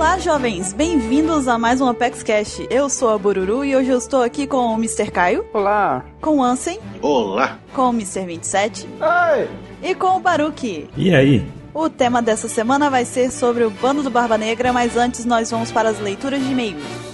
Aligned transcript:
Olá, 0.00 0.18
jovens! 0.18 0.72
Bem-vindos 0.72 1.46
a 1.46 1.58
mais 1.58 1.78
um 1.78 1.86
Apex 1.86 2.22
Cash. 2.22 2.62
Eu 2.70 2.88
sou 2.88 3.10
a 3.10 3.18
Bururu 3.18 3.62
e 3.62 3.76
hoje 3.76 3.90
eu 3.90 3.98
estou 3.98 4.22
aqui 4.22 4.46
com 4.46 4.56
o 4.56 4.74
Mr. 4.76 5.10
Caio. 5.10 5.44
Olá! 5.52 6.06
Com 6.22 6.38
o 6.38 6.42
Ansem. 6.42 6.80
Olá! 7.02 7.58
Com 7.74 7.90
o 7.90 7.92
Mr. 7.92 8.24
27. 8.24 8.88
Oi! 8.98 9.48
E 9.82 9.94
com 9.94 10.16
o 10.16 10.18
Baruki. 10.18 10.88
E 10.96 11.14
aí? 11.14 11.46
O 11.74 11.90
tema 11.90 12.22
dessa 12.22 12.48
semana 12.48 12.88
vai 12.88 13.04
ser 13.04 13.30
sobre 13.30 13.62
o 13.62 13.68
bando 13.68 14.02
do 14.02 14.08
Barba 14.08 14.38
Negra, 14.38 14.72
mas 14.72 14.96
antes 14.96 15.26
nós 15.26 15.50
vamos 15.50 15.70
para 15.70 15.90
as 15.90 16.00
leituras 16.00 16.42
de 16.42 16.50
e-mails. 16.50 17.09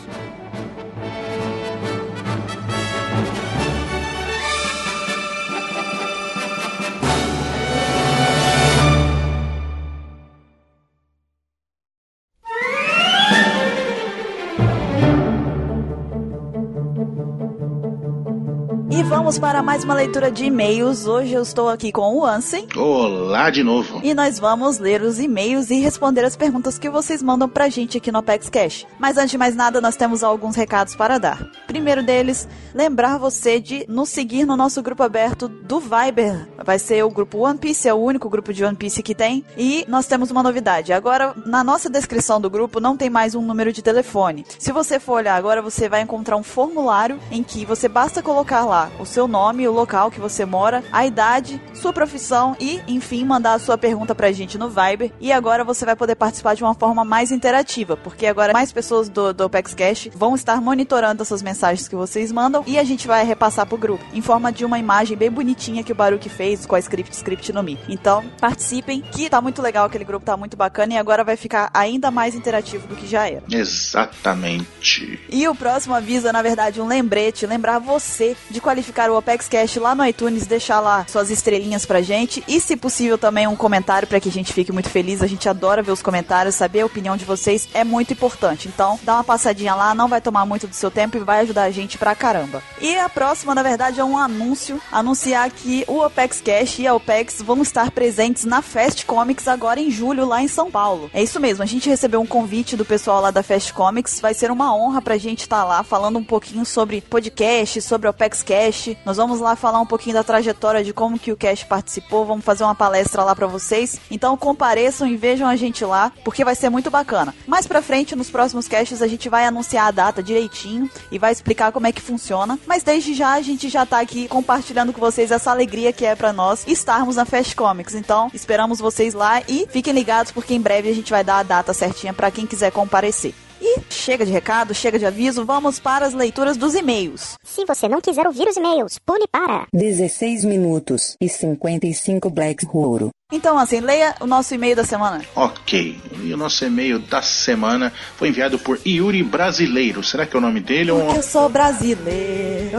Vamos 19.36 19.38
para 19.38 19.62
mais 19.62 19.84
uma 19.84 19.94
leitura 19.94 20.30
de 20.30 20.46
e-mails. 20.46 21.06
Hoje 21.06 21.34
eu 21.34 21.42
estou 21.42 21.68
aqui 21.68 21.92
com 21.92 22.16
o 22.16 22.24
Ansem. 22.24 22.66
Olá 22.74 23.50
de 23.50 23.62
novo. 23.62 24.00
E 24.02 24.14
nós 24.14 24.38
vamos 24.38 24.78
ler 24.78 25.02
os 25.02 25.18
e-mails 25.18 25.70
e 25.70 25.78
responder 25.80 26.24
as 26.24 26.36
perguntas 26.36 26.78
que 26.78 26.88
vocês 26.88 27.22
mandam 27.22 27.48
pra 27.48 27.68
gente 27.68 27.98
aqui 27.98 28.10
no 28.10 28.18
Apex 28.18 28.48
Cash. 28.48 28.86
Mas 28.98 29.16
antes 29.16 29.32
de 29.32 29.38
mais 29.38 29.54
nada, 29.54 29.80
nós 29.80 29.96
temos 29.96 30.22
alguns 30.22 30.56
recados 30.56 30.94
para 30.94 31.18
dar. 31.18 31.44
Primeiro 31.66 32.02
deles, 32.02 32.48
lembrar 32.74 33.18
você 33.18 33.60
de 33.60 33.84
nos 33.88 34.08
seguir 34.08 34.46
no 34.46 34.56
nosso 34.56 34.82
grupo 34.82 35.02
aberto 35.02 35.48
do 35.48 35.80
Viber. 35.80 36.48
Vai 36.64 36.78
ser 36.78 37.04
o 37.04 37.10
grupo 37.10 37.38
One 37.38 37.58
Piece, 37.58 37.88
é 37.88 37.92
o 37.92 37.98
único 37.98 38.30
grupo 38.30 38.54
de 38.54 38.64
One 38.64 38.76
Piece 38.76 39.02
que 39.02 39.14
tem. 39.14 39.44
E 39.56 39.84
nós 39.88 40.06
temos 40.06 40.30
uma 40.30 40.42
novidade. 40.42 40.92
Agora, 40.92 41.34
na 41.44 41.62
nossa 41.62 41.90
descrição 41.90 42.40
do 42.40 42.48
grupo, 42.48 42.80
não 42.80 42.96
tem 42.96 43.10
mais 43.10 43.34
um 43.34 43.42
número 43.42 43.72
de 43.72 43.82
telefone. 43.82 44.46
Se 44.58 44.72
você 44.72 44.98
for 44.98 45.14
olhar 45.14 45.36
agora, 45.36 45.60
você 45.60 45.88
vai 45.88 46.00
encontrar 46.00 46.36
um 46.36 46.42
formulário 46.42 47.18
em 47.30 47.42
que 47.42 47.66
você 47.66 47.88
basta 47.88 48.22
colocar 48.22 48.64
lá 48.64 48.90
o 48.98 49.04
seu 49.04 49.25
nome, 49.28 49.66
o 49.66 49.72
local 49.72 50.10
que 50.10 50.20
você 50.20 50.44
mora, 50.44 50.82
a 50.92 51.06
idade, 51.06 51.60
sua 51.74 51.92
profissão 51.92 52.56
e, 52.60 52.80
enfim, 52.86 53.24
mandar 53.24 53.54
a 53.54 53.58
sua 53.58 53.78
pergunta 53.78 54.14
pra 54.14 54.32
gente 54.32 54.58
no 54.58 54.68
Viber. 54.68 55.12
E 55.20 55.32
agora 55.32 55.64
você 55.64 55.84
vai 55.84 55.96
poder 55.96 56.14
participar 56.14 56.54
de 56.54 56.62
uma 56.62 56.74
forma 56.74 57.04
mais 57.04 57.30
interativa, 57.30 57.96
porque 57.96 58.26
agora 58.26 58.52
mais 58.52 58.72
pessoas 58.72 59.08
do, 59.08 59.32
do 59.32 59.44
Opex 59.44 59.74
Cash 59.74 60.08
vão 60.14 60.34
estar 60.34 60.60
monitorando 60.60 61.22
essas 61.22 61.42
mensagens 61.42 61.88
que 61.88 61.96
vocês 61.96 62.32
mandam 62.32 62.64
e 62.66 62.78
a 62.78 62.84
gente 62.84 63.06
vai 63.06 63.24
repassar 63.24 63.66
pro 63.66 63.78
grupo 63.78 64.04
em 64.12 64.20
forma 64.20 64.52
de 64.52 64.64
uma 64.64 64.78
imagem 64.78 65.16
bem 65.16 65.30
bonitinha 65.30 65.82
que 65.82 65.92
o 65.92 65.94
Baruque 65.94 66.28
fez 66.28 66.66
com 66.66 66.74
a 66.74 66.78
script 66.78 67.14
script 67.14 67.52
no 67.52 67.62
Mi. 67.62 67.78
Então, 67.88 68.24
participem, 68.40 69.00
que 69.00 69.28
tá 69.28 69.40
muito 69.40 69.62
legal 69.62 69.86
aquele 69.86 70.04
grupo, 70.04 70.24
tá 70.24 70.36
muito 70.36 70.56
bacana 70.56 70.94
e 70.94 70.96
agora 70.96 71.24
vai 71.24 71.36
ficar 71.36 71.70
ainda 71.72 72.10
mais 72.10 72.34
interativo 72.34 72.86
do 72.86 72.96
que 72.96 73.06
já 73.06 73.28
era. 73.28 73.42
Exatamente. 73.50 75.20
E 75.28 75.46
o 75.48 75.54
próximo 75.54 75.94
aviso 75.94 76.28
é, 76.28 76.32
na 76.32 76.42
verdade, 76.42 76.80
um 76.80 76.86
lembrete, 76.86 77.46
lembrar 77.46 77.78
você 77.78 78.36
de 78.50 78.60
qualificar 78.60 79.05
o 79.12 79.18
Opex 79.18 79.48
Cash 79.48 79.76
lá 79.76 79.94
no 79.94 80.04
iTunes, 80.04 80.46
deixar 80.46 80.80
lá 80.80 81.06
suas 81.08 81.30
estrelinhas 81.30 81.86
pra 81.86 82.02
gente 82.02 82.42
e, 82.46 82.60
se 82.60 82.76
possível, 82.76 83.18
também 83.18 83.46
um 83.46 83.56
comentário 83.56 84.08
para 84.08 84.20
que 84.20 84.28
a 84.28 84.32
gente 84.32 84.52
fique 84.52 84.72
muito 84.72 84.88
feliz. 84.88 85.22
A 85.22 85.26
gente 85.26 85.48
adora 85.48 85.82
ver 85.82 85.92
os 85.92 86.02
comentários, 86.02 86.54
saber 86.54 86.80
a 86.80 86.86
opinião 86.86 87.16
de 87.16 87.24
vocês 87.24 87.68
é 87.74 87.84
muito 87.84 88.12
importante. 88.12 88.68
Então, 88.68 88.98
dá 89.02 89.14
uma 89.14 89.24
passadinha 89.24 89.74
lá, 89.74 89.94
não 89.94 90.08
vai 90.08 90.20
tomar 90.20 90.44
muito 90.46 90.66
do 90.66 90.74
seu 90.74 90.90
tempo 90.90 91.16
e 91.16 91.20
vai 91.20 91.40
ajudar 91.40 91.64
a 91.64 91.70
gente 91.70 91.98
pra 91.98 92.14
caramba. 92.14 92.62
E 92.80 92.96
a 92.96 93.08
próxima, 93.08 93.54
na 93.54 93.62
verdade, 93.62 94.00
é 94.00 94.04
um 94.04 94.18
anúncio, 94.18 94.80
anunciar 94.90 95.50
que 95.50 95.84
o 95.86 96.04
Opex 96.04 96.40
Cash 96.40 96.78
e 96.78 96.86
a 96.86 96.94
Opex 96.94 97.42
vão 97.42 97.62
estar 97.62 97.90
presentes 97.90 98.44
na 98.44 98.62
Fast 98.62 99.04
Comics 99.06 99.48
agora 99.48 99.80
em 99.80 99.90
julho 99.90 100.26
lá 100.26 100.42
em 100.42 100.48
São 100.48 100.70
Paulo. 100.70 101.10
É 101.12 101.22
isso 101.22 101.40
mesmo, 101.40 101.62
a 101.62 101.66
gente 101.66 101.88
recebeu 101.88 102.20
um 102.20 102.26
convite 102.26 102.76
do 102.76 102.84
pessoal 102.84 103.20
lá 103.20 103.30
da 103.30 103.42
Fast 103.42 103.72
Comics, 103.72 104.20
vai 104.20 104.34
ser 104.34 104.50
uma 104.50 104.74
honra 104.74 105.00
pra 105.02 105.16
gente 105.16 105.40
estar 105.40 105.64
lá 105.64 105.82
falando 105.82 106.18
um 106.18 106.24
pouquinho 106.24 106.64
sobre 106.64 107.00
podcast, 107.00 107.80
sobre 107.80 108.08
Opex 108.08 108.42
Cash. 108.42 108.95
Nós 109.04 109.16
vamos 109.16 109.40
lá 109.40 109.54
falar 109.54 109.80
um 109.80 109.86
pouquinho 109.86 110.14
da 110.14 110.24
trajetória 110.24 110.82
de 110.82 110.92
como 110.92 111.18
que 111.18 111.32
o 111.32 111.36
Cash 111.36 111.64
participou, 111.64 112.24
vamos 112.24 112.44
fazer 112.44 112.64
uma 112.64 112.74
palestra 112.74 113.22
lá 113.22 113.34
para 113.34 113.46
vocês. 113.46 114.00
Então 114.10 114.36
compareçam 114.36 115.06
e 115.06 115.16
vejam 115.16 115.48
a 115.48 115.56
gente 115.56 115.84
lá, 115.84 116.12
porque 116.24 116.44
vai 116.44 116.54
ser 116.54 116.70
muito 116.70 116.90
bacana. 116.90 117.34
Mais 117.46 117.66
pra 117.66 117.82
frente, 117.82 118.16
nos 118.16 118.30
próximos 118.30 118.66
caches, 118.66 119.02
a 119.02 119.06
gente 119.06 119.28
vai 119.28 119.44
anunciar 119.46 119.86
a 119.86 119.90
data 119.90 120.22
direitinho 120.22 120.90
e 121.10 121.18
vai 121.18 121.32
explicar 121.32 121.72
como 121.72 121.86
é 121.86 121.92
que 121.92 122.00
funciona. 122.00 122.58
Mas 122.66 122.82
desde 122.82 123.14
já 123.14 123.34
a 123.34 123.42
gente 123.42 123.68
já 123.68 123.86
tá 123.86 124.00
aqui 124.00 124.28
compartilhando 124.28 124.92
com 124.92 125.00
vocês 125.00 125.30
essa 125.30 125.50
alegria 125.50 125.92
que 125.92 126.04
é 126.04 126.14
para 126.14 126.32
nós 126.32 126.64
estarmos 126.66 127.16
na 127.16 127.24
Fast 127.24 127.54
Comics. 127.54 127.94
Então, 127.94 128.30
esperamos 128.34 128.78
vocês 128.78 129.14
lá 129.14 129.42
e 129.48 129.66
fiquem 129.70 129.92
ligados 129.92 130.32
porque 130.32 130.54
em 130.54 130.60
breve 130.60 130.88
a 130.88 130.94
gente 130.94 131.10
vai 131.10 131.22
dar 131.22 131.38
a 131.38 131.42
data 131.42 131.72
certinha 131.72 132.12
para 132.12 132.30
quem 132.30 132.46
quiser 132.46 132.72
comparecer. 132.72 133.34
E 133.60 133.80
chega 133.90 134.24
de 134.24 134.32
recado, 134.32 134.74
chega 134.74 134.98
de 134.98 135.06
aviso, 135.06 135.44
vamos 135.44 135.78
para 135.78 136.06
as 136.06 136.14
leituras 136.14 136.56
dos 136.56 136.74
e-mails. 136.74 137.34
Se 137.42 137.64
você 137.64 137.88
não 137.88 138.00
quiser 138.00 138.26
ouvir 138.26 138.48
os 138.48 138.56
e-mails, 138.56 138.98
pule 139.04 139.26
para 139.30 139.66
16 139.72 140.44
minutos 140.44 141.16
e 141.20 141.28
55 141.28 142.30
Black 142.30 142.66
Ouro. 142.72 143.10
Então, 143.32 143.58
assim, 143.58 143.80
leia 143.80 144.14
o 144.20 144.26
nosso 144.26 144.54
e-mail 144.54 144.76
da 144.76 144.84
semana. 144.84 145.24
Ok. 145.34 146.00
E 146.22 146.32
o 146.32 146.36
nosso 146.36 146.64
e-mail 146.64 147.00
da 147.00 147.20
semana 147.22 147.92
foi 148.16 148.28
enviado 148.28 148.56
por 148.56 148.78
Yuri 148.86 149.22
Brasileiro. 149.24 150.02
Será 150.04 150.24
que 150.24 150.36
é 150.36 150.38
o 150.38 150.42
nome 150.42 150.60
dele 150.60 150.92
ou. 150.92 151.12
Eu 151.12 151.22
sou 151.22 151.48
brasileiro. 151.48 152.78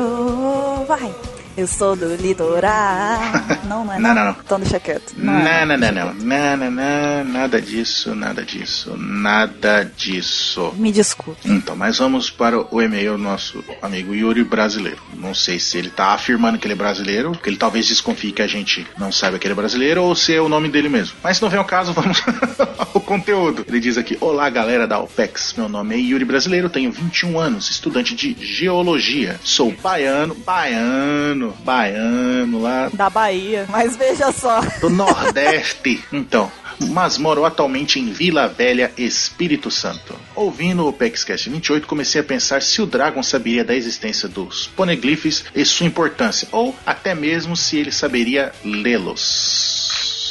Vai. 0.88 1.13
Eu 1.57 1.66
sou 1.66 1.95
do 1.95 2.16
litoral. 2.16 3.19
Não, 3.68 3.84
não 3.84 3.94
é 3.94 4.00
Não, 4.00 4.13
não, 4.13 4.25
não. 4.25 4.31
Então 4.31 4.59
deixa 4.59 4.79
quieto. 4.79 5.13
Não, 5.18 5.34
é. 5.34 5.66
não, 5.66 5.78
não, 5.78 5.91
não, 5.91 6.13
não, 6.13 6.57
não, 6.57 6.72
não, 6.72 7.23
nada 7.25 7.62
disso, 7.62 8.16
nada 8.16 8.45
disso, 8.45 8.95
nada 8.97 9.84
disso. 9.84 10.73
Me 10.78 10.90
desculpe. 10.90 11.41
Então, 11.50 11.75
mas 11.75 11.97
vamos 11.97 12.29
para 12.29 12.57
o 12.73 12.81
e-mail 12.81 13.18
do 13.18 13.23
nosso 13.23 13.62
amigo 13.81 14.16
Yuri 14.16 14.44
Brasileiro. 14.44 15.00
Não 15.16 15.34
sei 15.34 15.59
se 15.59 15.78
ele 15.78 15.90
tá 15.90 16.13
afirmando 16.13 16.57
que 16.57 16.66
ele 16.66 16.75
é 16.75 16.78
brasileiro, 16.78 17.31
porque 17.31 17.50
ele 17.50 17.57
talvez 17.57 17.88
desconfie 17.88 18.31
que 18.31 18.41
a 18.41 18.47
gente 18.47 18.88
não 18.97 19.12
saiba 19.12 19.38
que 19.38 19.45
ele 19.45 19.53
é 19.53 19.56
brasileiro, 19.56 20.03
ou 20.03 20.16
se 20.16 20.34
é 20.34 20.39
o 20.39 20.47
nome 20.47 20.69
dele 20.69 20.88
mesmo. 20.88 21.18
Mas 21.22 21.38
se 21.38 21.44
não 21.44 21.50
vem 21.50 21.59
ao 21.59 21.66
caso, 21.66 21.91
vamos 21.94 22.22
ao 22.94 23.01
conteúdo. 23.01 23.66
Ele 23.68 23.79
diz 23.79 23.97
aqui: 23.97 24.18
Olá, 24.22 24.50
galera 24.50 24.88
da 24.88 25.00
OPEX. 25.00 25.56
Meu 25.57 25.68
nome 25.68 25.95
é 25.95 26.00
Yuri 26.00 26.24
Brasileiro, 26.24 26.69
tenho 26.69 26.91
21 26.91 27.38
anos, 27.38 27.69
estudante 27.69 28.16
de 28.16 28.38
geologia. 28.39 29.39
Sou 29.44 29.72
baiano, 29.72 30.35
baiano, 30.35 31.46
baiano 31.63 32.61
lá 32.61 32.89
Da 32.93 33.09
Bahia. 33.09 33.65
Mas 33.69 33.95
veja 33.95 34.31
só. 34.31 34.61
do 34.81 34.89
Nordeste. 34.89 36.03
Então, 36.11 36.51
mas 36.79 37.17
moro 37.17 37.45
atualmente 37.45 37.99
em 37.99 38.11
Vila 38.11 38.47
Velha, 38.47 38.91
Espírito 38.97 39.71
Santo. 39.71 40.15
Ouvindo 40.35 40.87
o 40.87 40.93
PEXCast 40.93 41.49
28, 41.49 41.87
comecei 41.87 42.21
a 42.21 42.23
pensar 42.23 42.61
se 42.61 42.81
o 42.81 42.85
Dragon 42.85 43.23
saberia 43.23 43.63
da 43.63 43.75
existência 43.75 44.29
dos 44.29 44.67
poneglyphs 44.67 45.45
e 45.55 45.65
sua 45.65 45.87
importância, 45.87 46.47
ou 46.51 46.75
até 46.85 47.15
mesmo 47.15 47.55
se 47.55 47.77
ele 47.77 47.91
saberia 47.91 48.51
lê-los. 48.63 49.56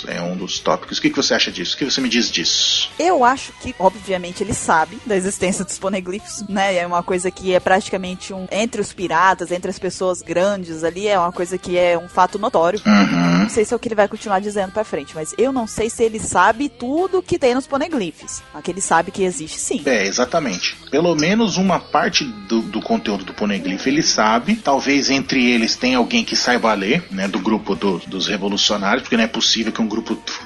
É 0.07 0.21
um 0.21 0.37
dos 0.37 0.59
tópicos. 0.59 0.99
O 0.99 1.03
que 1.03 1.11
que 1.11 1.17
você 1.17 1.35
acha 1.35 1.51
disso? 1.51 1.75
O 1.75 1.79
que 1.79 1.85
você 1.85 2.01
me 2.01 2.09
diz 2.09 2.31
disso? 2.31 2.91
Eu 2.99 3.25
acho 3.25 3.53
que, 3.61 3.75
obviamente, 3.79 4.43
ele 4.43 4.55
sabe 4.55 4.99
da 5.07 5.17
existência 5.17 5.65
dos 5.65 5.79
poneglyphs, 5.79 6.45
né? 6.49 6.77
É 6.77 6.87
uma 6.87 7.03
coisa 7.03 7.31
que 7.31 7.55
é 7.55 7.61
praticamente 7.61 8.33
um. 8.33 8.47
Entre 8.51 8.81
os 8.81 8.93
piratas, 8.93 9.51
entre 9.51 9.71
as 9.71 9.79
pessoas 9.79 10.23
grandes 10.23 10.85
ali, 10.85 11.07
é 11.09 11.19
uma 11.19 11.33
coisa 11.33 11.59
que 11.59 11.77
é 11.79 11.99
um 11.99 12.09
fato 12.09 12.39
notório. 12.39 12.81
Uhum. 12.87 13.39
Não 13.43 13.49
sei 13.51 13.65
se 13.65 13.73
é 13.73 13.77
o 13.77 13.79
que 13.79 13.89
ele 13.89 13.95
vai 13.95 14.09
continuar 14.09 14.41
dizendo 14.41 14.73
pra 14.73 14.85
frente, 14.85 15.15
mas 15.15 15.35
eu 15.39 15.53
não 15.53 15.67
sei 15.67 15.89
se 15.91 16.03
ele 16.03 16.19
sabe 16.21 16.69
tudo 16.69 17.23
que 17.23 17.39
tem 17.39 17.55
nos 17.55 17.67
poneglyphs. 17.67 18.43
Mas 18.53 18.63
que 18.63 18.71
ele 18.71 18.81
sabe 18.81 19.11
que 19.11 19.23
existe 19.23 19.59
sim. 19.59 19.83
É, 19.87 20.07
exatamente. 20.07 20.77
Pelo 20.91 21.15
menos 21.15 21.57
uma 21.57 21.79
parte 21.79 22.25
do, 22.25 22.63
do 22.63 22.81
conteúdo 22.81 23.25
do 23.25 23.35
Poneglyph 23.35 23.87
ele 23.87 24.03
sabe. 24.03 24.57
Talvez 24.57 25.11
entre 25.11 25.45
eles 25.51 25.77
tenha 25.77 25.99
alguém 25.99 26.25
que 26.25 26.35
saiba 26.37 26.73
ler, 26.75 27.05
né? 27.11 27.29
Do 27.29 27.39
grupo 27.39 27.75
do- 27.75 27.99
dos 28.07 28.27
revolucionários, 28.27 29.03
porque 29.03 29.17
não 29.17 29.25
é 29.25 29.29
possível 29.29 29.73
que 29.73 29.81
um 29.83 29.89
grupo 29.89 29.96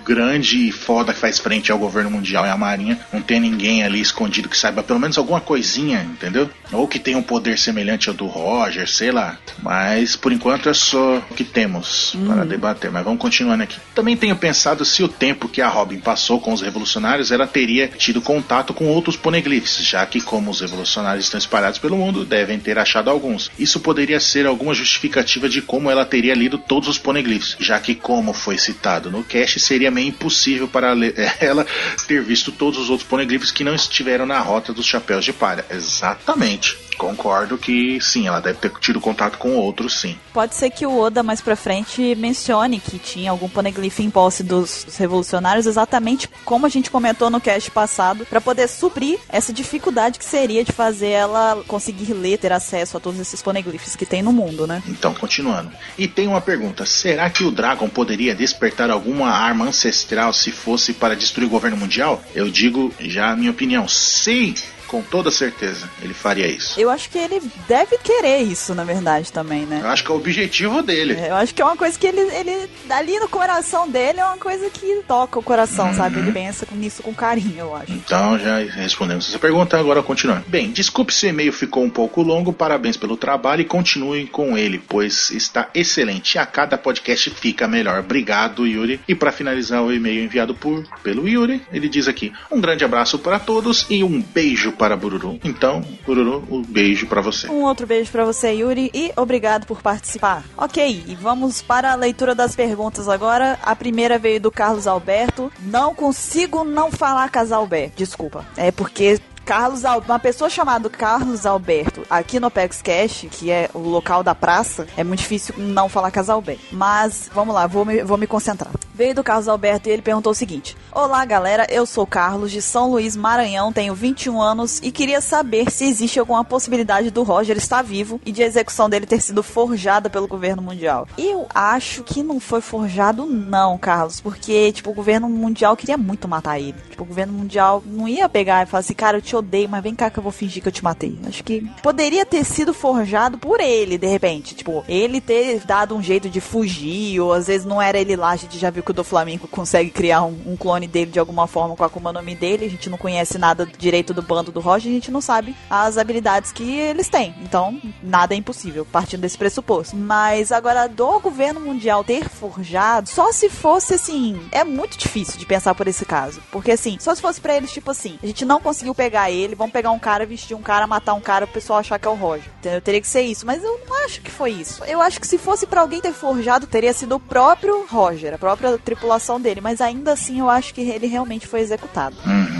grande 0.04 0.68
e 0.68 0.72
foda 0.72 1.12
que 1.12 1.20
faz 1.20 1.38
frente 1.38 1.70
ao 1.70 1.78
governo 1.78 2.10
mundial 2.10 2.44
e 2.46 2.48
à 2.48 2.56
marinha 2.56 2.98
não 3.12 3.22
tenha 3.22 3.40
ninguém 3.40 3.82
ali 3.82 4.00
escondido 4.00 4.48
que 4.48 4.58
saiba 4.58 4.82
pelo 4.82 5.00
menos 5.00 5.18
alguma 5.18 5.40
coisinha, 5.40 6.02
entendeu? 6.02 6.50
Ou 6.72 6.86
que 6.86 6.98
tenha 6.98 7.18
um 7.18 7.22
poder 7.22 7.58
semelhante 7.58 8.08
ao 8.08 8.14
do 8.14 8.26
Roger, 8.26 8.88
sei 8.88 9.10
lá. 9.10 9.38
Mas 9.62 10.16
por 10.16 10.32
enquanto 10.32 10.68
é 10.68 10.74
só 10.74 11.18
o 11.30 11.34
que 11.34 11.44
temos 11.44 12.16
para 12.26 12.44
debater. 12.44 12.90
Mas 12.90 13.04
vamos 13.04 13.20
continuando 13.20 13.62
aqui. 13.62 13.78
Também 13.94 14.16
tenho 14.16 14.36
pensado 14.36 14.84
se 14.84 15.02
o 15.02 15.08
tempo 15.08 15.48
que 15.48 15.60
a 15.60 15.68
Robin 15.68 15.98
passou 15.98 16.40
com 16.40 16.52
os 16.52 16.60
revolucionários 16.60 17.30
ela 17.30 17.46
teria 17.46 17.88
tido 17.88 18.20
contato 18.20 18.72
com 18.72 18.86
outros 18.86 19.16
poneglyphs, 19.16 19.78
já 19.84 20.04
que 20.06 20.20
como 20.20 20.50
os 20.50 20.60
revolucionários 20.60 21.26
estão 21.26 21.38
espalhados 21.38 21.78
pelo 21.78 21.96
mundo, 21.96 22.24
devem 22.24 22.58
ter 22.58 22.78
achado 22.78 23.10
alguns. 23.10 23.50
Isso 23.58 23.80
poderia 23.80 24.20
ser 24.20 24.46
alguma 24.46 24.74
justificativa 24.74 25.48
de 25.48 25.62
como 25.62 25.90
ela 25.90 26.04
teria 26.04 26.34
lido 26.34 26.58
todos 26.58 26.88
os 26.88 26.98
poneglyphs, 26.98 27.56
já 27.58 27.78
que 27.78 27.94
como 27.94 28.32
foi 28.32 28.58
citado 28.58 29.10
no 29.10 29.24
cast, 29.24 29.39
seria 29.46 29.90
meio 29.90 30.08
impossível 30.08 30.68
para 30.68 30.94
ela 31.40 31.66
ter 32.06 32.22
visto 32.22 32.52
todos 32.52 32.78
os 32.78 32.90
outros 32.90 33.08
poneglyphs 33.08 33.50
que 33.50 33.64
não 33.64 33.74
estiveram 33.74 34.26
na 34.26 34.40
rota 34.40 34.72
dos 34.72 34.86
chapéus 34.86 35.24
de 35.24 35.32
palha. 35.32 35.64
Exatamente. 35.70 36.76
Concordo 37.00 37.56
que 37.56 37.98
sim, 37.98 38.26
ela 38.26 38.40
deve 38.40 38.58
ter 38.58 38.70
tido 38.78 39.00
contato 39.00 39.38
com 39.38 39.56
outros, 39.56 39.98
sim. 39.98 40.18
Pode 40.34 40.54
ser 40.54 40.68
que 40.68 40.84
o 40.84 40.98
Oda 40.98 41.22
mais 41.22 41.40
pra 41.40 41.56
frente 41.56 42.14
mencione 42.14 42.78
que 42.78 42.98
tinha 42.98 43.30
algum 43.30 43.48
poneglyph 43.48 44.00
em 44.00 44.10
posse 44.10 44.42
dos, 44.42 44.86
revolucionários, 44.98 45.66
exatamente 45.66 46.28
como 46.44 46.66
a 46.66 46.68
gente 46.68 46.90
comentou 46.90 47.30
no 47.30 47.40
cast 47.40 47.70
passado, 47.70 48.26
para 48.26 48.38
poder 48.38 48.68
suprir 48.68 49.18
essa 49.30 49.50
dificuldade 49.50 50.18
que 50.18 50.24
seria 50.26 50.62
de 50.62 50.72
fazer 50.72 51.08
ela 51.08 51.64
conseguir 51.66 52.12
ler, 52.12 52.36
ter 52.36 52.52
acesso 52.52 52.98
a 52.98 53.00
todos 53.00 53.18
esses 53.18 53.40
poneglyphs 53.40 53.96
que 53.96 54.04
tem 54.04 54.22
no 54.22 54.30
mundo, 54.30 54.66
né? 54.66 54.82
Então, 54.86 55.14
continuando. 55.14 55.72
E 55.96 56.06
tem 56.06 56.28
uma 56.28 56.42
pergunta: 56.42 56.84
será 56.84 57.30
que 57.30 57.44
o 57.44 57.50
Dragon 57.50 57.88
poderia 57.88 58.34
despertar 58.34 58.90
alguma 59.20 59.30
arma 59.30 59.66
ancestral 59.66 60.32
se 60.32 60.50
fosse 60.50 60.92
para 60.92 61.14
destruir 61.14 61.46
o 61.46 61.50
governo 61.50 61.76
mundial? 61.76 62.22
Eu 62.34 62.50
digo 62.50 62.92
já 63.00 63.30
a 63.30 63.36
minha 63.36 63.50
opinião. 63.50 63.86
Sim! 63.86 64.54
Com 64.90 65.02
toda 65.02 65.30
certeza, 65.30 65.88
ele 66.02 66.12
faria 66.12 66.48
isso. 66.48 66.78
Eu 66.80 66.90
acho 66.90 67.08
que 67.08 67.16
ele 67.16 67.40
deve 67.68 67.96
querer 67.98 68.38
isso, 68.40 68.74
na 68.74 68.82
verdade, 68.82 69.32
também, 69.32 69.64
né? 69.64 69.78
Eu 69.80 69.88
acho 69.88 70.02
que 70.02 70.10
é 70.10 70.14
o 70.14 70.16
objetivo 70.16 70.82
dele. 70.82 71.14
É, 71.14 71.28
Eu 71.30 71.36
acho 71.36 71.54
que 71.54 71.62
é 71.62 71.64
uma 71.64 71.76
coisa 71.76 71.96
que 71.96 72.08
ele, 72.08 72.20
ele, 72.20 72.68
ali 72.88 73.20
no 73.20 73.28
coração 73.28 73.88
dele, 73.88 74.18
é 74.18 74.24
uma 74.24 74.36
coisa 74.36 74.68
que 74.68 75.02
toca 75.06 75.38
o 75.38 75.42
coração, 75.44 75.94
sabe? 75.94 76.18
Ele 76.18 76.32
pensa 76.32 76.66
nisso 76.72 77.04
com 77.04 77.14
carinho, 77.14 77.54
eu 77.60 77.76
acho. 77.76 77.92
Então 77.92 78.36
já 78.36 78.58
respondemos 78.58 79.28
essa 79.28 79.38
pergunta, 79.38 79.78
agora 79.78 80.02
continuando. 80.02 80.42
Bem, 80.48 80.72
desculpe 80.72 81.14
se 81.14 81.26
o 81.26 81.28
e-mail 81.28 81.52
ficou 81.52 81.84
um 81.84 81.90
pouco 81.90 82.20
longo, 82.20 82.52
parabéns 82.52 82.96
pelo 82.96 83.16
trabalho 83.16 83.62
e 83.62 83.64
continuem 83.64 84.26
com 84.26 84.58
ele, 84.58 84.82
pois 84.88 85.30
está 85.30 85.68
excelente. 85.72 86.36
A 86.36 86.44
cada 86.44 86.76
podcast 86.76 87.30
fica 87.30 87.68
melhor. 87.68 88.00
Obrigado, 88.00 88.66
Yuri. 88.66 89.00
E 89.06 89.14
para 89.14 89.30
finalizar 89.30 89.82
o 89.84 89.92
e-mail 89.92 90.24
enviado 90.24 90.52
por 90.52 90.84
pelo 91.04 91.28
Yuri, 91.28 91.62
ele 91.72 91.88
diz 91.88 92.08
aqui: 92.08 92.32
um 92.50 92.60
grande 92.60 92.84
abraço 92.84 93.18
para 93.20 93.38
todos 93.38 93.86
e 93.88 94.02
um 94.02 94.20
beijo 94.20 94.72
para 94.80 94.96
Bururu. 94.96 95.38
Então, 95.44 95.82
Bururu, 96.06 96.42
um 96.50 96.62
beijo 96.62 97.06
para 97.06 97.20
você. 97.20 97.46
Um 97.50 97.64
outro 97.64 97.86
beijo 97.86 98.10
pra 98.10 98.24
você, 98.24 98.54
Yuri, 98.54 98.90
e 98.94 99.12
obrigado 99.14 99.66
por 99.66 99.82
participar. 99.82 100.42
Ok, 100.56 101.04
e 101.06 101.14
vamos 101.14 101.60
para 101.60 101.92
a 101.92 101.94
leitura 101.94 102.34
das 102.34 102.56
perguntas 102.56 103.06
agora. 103.06 103.58
A 103.62 103.76
primeira 103.76 104.18
veio 104.18 104.40
do 104.40 104.50
Carlos 104.50 104.86
Alberto. 104.86 105.52
Não 105.60 105.94
consigo 105.94 106.64
não 106.64 106.90
falar 106.90 107.28
Casalberto. 107.28 107.98
Desculpa. 107.98 108.46
É 108.56 108.72
porque 108.72 109.20
Carlos 109.50 109.82
uma 110.06 110.16
pessoa 110.20 110.48
chamada 110.48 110.88
Carlos 110.88 111.44
Alberto 111.44 112.06
aqui 112.08 112.38
no 112.38 112.46
Apex 112.46 112.80
Cash, 112.80 113.26
que 113.28 113.50
é 113.50 113.68
o 113.74 113.80
local 113.80 114.22
da 114.22 114.32
praça, 114.32 114.86
é 114.96 115.02
muito 115.02 115.18
difícil 115.18 115.56
não 115.58 115.88
falar 115.88 116.12
Casalberto. 116.12 116.62
Mas 116.70 117.28
vamos 117.34 117.52
lá, 117.52 117.66
vou 117.66 117.84
me, 117.84 118.04
vou 118.04 118.16
me 118.16 118.28
concentrar. 118.28 118.70
Veio 118.94 119.12
do 119.12 119.24
Carlos 119.24 119.48
Alberto 119.48 119.88
e 119.88 119.92
ele 119.92 120.02
perguntou 120.02 120.30
o 120.30 120.34
seguinte: 120.36 120.76
Olá, 120.92 121.24
galera, 121.24 121.66
eu 121.68 121.84
sou 121.84 122.06
Carlos 122.06 122.52
de 122.52 122.62
São 122.62 122.90
Luís, 122.90 123.16
Maranhão, 123.16 123.72
tenho 123.72 123.92
21 123.92 124.40
anos 124.40 124.78
e 124.84 124.92
queria 124.92 125.20
saber 125.20 125.68
se 125.68 125.84
existe 125.84 126.20
alguma 126.20 126.44
possibilidade 126.44 127.10
do 127.10 127.24
Roger 127.24 127.56
estar 127.56 127.82
vivo 127.82 128.20
e 128.24 128.30
de 128.30 128.44
a 128.44 128.46
execução 128.46 128.88
dele 128.88 129.06
ter 129.06 129.20
sido 129.20 129.42
forjada 129.42 130.08
pelo 130.08 130.28
governo 130.28 130.62
mundial. 130.62 131.08
Eu 131.18 131.48
acho 131.52 132.04
que 132.04 132.22
não 132.22 132.38
foi 132.38 132.60
forjado, 132.60 133.26
não, 133.26 133.76
Carlos, 133.78 134.20
porque, 134.20 134.70
tipo, 134.70 134.90
o 134.90 134.94
governo 134.94 135.28
mundial 135.28 135.76
queria 135.76 135.96
muito 135.96 136.28
matar 136.28 136.60
ele. 136.60 136.76
Tipo, 136.90 137.02
o 137.02 137.06
governo 137.06 137.32
mundial 137.32 137.82
não 137.84 138.06
ia 138.06 138.28
pegar 138.28 138.62
e 138.62 138.66
falar 138.66 138.80
assim, 138.80 138.94
cara, 138.94 139.18
eu 139.18 139.22
te 139.22 139.39
odeio, 139.40 139.68
mas 139.68 139.82
vem 139.82 139.94
cá 139.94 140.10
que 140.10 140.18
eu 140.18 140.22
vou 140.22 140.32
fingir 140.32 140.62
que 140.62 140.68
eu 140.68 140.72
te 140.72 140.84
matei. 140.84 141.18
Acho 141.26 141.42
que 141.44 141.68
poderia 141.82 142.24
ter 142.24 142.44
sido 142.44 142.72
forjado 142.72 143.38
por 143.38 143.60
ele, 143.60 143.98
de 143.98 144.06
repente. 144.06 144.54
Tipo, 144.54 144.84
ele 144.88 145.20
ter 145.20 145.60
dado 145.60 145.94
um 145.94 146.02
jeito 146.02 146.30
de 146.30 146.40
fugir, 146.40 147.20
ou 147.20 147.32
às 147.32 147.46
vezes 147.46 147.66
não 147.66 147.80
era 147.80 147.98
ele 147.98 148.16
lá, 148.16 148.30
a 148.30 148.36
gente 148.36 148.58
já 148.58 148.70
viu 148.70 148.82
que 148.82 148.90
o 148.90 148.94
do 148.94 149.04
Flamengo 149.04 149.48
consegue 149.48 149.90
criar 149.90 150.22
um, 150.22 150.38
um 150.46 150.56
clone 150.56 150.86
dele 150.86 151.10
de 151.10 151.18
alguma 151.18 151.46
forma 151.46 151.76
com 151.76 151.82
a 151.82 151.86
Akuma 151.86 152.12
dele, 152.12 152.66
a 152.66 152.70
gente 152.70 152.88
não 152.88 152.96
conhece 152.96 153.38
nada 153.38 153.66
direito 153.66 154.14
do 154.14 154.22
bando 154.22 154.52
do 154.52 154.60
Roger, 154.60 154.90
a 154.90 154.94
gente 154.94 155.10
não 155.10 155.20
sabe 155.20 155.54
as 155.68 155.98
habilidades 155.98 156.52
que 156.52 156.78
eles 156.78 157.08
têm. 157.08 157.34
Então, 157.42 157.80
nada 158.02 158.34
é 158.34 158.36
impossível, 158.36 158.84
partindo 158.84 159.20
desse 159.20 159.38
pressuposto. 159.38 159.96
Mas 159.96 160.52
agora, 160.52 160.88
do 160.88 161.20
governo 161.20 161.60
mundial 161.60 162.04
ter 162.04 162.28
forjado, 162.28 163.08
só 163.08 163.32
se 163.32 163.48
fosse 163.48 163.94
assim, 163.94 164.40
é 164.52 164.64
muito 164.64 164.96
difícil 164.96 165.38
de 165.38 165.46
pensar 165.46 165.74
por 165.74 165.88
esse 165.88 166.04
caso. 166.04 166.40
Porque 166.50 166.72
assim, 166.72 166.96
só 167.00 167.14
se 167.14 167.22
fosse 167.22 167.40
pra 167.40 167.56
eles, 167.56 167.72
tipo 167.72 167.90
assim, 167.90 168.18
a 168.22 168.26
gente 168.26 168.44
não 168.44 168.60
conseguiu 168.60 168.94
pegar 168.94 169.29
ele, 169.30 169.54
vamos 169.54 169.72
pegar 169.72 169.90
um 169.90 169.98
cara, 169.98 170.26
vestir 170.26 170.54
um 170.54 170.62
cara, 170.62 170.86
matar 170.86 171.14
um 171.14 171.20
cara, 171.20 171.44
o 171.44 171.48
pessoal 171.48 171.78
achar 171.78 171.98
que 171.98 172.06
é 172.06 172.10
o 172.10 172.14
Roger. 172.14 172.50
Entendeu? 172.58 172.80
Teria 172.80 173.00
que 173.00 173.06
ser 173.06 173.22
isso. 173.22 173.46
Mas 173.46 173.62
eu 173.62 173.80
não 173.86 174.04
acho 174.04 174.20
que 174.20 174.30
foi 174.30 174.50
isso. 174.52 174.84
Eu 174.84 175.00
acho 175.00 175.20
que 175.20 175.26
se 175.26 175.38
fosse 175.38 175.66
pra 175.66 175.80
alguém 175.80 176.00
ter 176.00 176.12
forjado, 176.12 176.66
teria 176.66 176.92
sido 176.92 177.16
o 177.16 177.20
próprio 177.20 177.86
Roger, 177.86 178.34
a 178.34 178.38
própria 178.38 178.76
tripulação 178.78 179.40
dele. 179.40 179.60
Mas 179.60 179.80
ainda 179.80 180.12
assim, 180.12 180.40
eu 180.40 180.50
acho 180.50 180.74
que 180.74 180.80
ele 180.80 181.06
realmente 181.06 181.46
foi 181.46 181.60
executado. 181.60 182.16
Uhum. 182.26 182.59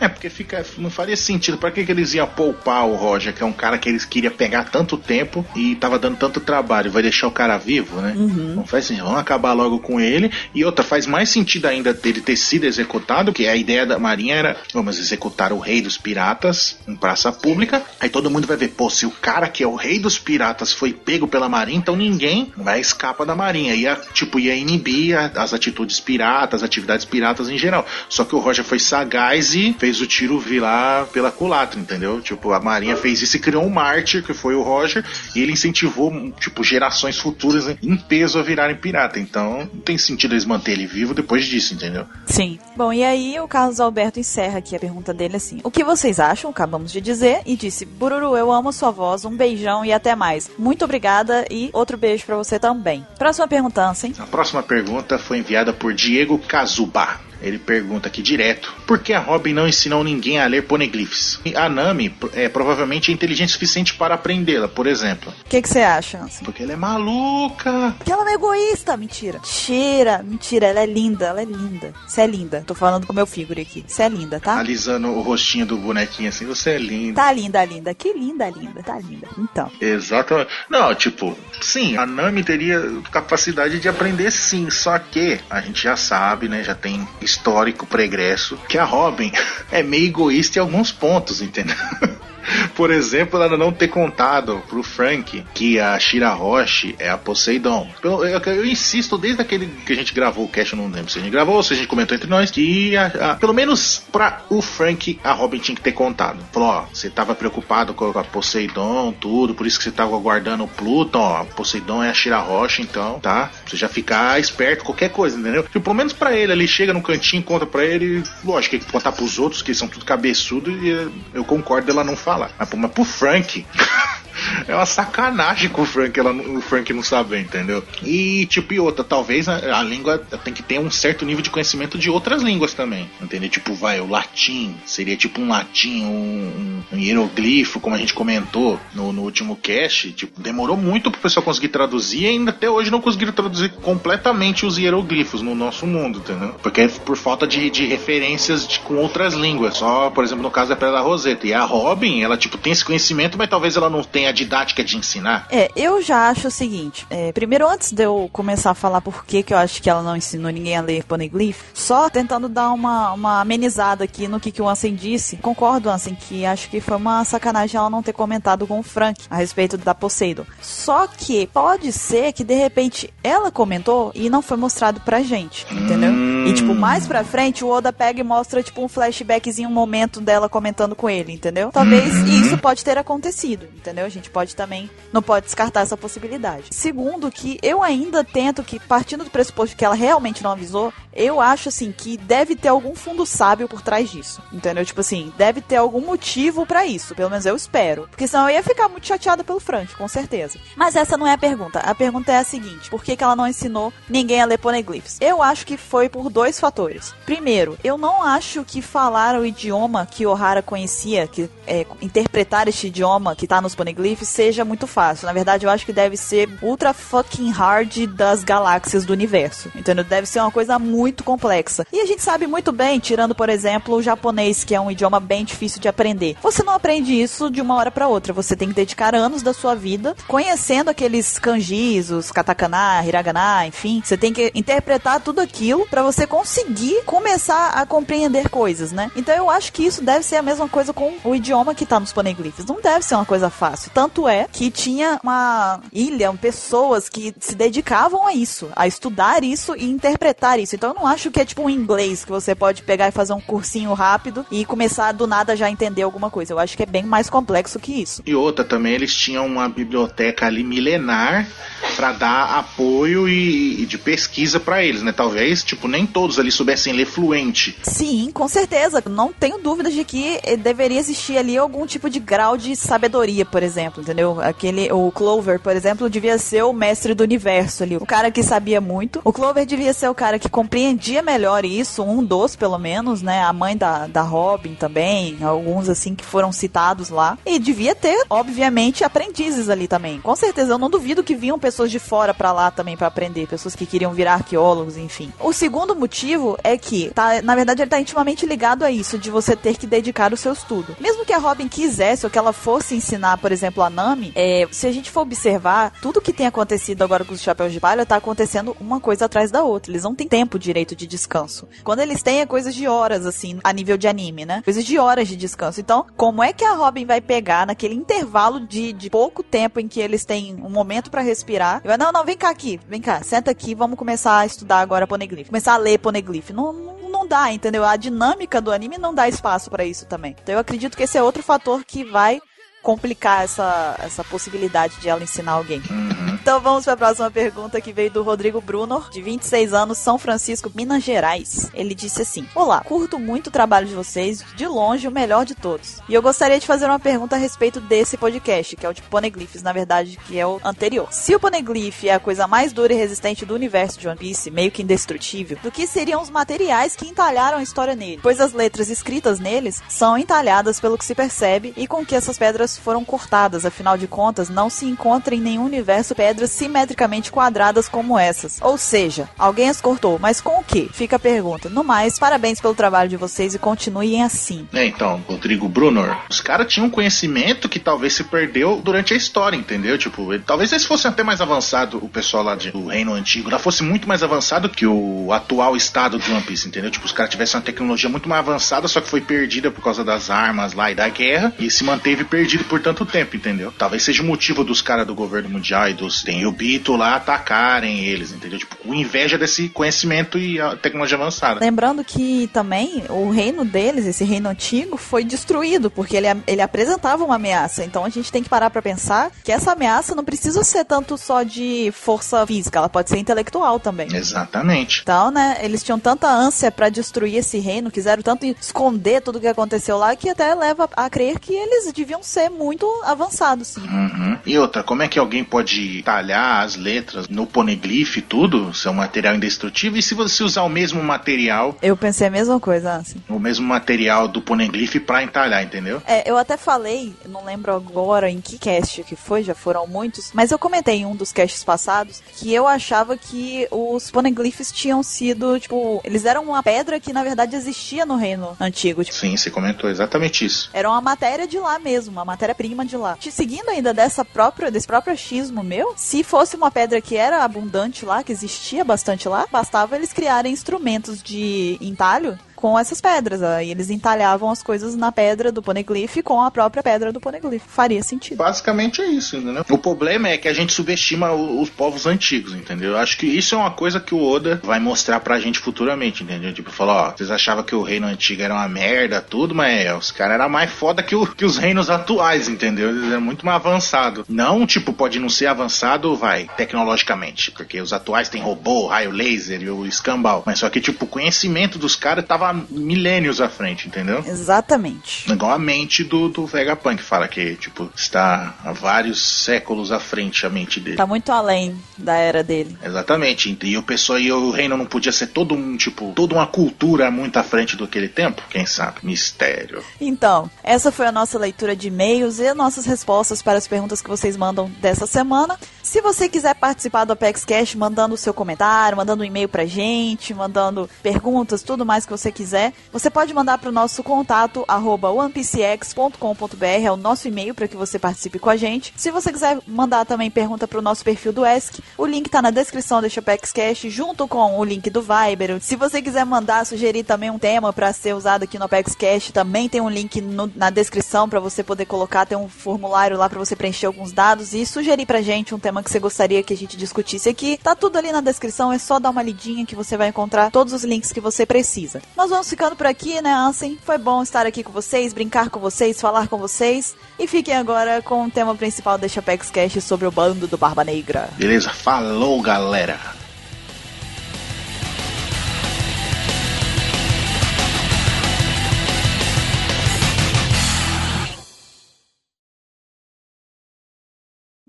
É, 0.00 0.08
porque 0.08 0.28
fica, 0.28 0.64
não 0.78 0.90
faria 0.90 1.16
sentido. 1.16 1.58
Pra 1.58 1.70
que, 1.70 1.84
que 1.84 1.92
eles 1.92 2.14
iam 2.14 2.26
poupar 2.26 2.86
o 2.86 2.94
Roger, 2.94 3.34
que 3.34 3.42
é 3.42 3.46
um 3.46 3.52
cara 3.52 3.78
que 3.78 3.88
eles 3.88 4.04
queriam 4.04 4.32
pegar 4.32 4.64
tanto 4.64 4.96
tempo 4.96 5.44
e 5.56 5.74
tava 5.74 5.98
dando 5.98 6.16
tanto 6.16 6.40
trabalho? 6.40 6.90
Vai 6.90 7.02
deixar 7.02 7.26
o 7.26 7.32
cara 7.32 7.58
vivo, 7.58 8.00
né? 8.00 8.14
Não 8.16 8.66
faz 8.66 8.86
sentido. 8.86 9.04
Vamos 9.04 9.20
acabar 9.20 9.52
logo 9.52 9.78
com 9.80 10.00
ele. 10.00 10.30
E 10.54 10.64
outra, 10.64 10.84
faz 10.84 11.06
mais 11.06 11.28
sentido 11.28 11.66
ainda 11.66 11.92
dele 11.92 12.20
ter 12.20 12.36
sido 12.36 12.64
executado, 12.64 13.32
que 13.32 13.46
a 13.46 13.56
ideia 13.56 13.84
da 13.84 13.98
Marinha 13.98 14.34
era: 14.34 14.56
vamos 14.72 14.98
executar 14.98 15.52
o 15.52 15.58
rei 15.58 15.80
dos 15.80 15.98
piratas 15.98 16.78
em 16.86 16.94
praça 16.94 17.32
pública. 17.32 17.82
Aí 18.00 18.08
todo 18.08 18.30
mundo 18.30 18.46
vai 18.46 18.56
ver, 18.56 18.68
pô, 18.68 18.88
se 18.90 19.06
o 19.06 19.10
cara 19.10 19.48
que 19.48 19.62
é 19.62 19.66
o 19.66 19.74
rei 19.74 19.98
dos 19.98 20.18
piratas 20.18 20.72
foi 20.72 20.92
pego 20.92 21.26
pela 21.26 21.48
Marinha, 21.48 21.78
então 21.78 21.96
ninguém 21.96 22.52
vai 22.56 22.80
escapar 22.80 23.24
da 23.24 23.34
Marinha. 23.34 23.74
Ia, 23.74 23.96
tipo, 24.12 24.38
ia 24.38 24.54
inibir 24.54 25.16
as 25.34 25.52
atitudes 25.52 25.98
piratas, 26.00 26.60
as 26.60 26.62
atividades 26.62 27.04
piratas 27.04 27.48
em 27.48 27.58
geral. 27.58 27.86
Só 28.08 28.24
que 28.24 28.34
o 28.34 28.38
Roger 28.38 28.64
foi 28.64 28.78
sagaz 28.78 29.54
e 29.54 29.74
fez 29.78 29.87
o 30.00 30.06
tiro 30.06 30.38
vir 30.38 30.60
lá 30.60 31.06
pela 31.12 31.30
culatra, 31.30 31.80
entendeu? 31.80 32.20
Tipo, 32.20 32.52
a 32.52 32.60
Marinha 32.60 32.96
fez 32.96 33.22
isso 33.22 33.36
e 33.36 33.40
criou 33.40 33.64
um 33.64 33.70
mártir, 33.70 34.22
que 34.22 34.34
foi 34.34 34.54
o 34.54 34.62
Roger, 34.62 35.04
e 35.34 35.40
ele 35.40 35.52
incentivou, 35.52 36.12
tipo, 36.38 36.62
gerações 36.62 37.18
futuras 37.18 37.76
em 37.82 37.96
peso 37.96 38.38
a 38.38 38.42
virarem 38.42 38.76
pirata. 38.76 39.18
Então, 39.18 39.68
não 39.72 39.80
tem 39.80 39.96
sentido 39.96 40.34
eles 40.34 40.44
manter 40.44 40.72
ele 40.72 40.86
vivo 40.86 41.14
depois 41.14 41.46
disso, 41.46 41.74
entendeu? 41.74 42.06
Sim. 42.26 42.58
Bom, 42.76 42.92
e 42.92 43.02
aí 43.02 43.40
o 43.40 43.48
Carlos 43.48 43.80
Alberto 43.80 44.20
encerra 44.20 44.58
aqui 44.58 44.76
a 44.76 44.78
pergunta 44.78 45.14
dele 45.14 45.36
assim: 45.36 45.60
O 45.64 45.70
que 45.70 45.82
vocês 45.82 46.20
acham? 46.20 46.50
Acabamos 46.50 46.92
de 46.92 47.00
dizer. 47.00 47.40
E 47.46 47.56
disse: 47.56 47.84
Bururu, 47.84 48.36
eu 48.36 48.52
amo 48.52 48.72
sua 48.72 48.90
voz, 48.90 49.24
um 49.24 49.36
beijão 49.36 49.84
e 49.84 49.92
até 49.92 50.14
mais. 50.14 50.50
Muito 50.58 50.84
obrigada 50.84 51.46
e 51.50 51.70
outro 51.72 51.96
beijo 51.96 52.26
pra 52.26 52.36
você 52.36 52.58
também. 52.58 53.06
Próxima 53.18 53.48
pergunta, 53.48 53.88
Ansem. 53.88 54.12
A 54.18 54.26
próxima 54.26 54.62
pergunta 54.62 55.18
foi 55.18 55.38
enviada 55.38 55.72
por 55.72 55.92
Diego 55.92 56.38
Kazuba. 56.38 57.27
Ele 57.40 57.58
pergunta 57.58 58.08
aqui 58.08 58.22
direto: 58.22 58.74
Por 58.86 58.98
que 58.98 59.12
a 59.12 59.18
Robin 59.18 59.52
não 59.52 59.68
ensinou 59.68 60.02
ninguém 60.02 60.38
a 60.40 60.46
ler 60.46 60.62
poneglyphs? 60.62 61.40
E 61.44 61.56
a 61.56 61.68
Nami 61.68 62.14
é 62.34 62.48
provavelmente 62.48 63.10
é 63.10 63.14
inteligente 63.14 63.50
o 63.50 63.52
suficiente 63.52 63.94
para 63.94 64.14
aprendê-la, 64.14 64.68
por 64.68 64.86
exemplo. 64.86 65.32
O 65.44 65.48
que 65.48 65.66
você 65.66 65.80
acha, 65.80 66.18
Ansem? 66.18 66.44
Porque 66.44 66.62
ela 66.62 66.72
é 66.72 66.76
maluca. 66.76 67.94
Porque 67.98 68.12
ela 68.12 68.28
é 68.30 68.34
egoísta. 68.34 68.96
Mentira. 68.96 69.38
Mentira. 69.38 70.22
Mentira. 70.22 70.66
Ela 70.66 70.80
é 70.80 70.86
linda. 70.86 71.26
Ela 71.26 71.42
é 71.42 71.44
linda. 71.44 71.92
Você 72.06 72.22
é 72.22 72.26
linda. 72.26 72.64
Tô 72.66 72.74
falando 72.74 73.06
com 73.06 73.12
o 73.12 73.16
meu 73.16 73.26
figure 73.26 73.60
aqui. 73.60 73.84
Você 73.86 74.02
é 74.02 74.08
linda, 74.08 74.40
tá? 74.40 74.58
Alisando 74.58 75.08
o 75.08 75.22
rostinho 75.22 75.66
do 75.66 75.76
bonequinho 75.76 76.28
assim, 76.28 76.46
você 76.46 76.70
é 76.70 76.78
linda. 76.78 77.20
Tá 77.20 77.32
linda, 77.32 77.64
linda. 77.64 77.94
Que 77.94 78.12
linda, 78.12 78.50
linda. 78.50 78.82
Tá 78.82 78.98
linda. 78.98 79.28
Então. 79.38 79.70
Exatamente. 79.80 80.50
Não, 80.68 80.94
tipo, 80.94 81.36
sim, 81.60 81.96
a 81.96 82.06
Nami 82.06 82.42
teria 82.42 82.82
capacidade 83.10 83.80
de 83.80 83.88
aprender 83.88 84.30
sim, 84.30 84.70
só 84.70 84.98
que 84.98 85.38
a 85.48 85.60
gente 85.60 85.82
já 85.82 85.96
sabe, 85.96 86.48
né, 86.48 86.62
já 86.62 86.74
tem 86.74 87.06
histórico 87.28 87.86
pregresso, 87.86 88.56
que 88.68 88.78
a 88.78 88.84
Robin 88.84 89.30
é 89.70 89.82
meio 89.82 90.06
egoísta 90.06 90.58
em 90.58 90.62
alguns 90.62 90.90
pontos, 90.90 91.40
entendeu? 91.42 91.76
Por 92.74 92.90
exemplo, 92.90 93.40
ela 93.42 93.56
não 93.56 93.72
ter 93.72 93.88
contado 93.88 94.62
pro 94.68 94.82
Frank 94.82 95.44
que 95.54 95.78
a 95.78 95.98
Shira 95.98 96.30
Roche 96.30 96.94
é 96.98 97.08
a 97.08 97.18
Poseidon. 97.18 97.88
Eu, 98.02 98.24
eu- 98.24 98.40
eu 98.40 98.66
insisto 98.66 99.18
desde 99.18 99.42
aquele 99.42 99.66
que 99.66 99.92
a 99.92 99.96
gente 99.96 100.14
gravou 100.14 100.44
o 100.44 100.48
cast, 100.48 100.74
não 100.76 100.86
lembro 100.88 101.10
se 101.10 101.18
a 101.18 101.22
gente 101.22 101.30
gravou 101.30 101.56
ou 101.56 101.62
se 101.62 101.72
a 101.72 101.76
gente 101.76 101.88
comentou 101.88 102.16
entre 102.16 102.28
nós, 102.28 102.50
que 102.50 102.96
a- 102.96 103.32
a- 103.32 103.34
pelo 103.36 103.52
menos 103.52 104.02
pra 104.12 104.42
o 104.48 104.62
Frank, 104.62 105.18
a 105.22 105.32
Robin 105.32 105.58
tinha 105.58 105.74
que 105.76 105.82
ter 105.82 105.92
contado. 105.92 106.38
Falou, 106.52 106.68
ó, 106.68 106.84
você 106.92 107.10
tava 107.10 107.34
preocupado 107.34 107.92
com 107.94 108.06
a 108.18 108.24
Poseidon, 108.24 109.12
tudo, 109.20 109.54
por 109.54 109.66
isso 109.66 109.78
que 109.78 109.84
você 109.84 109.90
tava 109.90 110.14
aguardando 110.16 110.64
o 110.64 110.68
Pluton, 110.68 111.18
ó, 111.20 111.44
Poseidon 111.44 112.02
é 112.02 112.10
a 112.10 112.14
Shira 112.14 112.38
Roche, 112.38 112.82
então, 112.82 113.18
tá? 113.20 113.50
Você 113.66 113.76
já 113.76 113.88
ficar 113.88 114.38
esperto, 114.40 114.84
qualquer 114.84 115.10
coisa, 115.10 115.38
entendeu? 115.38 115.62
Tipo, 115.64 115.80
pelo 115.80 115.94
menos 115.96 116.12
pra 116.12 116.32
ele, 116.36 116.52
ele 116.52 116.66
chega 116.66 116.92
no 116.92 117.02
cantinho, 117.02 117.42
conta 117.42 117.66
pra 117.66 117.84
ele, 117.84 118.22
lógico, 118.44 118.78
que 118.78 118.90
contar 118.92 119.12
pros 119.12 119.38
outros, 119.38 119.62
que 119.62 119.74
são 119.74 119.88
tudo 119.88 120.04
cabeçudo, 120.04 120.70
e 120.70 121.10
eu 121.34 121.44
concordo 121.44 121.86
dela 121.88 122.04
não 122.04 122.16
falar. 122.16 122.27
Pô, 122.70 122.76
mas 122.76 122.90
pro 122.90 123.04
Frank, 123.04 123.64
é 124.66 124.74
uma 124.74 124.86
sacanagem 124.86 125.68
com 125.68 125.82
o 125.82 125.84
Frank, 125.84 126.18
ela, 126.18 126.32
o 126.32 126.60
Frank 126.60 126.92
não 126.92 127.02
saber, 127.02 127.40
entendeu? 127.40 127.82
E, 128.02 128.46
tipo, 128.46 128.74
e 128.74 128.80
outra, 128.80 129.04
talvez 129.04 129.48
a, 129.48 129.78
a, 129.78 129.82
língua 129.82 130.18
tem 130.44 130.52
que 130.52 130.62
ter 130.62 130.78
um 130.78 130.90
certo 130.90 131.24
nível 131.24 131.42
de 131.42 131.50
conhecimento 131.50 131.98
de 131.98 132.10
outras 132.10 132.42
línguas 132.42 132.74
também, 132.74 133.10
entendeu? 133.20 133.48
Tipo, 133.48 133.74
vai, 133.74 134.00
o 134.00 134.08
latim, 134.08 134.74
seria 134.86 135.16
tipo 135.16 135.40
um 135.40 135.48
latim, 135.48 136.04
um, 136.04 136.82
um 136.92 136.98
hieroglifo, 136.98 137.80
como 137.80 137.94
a 137.94 137.98
gente 137.98 138.14
comentou 138.14 138.78
no, 138.94 139.12
no 139.12 139.22
último 139.22 139.56
cast, 139.56 140.12
tipo, 140.12 140.40
demorou 140.40 140.76
muito 140.76 141.10
pro 141.10 141.20
pessoal 141.20 141.44
conseguir 141.44 141.68
traduzir 141.68 142.22
e 142.22 142.26
ainda 142.26 142.50
até 142.50 142.68
hoje 142.68 142.90
não 142.90 143.00
conseguiram 143.00 143.32
traduzir 143.32 143.70
completamente 143.70 144.66
os 144.66 144.78
hieroglifos 144.78 145.42
no 145.42 145.54
nosso 145.54 145.86
mundo, 145.86 146.18
entendeu? 146.18 146.54
Porque 146.62 146.82
é 146.82 146.88
por 146.88 147.16
falta 147.16 147.46
de, 147.46 147.70
de 147.70 147.86
referências 147.86 148.66
de, 148.66 148.80
com 148.80 148.96
outras 148.96 149.34
línguas, 149.34 149.76
só, 149.76 150.10
por 150.10 150.24
exemplo, 150.24 150.42
no 150.42 150.50
caso 150.50 150.70
da 150.70 150.76
Pedra 150.76 151.00
Roseta. 151.00 151.46
E 151.46 151.52
a 151.52 151.62
Robin, 151.62 152.17
ela, 152.22 152.36
tipo, 152.36 152.58
tem 152.58 152.72
esse 152.72 152.84
conhecimento, 152.84 153.36
mas 153.38 153.48
talvez 153.48 153.76
ela 153.76 153.90
não 153.90 154.02
tenha 154.02 154.30
a 154.30 154.32
didática 154.32 154.84
de 154.84 154.96
ensinar. 154.96 155.46
É, 155.50 155.70
eu 155.76 156.02
já 156.02 156.28
acho 156.28 156.48
o 156.48 156.50
seguinte, 156.50 157.06
é, 157.10 157.32
primeiro, 157.32 157.68
antes 157.68 157.92
de 157.92 158.02
eu 158.02 158.28
começar 158.32 158.70
a 158.70 158.74
falar 158.74 159.00
por 159.00 159.24
que, 159.24 159.42
que 159.42 159.52
eu 159.52 159.58
acho 159.58 159.82
que 159.82 159.88
ela 159.88 160.02
não 160.02 160.16
ensinou 160.16 160.50
ninguém 160.50 160.76
a 160.76 160.80
ler 160.80 161.04
Poneglyph, 161.04 161.60
só 161.74 162.08
tentando 162.08 162.48
dar 162.48 162.70
uma, 162.72 163.12
uma 163.12 163.40
amenizada 163.40 164.04
aqui 164.04 164.28
no 164.28 164.40
que, 164.40 164.50
que 164.50 164.62
o 164.62 164.68
Ansem 164.68 164.94
disse, 164.94 165.36
concordo, 165.36 165.90
Ansem, 165.90 166.14
que 166.14 166.44
acho 166.44 166.68
que 166.68 166.80
foi 166.80 166.96
uma 166.96 167.24
sacanagem 167.24 167.78
ela 167.78 167.90
não 167.90 168.02
ter 168.02 168.12
comentado 168.12 168.66
com 168.66 168.78
o 168.78 168.82
Frank 168.82 169.22
a 169.30 169.36
respeito 169.36 169.76
da 169.76 169.94
Poseidon. 169.94 170.44
Só 170.60 171.06
que 171.06 171.46
pode 171.48 171.92
ser 171.92 172.32
que, 172.32 172.44
de 172.44 172.54
repente, 172.54 173.12
ela 173.22 173.50
comentou 173.50 174.10
e 174.14 174.30
não 174.30 174.42
foi 174.42 174.56
mostrado 174.56 175.00
pra 175.00 175.22
gente, 175.22 175.66
entendeu? 175.70 176.10
Hum. 176.10 176.46
E, 176.46 176.52
tipo, 176.52 176.74
mais 176.74 177.06
pra 177.06 177.24
frente, 177.24 177.64
o 177.64 177.68
Oda 177.68 177.92
pega 177.92 178.20
e 178.20 178.24
mostra, 178.24 178.62
tipo, 178.62 178.82
um 178.82 178.88
flashbackzinho, 178.88 179.68
um 179.68 179.72
momento 179.72 180.20
dela 180.20 180.48
comentando 180.48 180.94
com 180.94 181.08
ele, 181.08 181.32
entendeu? 181.32 181.70
Talvez 181.72 182.07
uhum. 182.14 182.26
isso 182.26 182.58
pode 182.58 182.84
ter 182.84 182.98
acontecido, 182.98 183.66
entendeu? 183.76 184.04
A 184.04 184.08
gente 184.08 184.30
pode 184.30 184.54
também, 184.54 184.90
não 185.12 185.22
pode 185.22 185.46
descartar 185.46 185.80
essa 185.80 185.96
possibilidade. 185.96 186.66
Segundo, 186.70 187.30
que 187.30 187.58
eu 187.62 187.82
ainda 187.82 188.24
tento 188.24 188.62
que, 188.62 188.78
partindo 188.78 189.24
do 189.24 189.30
pressuposto 189.30 189.76
que 189.76 189.84
ela 189.84 189.94
realmente 189.94 190.42
não 190.42 190.52
avisou, 190.52 190.92
eu 191.12 191.40
acho, 191.40 191.68
assim, 191.68 191.92
que 191.92 192.16
deve 192.16 192.54
ter 192.54 192.68
algum 192.68 192.94
fundo 192.94 193.26
sábio 193.26 193.68
por 193.68 193.82
trás 193.82 194.10
disso, 194.10 194.42
entendeu? 194.52 194.84
Tipo 194.84 195.00
assim, 195.00 195.32
deve 195.36 195.60
ter 195.60 195.76
algum 195.76 196.00
motivo 196.00 196.64
para 196.64 196.86
isso, 196.86 197.14
pelo 197.14 197.30
menos 197.30 197.44
eu 197.44 197.56
espero. 197.56 198.06
Porque 198.08 198.26
senão 198.26 198.48
eu 198.48 198.54
ia 198.54 198.62
ficar 198.62 198.88
muito 198.88 199.06
chateada 199.06 199.42
pelo 199.42 199.60
Frank, 199.60 199.96
com 199.96 200.06
certeza. 200.06 200.58
Mas 200.76 200.94
essa 200.94 201.16
não 201.16 201.26
é 201.26 201.32
a 201.32 201.38
pergunta. 201.38 201.80
A 201.80 201.94
pergunta 201.94 202.32
é 202.32 202.38
a 202.38 202.44
seguinte, 202.44 202.90
por 202.90 203.02
que, 203.02 203.16
que 203.16 203.24
ela 203.24 203.34
não 203.34 203.46
ensinou 203.46 203.92
ninguém 204.08 204.40
a 204.40 204.44
ler 204.44 204.58
poneglyphs? 204.58 205.18
Eu 205.20 205.42
acho 205.42 205.66
que 205.66 205.76
foi 205.76 206.08
por 206.08 206.30
dois 206.30 206.60
fatores. 206.60 207.14
Primeiro, 207.24 207.76
eu 207.82 207.98
não 207.98 208.22
acho 208.22 208.64
que 208.64 208.80
falar 208.80 209.38
o 209.38 209.44
idioma 209.44 210.06
que 210.06 210.26
Ohara 210.26 210.62
conhecia, 210.62 211.26
que 211.26 211.50
é, 211.66 211.84
interpretar 212.00 212.68
este 212.68 212.88
idioma 212.88 213.34
que 213.34 213.46
tá 213.46 213.60
nos 213.60 213.74
poneglyphs, 213.74 214.28
seja 214.28 214.64
muito 214.64 214.86
fácil. 214.86 215.26
Na 215.26 215.32
verdade, 215.32 215.66
eu 215.66 215.70
acho 215.70 215.86
que 215.86 215.92
deve 215.92 216.16
ser 216.16 216.48
ultra 216.62 216.92
fucking 216.92 217.50
hard 217.50 218.06
das 218.06 218.44
galáxias 218.44 219.04
do 219.04 219.12
universo. 219.12 219.70
Entendeu? 219.74 220.04
Deve 220.04 220.26
ser 220.26 220.40
uma 220.40 220.50
coisa 220.50 220.78
muito 220.78 221.24
complexa. 221.24 221.86
E 221.92 222.00
a 222.00 222.06
gente 222.06 222.22
sabe 222.22 222.46
muito 222.46 222.72
bem, 222.72 222.98
tirando, 222.98 223.34
por 223.34 223.48
exemplo, 223.48 223.96
o 223.96 224.02
japonês, 224.02 224.64
que 224.64 224.74
é 224.74 224.80
um 224.80 224.90
idioma 224.90 225.20
bem 225.20 225.44
difícil 225.44 225.80
de 225.80 225.88
aprender. 225.88 226.36
Você 226.42 226.62
não 226.62 226.74
aprende 226.74 227.12
isso 227.12 227.50
de 227.50 227.60
uma 227.60 227.76
hora 227.76 227.90
para 227.90 228.08
outra. 228.08 228.32
Você 228.32 228.56
tem 228.56 228.68
que 228.68 228.74
dedicar 228.74 229.14
anos 229.14 229.42
da 229.42 229.52
sua 229.52 229.74
vida 229.74 230.14
conhecendo 230.26 230.90
aqueles 230.90 231.38
kanjis, 231.38 232.10
os 232.10 232.30
katakana, 232.30 233.04
hiragana, 233.04 233.66
enfim. 233.66 234.02
Você 234.04 234.16
tem 234.16 234.32
que 234.32 234.52
interpretar 234.54 235.20
tudo 235.20 235.40
aquilo 235.40 235.86
para 235.86 236.02
você 236.02 236.26
conseguir 236.26 237.02
começar 237.04 237.70
a 237.70 237.86
compreender 237.86 238.48
coisas, 238.48 238.92
né? 238.92 239.10
Então 239.16 239.34
eu 239.34 239.50
acho 239.50 239.72
que 239.72 239.84
isso 239.84 240.02
deve 240.02 240.24
ser 240.24 240.36
a 240.36 240.42
mesma 240.42 240.68
coisa 240.68 240.92
com 240.92 241.14
o 241.24 241.34
idioma 241.34 241.74
que 241.74 241.86
tá 241.88 242.00
nos 242.00 242.12
poneglyphs. 242.12 242.66
Não 242.66 242.80
deve 242.80 243.04
ser 243.04 243.14
uma 243.14 243.24
coisa 243.24 243.50
fácil. 243.50 243.90
Tanto 243.92 244.28
é 244.28 244.46
que 244.50 244.70
tinha 244.70 245.18
uma 245.22 245.80
ilha, 245.92 246.32
pessoas 246.34 247.08
que 247.08 247.34
se 247.40 247.54
dedicavam 247.54 248.26
a 248.26 248.34
isso, 248.34 248.68
a 248.76 248.86
estudar 248.86 249.42
isso 249.42 249.74
e 249.76 249.84
interpretar 249.84 250.58
isso. 250.58 250.74
Então 250.74 250.90
eu 250.90 250.94
não 250.94 251.06
acho 251.06 251.30
que 251.30 251.40
é 251.40 251.44
tipo 251.44 251.62
um 251.62 251.70
inglês 251.70 252.24
que 252.24 252.30
você 252.30 252.54
pode 252.54 252.82
pegar 252.82 253.08
e 253.08 253.12
fazer 253.12 253.32
um 253.32 253.40
cursinho 253.40 253.92
rápido 253.92 254.44
e 254.50 254.64
começar 254.64 255.12
do 255.12 255.26
nada 255.26 255.56
já 255.56 255.70
entender 255.70 256.02
alguma 256.02 256.30
coisa. 256.30 256.52
Eu 256.52 256.58
acho 256.58 256.76
que 256.76 256.82
é 256.82 256.86
bem 256.86 257.04
mais 257.04 257.30
complexo 257.30 257.78
que 257.78 257.92
isso. 258.02 258.22
E 258.26 258.34
outra 258.34 258.64
também, 258.64 258.94
eles 258.94 259.14
tinham 259.14 259.46
uma 259.46 259.68
biblioteca 259.68 260.46
ali 260.46 260.62
milenar 260.62 261.48
para 261.96 262.12
dar 262.12 262.58
apoio 262.58 263.28
e, 263.28 263.82
e 263.82 263.86
de 263.86 263.98
pesquisa 263.98 264.60
para 264.60 264.82
eles, 264.82 265.02
né? 265.02 265.12
Talvez, 265.12 265.62
tipo, 265.62 265.88
nem 265.88 266.06
todos 266.06 266.38
ali 266.38 266.50
soubessem 266.50 266.92
ler 266.92 267.06
fluente. 267.06 267.76
Sim, 267.82 268.30
com 268.32 268.48
certeza. 268.48 269.02
Não 269.08 269.32
tenho 269.32 269.58
dúvidas 269.58 269.94
de 269.94 270.04
que 270.04 270.38
deveria 270.58 270.98
existir 270.98 271.38
ali 271.38 271.56
algum 271.56 271.77
tipo 271.86 272.08
de 272.10 272.18
grau 272.18 272.56
de 272.56 272.74
sabedoria, 272.76 273.44
por 273.44 273.62
exemplo, 273.62 274.02
entendeu? 274.02 274.40
Aquele, 274.40 274.90
o 274.92 275.10
Clover, 275.10 275.60
por 275.60 275.74
exemplo, 275.74 276.08
devia 276.08 276.38
ser 276.38 276.62
o 276.62 276.72
mestre 276.72 277.14
do 277.14 277.22
universo 277.22 277.82
ali, 277.82 277.96
o 277.96 278.06
cara 278.06 278.30
que 278.30 278.42
sabia 278.42 278.80
muito. 278.80 279.20
O 279.24 279.32
Clover 279.32 279.66
devia 279.66 279.92
ser 279.92 280.08
o 280.08 280.14
cara 280.14 280.38
que 280.38 280.48
compreendia 280.48 281.22
melhor 281.22 281.64
isso, 281.64 282.02
um 282.02 282.22
dos 282.22 282.56
pelo 282.56 282.78
menos, 282.78 283.22
né? 283.22 283.42
A 283.42 283.52
mãe 283.52 283.76
da, 283.76 284.06
da 284.06 284.22
Robin 284.22 284.74
também, 284.74 285.38
alguns 285.42 285.88
assim 285.88 286.14
que 286.14 286.24
foram 286.24 286.52
citados 286.52 287.10
lá. 287.10 287.38
E 287.44 287.58
devia 287.58 287.94
ter, 287.94 288.24
obviamente, 288.28 289.04
aprendizes 289.04 289.68
ali 289.68 289.86
também. 289.86 290.20
Com 290.20 290.34
certeza, 290.36 290.72
eu 290.72 290.78
não 290.78 290.90
duvido 290.90 291.22
que 291.22 291.34
vinham 291.34 291.58
pessoas 291.58 291.90
de 291.90 291.98
fora 291.98 292.34
para 292.34 292.52
lá 292.52 292.70
também 292.70 292.96
para 292.96 293.06
aprender, 293.06 293.46
pessoas 293.46 293.74
que 293.74 293.86
queriam 293.86 294.12
virar 294.12 294.34
arqueólogos, 294.34 294.96
enfim. 294.96 295.32
O 295.40 295.52
segundo 295.52 295.94
motivo 295.94 296.58
é 296.62 296.76
que, 296.76 297.10
tá, 297.10 297.42
na 297.42 297.54
verdade, 297.54 297.82
ele 297.82 297.90
tá 297.90 298.00
intimamente 298.00 298.46
ligado 298.46 298.84
a 298.84 298.90
isso, 298.90 299.18
de 299.18 299.30
você 299.30 299.54
ter 299.54 299.76
que 299.76 299.86
dedicar 299.86 300.32
o 300.32 300.36
seu 300.36 300.52
estudo. 300.52 300.96
Mesmo 301.00 301.24
que 301.24 301.32
a 301.32 301.38
Robin 301.38 301.67
quisesse 301.68 302.26
ou 302.26 302.30
que 302.30 302.38
ela 302.38 302.52
fosse 302.52 302.94
ensinar, 302.94 303.38
por 303.38 303.52
exemplo, 303.52 303.82
a 303.82 303.90
Nami, 303.90 304.32
é, 304.34 304.66
se 304.70 304.86
a 304.86 304.92
gente 304.92 305.10
for 305.10 305.22
observar, 305.22 305.92
tudo 306.00 306.20
que 306.20 306.32
tem 306.32 306.46
acontecido 306.46 307.02
agora 307.02 307.24
com 307.24 307.34
os 307.34 307.42
chapéus 307.42 307.72
de 307.72 307.80
palha 307.80 308.06
tá 308.06 308.16
acontecendo 308.16 308.76
uma 308.80 309.00
coisa 309.00 309.26
atrás 309.26 309.50
da 309.50 309.62
outra. 309.62 309.92
Eles 309.92 310.04
não 310.04 310.14
têm 310.14 310.28
tempo 310.28 310.58
direito 310.58 310.94
de 310.94 311.06
descanso. 311.06 311.68
Quando 311.84 312.00
eles 312.00 312.22
têm 312.22 312.40
é 312.40 312.46
coisas 312.46 312.74
de 312.74 312.86
horas, 312.86 313.26
assim, 313.26 313.58
a 313.62 313.72
nível 313.72 313.96
de 313.96 314.08
anime, 314.08 314.44
né? 314.44 314.62
Coisas 314.64 314.84
de 314.84 314.98
horas 314.98 315.28
de 315.28 315.36
descanso. 315.36 315.80
Então, 315.80 316.06
como 316.16 316.42
é 316.42 316.52
que 316.52 316.64
a 316.64 316.74
Robin 316.74 317.04
vai 317.04 317.20
pegar 317.20 317.66
naquele 317.66 317.94
intervalo 317.94 318.60
de, 318.60 318.92
de 318.92 319.10
pouco 319.10 319.42
tempo 319.42 319.80
em 319.80 319.88
que 319.88 320.00
eles 320.00 320.24
têm 320.24 320.56
um 320.62 320.70
momento 320.70 321.10
para 321.10 321.22
respirar? 321.22 321.80
E 321.84 321.88
vai, 321.88 321.96
não, 321.96 322.12
não, 322.12 322.24
vem 322.24 322.36
cá 322.36 322.50
aqui, 322.50 322.80
vem 322.88 323.00
cá, 323.00 323.22
senta 323.22 323.50
aqui, 323.50 323.74
vamos 323.74 323.98
começar 323.98 324.38
a 324.38 324.46
estudar 324.46 324.80
agora 324.80 325.06
Poneglyph. 325.06 325.48
Começar 325.48 325.74
a 325.74 325.78
ler 325.78 325.98
Poneglyph. 325.98 326.50
Não, 326.50 326.72
não, 326.72 326.97
não 327.08 327.26
dá, 327.26 327.52
entendeu? 327.52 327.84
A 327.84 327.96
dinâmica 327.96 328.60
do 328.60 328.72
anime 328.72 328.98
não 328.98 329.14
dá 329.14 329.28
espaço 329.28 329.70
para 329.70 329.84
isso 329.84 330.06
também. 330.06 330.36
Então 330.42 330.54
eu 330.54 330.60
acredito 330.60 330.96
que 330.96 331.02
esse 331.02 331.18
é 331.18 331.22
outro 331.22 331.42
fator 331.42 331.84
que 331.84 332.04
vai 332.04 332.40
complicar 332.82 333.44
essa, 333.44 333.96
essa 333.98 334.24
possibilidade 334.24 334.96
de 335.00 335.08
ela 335.08 335.22
ensinar 335.22 335.52
alguém. 335.52 335.82
Uhum. 335.90 336.27
Então 336.40 336.60
vamos 336.60 336.84
para 336.84 336.94
a 336.94 336.96
próxima 336.96 337.30
pergunta 337.30 337.80
que 337.80 337.92
veio 337.92 338.10
do 338.10 338.22
Rodrigo 338.22 338.60
Brunor, 338.60 339.10
de 339.10 339.20
26 339.20 339.74
anos, 339.74 339.98
São 339.98 340.18
Francisco, 340.18 340.70
Minas 340.74 341.02
Gerais. 341.02 341.70
Ele 341.74 341.94
disse 341.94 342.22
assim: 342.22 342.46
Olá, 342.54 342.80
curto 342.80 343.18
muito 343.18 343.48
o 343.48 343.50
trabalho 343.50 343.86
de 343.86 343.94
vocês, 343.94 344.44
de 344.54 344.66
longe 344.66 345.06
o 345.06 345.10
melhor 345.10 345.44
de 345.44 345.54
todos. 345.54 346.00
E 346.08 346.14
eu 346.14 346.22
gostaria 346.22 346.58
de 346.58 346.66
fazer 346.66 346.86
uma 346.86 346.98
pergunta 346.98 347.36
a 347.36 347.38
respeito 347.38 347.80
desse 347.80 348.16
podcast, 348.16 348.76
que 348.76 348.86
é 348.86 348.88
o 348.88 348.94
de 348.94 349.02
Poneglyphs, 349.02 349.62
na 349.62 349.72
verdade, 349.72 350.18
que 350.26 350.38
é 350.38 350.46
o 350.46 350.60
anterior. 350.64 351.12
Se 351.12 351.34
o 351.34 351.40
Poneglyph 351.40 352.04
é 352.04 352.14
a 352.14 352.20
coisa 352.20 352.46
mais 352.46 352.72
dura 352.72 352.94
e 352.94 352.96
resistente 352.96 353.44
do 353.44 353.54
universo 353.54 353.98
de 353.98 354.08
One 354.08 354.18
Piece, 354.18 354.50
meio 354.50 354.70
que 354.70 354.82
indestrutível, 354.82 355.58
do 355.62 355.72
que 355.72 355.86
seriam 355.86 356.22
os 356.22 356.30
materiais 356.30 356.96
que 356.96 357.08
entalharam 357.08 357.58
a 357.58 357.62
história 357.62 357.94
nele? 357.94 358.20
Pois 358.22 358.40
as 358.40 358.52
letras 358.52 358.88
escritas 358.88 359.40
neles 359.40 359.82
são 359.88 360.16
entalhadas 360.16 360.80
pelo 360.80 360.96
que 360.96 361.04
se 361.04 361.14
percebe 361.14 361.74
e 361.76 361.86
com 361.86 362.06
que 362.06 362.14
essas 362.14 362.38
pedras 362.38 362.78
foram 362.78 363.04
cortadas, 363.04 363.66
afinal 363.66 363.98
de 363.98 364.06
contas, 364.06 364.48
não 364.48 364.70
se 364.70 364.86
encontra 364.86 365.34
em 365.34 365.40
nenhum 365.40 365.64
universo 365.64 366.14
pedras 366.28 366.50
simetricamente 366.50 367.32
quadradas 367.32 367.88
como 367.88 368.18
essas. 368.18 368.58
Ou 368.60 368.76
seja, 368.76 369.30
alguém 369.38 369.70
as 369.70 369.80
cortou, 369.80 370.18
mas 370.18 370.42
com 370.42 370.60
o 370.60 370.64
que? 370.64 370.90
Fica 370.92 371.16
a 371.16 371.18
pergunta. 371.18 371.70
No 371.70 371.82
mais, 371.82 372.18
parabéns 372.18 372.60
pelo 372.60 372.74
trabalho 372.74 373.08
de 373.08 373.16
vocês 373.16 373.54
e 373.54 373.58
continuem 373.58 374.22
assim. 374.22 374.68
É, 374.74 374.84
então, 374.84 375.24
Rodrigo 375.26 375.66
Brunor, 375.68 376.14
os 376.28 376.40
caras 376.42 376.70
tinham 376.70 376.88
um 376.88 376.90
conhecimento 376.90 377.66
que 377.66 377.80
talvez 377.80 378.12
se 378.12 378.24
perdeu 378.24 378.78
durante 378.84 379.14
a 379.14 379.16
história, 379.16 379.56
entendeu? 379.56 379.96
Tipo, 379.96 380.34
ele, 380.34 380.42
talvez 380.46 380.70
eles 380.70 380.84
fossem 380.84 381.10
até 381.10 381.22
mais 381.22 381.40
avançado, 381.40 381.96
o 381.96 382.08
pessoal 382.10 382.42
lá 382.42 382.54
de, 382.54 382.72
do 382.72 382.88
Reino 382.88 383.14
Antigo, 383.14 383.48
lá 383.48 383.58
fosse 383.58 383.82
muito 383.82 384.06
mais 384.06 384.22
avançado 384.22 384.68
que 384.68 384.86
o 384.86 385.32
atual 385.32 385.76
estado 385.76 386.18
de 386.18 386.30
One 386.30 386.42
Piece, 386.42 386.68
entendeu? 386.68 386.90
Tipo, 386.90 387.06
os 387.06 387.12
caras 387.12 387.30
tivessem 387.30 387.58
uma 387.58 387.64
tecnologia 387.64 388.10
muito 388.10 388.28
mais 388.28 388.40
avançada, 388.40 388.86
só 388.86 389.00
que 389.00 389.08
foi 389.08 389.22
perdida 389.22 389.70
por 389.70 389.82
causa 389.82 390.04
das 390.04 390.28
armas 390.28 390.74
lá 390.74 390.90
e 390.90 390.94
da 390.94 391.08
guerra, 391.08 391.54
e 391.58 391.70
se 391.70 391.84
manteve 391.84 392.22
perdido 392.24 392.64
por 392.64 392.80
tanto 392.80 393.06
tempo, 393.06 393.34
entendeu? 393.34 393.72
Talvez 393.78 394.02
seja 394.02 394.22
o 394.22 394.26
motivo 394.26 394.62
dos 394.62 394.82
caras 394.82 395.06
do 395.06 395.14
governo 395.14 395.48
mundial 395.48 395.88
e 395.88 395.94
dos 395.94 396.17
Tem 396.24 396.46
o 396.46 396.52
Bito 396.52 396.96
lá 396.96 397.16
atacarem 397.16 398.04
eles, 398.04 398.32
entendeu? 398.32 398.58
Tipo, 398.58 398.76
com 398.76 398.94
inveja 398.94 399.38
desse 399.38 399.68
conhecimento 399.68 400.38
e 400.38 400.60
a 400.60 400.76
tecnologia 400.76 401.16
avançada. 401.16 401.60
Lembrando 401.60 402.04
que 402.04 402.48
também 402.52 403.04
o 403.08 403.30
reino 403.30 403.64
deles, 403.64 404.06
esse 404.06 404.24
reino 404.24 404.48
antigo, 404.48 404.96
foi 404.96 405.24
destruído, 405.24 405.90
porque 405.90 406.16
ele, 406.16 406.26
ele 406.46 406.62
apresentava 406.62 407.24
uma 407.24 407.36
ameaça. 407.36 407.84
Então 407.84 408.04
a 408.04 408.08
gente 408.08 408.32
tem 408.32 408.42
que 408.42 408.48
parar 408.48 408.70
pra 408.70 408.82
pensar 408.82 409.30
que 409.42 409.52
essa 409.52 409.72
ameaça 409.72 410.14
não 410.14 410.24
precisa 410.24 410.62
ser 410.64 410.84
tanto 410.84 411.16
só 411.16 411.42
de 411.42 411.90
força 411.92 412.46
física, 412.46 412.78
ela 412.78 412.88
pode 412.88 413.08
ser 413.10 413.18
intelectual 413.18 413.78
também. 413.78 414.08
Exatamente. 414.14 415.00
Então, 415.02 415.30
né, 415.30 415.58
eles 415.60 415.82
tinham 415.82 415.98
tanta 415.98 416.28
ânsia 416.28 416.70
para 416.70 416.88
destruir 416.88 417.36
esse 417.36 417.58
reino, 417.58 417.90
quiseram 417.90 418.22
tanto 418.22 418.44
esconder 418.46 419.20
tudo 419.20 419.36
o 419.36 419.40
que 419.40 419.46
aconteceu 419.46 419.96
lá, 419.98 420.14
que 420.16 420.28
até 420.28 420.54
leva 420.54 420.88
a 420.96 421.10
crer 421.10 421.38
que 421.38 421.54
eles 421.54 421.92
deviam 421.92 422.22
ser 422.22 422.48
muito 422.48 422.86
avançados, 423.04 423.68
sim. 423.68 423.80
Uhum. 423.80 424.38
E 424.46 424.58
outra, 424.58 424.82
como 424.82 425.02
é 425.02 425.08
que 425.08 425.18
alguém 425.18 425.44
pode 425.44 426.02
talhar 426.08 426.64
as 426.64 426.74
letras 426.74 427.28
no 427.28 427.46
poneglyph 427.46 428.16
e 428.16 428.22
tudo, 428.22 428.72
um 428.86 428.92
material 428.94 429.34
indestrutível, 429.34 429.98
e 429.98 430.02
se 430.02 430.14
você 430.14 430.42
usar 430.42 430.62
o 430.62 430.68
mesmo 430.70 431.02
material... 431.02 431.76
Eu 431.82 431.98
pensei 431.98 432.28
a 432.28 432.30
mesma 432.30 432.58
coisa, 432.58 432.94
assim. 432.94 433.22
O 433.28 433.38
mesmo 433.38 433.66
material 433.66 434.26
do 434.26 434.40
poneglyph 434.40 434.96
pra 435.04 435.22
entalhar, 435.22 435.62
entendeu? 435.62 436.02
É, 436.06 436.28
eu 436.28 436.38
até 436.38 436.56
falei, 436.56 437.14
não 437.26 437.44
lembro 437.44 437.74
agora 437.74 438.30
em 438.30 438.40
que 438.40 438.56
cast 438.56 439.02
que 439.02 439.14
foi, 439.14 439.42
já 439.42 439.54
foram 439.54 439.86
muitos, 439.86 440.30
mas 440.32 440.50
eu 440.50 440.58
comentei 440.58 441.00
em 441.00 441.04
um 441.04 441.14
dos 441.14 441.30
casts 441.30 441.62
passados 441.62 442.22
que 442.38 442.54
eu 442.54 442.66
achava 442.66 443.14
que 443.14 443.68
os 443.70 444.10
poneglyphs 444.10 444.72
tinham 444.72 445.02
sido, 445.02 445.60
tipo, 445.60 446.00
eles 446.02 446.24
eram 446.24 446.42
uma 446.44 446.62
pedra 446.62 446.98
que 446.98 447.12
na 447.12 447.22
verdade 447.22 447.54
existia 447.54 448.06
no 448.06 448.16
reino 448.16 448.56
antigo. 448.58 449.04
Tipo, 449.04 449.14
Sim, 449.14 449.36
você 449.36 449.50
comentou 449.50 449.90
exatamente 449.90 450.42
isso. 450.42 450.70
era 450.72 450.88
uma 450.88 451.02
matéria 451.02 451.46
de 451.46 451.58
lá 451.58 451.78
mesmo, 451.78 452.12
uma 452.12 452.24
matéria-prima 452.24 452.82
de 452.86 452.96
lá. 452.96 453.14
Te 453.20 453.30
seguindo 453.30 453.68
ainda 453.68 453.92
dessa 453.92 454.24
própria, 454.24 454.70
desse 454.70 454.86
próprio 454.86 455.12
achismo 455.12 455.62
meu, 455.62 455.97
se 455.98 456.22
fosse 456.22 456.54
uma 456.54 456.70
pedra 456.70 457.00
que 457.00 457.16
era 457.16 457.42
abundante 457.42 458.06
lá, 458.06 458.22
que 458.22 458.30
existia 458.30 458.84
bastante 458.84 459.28
lá, 459.28 459.48
bastava 459.50 459.96
eles 459.96 460.12
criarem 460.12 460.52
instrumentos 460.52 461.20
de 461.20 461.76
entalho 461.80 462.38
com 462.58 462.76
essas 462.76 463.00
pedras. 463.00 463.40
Aí 463.40 463.70
eles 463.70 463.88
entalhavam 463.88 464.50
as 464.50 464.64
coisas 464.64 464.96
na 464.96 465.12
pedra 465.12 465.52
do 465.52 465.62
poneglyph 465.62 466.16
com 466.24 466.42
a 466.42 466.50
própria 466.50 466.82
pedra 466.82 467.12
do 467.12 467.20
poneglyph. 467.20 467.62
Faria 467.68 468.02
sentido. 468.02 468.36
Basicamente 468.38 469.00
é 469.00 469.06
isso, 469.06 469.36
entendeu? 469.36 469.64
O 469.70 469.78
problema 469.78 470.28
é 470.28 470.36
que 470.36 470.48
a 470.48 470.52
gente 470.52 470.72
subestima 470.72 471.32
os 471.32 471.70
povos 471.70 472.04
antigos, 472.04 472.54
entendeu? 472.54 472.90
Eu 472.92 472.98
acho 472.98 473.16
que 473.16 473.26
isso 473.26 473.54
é 473.54 473.58
uma 473.58 473.70
coisa 473.70 474.00
que 474.00 474.12
o 474.14 474.20
Oda 474.22 474.60
vai 474.64 474.80
mostrar 474.80 475.20
pra 475.20 475.38
gente 475.38 475.60
futuramente, 475.60 476.24
entendeu? 476.24 476.52
Tipo, 476.52 476.72
falar, 476.72 477.10
ó, 477.10 477.16
vocês 477.16 477.30
achavam 477.30 477.62
que 477.62 477.74
o 477.76 477.82
reino 477.82 478.06
antigo 478.08 478.42
era 478.42 478.54
uma 478.54 478.68
merda, 478.68 479.20
tudo, 479.20 479.54
mas 479.54 479.84
é, 479.86 479.94
os 479.94 480.10
caras 480.10 480.34
eram 480.34 480.48
mais 480.48 480.70
foda 480.70 481.00
que, 481.00 481.14
o- 481.14 481.26
que 481.26 481.44
os 481.44 481.56
reinos 481.58 481.88
atuais, 481.88 482.48
entendeu? 482.48 482.88
Eles 482.90 483.12
eram 483.12 483.20
muito 483.20 483.46
mais 483.46 483.56
avançados. 483.56 484.24
Não, 484.28 484.66
tipo, 484.66 484.92
pode 484.92 485.20
não 485.20 485.28
ser 485.28 485.46
avançado, 485.46 486.16
vai, 486.16 486.48
tecnologicamente, 486.56 487.50
porque 487.52 487.80
os 487.80 487.92
atuais 487.92 488.28
têm 488.28 488.42
robô, 488.42 488.86
raio 488.88 489.10
laser 489.10 489.62
e 489.62 489.70
o 489.70 489.86
escambau. 489.86 490.42
Mas 490.46 490.58
só 490.58 490.68
que, 490.70 490.80
tipo, 490.80 491.04
o 491.04 491.08
conhecimento 491.08 491.78
dos 491.78 491.94
caras 491.94 492.24
tava 492.26 492.47
milênios 492.52 493.40
à 493.40 493.48
frente, 493.48 493.88
entendeu? 493.88 494.24
Exatamente. 494.26 495.30
Igual 495.30 495.52
a 495.52 495.58
mente 495.58 496.04
do, 496.04 496.28
do 496.28 496.46
Vegapunk 496.46 497.02
fala 497.02 497.28
que, 497.28 497.56
tipo, 497.56 497.90
está 497.94 498.54
há 498.64 498.72
vários 498.72 499.44
séculos 499.44 499.92
à 499.92 500.00
frente 500.00 500.46
a 500.46 500.50
mente 500.50 500.80
dele. 500.80 500.96
Tá 500.96 501.06
muito 501.06 501.30
além 501.32 501.76
da 501.96 502.16
era 502.16 502.42
dele. 502.42 502.76
Exatamente. 502.82 503.56
E 503.62 503.76
o 503.76 503.82
pessoal 503.82 504.18
e 504.18 504.30
o 504.32 504.50
reino 504.50 504.76
não 504.76 504.86
podia 504.86 505.12
ser 505.12 505.28
todo 505.28 505.54
um, 505.54 505.76
tipo, 505.76 506.12
toda 506.14 506.34
uma 506.34 506.46
cultura 506.46 507.10
muito 507.10 507.38
à 507.38 507.42
frente 507.42 507.76
do 507.76 507.84
aquele 507.84 508.08
tempo? 508.08 508.42
Quem 508.50 508.66
sabe? 508.66 509.00
Mistério. 509.02 509.82
Então, 510.00 510.50
essa 510.62 510.92
foi 510.92 511.06
a 511.06 511.12
nossa 511.12 511.38
leitura 511.38 511.74
de 511.74 511.88
e-mails 511.88 512.38
e 512.38 512.52
nossas 512.54 512.84
respostas 512.84 513.42
para 513.42 513.58
as 513.58 513.66
perguntas 513.66 514.00
que 514.00 514.08
vocês 514.08 514.36
mandam 514.36 514.70
dessa 514.80 515.06
semana. 515.06 515.58
Se 515.82 516.00
você 516.00 516.28
quiser 516.28 516.54
participar 516.54 517.04
do 517.04 517.12
Apex 517.14 517.44
Cash, 517.44 517.74
mandando 517.74 518.14
o 518.14 518.18
seu 518.18 518.34
comentário, 518.34 518.96
mandando 518.96 519.22
um 519.22 519.26
e-mail 519.26 519.48
pra 519.48 519.64
gente, 519.64 520.34
mandando 520.34 520.88
perguntas, 521.02 521.62
tudo 521.62 521.84
mais 521.84 522.04
que 522.04 522.10
você 522.10 522.30
quiser, 522.38 522.72
você 522.92 523.10
pode 523.10 523.34
mandar 523.34 523.58
para 523.58 523.68
o 523.68 523.72
nosso 523.72 524.02
contato 524.02 524.64
arroba 524.68 525.10
onepcx.com.br, 525.10 526.64
é 526.64 526.90
o 526.90 526.96
nosso 526.96 527.26
e-mail 527.26 527.52
para 527.54 527.66
que 527.66 527.76
você 527.76 527.98
participe 527.98 528.38
com 528.38 528.48
a 528.48 528.56
gente. 528.56 528.92
Se 528.96 529.10
você 529.10 529.32
quiser 529.32 529.58
mandar 529.66 530.04
também 530.06 530.30
pergunta 530.30 530.68
para 530.68 530.78
o 530.78 530.82
nosso 530.82 531.04
perfil 531.04 531.32
do 531.32 531.44
ESC, 531.44 531.82
o 531.96 532.06
link 532.06 532.28
tá 532.30 532.40
na 532.40 532.50
descrição 532.50 532.98
Apex 533.18 533.52
Cash, 533.52 533.80
junto 533.90 534.28
com 534.28 534.58
o 534.58 534.64
link 534.64 534.88
do 534.88 535.02
Viber. 535.02 535.58
Se 535.60 535.74
você 535.74 536.00
quiser 536.00 536.24
mandar, 536.24 536.64
sugerir 536.64 537.02
também 537.02 537.30
um 537.30 537.38
tema 537.38 537.72
para 537.72 537.92
ser 537.92 538.14
usado 538.14 538.44
aqui 538.44 538.58
no 538.58 538.66
Apex 538.66 538.94
Cash, 538.94 539.32
também 539.32 539.68
tem 539.68 539.80
um 539.80 539.88
link 539.88 540.20
no- 540.20 540.50
na 540.54 540.70
descrição 540.70 541.28
para 541.28 541.40
você 541.40 541.64
poder 541.64 541.86
colocar, 541.86 542.24
tem 542.26 542.38
um 542.38 542.48
formulário 542.48 543.16
lá 543.18 543.28
para 543.28 543.38
você 543.38 543.56
preencher 543.56 543.86
alguns 543.86 544.12
dados 544.12 544.52
e 544.54 544.64
sugerir 544.64 545.06
pra 545.06 545.20
gente 545.22 545.54
um 545.54 545.58
tema 545.58 545.82
que 545.82 545.90
você 545.90 545.98
gostaria 545.98 546.42
que 546.42 546.52
a 546.54 546.56
gente 546.56 546.76
discutisse 546.76 547.28
aqui. 547.28 547.58
Tá 547.62 547.74
tudo 547.74 547.96
ali 547.96 548.12
na 548.12 548.20
descrição, 548.20 548.72
é 548.72 548.78
só 548.78 548.98
dar 549.00 549.10
uma 549.10 549.22
lidinha 549.22 549.66
que 549.66 549.74
você 549.74 549.96
vai 549.96 550.08
encontrar 550.08 550.50
todos 550.50 550.72
os 550.72 550.84
links 550.84 551.10
que 551.12 551.20
você 551.20 551.44
precisa. 551.44 552.00
Nós 552.16 552.27
vamos 552.30 552.48
ficando 552.48 552.76
por 552.76 552.86
aqui, 552.86 553.20
né, 553.20 553.32
Ansem? 553.32 553.78
Foi 553.84 553.98
bom 553.98 554.22
estar 554.22 554.46
aqui 554.46 554.62
com 554.62 554.72
vocês, 554.72 555.12
brincar 555.12 555.50
com 555.50 555.60
vocês, 555.60 556.00
falar 556.00 556.28
com 556.28 556.38
vocês. 556.38 556.96
E 557.18 557.26
fiquem 557.26 557.54
agora 557.54 558.02
com 558.02 558.24
o 558.24 558.30
tema 558.30 558.54
principal 558.54 558.98
deste 558.98 559.18
Apex 559.18 559.50
Cash 559.50 559.82
sobre 559.84 560.06
o 560.06 560.10
bando 560.10 560.46
do 560.46 560.56
Barba 560.56 560.84
Negra. 560.84 561.28
Beleza? 561.36 561.70
Falou, 561.70 562.40
galera! 562.40 563.27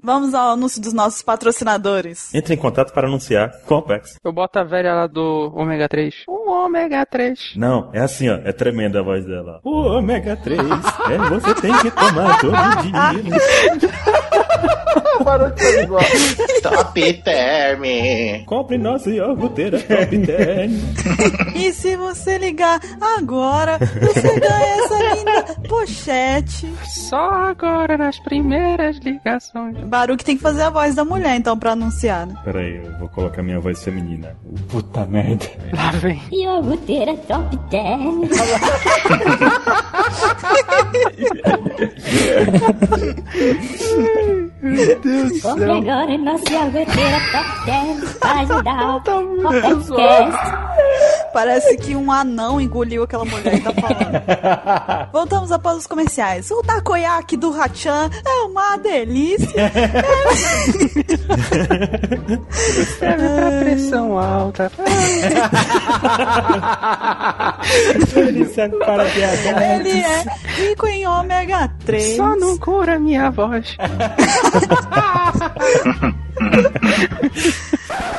Vamos 0.01 0.34
ao 0.34 0.51
anúncio 0.51 0.82
dos 0.82 0.94
nossos 0.94 1.22
patrocinadores. 1.22 2.34
Entre 2.34 2.53
em 2.53 2.58
contato 2.58 2.94
para 2.94 3.08
anunciar 3.08 3.51
com 3.65 3.75
a 3.75 3.79
Apex. 3.79 4.18
Eu 4.24 4.32
boto 4.32 4.58
a 4.58 4.63
velha 4.63 4.94
lá 4.94 5.08
do 5.08 5.51
ômega 5.53 5.89
3. 5.89 6.24
O 6.27 6.50
ômega 6.50 7.06
3. 7.06 7.53
Não, 7.58 7.89
é 7.93 8.00
assim, 8.00 8.30
ó. 8.30 8.36
É 8.45 8.54
tremenda 8.54 9.00
a 9.00 9.04
voz 9.04 9.26
dela. 9.26 9.60
O 9.63 9.97
ômega 9.97 10.38
3, 10.38 10.60
é, 10.60 11.17
você 11.30 11.54
tem 11.56 11.78
que 11.80 11.91
tomar 11.91 12.39
todo 12.39 12.52
dia. 12.82 13.39
Parou 15.23 15.49
de 15.51 15.63
fazer 15.63 15.84
igual. 15.84 16.03
Top 16.63 17.13
Term! 17.23 17.82
Compre 18.45 18.77
nossa 18.77 19.10
iogurteira 19.10 19.79
Top 19.79 20.17
10. 20.17 20.71
E 21.55 21.73
se 21.73 21.95
você 21.95 22.38
ligar 22.38 22.79
agora, 23.17 23.77
você 23.77 24.39
ganha 24.39 24.84
essa 24.84 25.15
linda 25.15 25.43
pochete. 25.67 26.73
Só 26.86 27.29
agora 27.29 27.97
nas 27.97 28.19
primeiras 28.19 28.97
ligações. 28.99 29.77
Baruque 29.86 30.23
tem 30.23 30.36
que 30.38 30.41
fazer 30.43 30.63
a 30.63 30.69
voz 30.69 30.95
da 30.95 31.03
mulher, 31.05 31.36
então, 31.36 31.58
pra 31.58 31.71
anunciar, 31.71 32.25
né? 32.27 32.36
Pera 32.43 32.60
aí, 32.60 32.77
eu 32.86 32.97
vou 32.99 33.10
colocar 33.10 33.43
minha 33.43 33.60
voz 33.60 33.84
feminina. 33.84 34.36
Puta 34.69 35.05
merda. 35.05 35.45
Lá 35.73 35.91
vem. 35.91 36.21
Iogurteira 36.32 37.15
top 37.27 37.58
10. 37.69 38.29
Compre 45.41 45.72
agora 45.72 46.17
nossa 46.17 46.52
iogurteira 46.52 47.19
top 47.32 47.65
10 47.65 48.13
para 48.19 48.39
ajudar 48.41 48.95
o 48.95 49.02
podcast. 49.02 50.39
Parece 51.34 51.78
que 51.78 51.95
um 51.95 52.12
anão 52.12 52.60
engoliu 52.60 53.04
aquela 53.04 53.24
mulher 53.26 53.60
que 53.60 53.62
tá 53.62 53.72
falando. 53.74 55.10
Voltamos 55.13 55.52
após 55.52 55.78
os 55.78 55.88
comerciais. 55.88 56.50
O 56.52 56.62
takoyaki 56.63 57.38
do 57.38 57.52
Hachan 57.52 58.10
é 58.26 58.43
uma 58.45 58.78
delícia. 58.78 59.72
Serve 63.00 63.30
pra 63.30 63.60
pressão 63.60 64.17
alta. 64.17 64.72
Delícia 68.13 68.69
para 68.69 69.06
diabetes. 69.06 69.93
Ele 69.93 70.00
é 70.00 70.24
rico 70.56 70.88
em 70.88 71.06
ômega 71.08 71.69
3. 71.86 72.15
Só 72.17 72.36
não 72.36 72.58
cura 72.58 73.00
minha 73.00 73.30
voz. 73.30 73.78
Ha 75.00 75.06
ha 75.06 75.54
ha 76.00 76.14
ha! 78.02 78.16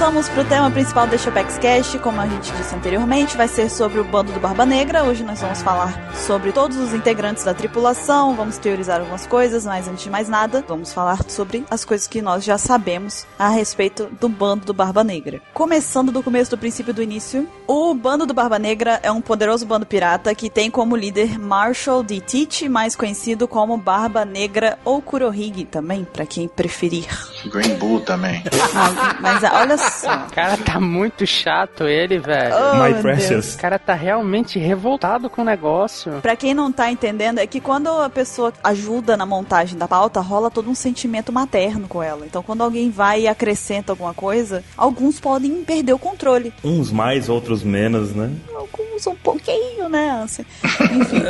Voltamos 0.00 0.30
pro 0.30 0.42
tema 0.46 0.70
principal 0.70 1.06
deste 1.06 1.28
Apex 1.28 1.58
Cash, 1.58 2.00
como 2.02 2.22
a 2.22 2.26
gente 2.26 2.50
disse 2.52 2.74
anteriormente, 2.74 3.36
vai 3.36 3.46
ser 3.46 3.68
sobre 3.68 4.00
o 4.00 4.04
bando 4.04 4.32
do 4.32 4.40
Barba 4.40 4.64
Negra. 4.64 5.04
Hoje 5.04 5.22
nós 5.22 5.42
vamos 5.42 5.60
falar 5.60 6.14
sobre 6.14 6.52
todos 6.52 6.78
os 6.78 6.94
integrantes 6.94 7.44
da 7.44 7.52
tripulação, 7.52 8.34
vamos 8.34 8.56
teorizar 8.56 9.00
algumas 9.00 9.26
coisas, 9.26 9.66
mas 9.66 9.86
antes 9.88 10.04
de 10.04 10.08
mais 10.08 10.26
nada, 10.26 10.64
vamos 10.66 10.94
falar 10.94 11.22
sobre 11.28 11.66
as 11.70 11.84
coisas 11.84 12.06
que 12.06 12.22
nós 12.22 12.42
já 12.42 12.56
sabemos 12.56 13.26
a 13.38 13.50
respeito 13.50 14.06
do 14.18 14.26
bando 14.26 14.64
do 14.64 14.72
Barba 14.72 15.04
Negra. 15.04 15.42
Começando 15.52 16.10
do 16.10 16.22
começo 16.22 16.50
do 16.50 16.56
princípio 16.56 16.94
do 16.94 17.02
início, 17.02 17.46
o 17.66 17.92
bando 17.92 18.24
do 18.24 18.32
Barba 18.32 18.58
Negra 18.58 19.00
é 19.02 19.12
um 19.12 19.20
poderoso 19.20 19.66
bando 19.66 19.84
pirata 19.84 20.34
que 20.34 20.48
tem 20.48 20.70
como 20.70 20.96
líder 20.96 21.38
Marshall 21.38 22.02
D. 22.02 22.22
Teach, 22.22 22.70
mais 22.70 22.96
conhecido 22.96 23.46
como 23.46 23.76
Barba 23.76 24.24
Negra 24.24 24.78
ou 24.82 25.02
Kurohige 25.02 25.66
também, 25.66 26.06
para 26.10 26.24
quem 26.24 26.48
preferir. 26.48 27.06
Green 27.52 27.74
Bull 27.74 28.00
também. 28.00 28.42
Ah, 28.74 29.16
mas 29.20 29.42
olha 29.42 29.76
O 30.28 30.34
cara 30.34 30.56
tá 30.56 30.80
muito 30.80 31.26
chato, 31.26 31.84
ele, 31.84 32.18
velho. 32.18 32.54
Oh, 32.54 32.82
My 32.82 33.00
Precious. 33.00 33.54
O 33.54 33.58
cara 33.58 33.78
tá 33.78 33.94
realmente 33.94 34.58
revoltado 34.58 35.28
com 35.28 35.42
o 35.42 35.44
negócio. 35.44 36.20
Pra 36.20 36.36
quem 36.36 36.54
não 36.54 36.70
tá 36.72 36.90
entendendo, 36.90 37.38
é 37.38 37.46
que 37.46 37.60
quando 37.60 37.88
a 37.88 38.08
pessoa 38.08 38.52
ajuda 38.62 39.16
na 39.16 39.26
montagem 39.26 39.78
da 39.78 39.88
pauta, 39.88 40.20
rola 40.20 40.50
todo 40.50 40.70
um 40.70 40.74
sentimento 40.74 41.32
materno 41.32 41.88
com 41.88 42.02
ela. 42.02 42.24
Então, 42.26 42.42
quando 42.42 42.62
alguém 42.62 42.90
vai 42.90 43.22
e 43.22 43.28
acrescenta 43.28 43.92
alguma 43.92 44.14
coisa, 44.14 44.64
alguns 44.76 45.20
podem 45.20 45.64
perder 45.64 45.92
o 45.92 45.98
controle. 45.98 46.52
Uns 46.64 46.90
mais, 46.90 47.28
outros 47.28 47.62
menos, 47.62 48.14
né? 48.14 48.30
Alguns 48.54 49.06
um 49.06 49.14
pouquinho, 49.16 49.88
né? 49.88 50.22
Assim, 50.22 50.44
enfim. 50.92 51.22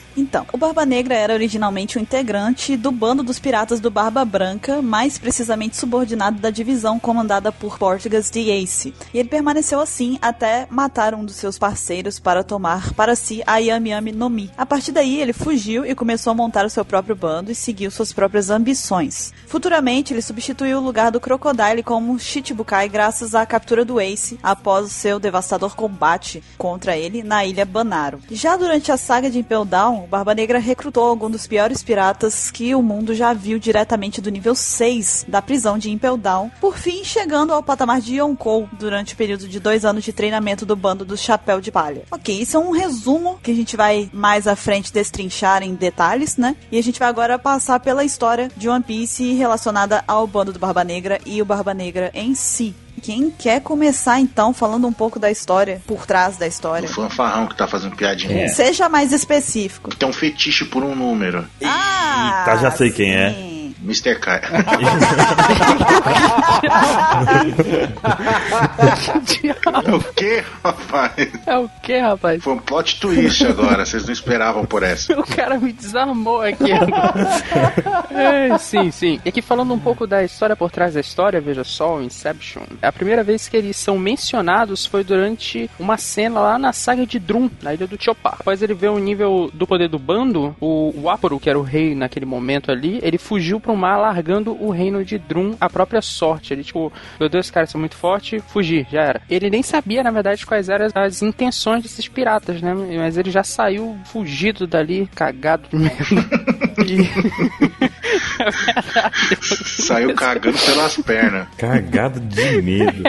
Então, 0.20 0.44
o 0.52 0.58
Barba 0.58 0.84
Negra 0.84 1.14
era 1.14 1.32
originalmente 1.32 1.98
um 1.98 2.02
integrante 2.02 2.76
do 2.76 2.92
bando 2.92 3.22
dos 3.22 3.38
piratas 3.38 3.80
do 3.80 3.90
Barba 3.90 4.22
Branca, 4.22 4.82
mais 4.82 5.16
precisamente 5.16 5.78
subordinado 5.78 6.38
da 6.38 6.50
divisão 6.50 7.00
comandada 7.00 7.50
por 7.50 7.78
Portugas 7.78 8.30
de 8.30 8.50
Ace. 8.50 8.94
E 9.14 9.18
ele 9.18 9.30
permaneceu 9.30 9.80
assim 9.80 10.18
até 10.20 10.66
matar 10.68 11.14
um 11.14 11.24
dos 11.24 11.36
seus 11.36 11.58
parceiros 11.58 12.20
para 12.20 12.44
tomar 12.44 12.92
para 12.92 13.16
si 13.16 13.42
a 13.46 13.56
Yami 13.56 13.88
Yami 13.88 14.12
no 14.12 14.28
Mi. 14.28 14.50
A 14.58 14.66
partir 14.66 14.92
daí, 14.92 15.18
ele 15.18 15.32
fugiu 15.32 15.86
e 15.86 15.94
começou 15.94 16.32
a 16.32 16.34
montar 16.34 16.66
o 16.66 16.70
seu 16.70 16.84
próprio 16.84 17.16
bando 17.16 17.50
e 17.50 17.54
seguiu 17.54 17.90
suas 17.90 18.12
próprias 18.12 18.50
ambições. 18.50 19.32
Futuramente, 19.46 20.12
ele 20.12 20.20
substituiu 20.20 20.78
o 20.78 20.84
lugar 20.84 21.10
do 21.10 21.18
Crocodile 21.18 21.82
como 21.82 22.18
Shichibukai 22.18 22.90
graças 22.90 23.34
à 23.34 23.46
captura 23.46 23.86
do 23.86 23.98
Ace 23.98 24.38
após 24.42 24.84
o 24.84 24.90
seu 24.90 25.18
devastador 25.18 25.74
combate 25.74 26.42
contra 26.58 26.94
ele 26.94 27.22
na 27.22 27.46
ilha 27.46 27.64
Banaro. 27.64 28.20
Já 28.30 28.54
durante 28.58 28.92
a 28.92 28.98
saga 28.98 29.30
de 29.30 29.38
Impel 29.38 29.64
Down, 29.64 30.09
Barba 30.10 30.34
Negra 30.34 30.58
recrutou 30.58 31.04
alguns 31.04 31.30
dos 31.30 31.46
piores 31.46 31.84
piratas 31.84 32.50
que 32.50 32.74
o 32.74 32.82
mundo 32.82 33.14
já 33.14 33.32
viu 33.32 33.60
diretamente 33.60 34.20
do 34.20 34.28
nível 34.28 34.56
6 34.56 35.26
da 35.28 35.40
prisão 35.40 35.78
de 35.78 35.88
Impel 35.88 36.16
Down, 36.16 36.50
por 36.60 36.76
fim 36.76 37.04
chegando 37.04 37.52
ao 37.52 37.62
patamar 37.62 38.00
de 38.00 38.16
Yonkou 38.16 38.68
durante 38.72 39.14
o 39.14 39.16
período 39.16 39.46
de 39.46 39.60
dois 39.60 39.84
anos 39.84 40.02
de 40.02 40.12
treinamento 40.12 40.66
do 40.66 40.74
bando 40.74 41.04
do 41.04 41.16
Chapéu 41.16 41.60
de 41.60 41.70
Palha. 41.70 42.02
Ok, 42.10 42.34
isso 42.40 42.56
é 42.56 42.60
um 42.60 42.72
resumo 42.72 43.38
que 43.40 43.52
a 43.52 43.54
gente 43.54 43.76
vai 43.76 44.10
mais 44.12 44.48
à 44.48 44.56
frente 44.56 44.92
destrinchar 44.92 45.62
em 45.62 45.76
detalhes, 45.76 46.36
né? 46.36 46.56
E 46.72 46.78
a 46.78 46.82
gente 46.82 46.98
vai 46.98 47.08
agora 47.08 47.38
passar 47.38 47.78
pela 47.78 48.02
história 48.02 48.50
de 48.56 48.68
One 48.68 48.82
Piece 48.82 49.34
relacionada 49.34 50.02
ao 50.08 50.26
bando 50.26 50.52
do 50.52 50.58
Barba 50.58 50.82
Negra 50.82 51.20
e 51.24 51.40
o 51.40 51.44
Barba 51.44 51.72
Negra 51.72 52.10
em 52.12 52.34
si. 52.34 52.74
Quem 53.02 53.30
quer 53.30 53.60
começar 53.60 54.20
então 54.20 54.52
falando 54.52 54.86
um 54.86 54.92
pouco 54.92 55.18
da 55.18 55.30
história, 55.30 55.80
por 55.86 56.06
trás 56.06 56.36
da 56.36 56.46
O 56.46 56.48
história? 56.48 56.88
fanfarrão 56.88 57.46
que 57.46 57.56
tá 57.56 57.66
fazendo 57.66 57.96
piadinha. 57.96 58.44
É. 58.44 58.48
Seja 58.48 58.88
mais 58.88 59.12
específico. 59.12 59.94
Tem 59.96 60.08
um 60.08 60.12
fetiche 60.12 60.64
por 60.64 60.82
um 60.84 60.94
número. 60.94 61.46
Ah, 61.64 62.42
tá, 62.44 62.56
já 62.56 62.70
sei 62.70 62.90
quem 62.90 63.14
é. 63.14 63.49
Mr. 63.82 64.14
Kai. 64.16 64.40
o 69.94 70.12
quê, 70.14 70.44
rapaz? 70.62 71.28
É 71.46 71.56
o 71.56 71.68
que, 71.82 71.98
rapaz? 71.98 72.42
Foi 72.42 72.54
um 72.54 72.58
plot 72.58 73.00
twist 73.00 73.46
agora, 73.46 73.84
vocês 73.84 74.04
não 74.04 74.12
esperavam 74.12 74.64
por 74.64 74.82
essa. 74.82 75.14
O 75.20 75.36
cara 75.36 75.58
me 75.58 75.72
desarmou 75.72 76.42
aqui. 76.42 76.72
é, 78.10 78.56
sim, 78.58 78.90
sim. 78.90 79.20
E 79.24 79.28
aqui 79.28 79.42
falando 79.42 79.72
um 79.72 79.78
pouco 79.78 80.06
da 80.06 80.24
história 80.24 80.56
por 80.56 80.70
trás 80.70 80.94
da 80.94 81.00
história, 81.00 81.40
veja 81.40 81.62
só, 81.62 81.96
o 81.96 82.02
Inception. 82.02 82.62
A 82.82 82.90
primeira 82.90 83.22
vez 83.22 83.48
que 83.48 83.56
eles 83.56 83.76
são 83.76 83.98
mencionados 83.98 84.86
foi 84.86 85.04
durante 85.04 85.70
uma 85.78 85.96
cena 85.96 86.40
lá 86.40 86.58
na 86.58 86.72
saga 86.72 87.06
de 87.06 87.18
Drum, 87.18 87.50
na 87.62 87.74
ilha 87.74 87.86
do 87.86 88.02
Chopar. 88.02 88.36
Após 88.40 88.62
ele 88.62 88.74
ver 88.74 88.88
o 88.88 88.98
nível 88.98 89.50
do 89.52 89.66
poder 89.66 89.88
do 89.88 89.98
bando, 89.98 90.56
o 90.60 90.92
Waporo, 91.02 91.38
que 91.38 91.48
era 91.48 91.58
o 91.58 91.62
rei 91.62 91.94
naquele 91.94 92.26
momento 92.26 92.72
ali, 92.72 92.98
ele 93.02 93.18
fugiu 93.18 93.60
pro 93.70 93.76
mar 93.76 93.96
largando 93.98 94.56
o 94.60 94.70
reino 94.70 95.04
de 95.04 95.16
Drum 95.16 95.54
à 95.60 95.70
própria 95.70 96.02
sorte. 96.02 96.52
Ele, 96.52 96.64
tipo, 96.64 96.92
meu 97.20 97.28
Deus, 97.28 97.46
esses 97.46 97.50
caras 97.50 97.70
são 97.70 97.78
muito 97.78 97.94
fortes, 97.94 98.42
fugi, 98.48 98.84
já 98.90 99.02
era. 99.02 99.22
Ele 99.30 99.48
nem 99.48 99.62
sabia, 99.62 100.02
na 100.02 100.10
verdade, 100.10 100.44
quais 100.44 100.68
eram 100.68 100.88
as, 100.92 101.22
intenções 101.22 101.82
desses 101.82 102.08
piratas, 102.08 102.60
né? 102.60 102.74
Mas 102.74 103.16
ele 103.16 103.30
já 103.30 103.44
saiu 103.44 103.96
fugido 104.06 104.66
dali, 104.66 105.08
cagado 105.14 105.68
de 105.70 105.76
medo. 105.76 105.94
E- 106.80 107.89
Saiu 109.64 110.14
cagando 110.14 110.58
pelas 110.58 110.96
pernas. 110.98 111.48
Cagado 111.56 112.20
de 112.20 112.62
medo. 112.62 113.02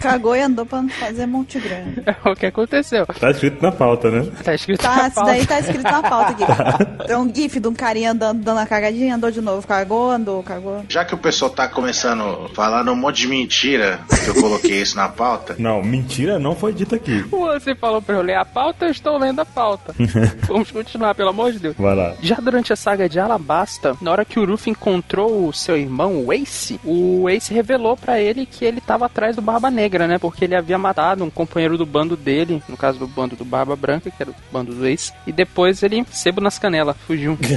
Cagou 0.00 0.36
e 0.36 0.40
andou 0.42 0.66
pra 0.66 0.82
não 0.82 0.88
fazer 0.88 1.26
Monte 1.26 1.58
Grande. 1.58 2.02
É 2.06 2.28
o 2.30 2.34
que 2.34 2.46
aconteceu. 2.46 3.06
Tá 3.06 3.30
escrito 3.30 3.62
na 3.62 3.72
pauta, 3.72 4.10
né? 4.10 4.30
Tá 4.42 4.54
escrito 4.54 4.80
Tá, 4.82 4.96
na 4.96 5.06
isso 5.06 5.14
pauta. 5.14 5.30
daí 5.30 5.46
tá 5.46 5.60
escrito 5.60 5.82
na 5.82 6.02
pauta 6.02 6.30
aqui. 6.32 6.44
Tem 7.06 7.16
um 7.16 7.32
gif 7.34 7.58
de 7.60 7.68
um 7.68 7.74
carinha 7.74 8.12
andando, 8.12 8.42
dando 8.42 8.58
a 8.58 8.66
cagadinha, 8.66 9.14
andou 9.14 9.30
de 9.30 9.40
novo. 9.40 9.66
Cagou, 9.66 10.10
andou, 10.10 10.42
cagou. 10.42 10.84
Já 10.88 11.04
que 11.04 11.14
o 11.14 11.18
pessoal 11.18 11.50
tá 11.50 11.68
começando 11.68 12.22
a 12.22 12.54
falar 12.54 12.84
um 12.88 12.94
monte 12.96 13.22
de 13.22 13.28
mentira, 13.28 14.00
que 14.24 14.28
eu 14.30 14.34
coloquei 14.34 14.80
isso 14.82 14.96
na 14.96 15.08
pauta, 15.08 15.54
Não, 15.58 15.82
mentira 15.82 16.38
não 16.38 16.54
foi 16.54 16.72
dita 16.72 16.96
aqui. 16.96 17.22
Você 17.30 17.74
falou 17.74 18.02
pra 18.02 18.16
eu 18.16 18.22
ler 18.22 18.36
a 18.36 18.44
pauta, 18.44 18.86
eu 18.86 18.90
estou 18.90 19.16
lendo 19.18 19.40
a 19.40 19.44
pauta. 19.44 19.94
Vamos 20.46 20.70
continuar, 20.70 21.14
pelo 21.14 21.30
amor 21.30 21.52
de 21.52 21.58
Deus. 21.58 21.74
Vai 21.78 21.94
lá. 21.94 22.14
Já 22.20 22.36
durante 22.36 22.72
a 22.72 22.76
saga 22.76 23.08
de 23.08 23.18
Alabasta, 23.18 23.96
na 24.00 24.10
hora 24.10 24.24
que 24.24 24.38
o 24.38 24.44
Ruffy 24.44 24.74
encontrou 24.88 25.48
o 25.48 25.52
seu 25.52 25.78
irmão, 25.78 26.22
o 26.26 26.30
Ace, 26.32 26.78
o 26.84 27.26
Ace 27.30 27.54
revelou 27.54 27.96
pra 27.96 28.20
ele 28.20 28.44
que 28.44 28.66
ele 28.66 28.82
tava 28.82 29.06
atrás 29.06 29.34
do 29.34 29.40
Barba 29.40 29.70
Negra, 29.70 30.06
né? 30.06 30.18
Porque 30.18 30.44
ele 30.44 30.54
havia 30.54 30.76
matado 30.76 31.24
um 31.24 31.30
companheiro 31.30 31.78
do 31.78 31.86
bando 31.86 32.16
dele, 32.18 32.62
no 32.68 32.76
caso 32.76 32.98
do 32.98 33.06
bando 33.06 33.34
do 33.34 33.46
Barba 33.46 33.74
Branca, 33.74 34.10
que 34.10 34.22
era 34.22 34.30
o 34.30 34.34
bando 34.52 34.74
do 34.74 34.86
Ace, 34.86 35.10
e 35.26 35.32
depois 35.32 35.82
ele, 35.82 36.04
sebo 36.12 36.42
nas 36.42 36.58
canelas, 36.58 36.96
fugiu. 37.06 37.38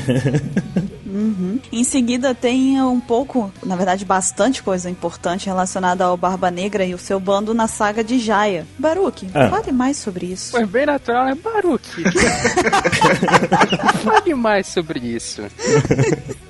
Em 1.71 1.83
seguida 1.83 2.35
tem 2.35 2.81
um 2.81 2.99
pouco, 2.99 3.51
na 3.65 3.75
verdade 3.75 4.05
bastante 4.05 4.61
coisa 4.61 4.89
importante 4.89 5.47
relacionada 5.47 6.03
ao 6.03 6.15
Barba 6.15 6.51
Negra 6.51 6.85
e 6.85 6.93
o 6.93 6.97
seu 6.97 7.19
bando 7.19 7.53
na 7.53 7.67
saga 7.67 8.03
de 8.03 8.19
Jaya. 8.19 8.65
Baruque, 8.77 9.27
Ah. 9.33 9.49
fale 9.49 9.71
mais 9.71 9.97
sobre 9.97 10.27
isso. 10.27 10.51
Foi 10.51 10.65
bem 10.65 10.85
natural, 10.85 11.25
né? 11.25 11.35
Baruque. 11.35 12.03
Fale 14.03 14.33
mais 14.35 14.67
sobre 14.67 14.99
isso. 14.99 15.41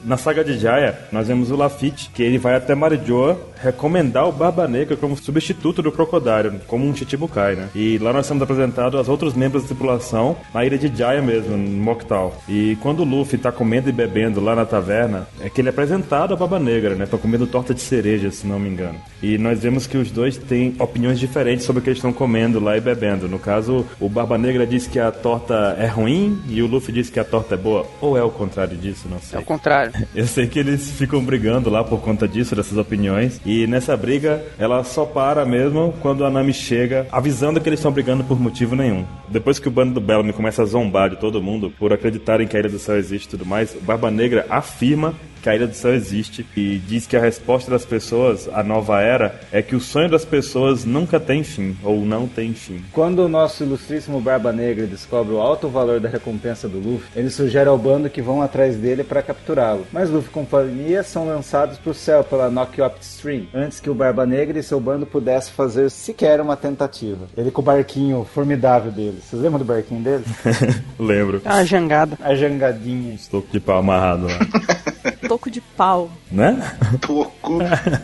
Na 0.04 0.18
saga 0.18 0.44
de 0.44 0.57
Jaya, 0.58 0.98
nós 1.12 1.28
vemos 1.28 1.52
o 1.52 1.56
Lafitte, 1.56 2.10
que 2.14 2.24
ele 2.24 2.38
vai 2.38 2.56
até 2.56 2.76
Marijoa 2.76 3.40
recomendar 3.62 4.28
o 4.28 4.32
Barba 4.32 4.68
Negra 4.68 4.96
como 4.96 5.16
substituto 5.18 5.82
do 5.82 5.92
Crocodile, 5.92 6.60
como 6.68 6.86
um 6.86 6.96
Chichibukai, 6.96 7.56
né? 7.56 7.70
E 7.76 7.98
lá 7.98 8.14
nós 8.14 8.28
temos 8.28 8.44
apresentado 8.44 8.98
aos 8.98 9.10
outros 9.10 9.34
membros 9.34 9.64
da 9.64 9.68
tripulação 9.70 10.36
na 10.54 10.66
ilha 10.66 10.78
de 10.78 10.96
Jaya 10.96 11.22
mesmo, 11.22 11.56
no 11.58 11.84
Moktal. 11.84 12.42
E 12.48 12.78
quando 12.82 13.02
o 13.02 13.06
Luffy 13.06 13.38
tá 13.38 13.52
comendo 13.52 13.90
e 13.90 13.92
bebendo 13.92 14.40
lá 14.42 14.56
na 14.56 14.66
taverna, 14.66 15.28
é 15.42 15.50
que 15.50 15.62
ele 15.62 15.70
é 15.70 15.72
apresentado 15.72 16.34
a 16.34 16.38
Barba 16.38 16.60
Negra, 16.60 16.96
né? 16.96 17.06
Tá 17.06 17.18
comendo 17.18 17.48
torta 17.48 17.74
de 17.74 17.82
cereja, 17.82 18.32
se 18.32 18.46
não 18.48 18.60
me 18.60 18.70
engano. 18.70 19.00
E 19.22 19.38
nós 19.38 19.60
vemos 19.60 19.88
que 19.88 19.98
os 19.98 20.12
dois 20.12 20.38
têm 20.38 20.76
opiniões 20.80 21.20
diferentes 21.20 21.66
sobre 21.66 21.80
o 21.80 21.84
que 21.84 21.90
eles 21.90 21.98
estão 21.98 22.14
comendo 22.14 22.60
lá 22.60 22.78
e 22.78 22.82
bebendo. 22.82 23.28
No 23.28 23.40
caso, 23.40 23.86
o 24.00 24.08
Barba 24.10 24.38
Negra 24.38 24.66
diz 24.66 24.88
que 24.88 25.00
a 25.00 25.12
torta 25.12 25.76
é 25.80 25.88
ruim 25.88 26.40
e 26.48 26.62
o 26.62 26.68
Luffy 26.68 26.94
diz 26.94 27.10
que 27.10 27.20
a 27.20 27.24
torta 27.24 27.56
é 27.56 27.58
boa. 27.58 27.86
Ou 28.02 28.18
é 28.18 28.24
o 28.24 28.30
contrário 28.30 28.78
disso, 28.78 29.08
não 29.10 29.18
É 29.18 29.22
sei. 29.22 29.40
o 29.40 29.44
contrário. 29.44 29.92
Eu 30.16 30.26
sei 30.28 30.48
que 30.48 30.60
eles 30.60 30.92
ficam 30.92 31.24
brigando 31.24 31.70
lá 31.70 31.84
por 31.84 32.00
conta 32.02 32.28
disso, 32.28 32.56
dessas 32.56 32.78
opiniões. 32.78 33.40
E 33.48 33.66
nessa 33.66 33.96
briga, 33.96 34.44
ela 34.60 34.84
só 34.84 35.06
para 35.06 35.46
mesmo 35.46 35.94
quando 36.02 36.26
a 36.26 36.30
Nami 36.30 36.52
chega, 36.54 37.08
avisando 37.10 37.62
que 37.62 37.70
eles 37.70 37.80
estão 37.80 37.94
brigando 37.94 38.22
por 38.22 38.38
motivo 38.38 38.76
nenhum. 38.76 39.06
Depois 39.30 39.58
que 39.58 39.70
o 39.70 39.72
bando 39.72 39.94
do 39.94 40.02
Bellamy 40.02 40.34
começa 40.34 40.64
a 40.64 40.66
zombar 40.66 41.12
de 41.12 41.16
todo 41.16 41.42
mundo 41.42 41.72
por 41.80 41.94
acreditarem 41.94 42.46
que 42.46 42.58
a 42.58 42.60
Ilha 42.60 42.68
do 42.68 42.78
Céu 42.78 42.98
existe 42.98 43.28
e 43.28 43.30
tudo 43.30 43.46
mais, 43.46 43.74
o 43.74 43.80
Barba 43.80 44.12
Negra 44.12 44.46
afirma 44.50 45.14
que 45.48 45.52
a 45.52 45.56
Ilha 45.56 45.68
do 45.68 45.74
Céu 45.74 45.94
existe 45.94 46.46
e 46.58 46.78
diz 46.78 47.08
que 47.08 47.16
a 47.16 47.22
resposta 47.22 47.72
das 47.72 47.86
pessoas 47.86 48.50
à 48.52 48.62
nova 48.62 49.02
era 49.02 49.40
é 49.50 49.62
que 49.62 49.78
o 49.78 49.80
sonho 49.80 50.10
das 50.10 50.26
pessoas 50.26 50.84
nunca 50.84 51.22
tem 51.22 51.42
fim, 51.42 51.78
ou 51.82 52.02
não 52.02 52.28
tem 52.28 52.54
fim. 52.54 52.84
Quando 52.92 53.20
o 53.20 53.30
nosso 53.30 53.64
ilustríssimo 53.64 54.20
Barba 54.20 54.52
Negra 54.52 54.86
descobre 54.86 55.34
o 55.34 55.40
alto 55.40 55.70
valor 55.70 56.02
da 56.02 56.10
recompensa 56.10 56.68
do 56.68 56.80
Luffy, 56.80 57.08
ele 57.16 57.30
sugere 57.30 57.70
ao 57.70 57.78
bando 57.78 58.10
que 58.10 58.22
vão 58.22 58.42
atrás 58.42 58.76
dele 58.76 59.06
para 59.06 59.22
capturá-lo. 59.22 59.88
Mas 59.90 60.10
Luffy 60.10 60.30
e 60.30 60.34
companhia 60.34 61.02
são 61.02 61.26
lançados 61.26 61.78
para 61.78 61.92
o 61.92 61.96
céu 61.96 62.26
pela 62.26 62.50
Knock-Up 62.50 62.98
Stream, 63.00 63.48
antes 63.54 63.80
que 63.80 63.90
o 63.90 63.96
Barba 63.96 64.26
Negra 64.26 64.60
e 64.60 64.64
seu 64.64 64.82
bando 64.82 65.06
pudessem 65.06 65.54
fazer 65.54 65.90
sequer 65.90 66.42
uma 66.42 66.58
tentativa. 66.58 67.26
Ele 67.38 67.52
com 67.52 67.62
o 67.62 67.64
barquinho 67.64 68.28
formidável 68.34 68.92
dele. 68.92 69.20
Vocês 69.24 69.42
lembram 69.42 69.60
do 69.60 69.66
barquinho 69.66 70.02
dele? 70.02 70.26
Lembro. 71.00 71.42
Ah, 71.46 71.64
jangada. 71.64 72.18
A 72.22 72.36
jangadinha. 72.36 73.14
Estou 73.14 73.46
de 73.50 73.62
pau 73.62 73.78
amarrado 73.78 74.28
lá. 74.28 74.40
Toco 75.28 75.50
de 75.52 75.62
pau. 75.62 76.10
né? 76.32 76.78
toco 77.02 77.60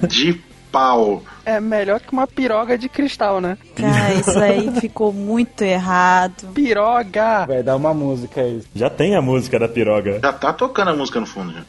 de 0.08 0.34
pau. 0.72 1.22
É 1.46 1.60
melhor 1.60 2.00
que 2.00 2.12
uma 2.12 2.26
piroga 2.26 2.78
de 2.78 2.90
cristal, 2.90 3.40
né? 3.40 3.58
Cara, 3.76 4.14
isso 4.16 4.40
aí 4.40 4.72
ficou 4.82 5.14
muito 5.14 5.62
errado. 5.62 6.48
Piroga! 6.54 7.46
Vai 7.46 7.62
dar 7.62 7.76
uma 7.76 7.94
música 7.94 8.42
aí. 8.42 8.64
Já 8.74 8.90
tem 8.90 9.16
a 9.16 9.22
música 9.22 9.60
da 9.60 9.68
piroga. 9.68 10.20
Já 10.22 10.34
tá 10.34 10.52
tocando 10.52 10.90
a 10.90 10.96
música 10.96 11.20
no 11.20 11.26
fundo. 11.28 11.54
Já. 11.54 11.62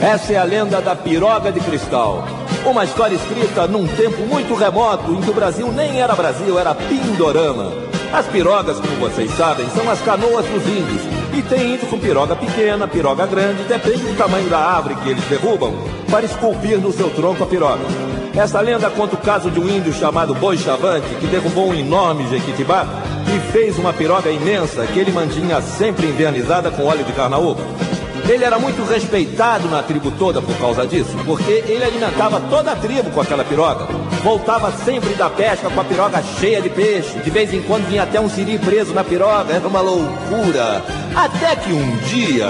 Essa 0.00 0.34
é 0.34 0.36
a 0.36 0.44
lenda 0.44 0.82
da 0.82 0.94
piroga 0.94 1.50
de 1.50 1.60
cristal. 1.60 2.24
Uma 2.66 2.84
história 2.84 3.14
escrita 3.14 3.66
num 3.66 3.86
tempo 3.86 4.22
muito 4.26 4.54
remoto 4.54 5.12
em 5.12 5.20
que 5.20 5.30
o 5.30 5.34
Brasil 5.34 5.72
nem 5.72 6.00
era 6.00 6.14
Brasil, 6.14 6.58
era 6.58 6.74
Pindorama. 6.74 7.72
As 8.12 8.26
pirogas, 8.26 8.78
como 8.80 8.96
vocês 8.96 9.30
sabem, 9.32 9.68
são 9.70 9.88
as 9.90 10.00
canoas 10.02 10.44
dos 10.46 10.66
índios. 10.66 11.13
E 11.36 11.42
tem 11.42 11.74
índio 11.74 11.88
com 11.88 11.98
piroga 11.98 12.36
pequena, 12.36 12.86
piroga 12.86 13.26
grande, 13.26 13.64
depende 13.64 13.98
do 13.98 14.16
tamanho 14.16 14.48
da 14.48 14.58
árvore 14.58 14.94
que 14.96 15.08
eles 15.08 15.24
derrubam. 15.24 15.74
para 16.08 16.24
esculpir 16.24 16.78
no 16.78 16.92
seu 16.92 17.10
tronco 17.10 17.42
a 17.42 17.46
piroga. 17.46 17.82
Essa 18.36 18.60
lenda 18.60 18.88
conta 18.88 19.16
o 19.16 19.18
caso 19.18 19.50
de 19.50 19.58
um 19.58 19.68
índio 19.68 19.92
chamado 19.92 20.32
Boi 20.34 20.56
Chavante 20.56 21.12
que 21.16 21.26
derrubou 21.26 21.70
um 21.70 21.74
enorme 21.74 22.28
jequitibá 22.28 22.86
e 23.34 23.52
fez 23.52 23.76
uma 23.78 23.92
piroga 23.92 24.30
imensa 24.30 24.86
que 24.86 24.98
ele 25.00 25.10
mantinha 25.10 25.60
sempre 25.60 26.06
invernizada 26.06 26.70
com 26.70 26.84
óleo 26.84 27.04
de 27.04 27.12
carnaúba. 27.12 27.62
Ele 28.28 28.44
era 28.44 28.58
muito 28.58 28.82
respeitado 28.84 29.68
na 29.68 29.82
tribo 29.82 30.10
toda 30.12 30.40
por 30.40 30.56
causa 30.56 30.86
disso, 30.86 31.16
porque 31.26 31.64
ele 31.66 31.84
alimentava 31.84 32.40
toda 32.48 32.72
a 32.72 32.76
tribo 32.76 33.10
com 33.10 33.20
aquela 33.20 33.44
piroga. 33.44 33.86
Voltava 34.24 34.72
sempre 34.72 35.12
da 35.16 35.28
pesca 35.28 35.68
com 35.68 35.78
a 35.78 35.84
piroga 35.84 36.22
cheia 36.40 36.62
de 36.62 36.70
peixe. 36.70 37.18
De 37.18 37.28
vez 37.28 37.52
em 37.52 37.60
quando 37.60 37.86
vinha 37.86 38.04
até 38.04 38.18
um 38.18 38.26
siri 38.26 38.58
preso 38.58 38.94
na 38.94 39.04
piroga, 39.04 39.52
era 39.52 39.68
uma 39.68 39.82
loucura. 39.82 40.82
Até 41.14 41.54
que 41.54 41.70
um 41.70 41.96
dia. 41.98 42.48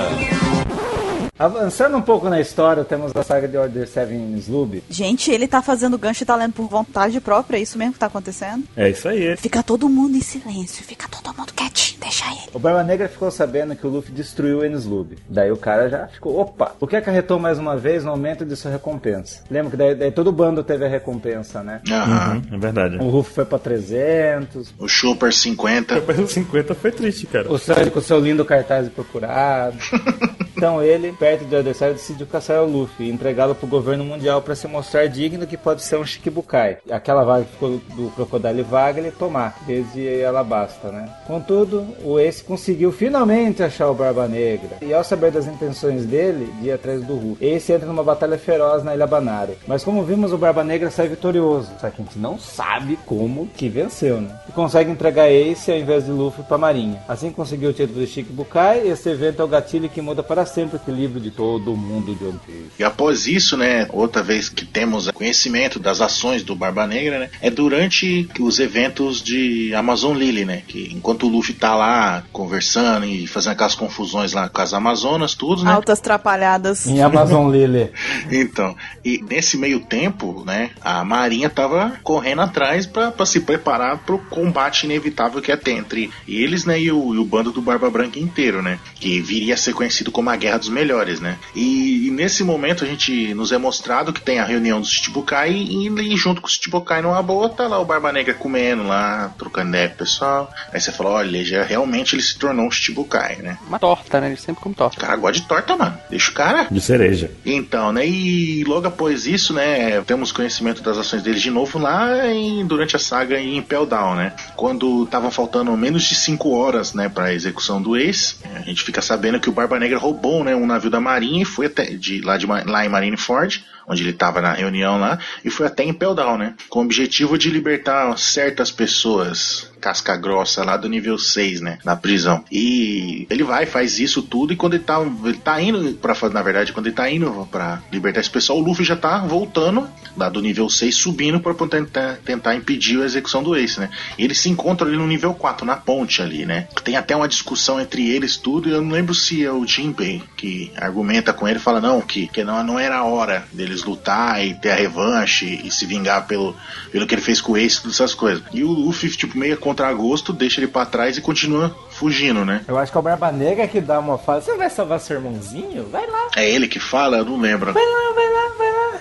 Avançando 1.36 1.96
um 1.96 2.02
pouco 2.02 2.28
na 2.28 2.40
história, 2.40 2.84
temos 2.84 3.10
a 3.14 3.22
saga 3.24 3.48
de 3.48 3.56
Order 3.56 3.88
7 3.88 4.12
em 4.14 4.36
Sloob. 4.38 4.84
Gente, 4.88 5.32
ele 5.32 5.48
tá 5.48 5.60
fazendo 5.60 5.98
gancho 5.98 6.22
e 6.22 6.26
tá 6.26 6.36
lendo 6.36 6.52
por 6.52 6.68
vontade 6.68 7.20
própria, 7.20 7.56
é 7.56 7.60
isso 7.60 7.76
mesmo 7.76 7.94
que 7.94 7.98
tá 7.98 8.06
acontecendo? 8.06 8.62
É 8.76 8.88
isso 8.88 9.08
aí. 9.08 9.36
Fica 9.36 9.60
todo 9.60 9.88
mundo 9.88 10.16
em 10.16 10.20
silêncio, 10.20 10.84
fica 10.84 11.08
todo 11.08 11.36
mundo 11.36 11.52
quietinho, 11.52 11.98
deixa 12.00 12.24
ele. 12.30 12.42
O 12.52 12.58
Barba 12.60 12.84
Negra 12.84 13.08
ficou 13.08 13.32
sabendo 13.32 13.74
que 13.74 13.84
o 13.84 13.90
Luffy 13.90 14.12
destruiu 14.14 14.58
o 14.60 14.64
Ensloob. 14.64 15.18
Daí 15.28 15.50
o 15.50 15.56
cara 15.56 15.88
já 15.88 16.06
ficou, 16.06 16.38
opa, 16.38 16.76
o 16.78 16.86
que 16.86 16.94
acarretou 16.94 17.40
mais 17.40 17.58
uma 17.58 17.76
vez 17.76 18.04
no 18.04 18.12
aumento 18.12 18.44
de 18.44 18.54
sua 18.54 18.70
recompensa. 18.70 19.42
Lembra 19.50 19.72
que 19.72 19.76
daí, 19.76 19.94
daí 19.96 20.12
todo 20.12 20.30
bando 20.30 20.62
teve 20.62 20.84
a 20.84 20.88
recompensa, 20.88 21.64
né? 21.64 21.80
Aham. 21.90 22.42
Uhum, 22.48 22.54
é 22.54 22.58
verdade. 22.58 22.96
O 22.98 23.10
Luffy 23.10 23.34
foi 23.34 23.44
pra 23.44 23.58
300, 23.58 24.72
O 24.78 24.86
Chopper 24.86 25.32
50. 25.34 25.96
Depois 25.96 26.16
dos 26.16 26.30
50 26.30 26.74
foi 26.76 26.92
triste, 26.92 27.26
cara. 27.26 27.50
o 27.52 27.58
Sandy 27.58 27.90
com 27.90 28.00
seu 28.00 28.20
lindo 28.20 28.44
cartaz 28.44 28.88
procurado. 28.88 29.76
Então 30.56 30.80
ele, 30.80 31.12
perto 31.24 31.54
Order 31.54 31.74
7, 31.74 31.94
decidiu 31.94 32.26
caçar 32.26 32.62
o 32.62 32.70
Luffy 32.70 33.06
e 33.06 33.10
entregá-lo 33.10 33.54
pro 33.54 33.66
governo 33.66 34.04
mundial 34.04 34.42
para 34.42 34.54
se 34.54 34.68
mostrar 34.68 35.06
digno 35.06 35.46
que 35.46 35.56
pode 35.56 35.82
ser 35.82 35.96
um 35.96 36.04
Shikibukai. 36.04 36.76
Aquela 36.90 37.24
vaga 37.24 37.46
que 37.46 37.52
ficou 37.52 37.80
do 37.96 38.10
Crocodile 38.10 38.62
vaga 38.62 39.00
ele 39.00 39.10
tomar, 39.10 39.56
desde 39.66 40.22
Alabasta, 40.22 40.92
né? 40.92 41.08
Contudo, 41.26 41.86
o 42.04 42.20
Ace 42.20 42.44
conseguiu 42.44 42.92
finalmente 42.92 43.62
achar 43.62 43.88
o 43.88 43.94
Barba 43.94 44.28
Negra. 44.28 44.76
E 44.82 44.92
ao 44.92 45.02
saber 45.02 45.30
das 45.30 45.46
intenções 45.46 46.04
dele, 46.04 46.52
de 46.60 46.68
ir 46.68 46.72
atrás 46.72 47.02
do 47.02 47.14
Ru, 47.14 47.38
Ace 47.40 47.72
entra 47.72 47.86
numa 47.86 48.04
batalha 48.04 48.36
feroz 48.36 48.84
na 48.84 48.94
Ilha 48.94 49.06
Banaro. 49.06 49.56
Mas 49.66 49.82
como 49.82 50.04
vimos, 50.04 50.30
o 50.30 50.36
Barba 50.36 50.62
Negra 50.62 50.90
sai 50.90 51.08
vitorioso. 51.08 51.72
Só 51.80 51.88
que 51.88 52.02
a 52.02 52.04
gente 52.04 52.18
não 52.18 52.38
sabe 52.38 52.98
como 53.06 53.46
que 53.46 53.70
venceu, 53.70 54.20
né? 54.20 54.38
E 54.46 54.52
consegue 54.52 54.90
entregar 54.90 55.30
Ace 55.30 55.72
ao 55.72 55.78
invés 55.78 56.04
de 56.04 56.10
Luffy 56.10 56.44
pra 56.44 56.58
Marinha. 56.58 57.02
Assim 57.08 57.32
conseguiu 57.32 57.70
o 57.70 57.72
título 57.72 58.00
de 58.00 58.08
Shikibukai. 58.08 58.86
Esse 58.86 59.08
evento 59.08 59.40
é 59.40 59.44
o 59.46 59.48
gatilho 59.48 59.88
que 59.88 60.02
muda 60.02 60.22
para 60.22 60.44
sempre 60.44 60.76
o 60.76 60.80
equilíbrio 60.80 61.13
de 61.20 61.30
todo 61.30 61.76
mundo 61.76 62.14
de 62.14 62.24
One 62.24 62.40
Piece. 62.44 62.70
E 62.78 62.84
após 62.84 63.26
isso, 63.26 63.56
né, 63.56 63.86
outra 63.90 64.22
vez 64.22 64.48
que 64.48 64.64
temos 64.64 65.10
conhecimento 65.10 65.78
das 65.78 66.00
ações 66.00 66.42
do 66.42 66.54
Barba 66.54 66.86
Negra, 66.86 67.18
né, 67.18 67.30
é 67.40 67.50
durante 67.50 68.28
os 68.38 68.58
eventos 68.58 69.22
de 69.22 69.74
Amazon 69.74 70.16
Lily, 70.16 70.44
né, 70.44 70.62
que 70.66 70.90
enquanto 70.92 71.26
o 71.26 71.28
Luffy 71.28 71.54
tá 71.54 71.74
lá 71.74 72.24
conversando 72.32 73.06
e 73.06 73.26
fazendo 73.26 73.52
aquelas 73.52 73.74
confusões 73.74 74.32
lá 74.32 74.48
com 74.48 74.60
as 74.60 74.74
Amazonas, 74.74 75.34
tudo, 75.34 75.64
né, 75.64 75.72
Altas 75.72 76.00
trapalhadas. 76.00 76.86
Em 76.86 77.00
Amazon 77.00 77.50
Lily. 77.50 77.90
Então, 78.30 78.74
e 79.04 79.22
nesse 79.28 79.56
meio 79.56 79.80
tempo, 79.80 80.42
né, 80.46 80.70
a 80.80 81.04
Marinha 81.04 81.48
tava 81.48 81.98
correndo 82.02 82.42
atrás 82.42 82.86
pra 82.86 83.10
pra 83.10 83.26
se 83.26 83.40
preparar 83.40 83.98
pro 83.98 84.18
combate 84.18 84.84
inevitável 84.84 85.40
que 85.40 85.50
ia 85.50 85.56
ter 85.56 85.72
entre 85.72 86.10
eles, 86.26 86.64
né, 86.64 86.80
e 86.80 86.90
o, 86.90 87.14
e 87.14 87.18
o 87.18 87.24
bando 87.24 87.52
do 87.52 87.62
Barba 87.62 87.90
Branca 87.90 88.18
inteiro, 88.18 88.62
né, 88.62 88.78
que 88.96 89.20
viria 89.20 89.54
a 89.54 89.56
ser 89.56 89.72
conhecido 89.72 90.10
como 90.10 90.30
a 90.30 90.36
Guerra 90.36 90.58
dos 90.58 90.68
Melhores, 90.68 91.03
né. 91.20 91.38
E, 91.54 92.08
e 92.08 92.10
nesse 92.10 92.42
momento 92.44 92.84
a 92.84 92.86
gente 92.86 93.34
nos 93.34 93.52
é 93.52 93.58
mostrado 93.58 94.12
que 94.12 94.20
tem 94.20 94.38
a 94.38 94.44
reunião 94.44 94.80
dos 94.80 94.90
Chichibukai 94.90 95.52
e, 95.52 95.88
e 95.88 96.16
junto 96.16 96.40
com 96.40 96.46
os 96.46 96.54
Chichibukai 96.54 97.02
numa 97.02 97.22
boa 97.22 97.48
tá 97.48 97.66
lá 97.66 97.78
o 97.78 97.84
Barba 97.84 98.12
Negra 98.12 98.34
comendo 98.34 98.84
lá, 98.86 99.32
trocando 99.38 99.68
ideia 99.70 99.88
o 99.88 99.98
pessoal. 99.98 100.50
Aí 100.72 100.80
você 100.80 100.92
fala, 100.92 101.10
olha, 101.10 101.44
já 101.44 101.62
realmente 101.62 102.14
ele 102.14 102.22
se 102.22 102.38
tornou 102.38 102.66
um 102.66 102.70
Chichibukai, 102.70 103.36
né. 103.36 103.58
Uma 103.66 103.78
torta, 103.78 104.20
né? 104.20 104.28
Ele 104.28 104.36
sempre 104.36 104.62
come 104.62 104.74
O 104.74 104.76
torta. 104.78 105.00
cara 105.00 105.16
gosta 105.16 105.40
de 105.40 105.46
torta, 105.46 105.76
mano. 105.76 105.96
Deixa 106.10 106.30
o 106.30 106.34
cara. 106.34 106.66
De 106.70 106.80
cereja. 106.80 107.30
Então, 107.44 107.92
né, 107.92 108.06
e 108.06 108.64
logo 108.64 108.86
após 108.86 109.26
isso, 109.26 109.52
né, 109.52 110.00
temos 110.02 110.32
conhecimento 110.32 110.82
das 110.82 110.98
ações 110.98 111.22
dele 111.22 111.38
de 111.38 111.50
novo 111.50 111.78
lá 111.78 112.26
em, 112.28 112.64
durante 112.66 112.96
a 112.96 112.98
saga 112.98 113.38
em 113.40 113.56
Impel 113.56 113.86
Down, 113.86 114.14
né, 114.16 114.32
quando 114.56 115.04
estavam 115.04 115.30
faltando 115.30 115.74
menos 115.76 116.04
de 116.04 116.14
5 116.14 116.50
horas, 116.50 116.94
né, 116.94 117.08
para 117.08 117.32
execução 117.32 117.80
do 117.80 117.96
ex, 117.96 118.38
a 118.54 118.60
gente 118.60 118.82
fica 118.82 119.00
sabendo 119.02 119.40
que 119.40 119.48
o 119.48 119.52
Barba 119.52 119.78
Negra 119.78 119.98
roubou, 119.98 120.44
né, 120.44 120.54
um 120.54 120.66
navio 120.66 120.90
da 120.94 121.00
Marinha 121.00 121.42
e 121.42 121.44
foi 121.44 121.66
até 121.66 121.84
de 121.84 122.20
lá, 122.20 122.36
de, 122.36 122.46
lá 122.46 122.86
em 122.86 122.88
Marineford, 122.88 123.64
onde 123.86 124.02
ele 124.02 124.10
estava 124.10 124.40
na 124.40 124.52
reunião 124.52 124.98
lá, 124.98 125.18
e 125.44 125.50
foi 125.50 125.66
até 125.66 125.84
Impel 125.84 126.14
Down, 126.14 126.38
né, 126.38 126.54
com 126.68 126.80
o 126.80 126.82
objetivo 126.82 127.38
de 127.38 127.50
libertar 127.50 128.16
certas 128.18 128.70
pessoas 128.70 129.72
casca 129.84 130.16
grossa 130.16 130.64
lá 130.64 130.78
do 130.78 130.88
nível 130.88 131.18
6, 131.18 131.60
né, 131.60 131.78
na 131.84 131.94
prisão. 131.94 132.42
E 132.50 133.26
ele 133.28 133.44
vai, 133.44 133.66
faz 133.66 133.98
isso 133.98 134.22
tudo 134.22 134.54
e 134.54 134.56
quando 134.56 134.74
ele 134.74 134.84
tá, 134.84 134.98
ele 135.22 135.36
tá 135.36 135.60
indo 135.60 135.92
para 135.98 136.14
na 136.30 136.42
verdade, 136.42 136.72
quando 136.72 136.86
ele 136.86 136.94
tá 136.94 137.10
indo 137.10 137.46
para 137.50 137.82
libertar 137.92 138.20
esse 138.20 138.30
pessoal, 138.30 138.58
o 138.58 138.62
Luffy 138.62 138.82
já 138.82 138.96
tá 138.96 139.18
voltando 139.18 139.86
lá 140.16 140.30
do 140.30 140.40
nível 140.40 140.70
6 140.70 140.94
subindo 140.94 141.38
para 141.38 141.54
tentar, 141.68 142.16
tentar 142.24 142.54
impedir 142.54 143.02
a 143.02 143.04
execução 143.04 143.42
do 143.42 143.54
Ace, 143.54 143.78
né? 143.78 143.90
E 144.16 144.24
eles 144.24 144.38
se 144.38 144.48
encontram 144.48 144.88
ali 144.88 144.96
no 144.96 145.06
nível 145.06 145.34
4, 145.34 145.66
na 145.66 145.76
ponte 145.76 146.22
ali, 146.22 146.46
né? 146.46 146.66
Tem 146.82 146.96
até 146.96 147.14
uma 147.14 147.28
discussão 147.28 147.78
entre 147.78 148.08
eles 148.08 148.38
tudo, 148.38 148.70
e 148.70 148.72
eu 148.72 148.80
não 148.80 148.92
lembro 148.92 149.14
se 149.14 149.44
é 149.44 149.52
o 149.52 149.66
Jinbei 149.66 150.22
que 150.34 150.72
argumenta 150.76 151.34
com 151.34 151.46
ele, 151.46 151.58
fala 151.58 151.80
não, 151.80 152.00
que, 152.00 152.26
que 152.28 152.42
não, 152.42 152.62
não 152.64 152.78
era 152.78 152.96
a 152.96 153.04
hora 153.04 153.46
lutar 153.82 154.44
e 154.44 154.54
ter 154.54 154.70
a 154.70 154.74
revanche 154.74 155.46
e 155.64 155.70
se 155.70 155.84
vingar 155.86 156.26
pelo, 156.26 156.54
pelo 156.92 157.06
que 157.06 157.14
ele 157.14 157.22
fez 157.22 157.40
com 157.40 157.52
o 157.52 157.56
Ace 157.56 157.78
e 157.78 157.82
todas 157.82 157.96
essas 157.96 158.14
coisas. 158.14 158.42
E 158.52 158.62
o 158.62 158.68
Luffy, 158.70 159.10
tipo, 159.10 159.36
meio 159.36 159.56
contra 159.58 159.92
gosto, 159.92 160.32
deixa 160.32 160.60
ele 160.60 160.68
para 160.68 160.86
trás 160.86 161.16
e 161.16 161.20
continua 161.20 161.74
fugindo, 161.90 162.44
né? 162.44 162.62
Eu 162.68 162.78
acho 162.78 162.92
que 162.92 162.98
é 162.98 163.00
o 163.00 163.02
Barba 163.02 163.32
Negra 163.32 163.66
que 163.66 163.80
dá 163.80 163.98
uma 163.98 164.18
fala. 164.18 164.40
Você 164.40 164.56
vai 164.56 164.70
salvar 164.70 165.00
seu 165.00 165.16
irmãozinho? 165.16 165.88
Vai 165.90 166.06
lá, 166.06 166.28
É 166.36 166.48
ele 166.48 166.68
que 166.68 166.78
fala, 166.78 167.18
eu 167.18 167.24
não 167.24 167.40
lembro. 167.40 167.72
vai 167.72 167.84
lá, 167.84 168.12
vai 168.14 168.26
lá. 168.32 168.53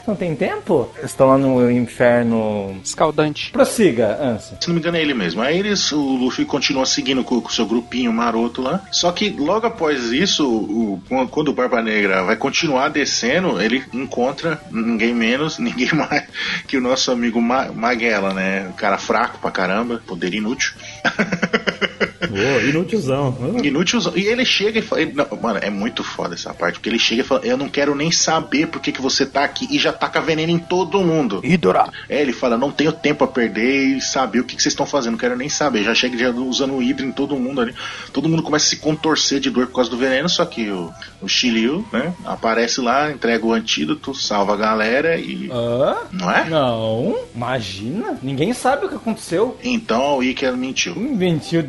Não 0.06 0.16
tem 0.16 0.36
tempo? 0.36 0.90
Estão 1.02 1.28
lá 1.28 1.38
no 1.38 1.72
inferno. 1.72 2.78
Escaldante. 2.84 3.52
Prossiga, 3.52 4.18
Anson. 4.22 4.58
Se 4.60 4.68
não 4.68 4.76
me 4.76 4.82
engano 4.82 4.98
é 4.98 5.02
ele 5.02 5.14
mesmo. 5.14 5.42
Aí 5.42 5.58
eles, 5.58 5.92
o 5.94 6.02
Luffy 6.02 6.44
continua 6.46 6.86
seguindo 6.86 7.24
com 7.24 7.36
o 7.38 7.50
seu 7.50 7.66
grupinho 7.66 8.12
maroto 8.12 8.62
lá. 8.62 8.82
Só 8.92 9.12
que 9.14 9.30
logo 9.30 9.66
após 9.66 10.12
isso, 10.12 10.46
o- 10.46 11.02
quando 11.32 11.48
o 11.50 11.54
Barba 11.54 11.82
Negra 11.82 12.24
vai 12.24 12.36
continuar 12.36 12.90
descendo, 12.90 13.62
ele 13.62 13.84
encontra 13.94 14.62
ninguém 14.70 15.14
menos, 15.14 15.58
ninguém 15.64 15.90
mais 15.94 16.24
que 16.68 16.76
o 16.78 16.82
nosso 16.82 17.10
amigo 17.12 17.42
Ma 17.42 17.72
Maguela, 17.72 18.34
né? 18.34 18.68
Um 18.70 18.74
cara 18.74 18.98
fraco 18.98 19.40
pra 19.40 19.52
caramba, 19.52 20.02
poder 20.06 20.34
inútil. 20.34 20.74
Ô, 22.32 22.70
inútilzão. 22.70 23.36
Inútil. 23.64 24.00
E 24.16 24.22
ele 24.26 24.46
chega 24.46 24.80
e 24.80 24.82
fala. 24.82 25.02
ele- 25.02 25.14
não, 25.14 25.26
mano, 25.42 25.60
é 25.62 25.70
muito 25.70 26.04
foda 26.04 26.36
essa 26.36 26.54
parte. 26.54 26.76
Porque 26.76 26.90
ele 26.90 27.00
chega 27.00 27.22
e 27.22 27.26
fala: 27.26 27.42
Eu 27.44 27.58
não 27.58 27.70
quero 27.70 27.96
nem 27.96 28.12
saber 28.12 28.68
por 28.68 28.82
que, 28.82 28.92
que 28.92 29.02
você 29.02 29.26
tá 29.26 29.44
aqui. 29.44 29.68
E 29.72 29.78
já 29.80 29.92
taca 29.94 30.22
veneno 30.22 30.52
em 30.52 30.60
todo 30.60 31.02
mundo. 31.02 31.42
Idora. 31.44 31.90
É, 32.10 32.22
ele 32.22 32.34
fala: 32.34 32.58
Não 32.58 32.72
tenho 32.72 32.92
tempo 32.92 33.24
a 33.24 33.28
perder 33.28 33.98
e 33.98 34.02
saber 34.02 34.40
o 34.40 34.44
que, 34.44 34.56
que 34.56 34.62
vocês 34.62 34.74
estão 34.74 34.86
fazendo. 34.86 35.14
Não 35.14 35.20
quero 35.20 35.36
nem 35.38 35.50
saber. 35.50 35.84
Já 35.84 35.94
chega 35.94 36.18
já 36.18 36.30
usando 36.32 36.74
o 36.74 36.80
Hydra 36.80 37.06
em 37.06 37.12
todo 37.12 37.36
mundo 37.36 37.62
ali. 37.62 37.74
Todo 38.12 38.28
mundo 38.30 38.44
começa 38.44 38.66
a 38.66 38.70
se 38.70 38.78
contorcer 38.78 39.40
de 39.40 39.50
dor 39.50 39.68
por 39.68 39.76
causa 39.76 39.90
do 39.90 39.98
veneno. 39.98 40.28
Só 40.30 40.46
que 40.46 40.70
o, 40.70 40.92
o 41.22 41.28
Shiryu, 41.28 41.86
né? 41.92 42.14
Aparece 42.26 42.82
lá, 42.82 43.12
entrega 43.12 43.46
o 43.46 43.54
antídoto, 43.54 44.14
salva 44.16 44.54
a 44.54 44.58
galera 44.58 45.18
e. 45.18 45.50
Hã? 45.52 45.96
Não 46.12 46.32
é? 46.32 46.50
Não, 46.50 47.18
imagina. 47.36 48.18
Ninguém 48.22 48.54
sabe 48.54 48.86
o 48.86 48.90
que 48.90 48.96
aconteceu. 48.96 49.58
Então 49.64 50.18
o 50.18 50.24
Iker 50.24 50.56
mentiu. 50.56 50.96
Mentiu 50.96 51.62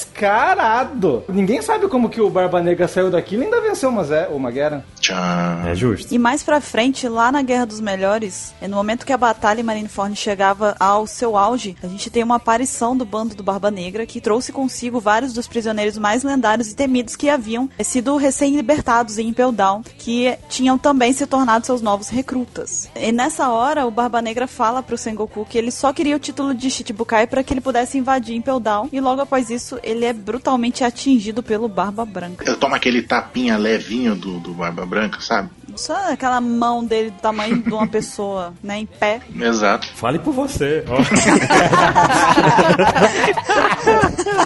descarado. 0.00 1.24
Ninguém 1.28 1.60
sabe 1.62 1.88
como 1.88 2.08
que 2.08 2.20
o 2.20 2.30
Barba 2.30 2.62
Negra 2.62 2.88
saiu 2.88 3.10
daquilo 3.10 3.42
e 3.42 3.44
ainda 3.46 3.60
venceu 3.60 3.88
uma, 3.88 4.04
Zé, 4.04 4.28
uma 4.28 4.50
guerra. 4.50 4.84
Tchan. 5.00 5.62
É 5.66 5.74
justo. 5.74 6.12
E 6.14 6.18
mais 6.18 6.42
pra 6.42 6.60
frente, 6.60 7.08
lá 7.08 7.32
na 7.32 7.42
Guerra 7.42 7.66
dos 7.66 7.80
Melhores, 7.80 8.54
é 8.60 8.68
no 8.68 8.76
momento 8.76 9.06
que 9.06 9.12
a 9.12 9.16
batalha 9.16 9.60
em 9.60 9.64
Marineford 9.64 10.14
chegava 10.16 10.76
ao 10.78 11.06
seu 11.06 11.36
auge, 11.36 11.76
a 11.82 11.86
gente 11.86 12.10
tem 12.10 12.22
uma 12.22 12.36
aparição 12.36 12.96
do 12.96 13.04
bando 13.04 13.34
do 13.34 13.42
Barba 13.42 13.70
Negra 13.70 14.06
que 14.06 14.20
trouxe 14.20 14.52
consigo 14.52 15.00
vários 15.00 15.32
dos 15.32 15.46
prisioneiros 15.46 15.98
mais 15.98 16.22
lendários 16.22 16.70
e 16.70 16.76
temidos 16.76 17.16
que 17.16 17.28
haviam 17.28 17.68
sido 17.82 18.16
recém-libertados 18.16 19.18
em 19.18 19.28
Impel 19.28 19.52
Down, 19.52 19.82
que 19.98 20.36
tinham 20.48 20.78
também 20.78 21.12
se 21.12 21.26
tornado 21.26 21.66
seus 21.66 21.80
novos 21.80 22.08
recrutas. 22.08 22.88
E 22.94 23.12
nessa 23.12 23.48
hora, 23.48 23.86
o 23.86 23.90
Barba 23.90 24.20
Negra 24.20 24.46
fala 24.46 24.82
pro 24.82 24.98
Sengoku 24.98 25.46
que 25.48 25.58
ele 25.58 25.70
só 25.70 25.92
queria 25.92 26.16
o 26.16 26.20
título 26.20 26.54
de 26.54 26.70
Shichibukai 26.70 27.26
para 27.26 27.42
que 27.42 27.52
ele 27.52 27.60
pudesse 27.60 27.98
invadir 27.98 28.36
Impel 28.36 28.60
Down, 28.60 28.88
e 28.92 29.00
logo 29.00 29.22
após 29.22 29.50
isso, 29.50 29.78
ele 29.90 30.04
é 30.04 30.12
brutalmente 30.12 30.84
atingido 30.84 31.42
pelo 31.42 31.68
Barba 31.68 32.04
Branca. 32.04 32.44
Eu 32.48 32.56
tomo 32.56 32.74
aquele 32.74 33.02
tapinha 33.02 33.56
levinho 33.56 34.14
do, 34.14 34.38
do 34.40 34.52
Barba 34.54 34.86
Branca, 34.86 35.20
sabe? 35.20 35.50
Só 35.76 36.12
aquela 36.12 36.40
mão 36.40 36.84
dele 36.84 37.10
do 37.10 37.18
tamanho 37.20 37.62
de 37.62 37.72
uma 37.72 37.86
pessoa, 37.86 38.52
né, 38.62 38.78
em 38.78 38.86
pé. 38.86 39.20
Exato. 39.40 39.88
Fale 39.94 40.18
por 40.18 40.32
você. 40.32 40.84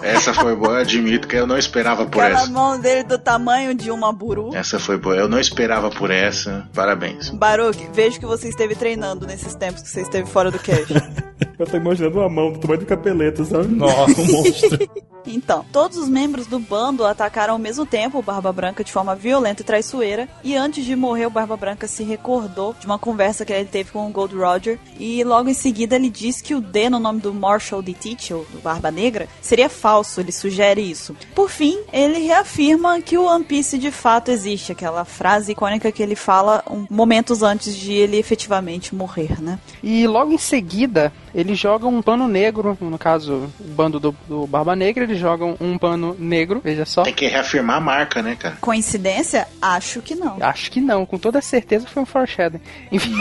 Essa 0.03 0.35
foi 0.35 0.55
boa, 0.55 0.75
eu 0.75 0.81
admito 0.81 1.27
que 1.27 1.37
eu 1.37 1.47
não 1.47 1.57
esperava 1.57 2.07
por 2.07 2.23
Aquela 2.23 2.43
essa. 2.43 2.51
mão 2.53 2.79
dele 2.79 3.03
do 3.05 3.19
tamanho 3.19 3.75
de 3.75 3.91
uma 3.91 4.13
buru. 4.13 4.55
Essa 4.55 4.79
foi 4.79 4.99
boa, 4.99 5.17
eu 5.17 5.29
não 5.29 5.41
esperava 5.41 5.91
por 5.91 6.11
essa. 6.11 6.69
Parabéns. 6.75 7.31
Baruch, 7.31 7.89
vejo 7.93 8.21
que 8.21 8.27
você 8.27 8.49
esteve 8.49 8.75
treinando 8.75 9.27
nesses 9.27 9.55
tempos 9.55 9.83
que 9.83 9.89
você 9.89 10.03
esteve 10.03 10.29
fora 10.29 10.51
do 10.51 10.59
cast. 10.59 10.93
Eu 11.57 11.67
tô 11.67 11.77
imaginando 11.77 12.19
uma 12.19 12.29
mão 12.29 12.53
do 12.53 12.59
tamanho 12.59 12.81
do 12.81 12.87
capeleto, 12.87 13.45
sabe? 13.45 13.69
Nossa. 13.69 14.21
Um 14.21 14.27
monstro. 14.33 14.79
Então, 15.27 15.65
todos 15.73 15.97
os 15.97 16.09
membros 16.09 16.47
do 16.47 16.59
bando 16.59 17.05
atacaram 17.05 17.55
ao 17.55 17.59
mesmo 17.59 17.87
tempo 17.87 18.19
o 18.19 18.23
Barba 18.23 18.53
Branca 18.53 18.85
de 18.85 18.93
forma 18.93 19.15
violenta 19.15 19.63
e 19.63 19.65
traiçoeira. 19.65 20.29
E 20.43 20.57
antes 20.57 20.85
de 20.85 20.95
morrer, 20.95 21.27
o 21.27 21.31
Barba 21.31 21.57
Branca 21.57 21.87
se 21.87 22.03
recordou 22.03 22.75
de 22.79 22.87
uma 22.87 22.99
conversa 22.99 23.45
que 23.45 23.53
ele 23.53 23.65
teve 23.65 23.91
com 23.91 24.07
o 24.07 24.11
Gold 24.11 24.35
Roger. 24.35 24.79
E 24.99 25.23
logo 25.25 25.49
em 25.49 25.55
seguida 25.55 25.97
ele 25.97 26.11
diz 26.11 26.41
que 26.41 26.55
o 26.55 26.61
D 26.61 26.91
no 26.91 26.99
nome 26.99 27.21
do 27.21 27.33
Marshall 27.33 27.83
de 27.83 27.95
Teachel, 27.95 28.47
do 28.53 28.61
Barba 28.61 28.91
Negra, 28.91 29.29
seria 29.41 29.69
falso. 29.69 30.21
Ele 30.21 30.33
sugere 30.33 30.81
isso. 30.81 31.17
Por 31.35 31.51
fim, 31.51 31.79
ele 31.93 32.19
reafirma 32.19 33.01
que 33.01 33.17
o 33.17 33.25
One 33.25 33.45
Piece 33.45 33.79
de 33.79 33.91
fato 33.91 34.31
existe. 34.31 34.73
Aquela 34.73 35.05
frase 35.05 35.53
icônica 35.53 35.91
que 35.91 36.03
ele 36.03 36.17
fala 36.17 36.63
momentos 36.91 37.43
antes 37.43 37.77
de 37.77 37.93
ele 37.93 38.19
efetivamente 38.19 38.95
morrer, 38.95 39.41
né? 39.41 39.59
E 39.83 40.07
logo 40.07 40.33
em 40.33 40.39
seguida, 40.39 41.13
eles 41.35 41.59
jogam 41.59 41.95
um 41.95 42.03
pano 42.03 42.29
negro, 42.29 42.77
no 42.81 42.99
caso, 42.99 43.51
o 43.61 43.65
bando 43.65 43.99
do, 43.99 44.17
do 44.29 44.47
Barba 44.47 44.77
Negra, 44.77 45.05
eles 45.05 45.19
jogam 45.19 45.57
um 45.61 45.77
pano 45.77 46.15
negro, 46.19 46.61
veja 46.63 46.85
só. 46.85 47.03
Tem 47.03 47.15
que 47.15 47.27
reafirmar 47.27 47.77
a 47.77 47.81
marca, 47.81 48.23
né, 48.23 48.37
cara? 48.37 48.57
Coincidência? 48.61 49.47
Acho 49.61 50.01
que 50.01 50.15
não. 50.15 50.37
Acho 50.41 50.71
que 50.71 50.81
não, 50.81 51.05
com 51.05 51.19
toda 51.19 51.41
certeza 51.41 51.87
foi 51.87 52.03
um 52.03 52.07
foreshadowing. 52.07 52.63
Enfim, 52.93 53.15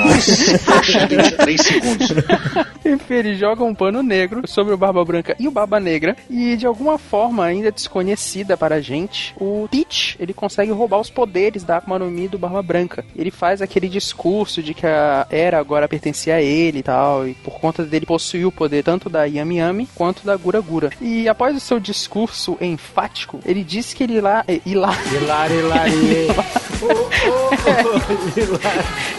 Chega 0.84 1.24
de 1.24 1.32
3 1.32 1.62
segundos. 1.62 2.08
enfim, 2.86 3.14
eles 3.14 3.40
jogam 3.40 3.68
um 3.68 3.76
pano 3.76 4.04
negro 4.04 4.48
sobre 4.48 4.74
o 4.74 4.78
Barba 4.78 5.04
Branca 5.04 5.36
e 5.40 5.48
o 5.48 5.52
Barba 5.52 5.80
Negra. 5.80 6.16
E 6.30 6.56
de 6.56 6.66
alguma 6.66 6.98
forma 6.98 7.46
ainda 7.46 7.72
desconhecida 7.72 8.56
para 8.58 8.76
a 8.76 8.82
gente, 8.82 9.34
o 9.40 9.68
Teach, 9.70 10.16
ele 10.20 10.34
consegue 10.34 10.72
roubar 10.72 11.00
os 11.00 11.10
poderes 11.10 11.64
da 11.64 11.78
Akuma 11.78 12.00
no 12.00 12.10
Mi 12.10 12.28
do 12.28 12.38
Barba 12.38 12.62
Branca. 12.62 13.06
Ele 13.16 13.32
faz 13.32 13.62
aquele 13.62 13.90
discurso 13.90 14.62
de 14.62 14.74
que 14.74 14.86
a 14.86 15.28
era 15.30 15.60
agora 15.60 15.88
pertencia 15.88 16.36
a 16.36 16.42
ele 16.42 16.80
e 16.80 16.84
tal, 16.84 17.28
e 17.28 17.34
por 17.34 17.60
conta 17.60 17.84
dele 17.84 18.03
possuir 18.06 18.46
o 18.46 18.52
poder 18.52 18.84
tanto 18.84 19.10
da 19.10 19.26
Yami 19.26 19.58
Yami 19.58 19.88
quanto 19.96 20.26
da 20.26 20.36
Gura 20.36 20.62
Gura. 20.62 20.92
E 21.02 21.28
após 21.28 21.56
o 21.56 21.60
seu 21.60 21.80
discurso 21.80 22.58
enfático, 22.62 23.40
ele 23.46 23.64
disse 23.64 23.96
que 23.96 24.04
ele 24.04 24.22
lá, 24.22 24.44
eh, 24.48 24.62
ir 24.66 24.76
lá 24.76 24.94
Hilari, 25.12 25.54
hilari. 25.56 26.28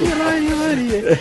Hilari, 0.00 0.46
Hilari. 0.46 1.18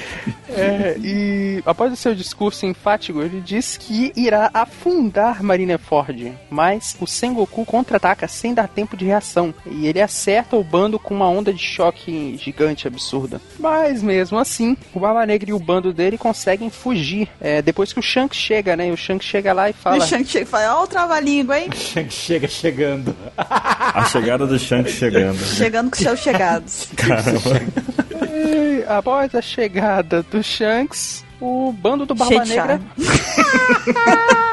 É, 0.55 0.95
e 0.99 1.61
após 1.65 1.91
o 1.91 1.95
seu 1.95 2.15
discurso 2.15 2.65
enfático, 2.65 3.21
ele 3.21 3.41
diz 3.41 3.77
que 3.77 4.11
irá 4.15 4.49
afundar 4.53 5.43
Marineford, 5.43 6.33
mas 6.49 6.95
o 6.99 7.07
Sengoku 7.07 7.65
contra-ataca 7.65 8.27
sem 8.27 8.53
dar 8.53 8.67
tempo 8.67 8.95
de 8.95 9.05
reação, 9.05 9.53
e 9.65 9.87
ele 9.87 10.01
acerta 10.01 10.55
o 10.55 10.63
bando 10.63 10.99
com 10.99 11.13
uma 11.13 11.29
onda 11.29 11.53
de 11.53 11.63
choque 11.63 12.37
gigante 12.37 12.87
absurda. 12.87 13.41
Mas 13.59 14.01
mesmo 14.01 14.37
assim, 14.37 14.77
o 14.93 14.99
Barba 14.99 15.25
Negra 15.25 15.49
e 15.49 15.53
o 15.53 15.59
bando 15.59 15.93
dele 15.93 16.17
conseguem 16.17 16.69
fugir. 16.69 17.29
É, 17.39 17.61
depois 17.61 17.91
que 17.91 17.99
o 17.99 18.03
Shanks 18.03 18.37
chega, 18.37 18.75
né? 18.75 18.89
E 18.89 18.91
o 18.91 18.97
Shanks 18.97 19.27
chega 19.27 19.53
lá 19.53 19.69
e 19.69 19.71
E 19.71 19.73
fala: 19.73 19.97
o 19.97 20.07
Shank 20.07 20.25
chega 20.25 20.45
e 20.45 20.47
fala, 20.47 20.79
ó 20.79 20.83
o 20.83 20.87
trava-língua, 20.87 21.59
hein? 21.59 21.69
Chega 22.09 22.47
chegando. 22.47 23.15
A 23.37 24.05
chegada 24.05 24.45
do 24.45 24.57
Shanks 24.57 24.93
chegando. 24.93 25.37
Chegando 25.39 25.89
com 25.89 25.97
seus 25.97 26.19
chegados. 26.19 26.87
Caramba. 26.95 28.22
"Ei, 28.33 28.83
Após 28.87 29.33
a 29.35 29.41
chegada 29.41 30.23
do 30.23 30.43
Shanks, 30.43 31.23
o 31.39 31.71
bando 31.71 32.05
do 32.05 32.15
Barba 32.15 32.45
Negra 32.45 32.81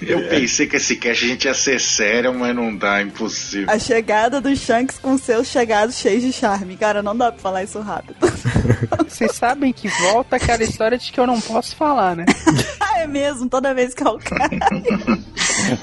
Eu 0.00 0.28
pensei 0.28 0.66
que 0.66 0.76
esse 0.76 0.96
cast 0.96 1.24
a 1.24 1.28
gente 1.28 1.44
ia 1.46 1.54
ser 1.54 1.80
sério, 1.80 2.32
mas 2.32 2.54
não 2.54 2.74
dá, 2.74 3.02
impossível. 3.02 3.68
A 3.68 3.78
chegada 3.78 4.40
do 4.40 4.54
Shanks 4.54 4.98
com 4.98 5.18
seus 5.18 5.48
chegados 5.48 5.96
cheios 5.96 6.22
de 6.22 6.32
charme. 6.32 6.76
Cara, 6.76 7.02
não 7.02 7.16
dá 7.16 7.32
pra 7.32 7.40
falar 7.40 7.64
isso 7.64 7.80
rápido. 7.80 8.16
Vocês 9.08 9.32
sabem 9.32 9.72
que 9.72 9.88
volta 9.88 10.36
aquela 10.36 10.62
história 10.62 10.96
de 10.96 11.10
que 11.10 11.18
eu 11.18 11.26
não 11.26 11.40
posso 11.40 11.74
falar, 11.74 12.14
né? 12.14 12.24
ah, 12.80 13.00
é 13.00 13.06
mesmo, 13.06 13.48
toda 13.48 13.74
vez 13.74 13.92
que 13.94 14.02
é 14.02 14.08
o 14.08 14.18
cara. 14.18 14.50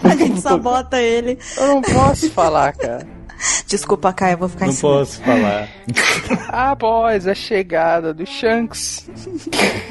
a 0.03 0.15
gente 0.15 0.39
sabota 0.39 1.01
ele. 1.01 1.37
Eu 1.57 1.67
não 1.67 1.81
posso 1.81 2.29
falar, 2.31 2.73
cara. 2.73 3.18
Desculpa, 3.67 4.11
Caio, 4.13 4.33
eu 4.33 4.37
vou 4.39 4.49
ficar 4.49 4.65
em 4.65 4.69
Não 4.69 4.75
cima. 4.75 4.91
posso 4.93 5.21
falar. 5.21 5.67
Após 6.49 7.27
a 7.27 7.33
chegada 7.33 8.13
do 8.13 8.25
Shanks. 8.25 9.09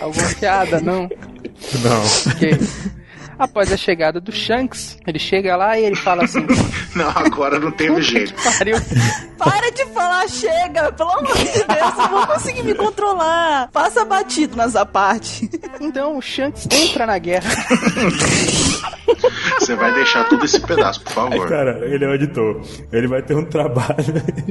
Alguma 0.00 0.28
piada, 0.34 0.80
não? 0.80 1.08
Não. 1.82 2.32
Ok. 2.34 2.58
Após 3.38 3.72
a 3.72 3.76
chegada 3.76 4.20
do 4.20 4.32
Shanks, 4.32 4.98
ele 5.06 5.18
chega 5.18 5.56
lá 5.56 5.78
e 5.78 5.84
ele 5.84 5.96
fala 5.96 6.24
assim: 6.24 6.44
Não, 6.96 7.08
agora 7.10 7.58
não 7.58 7.70
teve 7.70 8.00
jeito. 8.02 8.34
Pariu. 8.58 8.76
Para 9.38 9.70
de 9.70 9.84
falar, 9.86 10.26
chega! 10.28 10.90
Pelo 10.92 11.10
amor 11.12 11.36
de 11.36 11.44
Deus, 11.44 11.64
eu 11.68 11.96
não 11.96 12.08
vou 12.10 12.26
conseguir 12.26 12.62
me 12.64 12.74
controlar. 12.74 13.68
Passa 13.72 14.04
batido 14.04 14.56
nessa 14.56 14.84
parte. 14.84 15.48
Então 15.80 16.18
o 16.18 16.20
Shanks 16.20 16.66
entra 16.72 17.06
na 17.06 17.16
guerra. 17.18 17.48
Você 19.58 19.74
vai 19.76 19.92
deixar 19.94 20.28
todo 20.28 20.44
esse 20.44 20.60
pedaço, 20.60 21.00
por 21.02 21.12
favor. 21.12 21.48
Cara, 21.48 21.84
ele 21.86 22.04
é 22.04 22.08
o 22.08 22.14
editor. 22.14 22.60
Ele 22.92 23.06
vai 23.06 23.22
ter 23.22 23.34
um 23.36 23.44
trabalho. 23.44 23.96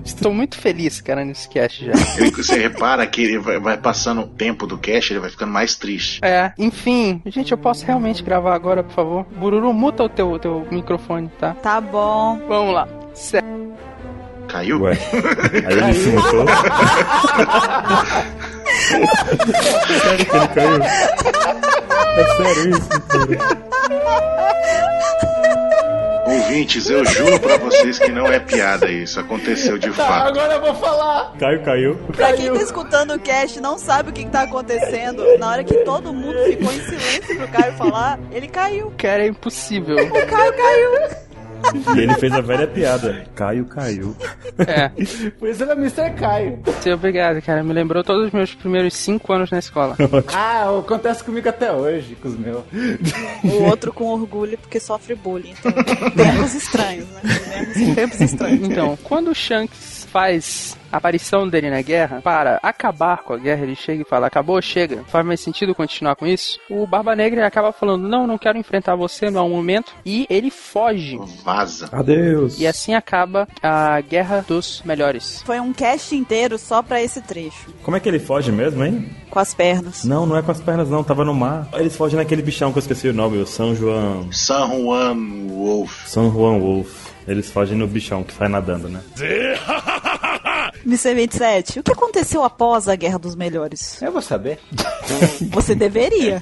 Estou 0.06 0.34
muito 0.34 0.58
feliz, 0.58 1.02
cara, 1.02 1.24
nesse 1.26 1.48
cast 1.50 1.86
já. 1.86 1.92
Ele- 2.18 2.32
você 2.32 2.58
repara 2.58 3.06
que 3.08 3.22
ele 3.22 3.40
vai, 3.40 3.60
vai 3.60 3.78
passando 3.78 4.22
o 4.22 4.28
tempo 4.28 4.66
do 4.66 4.78
cast, 4.78 5.12
ele 5.12 5.20
vai 5.20 5.30
ficando 5.30 5.52
mais 5.52 5.76
triste. 5.76 6.20
É, 6.24 6.54
enfim. 6.58 7.22
Gente, 7.26 7.52
eu 7.52 7.58
posso 7.58 7.86
realmente 7.86 8.24
gravar 8.24 8.56
agora, 8.56 8.77
por 8.84 8.94
favor? 8.94 9.26
Bururu, 9.36 9.74
muta 9.74 10.04
o 10.04 10.10
teu, 10.10 10.40
teu 10.40 10.66
microfone, 10.72 11.30
tá? 11.40 11.56
Tá 11.62 11.80
bom. 11.82 12.40
Vamos 12.48 12.74
lá. 12.74 12.88
Caiu? 14.48 14.82
Ué. 14.82 14.98
Aí 15.66 15.74
ele 15.78 15.94
se 15.94 16.10
mutou. 16.10 16.46
sério 20.00 20.26
que 20.26 20.36
ele 20.36 20.48
caiu? 20.48 20.84
É 22.18 22.24
sério 22.38 22.70
isso, 22.70 22.90
cara? 22.90 23.68
Ouvintes, 26.28 26.90
eu 26.90 27.06
juro 27.06 27.40
pra 27.40 27.58
vocês 27.58 27.98
que 27.98 28.12
não 28.12 28.28
é 28.28 28.40
piada 28.40 28.90
isso. 28.90 29.20
Aconteceu 29.20 29.78
de 29.78 29.92
fato. 29.92 30.28
Agora 30.28 30.54
eu 30.54 30.62
vou 30.62 30.76
falar. 30.76 31.34
Caio 31.40 31.64
caiu. 31.64 31.96
Pra 32.16 32.34
quem 32.34 32.54
tá 32.54 32.62
escutando 32.62 33.14
o 33.14 33.20
cast 33.20 33.58
e 33.58 33.62
não 33.62 33.78
sabe 33.78 34.10
o 34.10 34.14
que, 34.14 34.24
que 34.24 34.30
tá 34.32 34.42
acontecendo, 34.44 35.38
na 35.38 35.50
hora 35.50 35.64
que 35.64 35.76
todo 35.84 36.14
mundo 36.14 36.38
ficou 36.46 36.72
em 36.72 36.82
silêncio 36.82 37.38
pro 37.38 37.48
Caio 37.48 37.74
falar, 37.74 38.20
ele 38.32 38.48
caiu. 38.48 38.94
Cara, 38.98 39.24
é 39.24 39.28
impossível. 39.28 39.96
O 39.96 40.28
Caio 40.28 40.54
caiu. 40.54 41.27
E 41.96 42.00
ele 42.00 42.14
fez 42.16 42.34
a 42.34 42.42
velha 42.42 42.68
piada. 42.68 43.26
Caio 43.36 43.66
caiu. 43.66 44.16
É. 44.60 44.90
Por 45.40 45.50
isso 45.50 45.64
ele 45.64 45.72
é 45.72 45.76
Mr. 45.76 46.12
Caio. 46.18 46.60
Sim, 46.82 46.92
obrigado, 46.92 47.42
cara. 47.42 47.64
Me 47.64 47.74
lembrou 47.74 48.04
todos 48.04 48.28
os 48.28 48.32
meus 48.32 48.54
primeiros 48.54 48.94
cinco 48.94 49.34
anos 49.34 49.52
na 49.52 49.60
escola. 49.60 49.96
Ah, 50.34 50.78
acontece 50.80 51.24
comigo 51.24 51.48
até 51.50 51.72
hoje, 51.72 52.16
com 52.16 52.28
os 52.28 52.38
meus. 52.38 52.64
O 53.44 53.64
outro 53.64 53.92
com 53.92 54.06
orgulho 54.06 54.58
porque 54.58 54.80
sofre 54.80 55.16
bullying. 55.16 55.54
Então, 55.60 55.72
tempos 56.12 56.54
estranhos, 56.54 57.08
né? 57.10 57.22
Tempos 57.96 58.22
estranhos. 58.22 58.68
Então, 58.68 58.98
quando 59.04 59.30
o 59.32 59.36
Shanks 59.36 59.97
faz 60.08 60.78
a 60.92 60.98
aparição 60.98 61.48
dele 61.48 61.70
na 61.70 61.82
guerra, 61.82 62.22
para 62.22 62.60
acabar 62.64 63.18
com 63.18 63.34
a 63.34 63.38
guerra, 63.38 63.64
ele 63.64 63.76
chega 63.76 64.02
e 64.02 64.06
fala: 64.06 64.28
Acabou, 64.28 64.62
chega, 64.62 65.04
faz 65.08 65.26
mais 65.26 65.40
sentido 65.40 65.76
continuar 65.76 66.16
com 66.16 66.26
isso. 66.26 66.60
O 66.70 66.88
Barba 66.88 67.16
Negra 67.16 67.46
acaba 67.46 67.72
falando: 67.72 68.08
Não, 68.08 68.26
não 68.26 68.38
quero 68.38 68.58
enfrentar 68.58 68.96
você 68.96 69.30
no 69.30 69.48
momento. 69.48 69.94
E 70.06 70.26
ele 70.30 70.50
foge. 70.50 71.20
Vaza. 71.44 71.90
Adeus. 71.92 72.60
E 72.60 72.66
assim 72.66 72.94
acaba 72.94 73.48
a 73.62 74.00
Guerra 74.02 74.44
dos 74.48 74.82
Melhores. 74.86 75.42
Foi 75.46 75.60
um 75.60 75.74
cast 75.74 76.16
inteiro 76.16 76.58
só 76.58 76.82
pra 76.82 77.02
esse 77.02 77.22
trecho. 77.22 77.74
Como 77.84 77.98
é 77.98 78.00
que 78.00 78.08
ele 78.08 78.20
foge 78.20 78.52
mesmo, 78.52 78.84
hein? 78.84 79.10
Com 79.30 79.40
as 79.40 79.54
pernas. 79.54 80.04
Não, 80.04 80.26
não 80.26 80.38
é 80.38 80.42
com 80.42 80.52
as 80.52 80.62
pernas 80.62 80.90
não, 80.90 81.04
tava 81.04 81.26
no 81.26 81.34
mar. 81.34 81.68
Eles 81.74 81.96
fogem 81.96 82.18
naquele 82.18 82.42
bichão 82.42 82.72
que 82.72 82.78
eu 82.78 82.82
esqueci 82.82 83.10
o 83.10 83.14
nome, 83.14 83.38
o 83.38 83.46
São 83.46 83.76
João. 83.76 84.32
San 84.32 84.68
Juan 84.68 85.16
Wolf. 85.50 86.08
São 86.08 86.32
Juan 86.32 86.60
Wolf. 86.60 87.07
Eles 87.28 87.52
fogem 87.52 87.78
no 87.78 87.88
bichão 87.88 88.24
que 88.24 88.34
sai 88.34 88.48
nadando, 88.48 88.88
né? 88.88 89.02
Mr. 90.88 91.14
27, 91.14 91.80
o 91.82 91.84
que 91.84 91.92
aconteceu 91.92 92.46
após 92.46 92.88
a 92.88 92.96
Guerra 92.96 93.20
dos 93.20 93.36
Melhores? 93.36 94.02
Eu 94.02 94.10
vou 94.10 94.22
saber. 94.22 94.58
Você 95.52 95.76
deveria. 95.76 96.42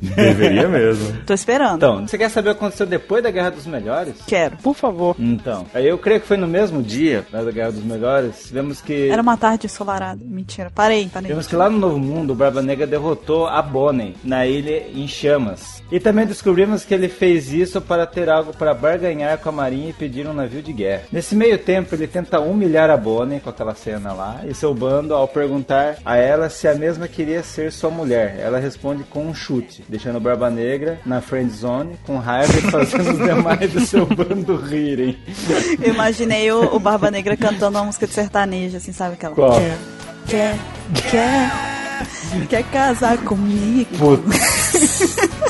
Deveria 0.00 0.68
mesmo. 0.68 1.16
Tô 1.24 1.32
esperando. 1.32 1.76
Então, 1.76 2.06
você 2.06 2.18
quer 2.18 2.28
saber 2.28 2.50
o 2.50 2.52
que 2.52 2.58
aconteceu 2.58 2.86
depois 2.86 3.22
da 3.22 3.30
Guerra 3.30 3.50
dos 3.50 3.66
Melhores? 3.66 4.14
Quero. 4.26 4.58
Por 4.58 4.74
favor. 4.74 5.16
Então, 5.18 5.66
aí 5.72 5.88
eu 5.88 5.96
creio 5.96 6.20
que 6.20 6.26
foi 6.26 6.36
no 6.36 6.46
mesmo 6.46 6.82
dia 6.82 7.26
né, 7.32 7.42
da 7.42 7.50
Guerra 7.50 7.72
dos 7.72 7.82
Melhores. 7.82 8.50
Vemos 8.50 8.82
que. 8.82 9.08
Era 9.08 9.22
uma 9.22 9.38
tarde 9.38 9.64
ensolarada. 9.64 10.20
Mentira. 10.22 10.70
Parei, 10.74 11.08
parei. 11.08 11.28
Vemos 11.28 11.46
que 11.46 11.56
lá 11.56 11.70
no 11.70 11.78
Novo 11.78 11.98
Mundo, 11.98 12.34
o 12.34 12.36
Barba 12.36 12.60
Negra 12.60 12.86
derrotou 12.86 13.46
a 13.46 13.62
Bonnie 13.62 14.14
na 14.22 14.46
ilha 14.46 14.86
em 14.94 15.08
chamas. 15.08 15.82
E 15.90 15.98
também 15.98 16.26
descobrimos 16.26 16.84
que 16.84 16.92
ele 16.92 17.08
fez 17.08 17.52
isso 17.52 17.80
para 17.80 18.06
ter 18.06 18.28
algo 18.28 18.52
para 18.52 18.74
barganhar 18.74 19.38
com 19.38 19.48
a 19.48 19.52
Marinha 19.52 19.90
e 19.90 19.94
pedir 19.94 20.26
um 20.26 20.34
navio 20.34 20.60
de 20.60 20.72
guerra. 20.72 21.04
Nesse 21.10 21.34
meio 21.34 21.56
tempo, 21.58 21.94
ele 21.94 22.06
tenta 22.06 22.40
humilhar 22.40 22.90
a 22.90 22.96
Bonnie 22.96 23.40
com 23.40 23.48
aquela 23.48 23.74
cena 23.86 24.12
lá 24.12 24.40
e 24.44 24.52
seu 24.52 24.74
bando 24.74 25.14
ao 25.14 25.28
perguntar 25.28 25.98
a 26.04 26.16
ela 26.16 26.50
se 26.50 26.66
a 26.66 26.74
mesma 26.74 27.06
queria 27.06 27.40
ser 27.44 27.70
sua 27.70 27.88
mulher. 27.88 28.36
Ela 28.40 28.58
responde 28.58 29.04
com 29.04 29.24
um 29.24 29.32
chute, 29.32 29.84
deixando 29.88 30.16
o 30.16 30.20
Barba 30.20 30.50
Negra 30.50 30.98
na 31.06 31.20
friend 31.20 31.52
zone 31.52 31.96
com 32.04 32.18
raiva 32.18 32.52
e 32.52 32.62
fazendo 32.62 33.12
os 33.12 33.18
demais 33.18 33.72
do 33.72 33.80
seu 33.80 34.04
bando 34.04 34.56
rirem. 34.56 35.16
Eu 35.80 35.94
imaginei 35.94 36.50
o, 36.50 36.74
o 36.74 36.80
Barba 36.80 37.12
Negra 37.12 37.36
cantando 37.36 37.78
uma 37.78 37.84
música 37.84 38.08
de 38.08 38.12
sertanejo, 38.12 38.76
assim, 38.76 38.92
sabe 38.92 39.14
aquela? 39.14 39.36
Qual? 39.36 39.56
Quer, 39.56 39.78
quer, 40.26 40.58
quer, 41.08 41.75
quer 42.48 42.62
casar 42.64 43.18
comigo? 43.18 44.22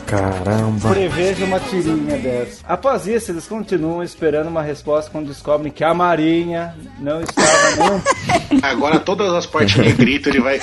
Caramba. 0.06 0.90
Preveja 0.90 1.44
uma 1.44 1.60
tirinha 1.60 2.16
dessa. 2.18 2.60
Após 2.64 3.06
isso, 3.06 3.32
eles 3.32 3.46
continuam 3.46 4.02
esperando 4.02 4.48
uma 4.48 4.62
resposta 4.62 5.10
quando 5.10 5.28
descobrem 5.28 5.72
que 5.72 5.82
a 5.82 5.92
Marinha 5.92 6.74
não 6.98 7.20
estava 7.20 8.00
nem 8.50 8.60
Agora 8.62 9.00
todas 9.00 9.32
as 9.32 9.46
partes 9.46 9.76
negrito 9.76 10.28
ele 10.28 10.40
vai. 10.40 10.60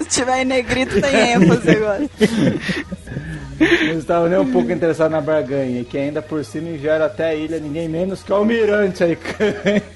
Se 0.00 0.08
tiver 0.08 0.42
em 0.42 0.44
negrito, 0.44 1.00
tem 1.00 1.32
ênfase 1.32 1.70
agora. 1.70 2.08
Não 3.58 3.98
estava 3.98 4.28
nem 4.28 4.38
um 4.38 4.50
pouco 4.52 4.70
interessado 4.70 5.10
na 5.10 5.20
barganha, 5.20 5.80
e 5.80 5.84
que 5.84 5.96
ainda 5.96 6.20
por 6.20 6.44
cima 6.44 6.68
enviaram 6.68 7.04
até 7.06 7.30
a 7.30 7.34
ilha 7.34 7.58
ninguém 7.58 7.88
menos 7.88 8.22
que 8.22 8.32
o 8.32 8.36
almirante 8.36 9.02
aí. 9.02 9.16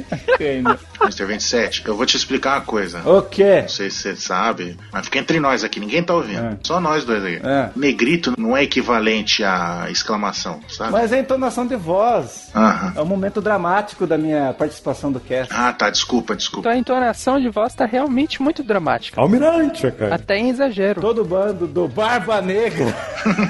Mr. 0.41 1.25
27, 1.27 1.83
eu 1.87 1.97
vou 1.97 2.07
te 2.07 2.17
explicar 2.17 2.57
uma 2.59 2.65
coisa. 2.65 3.01
o 3.09 3.23
quê? 3.23 3.63
Não 3.63 3.69
sei 3.69 3.91
se 3.91 3.99
você 3.99 4.17
sabe, 4.17 4.77
mas 4.93 5.05
fica 5.07 5.19
entre 5.19 5.41
nós 5.41 5.65
aqui, 5.65 5.81
ninguém 5.81 6.03
tá 6.03 6.15
ouvindo. 6.15 6.41
É. 6.45 6.57
Só 6.63 6.81
nós 6.81 7.05
dois 7.05 7.25
aí. 7.25 7.41
É. 7.43 7.71
Negrito 7.77 8.35
não 8.39 8.57
é 8.57 8.63
equivalente 8.65 9.43
a 9.45 9.87
exclamação, 9.91 10.61
sabe? 10.69 10.93
Mas 10.93 11.13
é 11.13 11.17
a 11.17 11.21
entonação 11.21 11.67
de 11.67 11.77
voz. 11.77 12.51
Aham. 12.55 12.93
É 12.97 13.01
um 13.01 13.07
momento 13.07 13.41
dramático 13.41 14.07
da 14.07 14.19
minha 14.19 14.53
participação 14.53 15.11
do 15.13 15.21
cast. 15.21 15.53
Ah, 15.55 15.73
tá, 15.73 15.91
desculpa, 15.91 16.35
desculpa. 16.35 16.69
Então 16.69 16.73
a 16.73 16.77
entonação 16.79 17.41
de 17.41 17.49
voz 17.49 17.75
tá 17.75 17.85
realmente 17.87 18.43
muito 18.43 18.63
dramática. 18.63 19.21
Almirante, 19.21 19.91
cara. 19.93 20.15
Até 20.15 20.39
em 20.39 20.51
exagero. 20.51 21.01
Todo 21.01 21.25
bando 21.25 21.67
do 21.67 21.89
Barba 21.89 22.41
Negra 22.41 22.95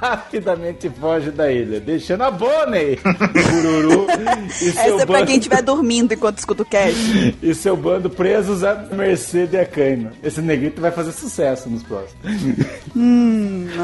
rapidamente 0.00 0.88
foge 0.90 1.30
da 1.30 1.52
ilha, 1.52 1.78
deixando 1.80 2.22
a 2.22 2.30
Bonnie, 2.30 2.98
Bururu 3.50 4.06
e 4.48 4.52
seu, 4.52 4.68
Essa 4.70 5.02
é 5.02 5.06
pra 5.06 5.18
bando, 5.18 5.26
quem 5.26 5.36
estiver 5.36 5.62
dormindo 5.62 6.12
enquanto 6.14 6.38
escuta 6.38 6.62
o 6.62 6.66
cast. 6.66 7.36
e 7.42 7.54
seu 7.54 7.76
bando 7.76 8.08
presos 8.08 8.64
a 8.64 8.74
mercê 8.92 9.46
de 9.46 9.58
Acaima. 9.58 10.12
Esse 10.22 10.40
negrito 10.40 10.80
vai 10.80 10.90
fazer 10.90 11.12
sucesso 11.12 11.68
nos 11.68 11.82
próximos. 11.82 12.20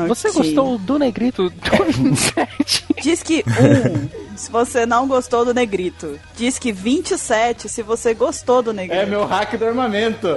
Você 0.08 0.28
Ok. 0.28 0.42
gostou 0.42 0.78
do 0.78 0.98
Negrito 0.98 1.50
do 1.50 1.84
27? 1.86 2.86
Diz 3.02 3.22
que 3.22 3.44
1 3.46 4.36
se 4.36 4.50
você 4.50 4.84
não 4.86 5.06
gostou 5.06 5.44
do 5.44 5.52
negrito. 5.54 6.18
Diz 6.36 6.58
que 6.58 6.72
27 6.72 7.68
se 7.68 7.82
você 7.82 8.14
gostou 8.14 8.62
do 8.62 8.72
negrito. 8.72 9.00
É 9.00 9.06
meu 9.06 9.24
hack 9.26 9.54
do 9.56 9.66
armamento. 9.66 10.28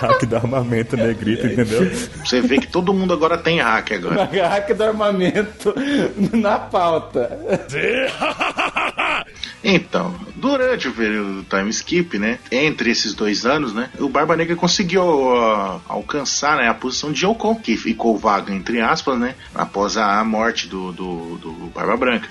hack 0.00 0.24
do 0.26 0.36
armamento 0.36 0.96
negrito, 0.96 1.46
entendeu? 1.46 1.90
Você 2.24 2.40
vê 2.40 2.58
que 2.58 2.66
todo 2.66 2.92
mundo 2.94 3.12
agora 3.12 3.36
tem 3.38 3.60
hack 3.60 3.92
agora. 3.92 4.28
Hack 4.40 4.72
do 4.74 4.84
armamento 4.84 5.74
na 6.32 6.58
pauta. 6.58 7.38
Então, 9.64 10.18
durante 10.34 10.88
o 10.88 10.92
período 10.92 11.34
do 11.34 11.42
time 11.44 11.70
skip, 11.70 12.18
né, 12.18 12.38
entre 12.50 12.90
esses 12.90 13.14
dois 13.14 13.46
anos, 13.46 13.72
né, 13.72 13.90
o 13.98 14.08
Barba 14.08 14.36
Negra 14.36 14.56
conseguiu 14.56 15.04
ó, 15.04 15.80
alcançar 15.88 16.56
né, 16.56 16.68
a 16.68 16.74
posição 16.74 17.12
de 17.12 17.24
Yoko, 17.24 17.54
que 17.60 17.76
ficou 17.76 18.18
vaga 18.18 18.52
entre 18.52 18.80
aspas, 18.80 19.16
né, 19.18 19.36
após 19.54 19.96
a 19.96 20.24
morte 20.24 20.66
do, 20.66 20.92
do, 20.92 21.38
do 21.38 21.52
Barba 21.72 21.96
Branca. 21.96 22.28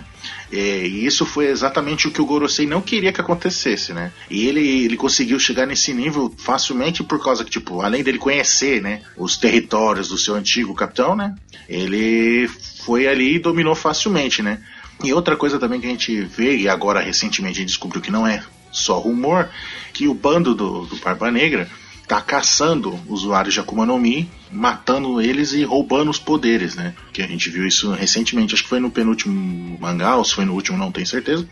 É, 0.52 0.86
E 0.86 1.06
isso 1.06 1.26
foi 1.26 1.48
exatamente 1.48 2.08
o 2.08 2.12
que 2.12 2.22
o 2.22 2.26
Gorosei 2.26 2.66
não 2.66 2.82
queria 2.82 3.12
que 3.14 3.22
acontecesse, 3.22 3.94
né? 3.94 4.12
E 4.30 4.48
ele, 4.48 4.86
ele 4.86 4.98
conseguiu 4.98 5.40
chegar 5.40 5.66
nesse 5.66 5.94
nível 5.94 6.34
facilmente 6.38 7.04
por 7.04 7.24
causa 7.24 7.44
que, 7.44 7.50
tipo, 7.50 7.82
além 7.82 8.04
dele 8.04 8.18
conhecer, 8.18 8.82
né, 8.82 9.02
os 9.18 9.38
territórios 9.38 10.10
do 10.10 10.18
seu 10.18 10.36
antigo 10.36 10.74
capitão, 10.74 11.16
né? 11.16 11.36
Ele 11.68 12.50
foi 12.86 13.08
ali 13.08 13.36
e 13.36 13.40
dominou 13.40 13.76
facilmente, 13.76 14.42
né? 14.42 14.60
E 15.04 15.14
outra 15.14 15.36
coisa 15.36 15.58
também 15.58 15.80
que 15.80 15.88
a 15.88 15.90
gente 15.90 16.22
vê, 16.22 16.58
e 16.58 16.70
agora 16.70 17.00
recentemente 17.00 17.58
a 17.58 17.62
gente 17.62 17.70
descobriu 17.70 18.02
que 18.02 18.12
não 18.12 18.28
é 18.28 18.44
só 18.72 19.00
rumor, 19.00 19.50
que 19.94 20.08
o 20.08 20.14
bando 20.14 20.54
do, 20.54 20.86
do 20.86 20.96
Barba 20.98 21.32
Negra 21.32 21.70
tá 22.12 22.20
caçando 22.20 23.00
usuários 23.08 23.54
de 23.54 23.62
Akuma 23.62 23.86
no 23.86 23.98
Mi, 23.98 24.30
matando 24.52 25.22
eles 25.22 25.54
e 25.54 25.64
roubando 25.64 26.12
os 26.12 26.20
poderes, 26.20 26.76
né? 26.76 26.94
Que 27.14 27.22
a 27.22 27.28
gente 27.28 27.50
viu 27.50 27.66
isso 27.66 27.90
recentemente, 27.94 28.54
acho 28.54 28.64
que 28.64 28.70
foi 28.70 28.82
no 28.82 28.92
penúltimo 28.92 29.78
mangá, 29.80 30.18
ou 30.18 30.26
se 30.26 30.36
foi 30.36 30.44
no 30.44 30.54
último, 30.54 30.78
não 30.78 30.92
tenho 30.92 31.08
certeza, 31.08 31.48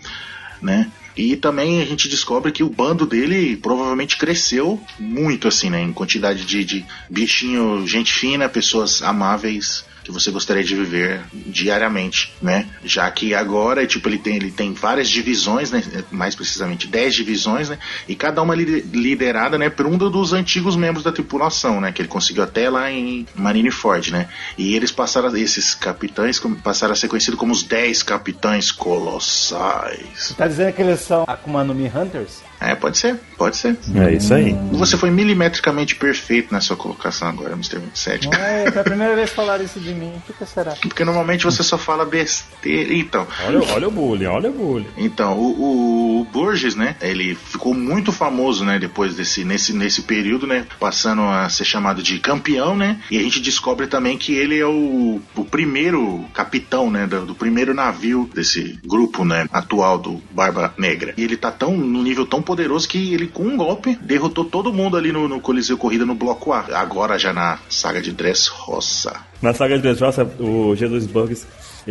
né? 0.61 0.91
E 1.15 1.37
também 1.37 1.81
a 1.81 1.85
gente 1.85 2.09
descobre 2.09 2.51
que 2.51 2.61
o 2.61 2.69
bando 2.69 3.05
dele 3.05 3.55
provavelmente 3.55 4.17
cresceu 4.17 4.77
muito, 4.99 5.47
assim, 5.47 5.69
né? 5.69 5.81
Em 5.81 5.93
quantidade 5.93 6.43
de, 6.43 6.65
de 6.65 6.85
bichinho, 7.09 7.87
gente 7.87 8.11
fina, 8.11 8.49
pessoas 8.49 9.01
amáveis 9.01 9.85
que 10.09 10.13
você 10.13 10.31
gostaria 10.31 10.63
de 10.63 10.75
viver 10.75 11.21
diariamente, 11.31 12.33
né? 12.41 12.67
Já 12.83 13.09
que 13.11 13.33
agora, 13.35 13.85
tipo, 13.85 14.09
ele 14.09 14.17
tem, 14.17 14.35
ele 14.35 14.51
tem 14.51 14.73
várias 14.73 15.07
divisões, 15.07 15.71
né? 15.71 15.83
Mais 16.11 16.35
precisamente 16.35 16.87
10 16.87 17.13
divisões, 17.13 17.69
né? 17.69 17.77
E 18.07 18.15
cada 18.15 18.41
uma 18.41 18.55
li- 18.55 18.81
liderada, 18.81 19.57
né? 19.57 19.69
Por 19.69 19.85
um 19.85 19.97
dos 19.97 20.33
antigos 20.33 20.75
membros 20.75 21.03
da 21.03 21.11
tripulação, 21.11 21.79
né? 21.79 21.91
Que 21.91 22.01
ele 22.01 22.09
conseguiu 22.09 22.43
até 22.43 22.69
lá 22.69 22.91
em 22.91 23.25
Marineford, 23.35 24.11
né? 24.11 24.27
E 24.57 24.75
eles 24.75 24.91
passaram, 24.91 25.35
esses 25.37 25.75
capitães 25.75 26.41
passaram 26.63 26.93
a 26.93 26.95
ser 26.95 27.07
conhecidos 27.07 27.39
como 27.39 27.53
os 27.53 27.61
10 27.63 28.01
capitães 28.03 28.71
colossais. 28.71 30.33
Tá 30.37 30.47
dizendo 30.47 30.73
que 30.73 30.81
eles 30.81 30.99
são 31.01 31.23
Akuma 31.27 31.63
no 31.63 31.73
Mi 31.75 31.87
Hunters? 31.93 32.48
É, 32.59 32.75
pode 32.75 32.97
ser, 32.97 33.15
pode 33.37 33.55
ser. 33.57 33.77
É 33.95 34.13
isso 34.13 34.33
aí. 34.33 34.53
Você 34.71 34.97
foi 34.97 35.09
milimetricamente 35.09 35.95
perfeito 35.95 36.51
na 36.51 36.61
sua 36.61 36.75
colocação 36.75 37.27
agora, 37.27 37.53
Mr. 37.53 37.79
27. 37.79 38.29
É, 38.33 38.71
foi 38.71 38.81
a 38.81 38.83
primeira 38.83 39.15
vez 39.15 39.29
que 39.29 39.35
falaram 39.35 39.63
isso 39.63 39.79
de 39.79 39.93
mim. 39.93 40.13
Por 40.25 40.35
que 40.35 40.45
será? 40.45 40.73
Porque 40.81 41.05
normalmente 41.05 41.45
você 41.45 41.63
só 41.63 41.77
fala 41.77 42.05
besteira. 42.05 42.93
Então, 42.93 43.27
Olha, 43.45 43.63
olha 43.73 43.87
o 43.87 43.91
bullying, 43.91 44.25
olha 44.25 44.49
o 44.49 44.53
bullying. 44.53 44.87
Então, 44.97 45.37
o, 45.37 45.61
o, 45.61 46.21
o 46.21 46.25
Borges, 46.25 46.75
né, 46.75 46.95
ele 47.01 47.35
ficou 47.35 47.73
muito 47.73 48.11
famoso, 48.11 48.65
né, 48.65 48.77
depois 48.77 49.15
desse, 49.15 49.43
nesse, 49.43 49.73
nesse 49.73 50.01
período, 50.01 50.45
né, 50.45 50.65
passando 50.79 51.21
a 51.21 51.47
ser 51.49 51.65
chamado 51.65 52.03
de 52.03 52.19
campeão, 52.19 52.75
né, 52.75 52.99
e 53.09 53.17
a 53.17 53.21
gente 53.21 53.39
descobre 53.39 53.87
também 53.87 54.17
que 54.17 54.33
ele 54.33 54.59
é 54.59 54.65
o, 54.65 55.21
o 55.35 55.45
primeiro 55.45 56.25
capitão, 56.33 56.89
né, 56.89 57.07
do, 57.07 57.25
do 57.25 57.35
primeiro 57.35 57.73
navio 57.73 58.29
desse 58.33 58.79
grupo, 58.85 59.23
né, 59.23 59.47
atual 59.51 59.97
do 59.97 60.21
Barba 60.31 60.73
Negra. 60.77 61.13
E 61.17 61.23
ele 61.23 61.37
tá 61.37 61.51
tão, 61.51 61.75
num 61.75 62.03
nível 62.03 62.25
tão 62.25 62.41
poderoso 62.49 62.89
que 62.89 63.13
ele, 63.13 63.27
com 63.27 63.43
um 63.43 63.55
golpe, 63.55 63.95
derrotou 64.01 64.43
todo 64.43 64.73
mundo 64.73 64.97
ali 64.97 65.11
no, 65.11 65.27
no 65.27 65.39
Coliseu 65.39 65.77
Corrida 65.77 66.03
no 66.03 66.15
Bloco 66.15 66.51
A. 66.51 66.65
Agora 66.73 67.15
já 67.19 67.31
na 67.31 67.59
saga 67.69 68.01
de 68.01 68.11
Dressrosa. 68.11 69.17
Na 69.39 69.53
saga 69.53 69.75
de 69.75 69.83
Dressrosa, 69.83 70.25
o 70.39 70.75
Jesus 70.75 71.05
Burgess 71.05 71.45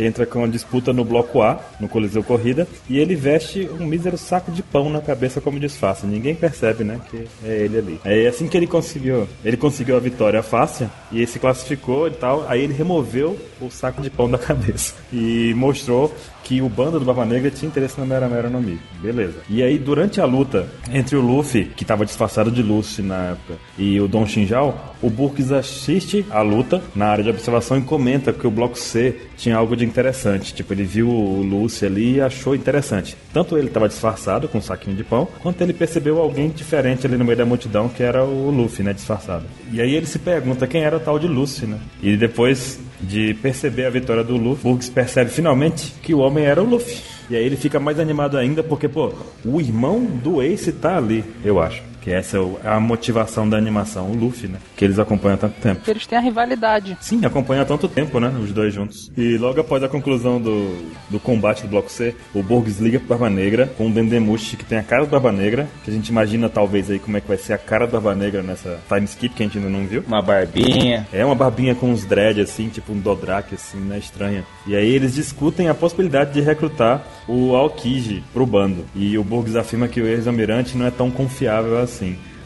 entra 0.05 0.25
com 0.25 0.43
a 0.43 0.47
disputa 0.47 0.93
no 0.93 1.03
bloco 1.03 1.41
A, 1.41 1.59
no 1.79 1.87
Coliseu 1.87 2.23
Corrida, 2.23 2.67
e 2.89 2.97
ele 2.97 3.15
veste 3.15 3.69
um 3.79 3.85
mísero 3.85 4.17
saco 4.17 4.51
de 4.51 4.63
pão 4.63 4.89
na 4.89 5.01
cabeça 5.01 5.41
como 5.41 5.59
disfarce. 5.59 6.05
Ninguém 6.05 6.35
percebe, 6.35 6.83
né, 6.83 6.99
que 7.09 7.27
é 7.43 7.63
ele 7.63 7.77
ali. 7.77 7.99
É 8.05 8.27
assim 8.27 8.47
que 8.47 8.55
ele 8.55 8.67
conseguiu, 8.67 9.27
ele 9.43 9.57
conseguiu 9.57 9.97
a 9.97 9.99
vitória 9.99 10.41
fácil 10.41 10.89
e 11.11 11.25
se 11.25 11.39
classificou 11.39 12.07
e 12.07 12.11
tal. 12.11 12.45
Aí 12.47 12.61
ele 12.61 12.73
removeu 12.73 13.37
o 13.59 13.69
saco 13.69 14.01
de 14.01 14.09
pão 14.09 14.29
da 14.29 14.37
cabeça 14.39 14.93
e 15.11 15.53
mostrou 15.55 16.13
que 16.49 16.63
o 16.63 16.67
bando 16.67 16.99
do 16.99 17.05
Barba 17.05 17.25
Negra 17.25 17.51
tinha 17.51 17.69
interesse 17.69 17.99
na 17.99 18.07
Mera 18.07 18.27
Mera 18.27 18.49
no 18.49 18.59
Mi. 18.59 18.79
Beleza. 19.01 19.39
E 19.47 19.61
aí, 19.61 19.77
durante 19.77 20.19
a 20.19 20.25
luta 20.25 20.67
entre 20.91 21.15
o 21.15 21.21
Luffy, 21.21 21.65
que 21.65 21.83
estava 21.83 22.03
disfarçado 22.03 22.49
de 22.49 22.63
Lucy 22.63 23.03
na 23.03 23.31
época, 23.31 23.59
e 23.77 24.01
o 24.01 24.07
Don 24.07 24.25
Shinjao, 24.25 24.95
o 24.99 25.11
Burks 25.11 25.51
assiste 25.51 26.25
a 26.31 26.41
luta 26.41 26.81
na 26.95 27.07
área 27.07 27.23
de 27.23 27.29
observação 27.29 27.77
e 27.77 27.81
comenta 27.81 28.33
que 28.33 28.47
o 28.47 28.51
bloco 28.51 28.77
C 28.79 29.15
tinha 29.37 29.55
algo 29.55 29.75
de 29.75 29.85
interessante. 29.89 30.53
Tipo, 30.53 30.73
ele 30.73 30.83
viu 30.83 31.09
o 31.09 31.41
Lucy 31.41 31.85
ali 31.85 32.15
e 32.15 32.21
achou 32.21 32.55
interessante. 32.55 33.17
Tanto 33.33 33.57
ele 33.57 33.67
estava 33.67 33.89
disfarçado 33.89 34.47
com 34.47 34.59
um 34.59 34.61
saquinho 34.61 34.95
de 34.95 35.03
pão, 35.03 35.27
quanto 35.41 35.61
ele 35.61 35.73
percebeu 35.73 36.19
alguém 36.19 36.49
diferente 36.49 37.05
ali 37.05 37.17
no 37.17 37.25
meio 37.25 37.37
da 37.37 37.45
multidão, 37.45 37.89
que 37.89 38.01
era 38.01 38.23
o 38.23 38.49
Luffy, 38.49 38.83
né, 38.83 38.93
disfarçado. 38.93 39.45
E 39.71 39.81
aí 39.81 39.93
ele 39.93 40.05
se 40.05 40.19
pergunta 40.19 40.67
quem 40.67 40.83
era 40.83 40.95
o 40.95 40.99
tal 40.99 41.19
de 41.19 41.27
Lucy, 41.27 41.65
né? 41.65 41.79
E 42.01 42.15
depois 42.15 42.79
de 43.01 43.33
perceber 43.35 43.85
a 43.85 43.89
vitória 43.89 44.23
do 44.23 44.37
Luffy, 44.37 44.69
Burks 44.69 44.89
percebe 44.89 45.31
finalmente 45.31 45.93
que 46.03 46.13
o 46.13 46.19
homem 46.19 46.45
era 46.45 46.61
o 46.61 46.65
Luffy. 46.65 46.97
E 47.29 47.35
aí 47.35 47.43
ele 47.43 47.55
fica 47.55 47.79
mais 47.79 47.99
animado 47.99 48.37
ainda 48.37 48.61
porque, 48.61 48.87
pô, 48.87 49.13
o 49.45 49.59
irmão 49.59 50.03
do 50.03 50.41
Ace 50.41 50.71
tá 50.71 50.97
ali, 50.97 51.23
eu 51.43 51.61
acho. 51.61 51.88
Que 52.01 52.11
essa 52.11 52.37
é 52.37 52.39
o- 52.39 52.57
é 52.63 52.67
a 52.69 52.79
motivação 52.79 53.47
da 53.49 53.57
animação, 53.57 54.09
o 54.11 54.15
Luffy, 54.15 54.47
né? 54.47 54.57
Que 54.77 54.85
eles 54.85 54.99
acompanham 54.99 55.35
há 55.35 55.37
tanto 55.37 55.59
tempo. 55.61 55.81
Eles 55.89 56.05
têm 56.07 56.17
a 56.17 56.21
rivalidade. 56.21 56.97
Sim, 57.01 57.25
acompanha 57.25 57.61
há 57.63 57.65
tanto 57.65 57.87
tempo, 57.87 58.19
né? 58.19 58.29
Os 58.41 58.51
dois 58.51 58.73
juntos. 58.73 59.11
E 59.17 59.37
logo 59.37 59.59
após 59.59 59.83
a 59.83 59.89
conclusão 59.89 60.39
do, 60.41 60.77
do 61.09 61.19
combate 61.19 61.63
do 61.63 61.67
Bloco 61.69 61.91
C, 61.91 62.15
o 62.33 62.41
Borges 62.41 62.79
liga 62.79 62.99
pro 62.99 63.09
Barba 63.09 63.29
Negra 63.29 63.67
com 63.77 63.87
um 63.87 63.91
Dendemushi 63.91 64.55
que 64.57 64.65
tem 64.65 64.77
a 64.77 64.83
cara 64.83 65.03
do 65.05 65.09
Barba 65.11 65.31
Negra, 65.31 65.67
que 65.83 65.91
a 65.91 65.93
gente 65.93 66.07
imagina 66.09 66.47
talvez 66.49 66.89
aí 66.89 66.99
como 66.99 67.17
é 67.17 67.21
que 67.21 67.27
vai 67.27 67.37
ser 67.37 67.53
a 67.53 67.57
cara 67.57 67.85
do 67.85 67.91
Barba 67.91 68.15
Negra 68.15 68.41
nessa 68.41 68.79
time 68.87 69.05
skip 69.05 69.35
que 69.35 69.43
a 69.43 69.45
gente 69.45 69.57
ainda 69.57 69.69
não 69.69 69.85
viu. 69.85 70.03
Uma 70.07 70.21
barbinha. 70.21 71.07
É 71.11 71.25
uma 71.25 71.35
barbinha 71.35 71.75
com 71.75 71.89
uns 71.91 72.05
dread 72.05 72.39
assim, 72.41 72.69
tipo 72.69 72.93
um 72.93 72.99
Dodrak 72.99 73.53
assim, 73.53 73.77
né? 73.79 73.97
Estranha. 73.97 74.43
E 74.65 74.75
aí 74.75 74.87
eles 74.89 75.15
discutem 75.15 75.67
a 75.67 75.73
possibilidade 75.73 76.33
de 76.33 76.41
recrutar 76.41 77.03
o 77.27 77.55
Aokiji 77.55 78.23
pro 78.33 78.45
bando. 78.45 78.85
E 78.95 79.17
o 79.17 79.23
Burgs 79.23 79.55
afirma 79.55 79.87
que 79.87 80.01
o 80.01 80.07
ex-almirante 80.07 80.77
não 80.77 80.85
é 80.85 80.91
tão 80.91 81.11
confiável 81.11 81.77
assim. 81.79 81.88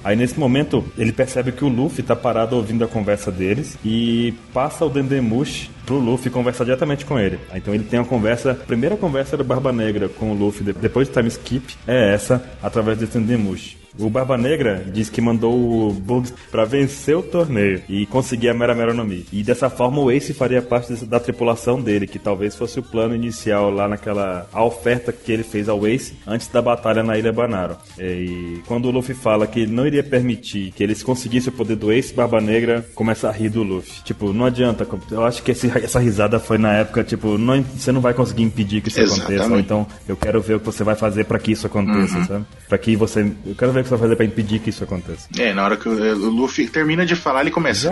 Aí 0.03 0.15
nesse 0.15 0.37
momento 0.37 0.83
ele 0.97 1.13
percebe 1.13 1.51
que 1.51 1.63
o 1.63 1.69
Luffy 1.69 2.03
tá 2.03 2.15
parado 2.15 2.55
ouvindo 2.55 2.83
a 2.83 2.87
conversa 2.87 3.31
deles 3.31 3.77
e 3.85 4.33
passa 4.53 4.85
o 4.85 4.89
Dendemushi 4.89 5.69
pro 5.85 5.97
Luffy 5.99 6.29
conversar 6.31 6.63
diretamente 6.63 7.05
com 7.05 7.19
ele. 7.19 7.39
Então 7.53 7.73
ele 7.73 7.83
tem 7.83 7.99
uma 7.99 8.05
conversa, 8.05 8.51
a 8.51 8.55
primeira 8.55 8.95
conversa 8.97 9.35
do 9.37 9.43
Barba 9.43 9.71
Negra 9.71 10.07
com 10.09 10.31
o 10.31 10.33
Luffy 10.33 10.63
de- 10.63 10.73
depois 10.73 11.07
do 11.07 11.13
time 11.13 11.27
skip 11.29 11.75
é 11.87 12.13
essa, 12.13 12.43
através 12.61 12.97
desse 12.97 13.17
Dendemushi. 13.19 13.83
O 13.99 14.09
Barba 14.09 14.35
Negra 14.39 14.83
diz 14.91 15.07
que 15.07 15.21
mandou 15.21 15.53
o 15.89 15.93
Bugs 15.93 16.33
pra 16.49 16.65
vencer 16.65 17.15
o 17.15 17.21
torneio 17.21 17.79
e 17.87 18.07
conseguir 18.07 18.49
a 18.49 18.53
Mera 18.53 18.73
Mera 18.73 18.91
no 18.91 19.05
Mi. 19.05 19.23
E 19.31 19.43
dessa 19.43 19.69
forma 19.69 19.99
o 20.01 20.09
Ace 20.11 20.33
faria 20.33 20.63
parte 20.63 21.05
da 21.05 21.19
tripulação 21.19 21.79
dele, 21.79 22.07
que 22.07 22.17
talvez 22.17 22.55
fosse 22.55 22.79
o 22.79 22.81
plano 22.81 23.13
inicial 23.13 23.69
lá 23.69 23.87
naquela 23.87 24.47
a 24.51 24.63
oferta 24.65 25.13
que 25.13 25.31
ele 25.31 25.43
fez 25.43 25.69
ao 25.69 25.85
Ace 25.85 26.15
antes 26.25 26.47
da 26.47 26.59
batalha 26.59 27.03
na 27.03 27.19
Ilha 27.19 27.31
Banaro. 27.31 27.75
E 27.99 28.61
quando 28.65 28.85
o 28.87 28.91
Luffy 28.91 29.13
fala 29.13 29.45
que 29.45 29.59
ele 29.59 29.71
não 29.71 29.85
iria 29.85 30.01
permitir 30.03 30.71
que 30.75 30.81
eles 30.81 31.03
conseguissem 31.03 31.53
o 31.53 31.55
poder 31.55 31.75
do 31.75 31.91
Ace, 31.91 32.11
Barba 32.15 32.41
Negra 32.41 32.83
começa 32.95 33.29
a 33.29 33.31
rir 33.31 33.49
do 33.49 33.61
Luffy. 33.61 34.01
Tipo, 34.03 34.33
não 34.33 34.45
adianta. 34.45 34.87
Eu 35.11 35.23
acho 35.23 35.43
que 35.43 35.51
esse- 35.51 35.67
essa 35.83 35.99
risada 35.99 36.39
foi 36.39 36.57
na 36.57 36.73
época, 36.73 37.03
tipo, 37.03 37.37
não, 37.37 37.61
você 37.61 37.91
não 37.91 38.01
vai 38.01 38.13
conseguir 38.13 38.43
impedir 38.43 38.81
que 38.81 38.89
isso 38.89 38.99
aconteça. 39.01 39.33
Exatamente. 39.33 39.65
então 39.65 39.87
eu 40.07 40.15
quero 40.15 40.41
ver 40.41 40.55
o 40.55 40.59
que 40.59 40.65
você 40.65 40.83
vai 40.83 40.95
fazer 40.95 41.25
pra 41.25 41.39
que 41.39 41.51
isso 41.51 41.67
aconteça, 41.67 42.23
sabe? 42.25 42.45
Pra 42.67 42.77
que 42.77 42.95
você. 42.95 43.21
Eu 43.45 43.55
quero 43.55 43.71
ver 43.71 43.81
o 43.81 43.83
que 43.83 43.89
você 43.89 43.95
vai 43.95 43.99
fazer 43.99 44.15
pra 44.15 44.25
impedir 44.25 44.59
que 44.59 44.69
isso 44.69 44.83
aconteça. 44.83 45.27
É, 45.37 45.53
na 45.53 45.63
hora 45.63 45.77
que 45.77 45.87
o, 45.87 45.91
o 45.91 46.29
Luffy 46.29 46.67
termina 46.67 47.05
de 47.05 47.15
falar, 47.15 47.41
ele 47.41 47.51
começa. 47.51 47.89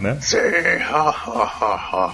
né? 0.00 0.18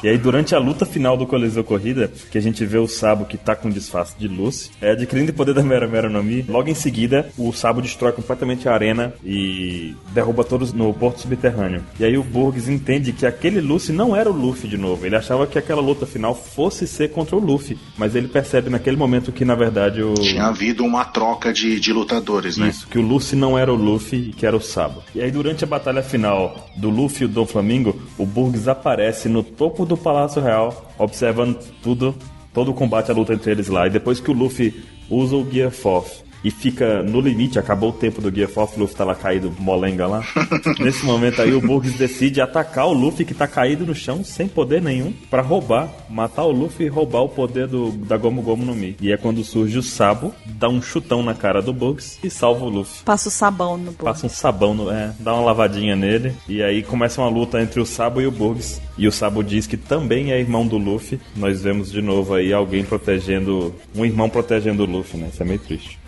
E 0.02 0.08
aí, 0.08 0.18
durante 0.18 0.54
a 0.54 0.58
luta 0.58 0.84
final 0.86 1.16
do 1.16 1.26
Coliseu 1.26 1.64
Corrida, 1.64 2.10
que 2.30 2.38
a 2.38 2.40
gente 2.40 2.64
vê 2.64 2.78
o 2.78 2.86
Sabo 2.88 3.24
que 3.24 3.36
tá 3.36 3.54
com 3.54 3.68
disfarce 3.70 4.14
de 4.18 4.28
Lucy, 4.28 4.70
é 4.80 4.92
adquirindo 4.92 5.30
o 5.30 5.34
poder 5.34 5.54
da 5.54 5.62
Mera 5.62 5.86
Mera 5.86 6.08
no 6.08 6.22
Mi. 6.22 6.44
Logo 6.48 6.68
em 6.68 6.74
seguida, 6.74 7.28
o 7.36 7.52
Sabo 7.52 7.80
destrói 7.80 8.12
completamente 8.12 8.68
a 8.68 8.72
arena 8.74 9.12
e 9.24 9.94
derruba 10.12 10.44
todos 10.44 10.72
no 10.72 10.92
porto 10.94 11.20
subterrâneo. 11.20 11.82
E 11.98 12.04
aí 12.04 12.16
o 12.16 12.22
Burgs 12.22 12.68
entende 12.68 13.12
que 13.12 13.26
aquele 13.26 13.60
Lucy 13.60 13.92
não 13.92 14.14
era 14.14 14.30
o 14.30 14.32
Luffy 14.44 14.68
de 14.68 14.76
novo. 14.76 15.06
Ele 15.06 15.16
achava 15.16 15.46
que 15.46 15.58
aquela 15.58 15.80
luta 15.80 16.06
final 16.06 16.34
fosse 16.34 16.86
ser 16.86 17.10
contra 17.10 17.36
o 17.36 17.40
Luffy. 17.40 17.78
Mas 17.96 18.14
ele 18.14 18.28
percebe 18.28 18.68
naquele 18.68 18.96
momento 18.96 19.32
que, 19.32 19.44
na 19.44 19.54
verdade, 19.54 20.02
o. 20.02 20.14
Tinha 20.14 20.46
havido 20.46 20.84
uma 20.84 21.04
troca 21.04 21.52
de, 21.52 21.80
de 21.80 21.92
lutadores, 21.92 22.56
né? 22.56 22.68
Isso, 22.68 22.86
que 22.86 22.98
o 22.98 23.02
Luffy 23.02 23.38
não 23.38 23.58
era 23.58 23.72
o 23.72 23.76
Luffy 23.76 24.30
e 24.30 24.32
que 24.32 24.46
era 24.46 24.56
o 24.56 24.60
Sabo. 24.60 25.02
E 25.14 25.20
aí, 25.20 25.30
durante 25.30 25.64
a 25.64 25.66
batalha 25.66 26.02
final 26.02 26.68
do 26.76 26.90
Luffy 26.90 27.22
e 27.22 27.24
o 27.26 27.28
Dom 27.28 27.46
Flamingo, 27.46 27.96
o 28.18 28.26
Burgs 28.26 28.68
aparece 28.68 29.28
no 29.28 29.42
topo 29.42 29.86
do 29.86 29.96
Palácio 29.96 30.42
Real, 30.42 30.92
observando 30.98 31.58
tudo, 31.82 32.14
todo 32.52 32.70
o 32.70 32.74
combate, 32.74 33.10
a 33.10 33.14
luta 33.14 33.32
entre 33.32 33.50
eles 33.50 33.68
lá. 33.68 33.86
E 33.86 33.90
depois 33.90 34.20
que 34.20 34.30
o 34.30 34.34
Luffy 34.34 34.84
usa 35.08 35.36
o 35.36 35.48
Gear 35.50 35.70
Force 35.70 36.23
e 36.44 36.50
fica 36.50 37.02
no 37.02 37.20
limite, 37.20 37.58
acabou 37.58 37.88
o 37.88 37.92
tempo 37.92 38.20
do 38.20 38.32
Gear 38.32 38.48
Force, 38.48 38.76
o 38.76 38.80
Luffy 38.80 38.94
tá 38.94 39.04
lá 39.04 39.14
caído, 39.14 39.52
molenga 39.58 40.06
lá. 40.06 40.22
Nesse 40.78 41.04
momento 41.04 41.40
aí, 41.40 41.54
o 41.54 41.60
Burgs 41.60 41.96
decide 41.96 42.40
atacar 42.40 42.86
o 42.86 42.92
Luffy 42.92 43.24
que 43.24 43.32
tá 43.32 43.48
caído 43.48 43.86
no 43.86 43.94
chão, 43.94 44.22
sem 44.22 44.46
poder 44.46 44.82
nenhum, 44.82 45.12
pra 45.30 45.40
roubar, 45.40 45.88
matar 46.10 46.44
o 46.44 46.52
Luffy 46.52 46.86
e 46.86 46.88
roubar 46.88 47.22
o 47.22 47.28
poder 47.28 47.66
do, 47.66 47.90
da 47.92 48.18
Gomu 48.18 48.42
Gomu 48.42 48.64
no 48.64 48.74
Mi. 48.74 48.94
E 49.00 49.10
é 49.10 49.16
quando 49.16 49.42
surge 49.42 49.78
o 49.78 49.82
Sabo, 49.82 50.34
dá 50.44 50.68
um 50.68 50.82
chutão 50.82 51.22
na 51.22 51.34
cara 51.34 51.62
do 51.62 51.72
Burgs 51.72 52.18
e 52.22 52.28
salva 52.28 52.64
o 52.66 52.68
Luffy. 52.68 53.02
Passa 53.04 53.28
o 53.28 53.32
sabão 53.32 53.78
no 53.78 53.92
bolo. 53.92 54.04
Passa 54.04 54.26
um 54.26 54.28
sabão, 54.28 54.74
no, 54.74 54.90
é, 54.90 55.12
dá 55.18 55.32
uma 55.32 55.44
lavadinha 55.44 55.96
nele. 55.96 56.34
E 56.46 56.62
aí 56.62 56.82
começa 56.82 57.20
uma 57.22 57.30
luta 57.30 57.60
entre 57.62 57.80
o 57.80 57.86
Sabo 57.86 58.20
e 58.20 58.26
o 58.26 58.30
Burgs. 58.30 58.82
E 58.98 59.08
o 59.08 59.12
Sabo 59.12 59.42
diz 59.42 59.66
que 59.66 59.76
também 59.76 60.32
é 60.32 60.38
irmão 60.38 60.66
do 60.66 60.76
Luffy. 60.76 61.18
Nós 61.34 61.62
vemos 61.62 61.90
de 61.90 62.02
novo 62.02 62.34
aí 62.34 62.52
alguém 62.52 62.84
protegendo. 62.84 63.74
Um 63.94 64.04
irmão 64.04 64.28
protegendo 64.28 64.82
o 64.82 64.86
Luffy, 64.86 65.18
né? 65.18 65.28
Isso 65.32 65.42
é 65.42 65.46
meio 65.46 65.58
triste. 65.58 66.03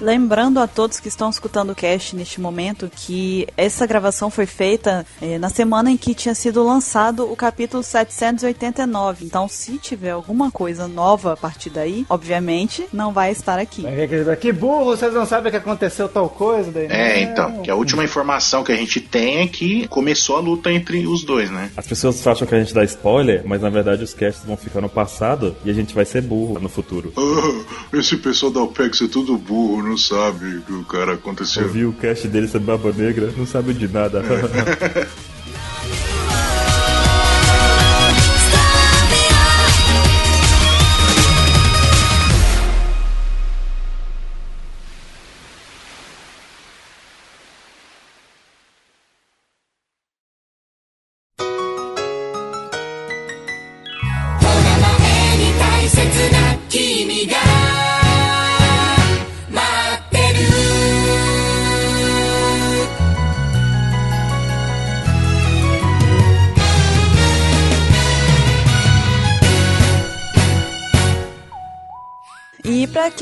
Lembrando 0.00 0.60
a 0.60 0.66
todos 0.66 1.00
que 1.00 1.08
estão 1.08 1.30
escutando 1.30 1.70
o 1.70 1.74
cast 1.74 2.14
neste 2.14 2.40
momento 2.40 2.90
que 2.94 3.46
essa 3.56 3.86
gravação 3.86 4.30
foi 4.30 4.46
feita 4.46 5.06
eh, 5.20 5.38
na 5.38 5.48
semana 5.48 5.90
em 5.90 5.96
que 5.96 6.14
tinha 6.14 6.34
sido 6.34 6.62
lançado 6.64 7.30
o 7.30 7.36
capítulo 7.36 7.82
789. 7.82 9.24
Então, 9.24 9.48
se 9.48 9.78
tiver 9.78 10.10
alguma 10.10 10.50
coisa 10.50 10.88
nova 10.88 11.32
a 11.32 11.36
partir 11.36 11.70
daí, 11.70 12.06
obviamente 12.08 12.86
não 12.92 13.12
vai 13.12 13.30
estar 13.30 13.58
aqui. 13.58 13.84
Que 14.40 14.52
burro, 14.52 14.84
vocês 14.86 15.12
não 15.12 15.26
sabem 15.26 15.50
que 15.50 15.58
aconteceu 15.58 16.08
tal 16.08 16.28
coisa. 16.28 16.70
Daí, 16.70 16.86
É, 16.86 17.22
então, 17.22 17.62
que 17.62 17.70
a 17.70 17.74
última 17.74 18.04
informação 18.04 18.62
que 18.62 18.72
a 18.72 18.76
gente 18.76 19.00
tem 19.00 19.40
é 19.40 19.46
que 19.46 19.86
começou 19.88 20.36
a 20.36 20.40
luta 20.40 20.72
entre 20.72 21.06
os 21.06 21.24
dois, 21.24 21.50
né? 21.50 21.70
As 21.76 21.86
pessoas 21.86 22.24
acham 22.26 22.46
que 22.46 22.54
a 22.54 22.58
gente 22.58 22.74
dá 22.74 22.84
spoiler, 22.84 23.42
mas 23.44 23.60
na 23.62 23.70
verdade 23.70 24.02
os 24.02 24.14
casts 24.14 24.44
vão 24.44 24.56
ficar 24.56 24.80
no 24.80 24.88
passado 24.88 25.56
e 25.64 25.70
a 25.70 25.72
gente 25.72 25.94
vai 25.94 26.04
ser 26.04 26.22
burro 26.22 26.58
no 26.60 26.68
futuro. 26.68 27.12
Ah, 27.16 27.64
esse 27.96 28.16
pessoal 28.16 28.52
da 28.52 28.60
OPEX 28.60 29.02
é 29.02 29.08
tudo 29.08 29.35
burro, 29.38 29.82
não 29.82 29.96
sabe 29.96 30.56
o 30.56 30.62
que 30.62 30.72
o 30.72 30.84
cara 30.84 31.14
aconteceu. 31.14 31.62
Eu 31.62 31.68
vi 31.68 31.84
o 31.84 31.92
cast 31.92 32.26
dele 32.28 32.48
sobre 32.48 32.66
Barba 32.66 32.92
Negra, 32.92 33.32
não 33.36 33.46
sabe 33.46 33.74
de 33.74 33.88
nada. 33.88 34.22
E 34.22 36.12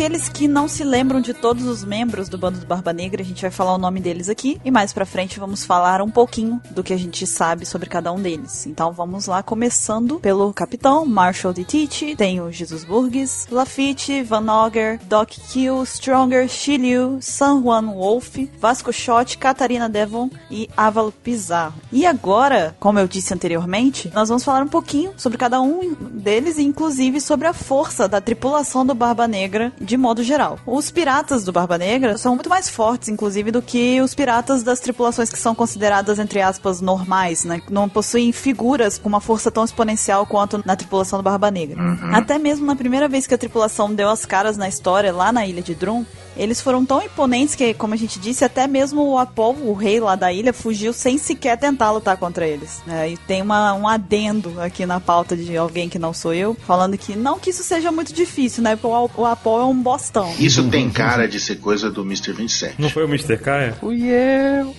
aqueles 0.05 0.28
que 0.28 0.46
não 0.46 0.68
se 0.68 0.84
lembram 0.84 1.18
de 1.18 1.32
todos 1.32 1.64
os 1.64 1.82
membros 1.82 2.28
do 2.28 2.36
bando 2.36 2.59
do 2.59 2.66
Barba 2.66 2.92
Negra, 2.92 3.22
a 3.22 3.24
gente 3.24 3.40
vai 3.40 3.50
falar 3.50 3.72
o 3.72 3.78
nome 3.78 4.00
deles 4.00 4.28
aqui 4.28 4.61
e 4.62 4.70
mais 4.70 4.92
pra 4.92 5.07
frente 5.07 5.40
vamos 5.40 5.64
falar 5.64 6.02
um 6.02 6.11
pouquinho 6.11 6.61
do 6.72 6.84
que 6.84 6.92
a 6.92 6.96
gente 6.98 7.26
sabe 7.26 7.64
sobre 7.64 7.88
cada 7.88 8.12
um 8.12 8.20
deles. 8.20 8.66
Então 8.66 8.92
vamos 8.92 9.24
lá, 9.24 9.42
começando 9.42 10.20
pelo 10.20 10.52
capitão 10.52 11.07
Marshall 11.07 11.55
de 11.55 11.64
Teach, 11.64 12.16
tem 12.16 12.38
o 12.38 12.52
Jesus 12.52 12.84
Burgess, 12.84 13.46
Lafitte, 13.50 14.22
Van 14.22 14.46
Ogger, 14.52 15.00
Doc 15.07 15.30
Kill, 15.30 15.82
Stronger, 15.86 16.50
Shiryu, 16.50 17.16
San 17.22 17.62
Juan 17.62 17.86
Wolf, 17.86 18.36
Vasco 18.61 18.92
Shot, 18.92 19.38
Catarina 19.38 19.88
Devon 19.88 20.28
e 20.50 20.68
Ávalo 20.76 21.12
Pizarro. 21.12 21.80
E 21.90 22.05
agora, 22.05 22.76
como 22.78 22.98
eu 22.98 23.09
disse 23.09 23.32
anteriormente, 23.32 24.12
nós 24.14 24.28
vamos 24.28 24.44
falar 24.44 24.62
um 24.62 24.68
pouquinho 24.68 25.14
sobre 25.16 25.38
cada 25.38 25.62
um 25.62 25.94
deles 25.94 26.59
e 26.59 26.62
inclusive 26.62 27.22
sobre 27.22 27.48
a 27.48 27.55
força 27.55 28.07
da 28.07 28.20
tripulação 28.20 28.84
do 28.84 28.94
Barba 28.94 29.26
Negra 29.26 29.72
de 29.80 29.93
modo 29.97 30.22
geral. 30.22 30.59
Os 30.66 30.90
piratas 30.90 31.45
do 31.45 31.53
Barba 31.53 31.78
Negra 31.78 32.16
são 32.18 32.34
muito 32.34 32.49
mais 32.49 32.68
fortes, 32.68 33.09
inclusive, 33.09 33.51
do 33.51 33.62
que 33.62 34.01
os 34.01 34.14
piratas 34.14 34.62
das 34.62 34.80
tripulações 34.80 35.30
que 35.30 35.38
são 35.38 35.55
consideradas, 35.55 36.18
entre 36.18 36.40
aspas, 36.40 36.80
normais, 36.80 37.45
né? 37.45 37.62
Não 37.70 37.88
possuem 37.88 38.32
figuras 38.32 38.99
com 38.99 39.09
uma 39.09 39.20
força 39.20 39.51
tão 39.51 39.64
exponencial 39.64 40.26
quanto 40.26 40.62
na 40.64 40.76
tripulação 40.76 41.18
do 41.18 41.22
Barba 41.22 41.51
Negra. 41.51 41.80
Até 42.12 42.38
mesmo 42.38 42.66
na 42.66 42.76
primeira 42.76 43.09
vez 43.09 43.26
que 43.26 43.34
a 43.34 43.38
tripulação 43.38 43.95
deu 43.95 44.09
as 44.09 44.24
caras 44.24 44.57
na 44.57 44.68
história, 44.68 45.12
lá 45.12 45.32
na 45.32 45.47
ilha 45.47 45.62
de 45.62 45.74
Drum, 45.74 46.05
eles 46.37 46.61
foram 46.61 46.85
tão 46.85 47.03
imponentes 47.03 47.55
que, 47.55 47.74
como 47.74 47.95
a 47.95 47.97
gente 47.97 48.18
disse, 48.18 48.45
até 48.45 48.66
mesmo 48.66 49.03
o 49.03 49.18
Apol, 49.18 49.57
o 49.62 49.72
rei 49.74 50.01
lá 50.01 50.14
da 50.16 50.32
ilha, 50.32 50.53
fugiu 50.53 50.93
sem 50.93 51.18
sequer 51.18 51.57
tentar 51.59 51.91
lutar 51.91 52.16
contra 52.16 52.47
eles. 52.47 52.82
né? 52.87 53.11
E 53.11 53.16
tem 53.16 53.43
uma, 53.43 53.72
um 53.74 53.87
adendo 53.89 54.61
aqui 54.61 54.85
na 54.87 55.01
pauta 55.01 55.37
de 55.37 55.57
alguém 55.57 55.89
que 55.89 55.99
não 55.99 56.12
sou 56.12 56.32
eu, 56.35 56.57
falando 56.66 56.97
que 56.99 57.16
não 57.16 57.39
que 57.39 57.51
isso 57.51 57.62
seja 57.62 57.91
muito 57.93 58.12
difícil, 58.12 58.62
né? 58.62 58.76
Porque 58.76 58.87
o, 58.87 59.22
o 59.22 59.26
Apol 59.26 59.61
é 59.61 59.64
um 59.64 59.80
bostão. 59.80 60.32
Isso 60.39 60.68
tem 60.70 60.91
cara 60.91 61.28
de 61.28 61.39
ser 61.39 61.57
coisa 61.57 61.91
do 61.91 62.03
Mr. 62.03 62.32
27. 62.32 62.74
Não 62.80 62.89
foi 62.89 63.05
o 63.05 63.09
Mr. 63.09 63.37
Kaya? 63.39 63.74
Fui 63.80 64.03
eu. 64.05 64.74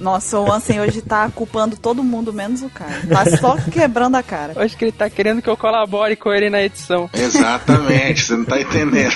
Nossa, 0.00 0.38
o 0.38 0.50
Ansem 0.52 0.80
hoje 0.80 1.00
tá 1.02 1.28
culpando 1.30 1.76
todo 1.76 2.02
mundo, 2.02 2.32
menos 2.32 2.62
o 2.62 2.68
cara. 2.68 3.00
Tá 3.08 3.36
só 3.36 3.56
quebrando 3.70 4.16
a 4.16 4.22
cara. 4.22 4.52
Acho 4.56 4.76
que 4.76 4.84
ele 4.84 4.92
tá 4.92 5.08
querendo 5.08 5.42
que 5.42 5.48
eu 5.48 5.56
colabore 5.56 6.16
com 6.16 6.32
ele 6.32 6.50
na 6.50 6.62
edição. 6.62 7.08
Exatamente, 7.12 8.22
você 8.24 8.36
não 8.36 8.44
tá 8.44 8.60
entendendo. 8.60 9.14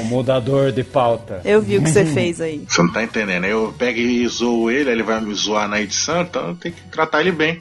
O 0.00 0.04
mudador 0.04 0.71
de 0.72 0.84
pauta. 0.84 1.40
Eu 1.44 1.60
vi 1.60 1.78
o 1.78 1.82
que 1.82 1.90
você 1.90 2.04
fez 2.04 2.40
aí. 2.40 2.64
Você 2.68 2.82
não 2.82 2.92
tá 2.92 3.02
entendendo. 3.02 3.44
Eu 3.44 3.74
pego 3.78 3.98
e 3.98 4.26
zoo 4.26 4.70
ele, 4.70 4.90
ele 4.90 5.02
vai 5.02 5.20
me 5.20 5.34
zoar 5.34 5.68
na 5.68 5.80
edição, 5.80 6.22
então 6.22 6.48
eu 6.48 6.54
tenho 6.56 6.74
que 6.74 6.82
tratar 6.88 7.20
ele 7.20 7.32
bem. 7.32 7.60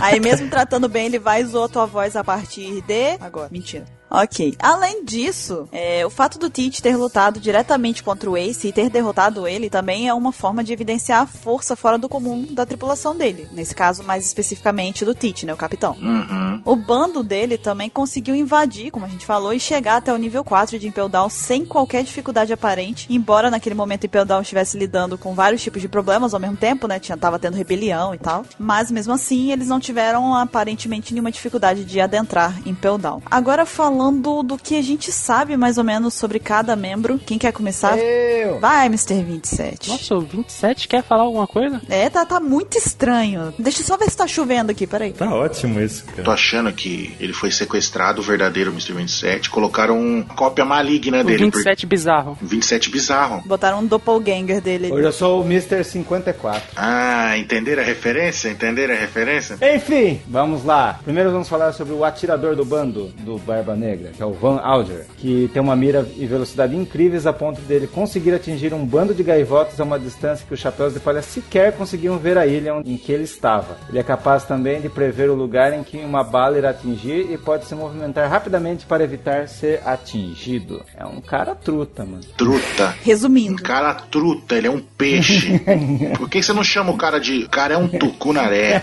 Aí 0.00 0.20
mesmo 0.20 0.48
tratando 0.48 0.88
bem, 0.88 1.06
ele 1.06 1.18
vai 1.18 1.44
zoar 1.44 1.68
tua 1.68 1.86
voz 1.86 2.16
a 2.16 2.24
partir 2.24 2.80
de. 2.82 3.16
Agora, 3.20 3.48
mentira. 3.50 3.84
Ok. 4.10 4.54
Além 4.58 5.04
disso, 5.04 5.68
é, 5.72 6.06
o 6.06 6.10
fato 6.10 6.38
do 6.38 6.48
Teach 6.48 6.80
ter 6.80 6.96
lutado 6.96 7.40
diretamente 7.40 8.02
contra 8.02 8.30
o 8.30 8.36
Ace 8.36 8.68
e 8.68 8.72
ter 8.72 8.88
derrotado 8.88 9.46
ele 9.46 9.68
também 9.68 10.08
é 10.08 10.14
uma 10.14 10.32
forma 10.32 10.62
de 10.62 10.72
evidenciar 10.72 11.22
a 11.22 11.26
força 11.26 11.74
fora 11.74 11.98
do 11.98 12.08
comum 12.08 12.46
da 12.50 12.64
tripulação 12.64 13.16
dele. 13.16 13.48
Nesse 13.52 13.74
caso, 13.74 14.02
mais 14.02 14.24
especificamente 14.24 15.04
do 15.04 15.14
Teach, 15.14 15.44
né? 15.44 15.52
O 15.52 15.56
capitão. 15.56 15.96
Uhum. 16.00 16.62
O 16.64 16.76
bando 16.76 17.22
dele 17.22 17.58
também 17.58 17.90
conseguiu 17.90 18.34
invadir, 18.34 18.90
como 18.90 19.04
a 19.04 19.08
gente 19.08 19.26
falou, 19.26 19.52
e 19.52 19.60
chegar 19.60 19.96
até 19.96 20.12
o 20.12 20.16
nível 20.16 20.44
4 20.44 20.78
de 20.78 20.86
Impel 20.86 21.08
Down 21.08 21.28
sem 21.28 21.64
qualquer 21.64 22.02
dificuldade 22.04 22.52
aparente. 22.52 23.06
Embora 23.10 23.50
naquele 23.50 23.74
momento 23.74 24.06
Impel 24.06 24.24
Down 24.24 24.42
estivesse 24.42 24.78
lidando 24.78 25.18
com 25.18 25.34
vários 25.34 25.62
tipos 25.62 25.82
de 25.82 25.88
problemas 25.88 26.32
ao 26.32 26.40
mesmo 26.40 26.56
tempo, 26.56 26.86
né? 26.86 26.98
Tinha, 26.98 27.16
tava 27.16 27.38
tendo 27.38 27.56
rebelião 27.56 28.14
e 28.14 28.18
tal. 28.18 28.44
Mas 28.58 28.90
mesmo 28.90 29.12
assim, 29.12 29.50
eles 29.52 29.68
não 29.68 29.80
tiveram 29.80 30.34
aparentemente 30.34 31.12
nenhuma 31.12 31.32
dificuldade 31.32 31.84
de 31.84 32.00
adentrar 32.00 32.56
Impel 32.66 32.98
Down. 32.98 33.22
Agora 33.30 33.66
falando 33.66 33.95
do 34.44 34.58
que 34.58 34.76
a 34.76 34.82
gente 34.82 35.10
sabe 35.10 35.56
mais 35.56 35.78
ou 35.78 35.84
menos 35.84 36.14
sobre 36.14 36.38
cada 36.38 36.76
membro. 36.76 37.18
Quem 37.18 37.38
quer 37.38 37.52
começar? 37.52 37.96
Eu! 37.98 38.60
Vai, 38.60 38.86
Mr. 38.86 39.22
27. 39.22 39.88
Nossa, 39.88 40.14
o 40.14 40.20
27 40.20 40.88
quer 40.88 41.02
falar 41.02 41.22
alguma 41.22 41.46
coisa? 41.46 41.80
É, 41.88 42.08
tá, 42.08 42.24
tá 42.24 42.38
muito 42.40 42.76
estranho. 42.78 43.52
Deixa 43.58 43.80
eu 43.82 43.86
só 43.86 43.96
ver 43.96 44.10
se 44.10 44.16
tá 44.16 44.26
chovendo 44.26 44.70
aqui, 44.70 44.86
peraí. 44.86 45.12
Tá 45.12 45.32
ótimo 45.34 45.80
isso, 45.80 46.04
Tô 46.06 46.12
cara. 46.22 46.32
achando 46.32 46.72
que 46.72 47.14
ele 47.18 47.32
foi 47.32 47.50
sequestrado, 47.50 48.20
o 48.20 48.24
verdadeiro 48.24 48.70
Mr. 48.70 48.92
27. 48.92 49.50
Colocaram 49.50 49.98
uma 49.98 50.24
cópia 50.34 50.64
maligna 50.64 51.20
O 51.20 51.24
dele. 51.24 51.44
27 51.44 51.86
bizarro. 51.86 52.36
por 52.36 52.46
27 52.46 52.90
bizarro. 52.90 53.42
Botaram 53.46 53.80
um 53.80 53.86
doppelganger 53.86 54.60
dele. 54.60 54.92
Hoje 54.92 55.04
eu 55.06 55.12
sou 55.12 55.42
o 55.42 55.44
Mr. 55.44 55.82
54. 55.84 56.62
Ah, 56.76 57.36
entenderam 57.38 57.82
a 57.82 57.84
referência? 57.84 58.48
Entenderam 58.50 58.94
a 58.94 58.98
referência? 58.98 59.58
Enfim, 59.74 60.20
vamos 60.28 60.64
lá. 60.64 61.00
Primeiro 61.04 61.30
vamos 61.30 61.48
falar 61.48 61.72
sobre 61.72 61.94
o 61.94 62.04
atirador 62.04 62.54
do 62.54 62.64
bando 62.64 63.06
do 63.20 63.38
Barba 63.38 63.74
Negra, 63.74 63.85
que 64.14 64.22
é 64.22 64.26
o 64.26 64.32
Van 64.32 64.58
Alder, 64.58 65.06
que 65.18 65.50
tem 65.52 65.62
uma 65.62 65.76
mira 65.76 66.06
e 66.16 66.26
velocidade 66.26 66.74
incríveis 66.74 67.26
a 67.26 67.32
ponto 67.32 67.60
dele 67.62 67.86
conseguir 67.86 68.34
atingir 68.34 68.72
um 68.74 68.84
bando 68.84 69.14
de 69.14 69.22
gaivotas 69.22 69.78
a 69.80 69.84
uma 69.84 69.98
distância 69.98 70.44
que 70.46 70.54
os 70.54 70.60
chapéus 70.60 70.94
de 70.94 71.00
palha 71.00 71.22
sequer 71.22 71.72
conseguiam 71.72 72.18
ver 72.18 72.38
a 72.38 72.46
ilha 72.46 72.72
em 72.84 72.96
que 72.96 73.12
ele 73.12 73.24
estava. 73.24 73.76
Ele 73.88 73.98
é 73.98 74.02
capaz 74.02 74.44
também 74.44 74.80
de 74.80 74.88
prever 74.88 75.30
o 75.30 75.34
lugar 75.34 75.72
em 75.72 75.82
que 75.84 75.98
uma 75.98 76.24
bala 76.24 76.58
irá 76.58 76.70
atingir 76.70 77.30
e 77.30 77.38
pode 77.38 77.66
se 77.66 77.74
movimentar 77.74 78.28
rapidamente 78.30 78.86
para 78.86 79.04
evitar 79.04 79.48
ser 79.48 79.80
atingido. 79.84 80.82
É 80.96 81.04
um 81.04 81.20
cara 81.20 81.54
truta, 81.54 82.04
mano. 82.04 82.20
Truta. 82.36 82.88
Um 82.88 83.04
Resumindo. 83.04 83.62
cara 83.62 83.94
truta, 83.94 84.54
ele 84.56 84.66
é 84.66 84.70
um 84.70 84.80
peixe. 84.80 85.60
Por 86.16 86.28
que 86.28 86.42
você 86.42 86.52
não 86.52 86.64
chama 86.64 86.90
o 86.92 86.96
cara 86.96 87.18
de. 87.20 87.44
O 87.44 87.48
cara 87.48 87.74
é 87.74 87.76
um 87.78 87.88
tucunaré, 87.88 88.82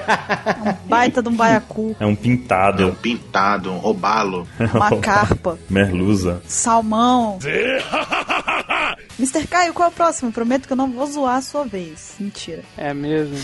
Baita 0.86 1.22
de 1.22 1.30
um 1.30 1.36
baiacu, 1.36 1.96
É 2.00 2.06
um 2.06 2.14
um 2.14 2.16
pintado. 2.16 2.96
pintado, 3.02 3.72
um 3.72 3.78
robalo. 3.78 4.48
uma 4.74 4.90
carpa, 5.02 5.58
Merluza. 5.70 6.42
salmão. 6.48 7.40
Mr. 9.20 9.48
Caio, 9.48 9.74
qual 9.74 9.90
é 9.90 9.92
o 9.92 9.94
próximo? 9.94 10.32
Prometo 10.32 10.68
que 10.68 10.74
eu 10.74 10.78
não 10.78 10.92
vou 10.92 11.06
zoar 11.06 11.38
a 11.38 11.42
sua 11.42 11.64
vez. 11.64 12.16
Mentira. 12.20 12.64
É 12.78 12.94
mesmo. 12.94 13.36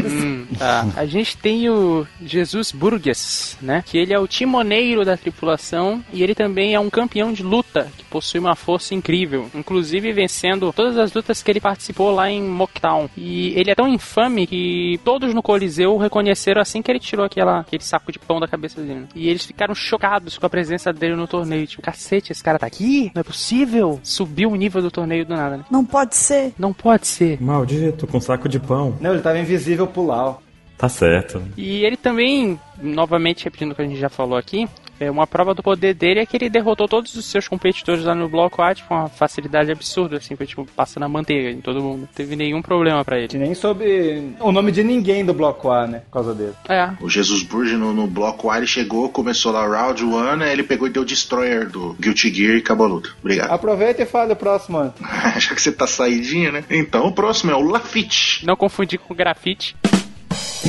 Hum, 0.00 0.46
tá. 0.58 0.86
A 0.96 1.04
gente 1.06 1.36
tem 1.36 1.68
o 1.68 2.06
Jesus 2.22 2.72
Burgess, 2.72 3.56
né? 3.60 3.82
Que 3.84 3.98
ele 3.98 4.12
é 4.12 4.18
o 4.18 4.26
timoneiro 4.26 5.04
da 5.04 5.16
tripulação 5.16 6.02
e 6.12 6.22
ele 6.22 6.34
também 6.34 6.74
é 6.74 6.80
um 6.80 6.90
campeão 6.90 7.32
de 7.32 7.42
luta 7.42 7.90
que 7.96 8.04
possui 8.04 8.40
uma 8.40 8.54
força 8.54 8.94
incrível, 8.94 9.50
inclusive 9.54 10.12
vencendo 10.12 10.72
todas 10.72 10.96
as 10.96 11.12
lutas 11.12 11.42
que 11.42 11.50
ele 11.50 11.60
participou 11.60 12.10
lá 12.10 12.30
em 12.30 12.42
Mocktown. 12.42 13.08
E 13.16 13.58
ele 13.58 13.70
é 13.70 13.74
tão 13.74 13.88
infame 13.88 14.46
que 14.46 15.00
todos 15.04 15.34
no 15.34 15.42
Coliseu 15.42 15.94
o 15.94 15.98
reconheceram 15.98 16.60
assim 16.60 16.82
que 16.82 16.90
ele 16.90 17.00
tirou 17.00 17.24
aquela, 17.24 17.60
aquele 17.60 17.82
saco 17.82 18.12
de 18.12 18.18
pão 18.18 18.40
da 18.40 18.48
cabeça 18.48 18.80
dele. 18.80 19.06
E 19.14 19.28
eles 19.28 19.44
ficaram 19.44 19.74
chocados 19.74 20.38
com 20.38 20.46
a 20.46 20.50
presença 20.50 20.92
dele 20.92 21.14
no 21.14 21.26
torneio. 21.26 21.66
Tipo, 21.66 21.82
cacete, 21.82 22.32
esse 22.32 22.42
cara 22.42 22.58
tá 22.58 22.66
aqui? 22.66 23.10
Não 23.14 23.20
é 23.20 23.24
possível? 23.24 23.79
Subiu 24.02 24.50
o 24.50 24.56
nível 24.56 24.82
do 24.82 24.90
torneio 24.90 25.24
do 25.24 25.34
nada, 25.34 25.58
né? 25.58 25.64
Não 25.70 25.84
pode 25.84 26.16
ser. 26.16 26.52
Não 26.58 26.72
pode 26.72 27.06
ser. 27.06 27.40
Maldito, 27.40 28.06
com 28.06 28.20
saco 28.20 28.48
de 28.48 28.58
pão. 28.58 28.96
Não, 29.00 29.12
ele 29.12 29.22
tava 29.22 29.38
invisível 29.38 29.86
pro 29.86 30.06
Lau. 30.06 30.42
Tá 30.76 30.88
certo. 30.88 31.42
E 31.56 31.84
ele 31.84 31.96
também, 31.96 32.58
novamente 32.80 33.44
repetindo 33.44 33.72
o 33.72 33.74
que 33.74 33.82
a 33.82 33.86
gente 33.86 34.00
já 34.00 34.08
falou 34.08 34.38
aqui, 34.38 34.66
é 35.00 35.10
uma 35.10 35.26
prova 35.26 35.54
do 35.54 35.62
poder 35.62 35.94
dele 35.94 36.20
é 36.20 36.26
que 36.26 36.36
ele 36.36 36.50
derrotou 36.50 36.86
todos 36.86 37.14
os 37.14 37.24
seus 37.24 37.48
competidores 37.48 38.04
lá 38.04 38.14
no 38.14 38.28
bloco 38.28 38.62
A 38.62 38.74
com 38.86 38.94
uma 38.94 39.08
facilidade 39.08 39.72
absurda, 39.72 40.18
assim, 40.18 40.36
foi 40.36 40.46
tipo 40.46 40.66
passando 40.76 41.04
a 41.04 41.08
manteiga 41.08 41.50
em 41.50 41.60
todo 41.60 41.82
mundo. 41.82 42.00
Não 42.00 42.06
teve 42.06 42.36
nenhum 42.36 42.62
problema 42.62 43.04
pra 43.04 43.16
A 43.16 43.18
ele. 43.18 43.38
nem 43.38 43.54
soube 43.54 44.34
o 44.38 44.52
nome 44.52 44.70
de 44.70 44.84
ninguém 44.84 45.24
do 45.24 45.32
bloco 45.34 45.70
A, 45.70 45.86
né? 45.86 46.00
Por 46.00 46.12
causa 46.12 46.34
dele. 46.34 46.52
É. 46.68 46.90
O 47.00 47.08
Jesus 47.08 47.42
Burge 47.42 47.76
no, 47.76 47.92
no 47.92 48.06
bloco 48.06 48.50
A 48.50 48.58
ele 48.58 48.66
chegou, 48.66 49.08
começou 49.08 49.52
lá 49.52 49.66
o 49.66 49.70
round 49.70 50.04
one, 50.04 50.44
aí 50.44 50.52
ele 50.52 50.62
pegou 50.62 50.86
e 50.86 50.90
deu 50.90 51.04
Destroyer 51.04 51.68
do 51.68 51.94
Guilty 51.98 52.32
Gear 52.32 52.54
e 52.56 52.58
acabou 52.58 52.86
a 52.86 52.88
luta. 52.90 53.10
Obrigado. 53.20 53.50
Aproveita 53.50 54.02
e 54.02 54.06
fala 54.06 54.34
o 54.34 54.36
próximo 54.36 54.76
ano. 54.78 54.94
Já 55.38 55.54
que 55.54 55.62
você 55.62 55.72
tá 55.72 55.86
saidinho, 55.86 56.52
né? 56.52 56.64
Então 56.70 57.06
o 57.06 57.12
próximo 57.12 57.50
é 57.50 57.54
o 57.56 57.62
Lafitte. 57.62 58.44
Não 58.44 58.56
confundir 58.56 58.98
com 58.98 59.14
grafite. 59.14 59.74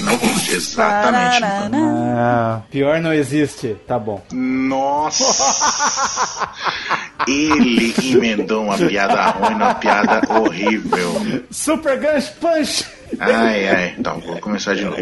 Não, 0.02 0.14
exatamente. 0.54 1.44
Ah, 1.44 2.62
pior 2.72 3.00
não 3.00 3.14
existe. 3.14 3.76
Tá 3.88 4.00
bom. 4.00 4.22
Nossa! 4.32 6.50
Ele 7.28 7.94
emendou 8.04 8.64
uma 8.64 8.78
piada 8.78 9.26
ruim 9.32 9.52
numa 9.52 9.76
piada 9.76 10.22
horrível. 10.30 11.44
Super 11.52 12.00
Gancho 12.00 12.34
Punch! 12.40 12.86
Ai, 13.20 13.68
ai. 13.68 13.96
Então, 13.98 14.20
vou 14.20 14.38
começar 14.40 14.76
de 14.76 14.84
novo. 14.86 14.98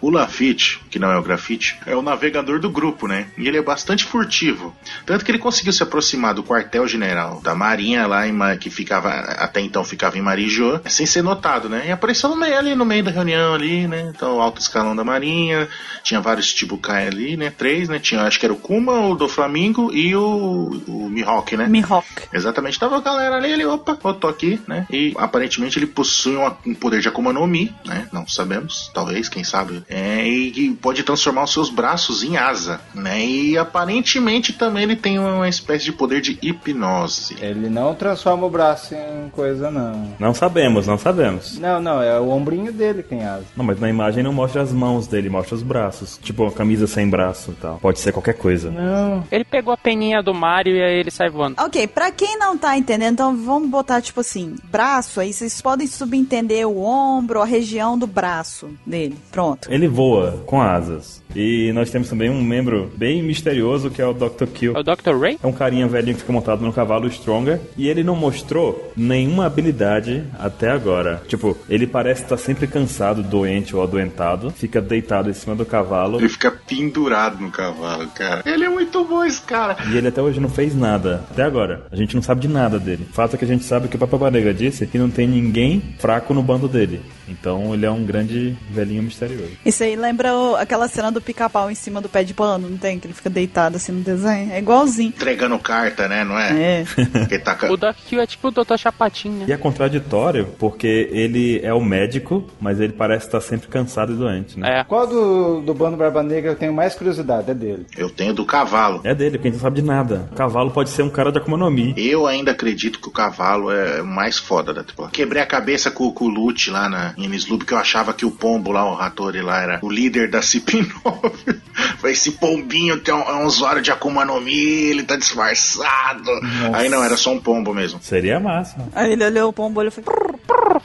O 0.00 0.10
Lafitte, 0.10 0.80
que 0.90 0.98
não 0.98 1.10
é 1.10 1.16
o 1.18 1.22
grafite, 1.22 1.78
é 1.86 1.94
o 1.94 2.02
navegador 2.02 2.58
do 2.60 2.70
grupo, 2.70 3.06
né? 3.06 3.26
E 3.38 3.46
ele 3.48 3.58
é 3.58 3.62
bastante 3.62 4.04
furtivo. 4.04 4.74
Tanto 5.06 5.24
que 5.24 5.30
ele 5.30 5.38
conseguiu 5.38 5.72
se 5.72 5.82
aproximar 5.82 6.34
do 6.34 6.42
quartel-general 6.42 7.40
da 7.42 7.54
Marinha, 7.54 8.06
lá 8.06 8.26
em 8.26 8.32
Ma- 8.32 8.56
que 8.56 8.70
ficava, 8.70 9.08
até 9.10 9.60
então 9.60 9.84
ficava 9.84 10.18
em 10.18 10.22
Marijô, 10.22 10.80
sem 10.86 11.06
ser 11.06 11.22
notado, 11.22 11.68
né? 11.68 11.84
E 11.86 11.92
apareceu 11.92 12.28
no 12.30 12.36
meio, 12.36 12.58
ali 12.58 12.74
no 12.74 12.84
meio 12.84 13.04
da 13.04 13.10
reunião 13.10 13.54
ali, 13.54 13.86
né? 13.86 14.10
Então, 14.14 14.40
alto 14.40 14.60
escalão 14.60 14.94
da 14.96 15.04
Marinha, 15.04 15.68
tinha 16.02 16.20
vários 16.20 16.46
Chibukai 16.46 17.06
ali, 17.06 17.36
né? 17.36 17.50
Três, 17.50 17.88
né? 17.88 17.98
Tinha, 17.98 18.22
acho 18.22 18.38
que 18.38 18.46
era 18.46 18.52
o 18.52 18.56
Kuma, 18.58 19.00
o 19.06 19.14
do 19.14 19.28
Flamengo 19.28 19.92
e 19.92 20.14
o, 20.16 20.82
o 20.86 21.08
Mihawk, 21.10 21.56
né? 21.56 21.66
Mihawk. 21.66 22.06
Exatamente, 22.32 22.78
tava 22.78 22.96
a 22.96 23.00
galera 23.00 23.36
ali, 23.36 23.50
ele, 23.52 23.64
opa, 23.64 23.98
eu 24.02 24.14
tô 24.14 24.28
aqui, 24.28 24.60
né? 24.66 24.86
E 24.90 25.14
aparentemente 25.16 25.78
ele 25.78 25.86
possui 25.86 26.36
um 26.66 26.74
poder 26.74 27.00
de 27.00 27.08
Akuma 27.20 27.34
no 27.34 27.46
Mi, 27.46 27.70
né? 27.84 28.08
Não 28.10 28.26
sabemos, 28.26 28.90
talvez, 28.94 29.28
quem 29.28 29.44
sabe. 29.44 29.82
É, 29.90 30.26
e 30.26 30.70
pode 30.80 31.02
transformar 31.02 31.44
os 31.44 31.52
seus 31.52 31.68
braços 31.68 32.24
em 32.24 32.38
asa, 32.38 32.80
né? 32.94 33.22
E 33.22 33.58
aparentemente 33.58 34.54
também 34.54 34.84
ele 34.84 34.96
tem 34.96 35.18
uma 35.18 35.48
espécie 35.48 35.84
de 35.84 35.92
poder 35.92 36.22
de 36.22 36.38
hipnose. 36.40 37.36
Ele 37.38 37.68
não 37.68 37.94
transforma 37.94 38.46
o 38.46 38.50
braço 38.50 38.94
em 38.94 39.28
coisa, 39.28 39.70
não. 39.70 40.14
Não 40.18 40.32
sabemos, 40.32 40.86
não 40.86 40.96
sabemos. 40.96 41.58
Não, 41.58 41.78
não, 41.78 42.02
é 42.02 42.18
o 42.18 42.30
ombrinho 42.30 42.72
dele 42.72 43.02
que 43.02 43.10
tem 43.10 43.22
asa. 43.22 43.44
Não, 43.54 43.64
mas 43.64 43.78
na 43.78 43.90
imagem 43.90 44.24
não 44.24 44.32
mostra 44.32 44.62
as 44.62 44.72
mãos 44.72 45.06
dele, 45.06 45.28
mostra 45.28 45.54
os 45.54 45.62
braços. 45.62 46.18
Tipo, 46.22 46.46
a 46.46 46.52
camisa 46.52 46.86
sem 46.86 47.08
braço 47.08 47.50
e 47.50 47.54
tal. 47.60 47.78
Pode 47.78 47.98
ser 47.98 48.12
qualquer 48.12 48.34
coisa. 48.34 48.70
Não. 48.70 49.24
Ele 49.30 49.44
pegou 49.44 49.74
a 49.74 49.76
peninha 49.76 50.22
do 50.22 50.32
Mario 50.32 50.74
e 50.74 50.82
aí 50.82 51.00
ele 51.00 51.10
sai 51.10 51.28
voando. 51.28 51.56
Ok, 51.62 51.86
pra 51.86 52.10
quem 52.10 52.38
não 52.38 52.56
tá 52.56 52.78
entendendo, 52.78 53.12
então 53.12 53.36
vamos 53.36 53.68
botar 53.68 54.00
tipo 54.00 54.20
assim, 54.20 54.56
braço, 54.64 55.20
aí 55.20 55.34
vocês 55.34 55.60
podem 55.60 55.86
subentender 55.86 56.66
o 56.66 56.82
ombro, 56.82 57.09
a 57.40 57.44
região 57.44 57.98
do 57.98 58.06
braço 58.06 58.68
dele. 58.86 59.16
Pronto. 59.30 59.70
Ele 59.70 59.88
voa 59.88 60.42
com 60.46 60.60
asas. 60.60 61.22
E 61.34 61.72
nós 61.72 61.90
temos 61.90 62.08
também 62.08 62.28
um 62.28 62.42
membro 62.42 62.90
bem 62.96 63.22
misterioso 63.22 63.90
que 63.90 64.02
é 64.02 64.06
o 64.06 64.12
Dr. 64.12 64.46
Kill. 64.46 64.74
É 64.74 64.80
o 64.80 64.82
Dr. 64.82 65.16
Ray? 65.18 65.38
É 65.42 65.46
um 65.46 65.52
carinha 65.52 65.86
velhinho 65.86 66.14
que 66.14 66.22
fica 66.22 66.32
montado 66.32 66.64
no 66.64 66.72
cavalo 66.72 67.10
Stronger. 67.10 67.60
E 67.76 67.88
ele 67.88 68.02
não 68.02 68.16
mostrou 68.16 68.92
nenhuma 68.96 69.46
habilidade 69.46 70.24
até 70.38 70.70
agora. 70.70 71.22
Tipo, 71.28 71.56
ele 71.68 71.86
parece 71.86 72.22
estar 72.22 72.36
sempre 72.36 72.66
cansado, 72.66 73.22
doente 73.22 73.74
ou 73.74 73.82
adoentado. 73.82 74.50
Fica 74.50 74.80
deitado 74.80 75.30
em 75.30 75.34
cima 75.34 75.54
do 75.54 75.64
cavalo. 75.64 76.18
Ele 76.18 76.28
fica 76.28 76.50
pendurado 76.50 77.40
no 77.40 77.50
cavalo, 77.50 78.08
cara. 78.08 78.42
Ele 78.44 78.64
é 78.64 78.68
muito 78.68 79.04
bom 79.04 79.24
esse 79.24 79.40
cara. 79.42 79.76
E 79.92 79.96
ele 79.96 80.08
até 80.08 80.20
hoje 80.20 80.40
não 80.40 80.48
fez 80.48 80.74
nada. 80.74 81.24
Até 81.30 81.42
agora. 81.42 81.86
A 81.90 81.96
gente 81.96 82.14
não 82.14 82.22
sabe 82.22 82.40
de 82.40 82.48
nada 82.48 82.78
dele. 82.78 83.06
O 83.08 83.14
fato 83.14 83.34
é 83.34 83.38
que 83.38 83.44
a 83.44 83.48
gente 83.48 83.64
sabe 83.64 83.88
que 83.88 83.96
o 83.96 83.98
Papa 83.98 84.30
Negra 84.30 84.52
disse 84.52 84.86
que 84.86 84.98
não 84.98 85.10
tem 85.10 85.28
ninguém 85.28 85.82
fraco 85.98 86.34
no 86.34 86.42
bando 86.42 86.68
dele. 86.68 86.99
you. 87.04 87.19
Então 87.30 87.72
ele 87.74 87.86
é 87.86 87.90
um 87.90 88.04
grande 88.04 88.56
velhinho 88.70 89.02
misterioso. 89.02 89.52
Isso 89.64 89.82
aí 89.82 89.96
lembra 89.96 90.34
o- 90.34 90.56
aquela 90.56 90.88
cena 90.88 91.10
do 91.10 91.20
pica-pau 91.20 91.70
em 91.70 91.74
cima 91.74 92.00
do 92.00 92.08
pé 92.08 92.22
de 92.24 92.34
pano, 92.34 92.68
não 92.68 92.76
tem? 92.76 92.98
Que 92.98 93.06
ele 93.06 93.14
fica 93.14 93.30
deitado 93.30 93.76
assim 93.76 93.92
no 93.92 94.00
desenho. 94.00 94.52
É 94.52 94.58
igualzinho. 94.58 95.08
Entregando 95.10 95.58
carta, 95.58 96.08
né? 96.08 96.24
Não 96.24 96.38
é? 96.38 96.82
É. 96.82 96.84
Tá 97.40 97.56
O 97.70 97.76
Doc 97.76 97.96
Kill 98.06 98.20
é 98.20 98.26
tipo 98.26 98.48
o 98.48 98.50
Dr. 98.50 98.76
Chapatinha. 98.76 99.46
E 99.48 99.52
é 99.52 99.56
contraditório, 99.56 100.46
porque 100.58 101.08
ele 101.10 101.58
é 101.62 101.72
o 101.72 101.80
médico, 101.80 102.44
mas 102.60 102.78
ele 102.80 102.92
parece 102.92 103.26
estar 103.26 103.40
sempre 103.40 103.68
cansado 103.68 104.12
e 104.12 104.16
doente, 104.16 104.58
né? 104.58 104.80
É. 104.80 104.84
Qual 104.84 105.06
do, 105.06 105.60
do 105.62 105.72
bando 105.72 105.96
Barba 105.96 106.22
Negra 106.22 106.50
eu 106.50 106.56
tenho 106.56 106.72
mais 106.72 106.94
curiosidade? 106.94 107.50
É 107.50 107.54
dele. 107.54 107.86
Eu 107.96 108.10
tenho 108.10 108.34
do 108.34 108.44
cavalo. 108.44 109.00
É 109.04 109.14
dele, 109.14 109.38
porque 109.38 109.48
a 109.48 109.50
gente 109.50 109.60
não 109.60 109.62
sabe 109.68 109.80
de 109.80 109.86
nada. 109.86 110.28
O 110.32 110.34
cavalo 110.34 110.70
pode 110.70 110.90
ser 110.90 111.02
um 111.02 111.08
cara 111.08 111.32
de 111.32 111.38
Akuma 111.38 111.56
no 111.56 111.70
Mi. 111.70 111.94
Eu 111.96 112.26
ainda 112.26 112.50
acredito 112.50 113.00
que 113.00 113.08
o 113.08 113.12
cavalo 113.12 113.70
é 113.70 114.02
o 114.02 114.06
mais 114.06 114.38
foda 114.38 114.74
da 114.74 114.82
tripulação. 114.84 115.12
Quebrei 115.12 115.42
a 115.42 115.46
cabeça 115.46 115.90
com, 115.90 116.10
com 116.12 116.26
o 116.26 116.28
Lute 116.28 116.70
lá 116.70 116.88
na, 116.88 117.14
em 117.26 117.34
Slub, 117.34 117.64
que 117.64 117.72
eu 117.74 117.78
achava 117.78 118.12
que 118.12 118.24
o 118.24 118.30
pombo 118.30 118.70
lá, 118.72 118.84
o 118.84 118.98
Hattori 119.00 119.40
lá, 119.42 119.62
era 119.62 119.78
o 119.82 119.90
líder 119.90 120.30
da 120.30 120.40
CP9. 120.40 121.60
Falei, 121.98 122.12
esse 122.14 122.32
pombinho 122.32 122.98
tem 123.00 123.12
um, 123.14 123.20
é 123.22 123.34
um 123.34 123.44
usuário 123.46 123.82
de 123.82 123.90
Akuma 123.90 124.24
no 124.24 124.40
Mi, 124.40 124.52
ele 124.54 125.02
tá 125.02 125.16
disfarçado. 125.16 126.30
Aí 126.72 126.88
não, 126.88 127.02
era 127.02 127.16
só 127.16 127.32
um 127.32 127.40
pombo 127.40 127.74
mesmo. 127.74 128.00
Seria 128.02 128.38
massa. 128.40 128.76
Aí 128.94 129.12
ele 129.12 129.24
olhou 129.24 129.48
o 129.50 129.52
pombo 129.52 129.82
e 129.82 129.90
"Prr, 129.90 130.02
prr." 130.02 130.80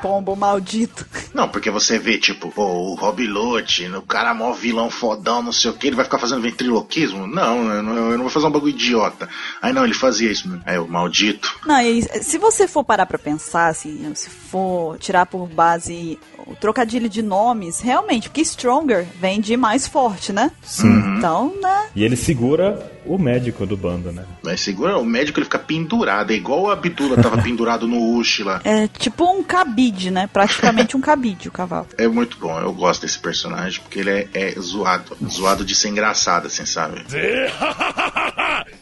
Pombo 0.00 0.36
maldito. 0.36 1.06
Não, 1.34 1.48
porque 1.48 1.70
você 1.70 1.98
vê, 1.98 2.18
tipo, 2.18 2.50
pô, 2.50 2.64
o 2.64 2.94
Rob 2.94 3.26
Lute, 3.26 3.86
o 3.88 4.02
cara 4.02 4.34
mó 4.34 4.52
vilão 4.52 4.90
fodão, 4.90 5.42
não 5.42 5.52
sei 5.52 5.70
o 5.70 5.74
que, 5.74 5.86
ele 5.86 5.96
vai 5.96 6.04
ficar 6.04 6.18
fazendo 6.18 6.42
ventriloquismo? 6.42 7.26
Não, 7.26 7.70
eu 7.72 7.82
não, 7.82 7.96
eu 8.10 8.16
não 8.16 8.22
vou 8.24 8.30
fazer 8.30 8.46
um 8.46 8.50
bagulho 8.50 8.70
idiota. 8.74 9.28
Aí 9.60 9.72
não, 9.72 9.84
ele 9.84 9.94
fazia 9.94 10.30
isso. 10.30 10.48
né? 10.48 10.60
Aí 10.66 10.78
o 10.78 10.86
maldito. 10.86 11.54
Não, 11.66 11.80
e 11.80 12.02
se 12.22 12.38
você 12.38 12.68
for 12.68 12.84
parar 12.84 13.06
pra 13.06 13.18
pensar, 13.18 13.68
assim, 13.68 14.10
se 14.14 14.28
for 14.30 14.98
tirar 14.98 15.26
por 15.32 15.48
base 15.48 16.18
o 16.46 16.54
trocadilho 16.54 17.08
de 17.08 17.22
nomes, 17.22 17.80
realmente, 17.80 18.28
porque 18.28 18.44
Stronger 18.44 19.06
vem 19.18 19.40
de 19.40 19.56
mais 19.56 19.86
forte, 19.86 20.30
né? 20.30 20.50
Sim. 20.62 21.16
Então, 21.16 21.54
né? 21.62 21.88
E 21.96 22.04
ele 22.04 22.16
segura 22.16 22.92
o 23.06 23.16
médico 23.16 23.64
do 23.64 23.74
bando, 23.74 24.12
né? 24.12 24.26
Mas 24.42 24.60
segura, 24.60 24.98
o 24.98 25.04
médico 25.04 25.38
ele 25.38 25.46
fica 25.46 25.58
pendurado, 25.58 26.32
é 26.32 26.34
igual 26.34 26.64
o 26.64 26.70
Abdullah 26.70 27.22
tava 27.22 27.40
pendurado 27.42 27.88
no 27.88 28.14
Uchi 28.16 28.42
lá. 28.42 28.60
É 28.62 28.86
tipo 28.88 29.24
um 29.24 29.42
cabide, 29.42 30.10
né? 30.10 30.28
Praticamente 30.30 30.96
um 30.96 31.00
cabide 31.00 31.48
o 31.48 31.52
cavalo. 31.52 31.86
É 31.96 32.06
muito 32.06 32.36
bom, 32.36 32.60
eu 32.60 32.72
gosto 32.74 33.02
desse 33.02 33.18
personagem, 33.18 33.80
porque 33.80 34.00
ele 34.00 34.10
é, 34.10 34.28
é 34.34 34.60
zoado. 34.60 35.16
Zoado 35.26 35.64
de 35.64 35.74
ser 35.74 35.88
engraçado, 35.88 36.48
assim, 36.48 36.66
sabe? 36.66 37.02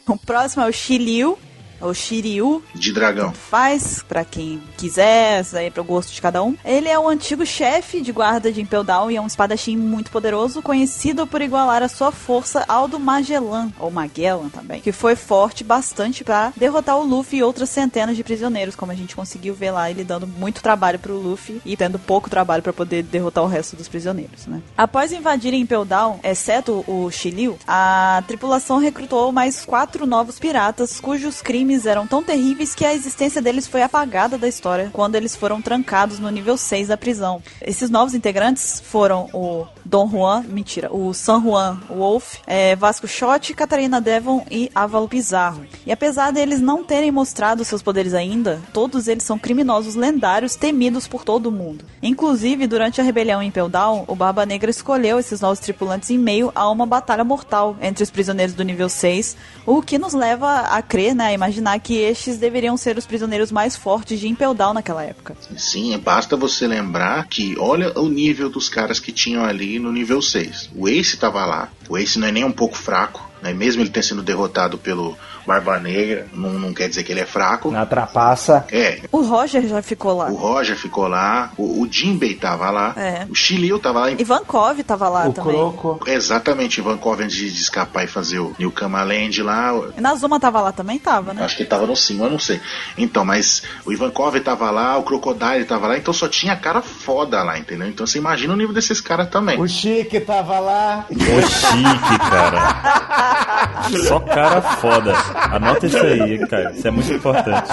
O 0.06 0.16
próximo 0.16 0.64
é 0.64 0.68
o 0.68 0.72
Shiryu, 0.72 1.38
ou 1.80 1.94
Shiryu, 1.94 2.62
De 2.74 2.92
dragão. 2.92 3.32
faz, 3.32 4.02
pra 4.06 4.24
quem 4.24 4.62
quiser, 4.76 5.40
isso 5.42 5.56
aí 5.56 5.66
é 5.66 5.70
pro 5.70 5.84
gosto 5.84 6.12
de 6.12 6.20
cada 6.20 6.42
um. 6.42 6.54
Ele 6.64 6.88
é 6.88 6.98
o 6.98 7.08
antigo 7.08 7.44
chefe 7.46 8.00
de 8.00 8.12
guarda 8.12 8.50
de 8.52 8.60
Impel 8.60 8.84
Down 8.84 9.10
e 9.10 9.16
é 9.16 9.20
um 9.20 9.26
espadachim 9.26 9.76
muito 9.76 10.10
poderoso, 10.10 10.62
conhecido 10.62 11.26
por 11.26 11.40
igualar 11.42 11.82
a 11.82 11.88
sua 11.88 12.10
força 12.12 12.64
ao 12.68 12.88
do 12.88 12.98
Magellan, 12.98 13.70
ou 13.78 13.90
Magellan 13.90 14.48
também, 14.48 14.80
que 14.80 14.92
foi 14.92 15.14
forte 15.16 15.62
bastante 15.62 16.24
pra 16.24 16.52
derrotar 16.56 16.98
o 16.98 17.04
Luffy 17.04 17.38
e 17.38 17.42
outras 17.42 17.70
centenas 17.70 18.16
de 18.16 18.24
prisioneiros, 18.24 18.74
como 18.74 18.92
a 18.92 18.94
gente 18.94 19.14
conseguiu 19.16 19.54
ver 19.54 19.70
lá, 19.70 19.90
ele 19.90 20.04
dando 20.04 20.26
muito 20.26 20.62
trabalho 20.62 20.98
pro 20.98 21.16
Luffy 21.18 21.60
e 21.64 21.76
tendo 21.76 21.98
pouco 21.98 22.28
trabalho 22.28 22.62
pra 22.62 22.72
poder 22.72 23.02
derrotar 23.02 23.44
o 23.44 23.46
resto 23.46 23.76
dos 23.76 23.88
prisioneiros, 23.88 24.46
né? 24.46 24.60
Após 24.76 25.12
invadirem 25.12 25.60
Impel 25.60 25.84
Down, 25.84 26.20
exceto 26.22 26.84
o 26.86 27.10
Shiryu, 27.10 27.58
a 27.66 28.22
tripulação 28.26 28.78
recrutou 28.78 29.30
mais 29.32 29.64
quatro 29.64 30.06
novos 30.06 30.38
piratas 30.38 30.98
cujos 31.00 31.40
crimes 31.40 31.69
eram 31.86 32.06
tão 32.06 32.22
terríveis 32.22 32.74
que 32.74 32.84
a 32.84 32.94
existência 32.94 33.40
deles 33.40 33.66
foi 33.66 33.82
apagada 33.82 34.36
da 34.36 34.48
história 34.48 34.90
quando 34.92 35.14
eles 35.14 35.36
foram 35.36 35.60
trancados 35.62 36.18
no 36.18 36.30
nível 36.30 36.56
6 36.56 36.88
da 36.88 36.96
prisão. 36.96 37.42
Esses 37.60 37.90
novos 37.90 38.14
integrantes 38.14 38.80
foram 38.80 39.28
o 39.32 39.66
Don 39.84 40.08
Juan, 40.08 40.44
mentira, 40.48 40.92
o 40.92 41.12
San 41.12 41.42
Juan 41.42 41.80
Wolf, 41.88 42.36
é, 42.46 42.76
Vasco 42.76 43.06
Shot, 43.06 43.54
Catarina 43.54 44.00
Devon 44.00 44.44
e 44.50 44.70
Ávalo 44.74 45.08
Pizarro. 45.08 45.64
E 45.86 45.92
apesar 45.92 46.30
deles 46.32 46.60
não 46.60 46.84
terem 46.84 47.10
mostrado 47.10 47.64
seus 47.64 47.82
poderes 47.82 48.14
ainda, 48.14 48.60
todos 48.72 49.08
eles 49.08 49.24
são 49.24 49.38
criminosos 49.38 49.94
lendários 49.94 50.56
temidos 50.56 51.06
por 51.06 51.24
todo 51.24 51.52
mundo. 51.52 51.84
Inclusive, 52.02 52.66
durante 52.66 53.00
a 53.00 53.04
rebelião 53.04 53.42
em 53.42 53.48
Impel 53.48 53.68
Down, 53.68 54.04
o 54.06 54.14
Barba 54.14 54.46
Negra 54.46 54.70
escolheu 54.70 55.18
esses 55.18 55.40
novos 55.40 55.58
tripulantes 55.58 56.10
em 56.10 56.18
meio 56.18 56.50
a 56.54 56.68
uma 56.70 56.86
batalha 56.86 57.24
mortal 57.24 57.76
entre 57.80 58.02
os 58.02 58.10
prisioneiros 58.10 58.54
do 58.54 58.64
nível 58.64 58.88
6, 58.88 59.36
o 59.66 59.82
que 59.82 59.98
nos 59.98 60.14
leva 60.14 60.60
a 60.60 60.80
crer, 60.82 61.14
né, 61.14 61.26
a 61.26 61.32
imaginar 61.32 61.59
que 61.80 61.94
estes 61.96 62.38
deveriam 62.38 62.76
ser 62.76 62.96
os 62.96 63.06
prisioneiros 63.06 63.52
mais 63.52 63.76
fortes 63.76 64.18
de 64.18 64.28
Impel 64.28 64.54
Down 64.54 64.74
naquela 64.74 65.04
época. 65.04 65.36
Sim, 65.56 65.96
basta 65.98 66.36
você 66.36 66.66
lembrar 66.66 67.26
que 67.28 67.56
olha 67.58 67.98
o 67.98 68.08
nível 68.08 68.48
dos 68.48 68.68
caras 68.68 68.98
que 68.98 69.12
tinham 69.12 69.44
ali 69.44 69.78
no 69.78 69.92
nível 69.92 70.22
6. 70.22 70.70
O 70.74 70.88
Ace 70.88 71.16
tava 71.16 71.44
lá. 71.44 71.68
O 71.88 71.96
Ace 71.98 72.18
não 72.18 72.28
é 72.28 72.32
nem 72.32 72.44
um 72.44 72.52
pouco 72.52 72.76
fraco, 72.76 73.28
né? 73.42 73.52
Mesmo 73.52 73.82
ele 73.82 73.90
ter 73.90 74.02
sido 74.02 74.22
derrotado 74.22 74.78
pelo 74.78 75.16
Barba 75.50 75.80
Negra, 75.80 76.28
não, 76.32 76.50
não 76.50 76.72
quer 76.72 76.88
dizer 76.88 77.02
que 77.02 77.10
ele 77.10 77.20
é 77.20 77.26
fraco. 77.26 77.72
Na 77.72 77.84
trapaça. 77.84 78.64
É, 78.70 79.00
O 79.10 79.22
Roger 79.22 79.66
já 79.66 79.82
ficou 79.82 80.16
lá. 80.16 80.26
o 80.30 80.34
Roger 80.36 80.76
ficou 80.76 81.08
lá, 81.08 81.50
o, 81.56 81.82
o 81.82 81.88
Jinbei 81.90 82.34
tava 82.34 82.70
lá, 82.70 82.94
É. 82.96 83.26
o 83.28 83.34
Shiryu 83.34 83.78
tava 83.80 84.00
lá. 84.02 84.10
Ivankov 84.12 84.80
tava 84.84 85.08
lá 85.08 85.28
o 85.28 85.32
também. 85.32 85.52
Croco. 85.52 86.00
Exatamente, 86.06 86.78
Ivan 86.78 86.98
Coven 86.98 87.26
de, 87.26 87.50
de 87.50 87.60
escapar 87.60 88.04
e 88.04 88.06
fazer 88.06 88.38
o 88.38 88.54
New 88.60 88.72
Land 88.80 89.42
lá. 89.42 89.72
E 89.98 90.00
Nazuma 90.00 90.38
tava 90.38 90.60
lá 90.60 90.70
também? 90.70 90.98
Tava, 91.00 91.34
né? 91.34 91.44
Acho 91.44 91.56
que 91.56 91.62
ele 91.62 91.68
tava 91.68 91.84
no 91.86 91.96
5, 91.96 92.22
eu 92.24 92.30
não 92.30 92.38
sei. 92.38 92.60
Então, 92.96 93.24
mas 93.24 93.62
o 93.84 93.92
Ivankov 93.92 94.38
tava 94.40 94.70
lá, 94.70 94.96
o 94.98 95.02
Crocodile 95.02 95.64
tava 95.64 95.88
lá, 95.88 95.98
então 95.98 96.14
só 96.14 96.28
tinha 96.28 96.54
cara 96.54 96.80
foda 96.80 97.42
lá, 97.42 97.58
entendeu? 97.58 97.88
Então 97.88 98.06
você 98.06 98.18
imagina 98.18 98.52
o 98.54 98.56
nível 98.56 98.72
desses 98.72 99.00
caras 99.00 99.28
também. 99.28 99.60
O 99.60 99.66
Chique 99.66 100.20
tava 100.20 100.60
lá. 100.60 101.06
Ô, 101.10 101.42
chique, 101.42 102.18
cara. 102.30 103.80
Só 104.06 104.20
cara 104.20 104.60
foda. 104.62 105.12
Anota 105.50 105.86
isso 105.86 105.98
aí, 105.98 106.38
cara. 106.46 106.72
Isso 106.72 106.86
é 106.86 106.90
muito 106.90 107.12
importante. 107.12 107.68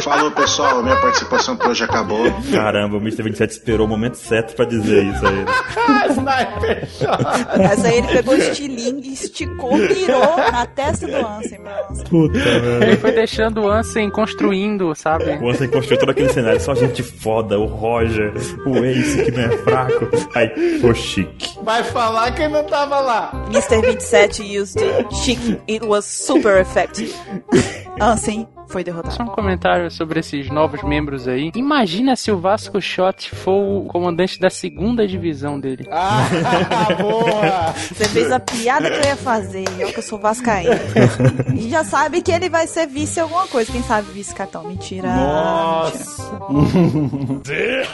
Falou, 0.00 0.30
pessoal, 0.32 0.82
minha 0.82 0.96
participação 0.96 1.56
por 1.56 1.68
hoje 1.68 1.84
acabou. 1.84 2.30
Caramba, 2.52 2.96
o 2.96 3.00
Mr. 3.00 3.22
27 3.22 3.50
esperou 3.50 3.86
o 3.86 3.88
momento 3.88 4.16
certo 4.16 4.54
pra 4.54 4.64
dizer 4.64 5.04
isso 5.04 5.26
aí. 5.26 5.44
Sniper 6.10 6.88
shot. 6.88 7.62
Essa 7.62 7.88
aí 7.88 7.98
ele 7.98 8.08
pegou 8.08 8.34
o 8.34 8.38
estilingue, 8.38 9.12
esticou, 9.12 9.76
mirou 9.76 10.36
na 10.36 10.66
testa 10.66 11.06
do 11.06 11.26
Ansem. 11.26 11.60
Puta, 12.08 12.38
velho. 12.38 12.82
Ele 12.82 12.96
foi 12.96 13.12
deixando 13.12 13.62
o 13.62 13.70
Ansem 13.70 14.10
construindo, 14.10 14.94
sabe? 14.94 15.38
O 15.40 15.50
Ansem 15.50 15.68
construiu 15.68 16.00
todo 16.00 16.10
aquele 16.10 16.28
cenário, 16.30 16.60
só 16.60 16.74
gente 16.74 17.02
foda, 17.02 17.58
o 17.58 17.66
Roger, 17.66 18.32
o 18.66 18.84
Ace 18.84 19.24
que 19.24 19.30
não 19.30 19.44
é 19.44 19.56
fraco. 19.58 20.08
Aí, 20.34 20.80
o 20.82 20.94
chique. 20.94 21.58
Vai 21.62 21.84
falar 21.84 22.32
que 22.32 22.46
não 22.48 22.64
tava 22.64 23.00
lá. 23.00 23.32
Mr. 23.50 23.80
27 23.82 24.60
used 24.60 24.82
it. 24.82 25.14
Chic. 25.14 25.60
It 25.68 25.84
was 25.84 26.04
super 26.32 26.60
effective. 26.60 27.14
Ansem 28.00 28.48
foi 28.70 28.84
derrotado. 28.84 29.14
Só 29.14 29.24
um 29.24 29.26
comentário 29.26 29.90
sobre 29.90 30.20
esses 30.20 30.48
novos 30.48 30.82
membros 30.82 31.26
aí. 31.26 31.50
Imagina 31.56 32.14
se 32.14 32.30
o 32.30 32.38
Vasco 32.38 32.80
Shot 32.80 33.34
for 33.34 33.82
o 33.82 33.86
comandante 33.86 34.38
da 34.38 34.48
segunda 34.48 35.06
divisão 35.06 35.58
dele. 35.58 35.88
Ah, 35.90 36.28
boa. 37.00 37.72
Você 37.72 38.04
fez 38.04 38.30
a 38.30 38.38
piada 38.38 38.88
que 38.88 38.96
eu 38.96 39.04
ia 39.04 39.16
fazer, 39.16 39.64
eu 39.78 39.88
que 39.88 39.98
eu 39.98 40.02
sou 40.02 40.18
vascaíno. 40.18 40.70
E 41.56 41.68
já 41.68 41.82
sabe 41.82 42.22
que 42.22 42.30
ele 42.30 42.48
vai 42.48 42.66
ser 42.66 42.86
vice 42.86 43.18
alguma 43.18 43.46
coisa. 43.48 43.72
Quem 43.72 43.82
sabe 43.82 44.10
vice-cartão? 44.12 44.64
Mentira. 44.64 45.08
Mentira. 46.48 47.88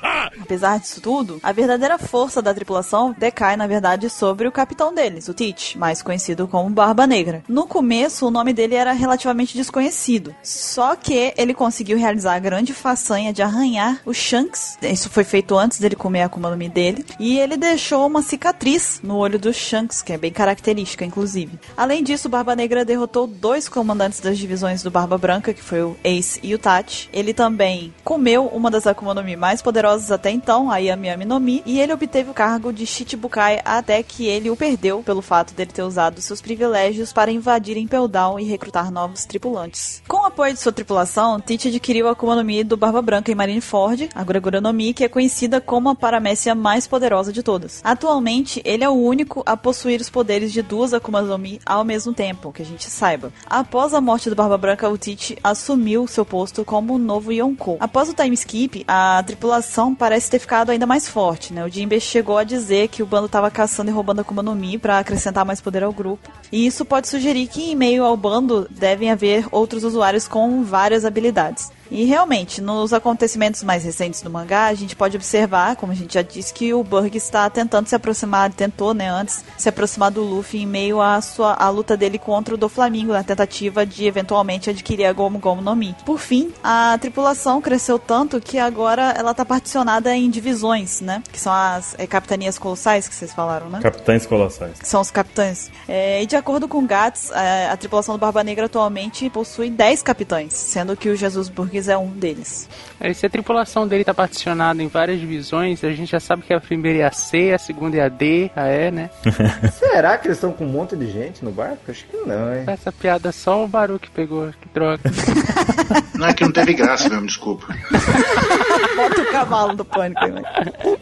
Apesar 0.40 0.78
disso 0.78 1.00
tudo, 1.00 1.40
a 1.42 1.52
verdadeira 1.52 1.98
força 1.98 2.42
da 2.42 2.54
tripulação 2.54 3.14
decai, 3.16 3.56
na 3.56 3.66
verdade, 3.66 4.10
sobre 4.10 4.46
o 4.46 4.52
capitão 4.52 4.94
deles, 4.94 5.28
o 5.28 5.34
Teach, 5.34 5.78
mais 5.78 6.02
conhecido 6.02 6.46
como 6.46 6.70
Barba 6.70 7.06
Negra. 7.06 7.42
No 7.48 7.66
começo, 7.66 8.26
o 8.26 8.30
nome 8.30 8.52
dele 8.52 8.74
era 8.74 8.92
relativamente 8.92 9.56
desconhecido, 9.56 10.34
só 10.42 10.94
que 10.96 11.32
ele 11.36 11.54
conseguiu 11.54 11.98
realizar 11.98 12.34
a 12.34 12.38
grande 12.38 12.72
façanha 12.72 13.32
de 13.32 13.42
arranhar 13.42 14.00
o 14.04 14.12
Shanks. 14.12 14.78
Isso 14.82 15.10
foi 15.10 15.24
feito 15.24 15.56
antes 15.56 15.78
dele 15.78 15.96
comer 15.96 16.22
a 16.22 16.26
Akuma 16.26 16.50
no 16.50 16.56
Mi 16.56 16.68
dele, 16.68 17.04
e 17.18 17.38
ele 17.38 17.56
deixou 17.56 18.06
uma 18.06 18.22
cicatriz 18.22 19.00
no 19.02 19.16
olho 19.16 19.38
do 19.38 19.52
Shanks, 19.52 20.02
que 20.02 20.12
é 20.12 20.18
bem 20.18 20.32
característica, 20.32 21.04
inclusive. 21.04 21.58
Além 21.76 22.02
disso, 22.02 22.28
Barba 22.28 22.54
Negra 22.54 22.84
derrotou 22.84 23.26
dois 23.26 23.68
comandantes 23.68 24.20
das 24.20 24.38
divisões 24.38 24.82
do 24.82 24.90
Barba 24.90 25.18
Branca, 25.18 25.52
que 25.52 25.62
foi 25.62 25.82
o 25.82 25.96
Ace 26.04 26.40
e 26.42 26.54
o 26.54 26.58
Tachi. 26.58 27.08
Ele 27.12 27.34
também 27.34 27.92
comeu 28.04 28.46
uma 28.46 28.70
das 28.70 28.86
Akuma 28.86 29.14
no 29.14 29.22
Mi 29.22 29.36
mais 29.36 29.62
poderosas 29.62 30.10
até 30.10 30.29
então, 30.30 30.70
a 30.70 30.78
Yami 30.78 31.24
no 31.24 31.40
Mi, 31.40 31.62
e 31.66 31.80
ele 31.80 31.92
obteve 31.92 32.30
o 32.30 32.34
cargo 32.34 32.72
de 32.72 32.86
Shichibukai 32.86 33.60
até 33.64 34.02
que 34.02 34.26
ele 34.26 34.50
o 34.50 34.56
perdeu 34.56 35.02
pelo 35.02 35.22
fato 35.22 35.54
dele 35.54 35.72
ter 35.72 35.82
usado 35.82 36.20
seus 36.20 36.40
privilégios 36.40 37.12
para 37.12 37.30
invadir 37.30 37.76
Impel 37.76 38.08
Down 38.08 38.38
e 38.38 38.44
recrutar 38.44 38.90
novos 38.90 39.24
tripulantes. 39.24 40.02
Com 40.06 40.18
o 40.18 40.26
apoio 40.26 40.52
de 40.52 40.60
sua 40.60 40.72
tripulação, 40.72 41.40
Teach 41.40 41.68
adquiriu 41.68 42.08
a 42.08 42.12
Akuma 42.12 42.36
no 42.36 42.44
Mi 42.44 42.62
do 42.62 42.76
Barba 42.76 43.02
Branca 43.02 43.30
em 43.30 43.34
Marineford, 43.34 44.10
a 44.14 44.24
Guragura 44.24 44.60
no 44.60 44.72
Mi, 44.72 44.92
que 44.92 45.04
é 45.04 45.08
conhecida 45.08 45.60
como 45.60 45.88
a 45.88 45.94
paramécia 45.94 46.54
mais 46.54 46.86
poderosa 46.86 47.32
de 47.32 47.42
todas. 47.42 47.80
Atualmente, 47.84 48.60
ele 48.64 48.84
é 48.84 48.88
o 48.88 48.94
único 48.94 49.42
a 49.46 49.56
possuir 49.56 50.00
os 50.00 50.10
poderes 50.10 50.52
de 50.52 50.62
duas 50.62 50.92
Akuma 50.92 51.22
no 51.22 51.38
Mi 51.38 51.60
ao 51.64 51.84
mesmo 51.84 52.12
tempo, 52.12 52.52
que 52.52 52.62
a 52.62 52.66
gente 52.66 52.88
saiba. 52.90 53.32
Após 53.46 53.94
a 53.94 54.00
morte 54.00 54.28
do 54.28 54.36
Barba 54.36 54.58
Branca, 54.58 54.88
o 54.88 54.98
Teach 54.98 55.38
assumiu 55.42 56.06
seu 56.06 56.24
posto 56.24 56.64
como 56.64 56.98
novo 56.98 57.32
Yonkou. 57.32 57.76
Após 57.80 58.08
o 58.08 58.14
time 58.14 58.34
skip, 58.34 58.84
a 58.86 59.22
tripulação 59.26 59.94
parece 60.10 60.28
ter 60.28 60.40
ficado 60.40 60.70
ainda 60.70 60.86
mais 60.86 61.06
forte, 61.06 61.52
né? 61.52 61.64
O 61.64 61.68
Jinbe 61.68 62.00
chegou 62.00 62.36
a 62.36 62.42
dizer 62.42 62.88
que 62.88 63.00
o 63.00 63.06
bando 63.06 63.26
estava 63.26 63.48
caçando 63.48 63.92
e 63.92 63.94
roubando 63.94 64.22
Akuma 64.22 64.42
no 64.42 64.56
Mi 64.56 64.76
para 64.76 64.98
acrescentar 64.98 65.44
mais 65.44 65.60
poder 65.60 65.84
ao 65.84 65.92
grupo. 65.92 66.32
E 66.50 66.66
isso 66.66 66.84
pode 66.84 67.06
sugerir 67.06 67.46
que 67.46 67.70
em 67.70 67.76
meio 67.76 68.02
ao 68.02 68.16
bando 68.16 68.66
devem 68.68 69.12
haver 69.12 69.46
outros 69.52 69.84
usuários 69.84 70.26
com 70.26 70.64
várias 70.64 71.04
habilidades. 71.04 71.70
E 71.90 72.04
realmente, 72.04 72.60
nos 72.60 72.92
acontecimentos 72.92 73.62
mais 73.62 73.84
recentes 73.84 74.22
do 74.22 74.30
mangá, 74.30 74.66
a 74.66 74.74
gente 74.74 74.94
pode 74.94 75.16
observar, 75.16 75.76
como 75.76 75.92
a 75.92 75.94
gente 75.94 76.14
já 76.14 76.22
disse, 76.22 76.54
que 76.54 76.72
o 76.72 76.84
Burg 76.84 77.16
está 77.16 77.48
tentando 77.50 77.88
se 77.88 77.94
aproximar, 77.94 78.52
tentou, 78.52 78.94
né, 78.94 79.08
antes, 79.08 79.44
se 79.58 79.68
aproximar 79.68 80.10
do 80.10 80.22
Luffy 80.22 80.62
em 80.62 80.66
meio 80.66 81.00
à 81.00 81.20
sua 81.20 81.54
à 81.54 81.68
luta 81.68 81.96
dele 81.96 82.18
contra 82.18 82.54
o 82.54 82.58
do 82.58 82.68
Flamingo, 82.68 83.12
na 83.12 83.24
tentativa 83.24 83.84
de 83.84 84.06
eventualmente 84.06 84.70
adquirir 84.70 85.06
a 85.06 85.12
Gomu 85.12 85.38
Gomu 85.38 85.60
no 85.60 85.74
Mi. 85.74 85.94
Por 86.04 86.18
fim, 86.18 86.52
a 86.62 86.96
tripulação 87.00 87.60
cresceu 87.60 87.98
tanto 87.98 88.40
que 88.40 88.58
agora 88.58 89.12
ela 89.16 89.32
está 89.32 89.44
particionada 89.44 90.14
em 90.14 90.30
divisões, 90.30 91.00
né, 91.00 91.22
que 91.32 91.40
são 91.40 91.52
as 91.52 91.94
é, 91.98 92.06
capitanias 92.06 92.58
colossais 92.58 93.08
que 93.08 93.14
vocês 93.14 93.32
falaram, 93.32 93.68
né? 93.68 93.80
Capitães 93.82 94.26
colossais. 94.26 94.78
Que 94.78 94.88
são 94.88 95.00
os 95.00 95.10
capitães. 95.10 95.70
É, 95.88 96.22
e 96.22 96.26
de 96.26 96.36
acordo 96.36 96.68
com 96.68 96.86
Gats, 96.86 97.30
é, 97.32 97.68
a 97.68 97.76
tripulação 97.76 98.14
do 98.14 98.18
Barba 98.18 98.44
Negra 98.44 98.66
atualmente 98.66 99.28
possui 99.30 99.70
10 99.70 100.02
capitães, 100.02 100.52
sendo 100.52 100.96
que 100.96 101.08
o 101.08 101.16
Jesus 101.16 101.48
É 101.88 101.96
um 101.96 102.08
deles. 102.08 102.68
Aí, 103.00 103.14
se 103.14 103.26
a 103.26 103.30
tripulação 103.30 103.86
dele 103.86 104.04
tá 104.04 104.14
particionada 104.14 104.82
em 104.82 104.88
várias 104.88 105.18
divisões, 105.18 105.82
a 105.84 105.90
gente 105.90 106.10
já 106.10 106.20
sabe 106.20 106.42
que 106.42 106.52
a 106.52 106.60
primeira 106.60 106.98
é 107.00 107.04
a 107.04 107.12
C, 107.12 107.52
a 107.52 107.58
segunda 107.58 107.96
é 107.96 108.02
a 108.02 108.08
D, 108.08 108.50
a 108.54 108.68
E, 108.68 108.90
né? 108.90 109.10
Será 109.72 110.18
que 110.18 110.28
eles 110.28 110.36
estão 110.36 110.52
com 110.52 110.64
um 110.64 110.68
monte 110.68 110.96
de 110.96 111.10
gente 111.10 111.44
no 111.44 111.50
barco? 111.50 111.78
Acho 111.88 112.04
que 112.06 112.16
não, 112.18 112.54
hein? 112.54 112.64
Essa 112.66 112.92
piada 112.92 113.32
só 113.32 113.64
o 113.64 113.68
Baruque 113.68 114.10
pegou, 114.10 114.50
que 114.60 114.68
droga. 114.72 115.02
Não 116.20 116.26
é 116.28 116.34
que 116.34 116.44
não 116.44 116.52
teve 116.52 116.74
graça 116.74 117.08
mesmo, 117.08 117.26
desculpa. 117.26 117.66
Bota 118.94 119.22
o 119.22 119.32
cavalo 119.32 119.74
do 119.74 119.84
pânico 119.84 120.22
aí, 120.22 120.30
né? 120.30 120.42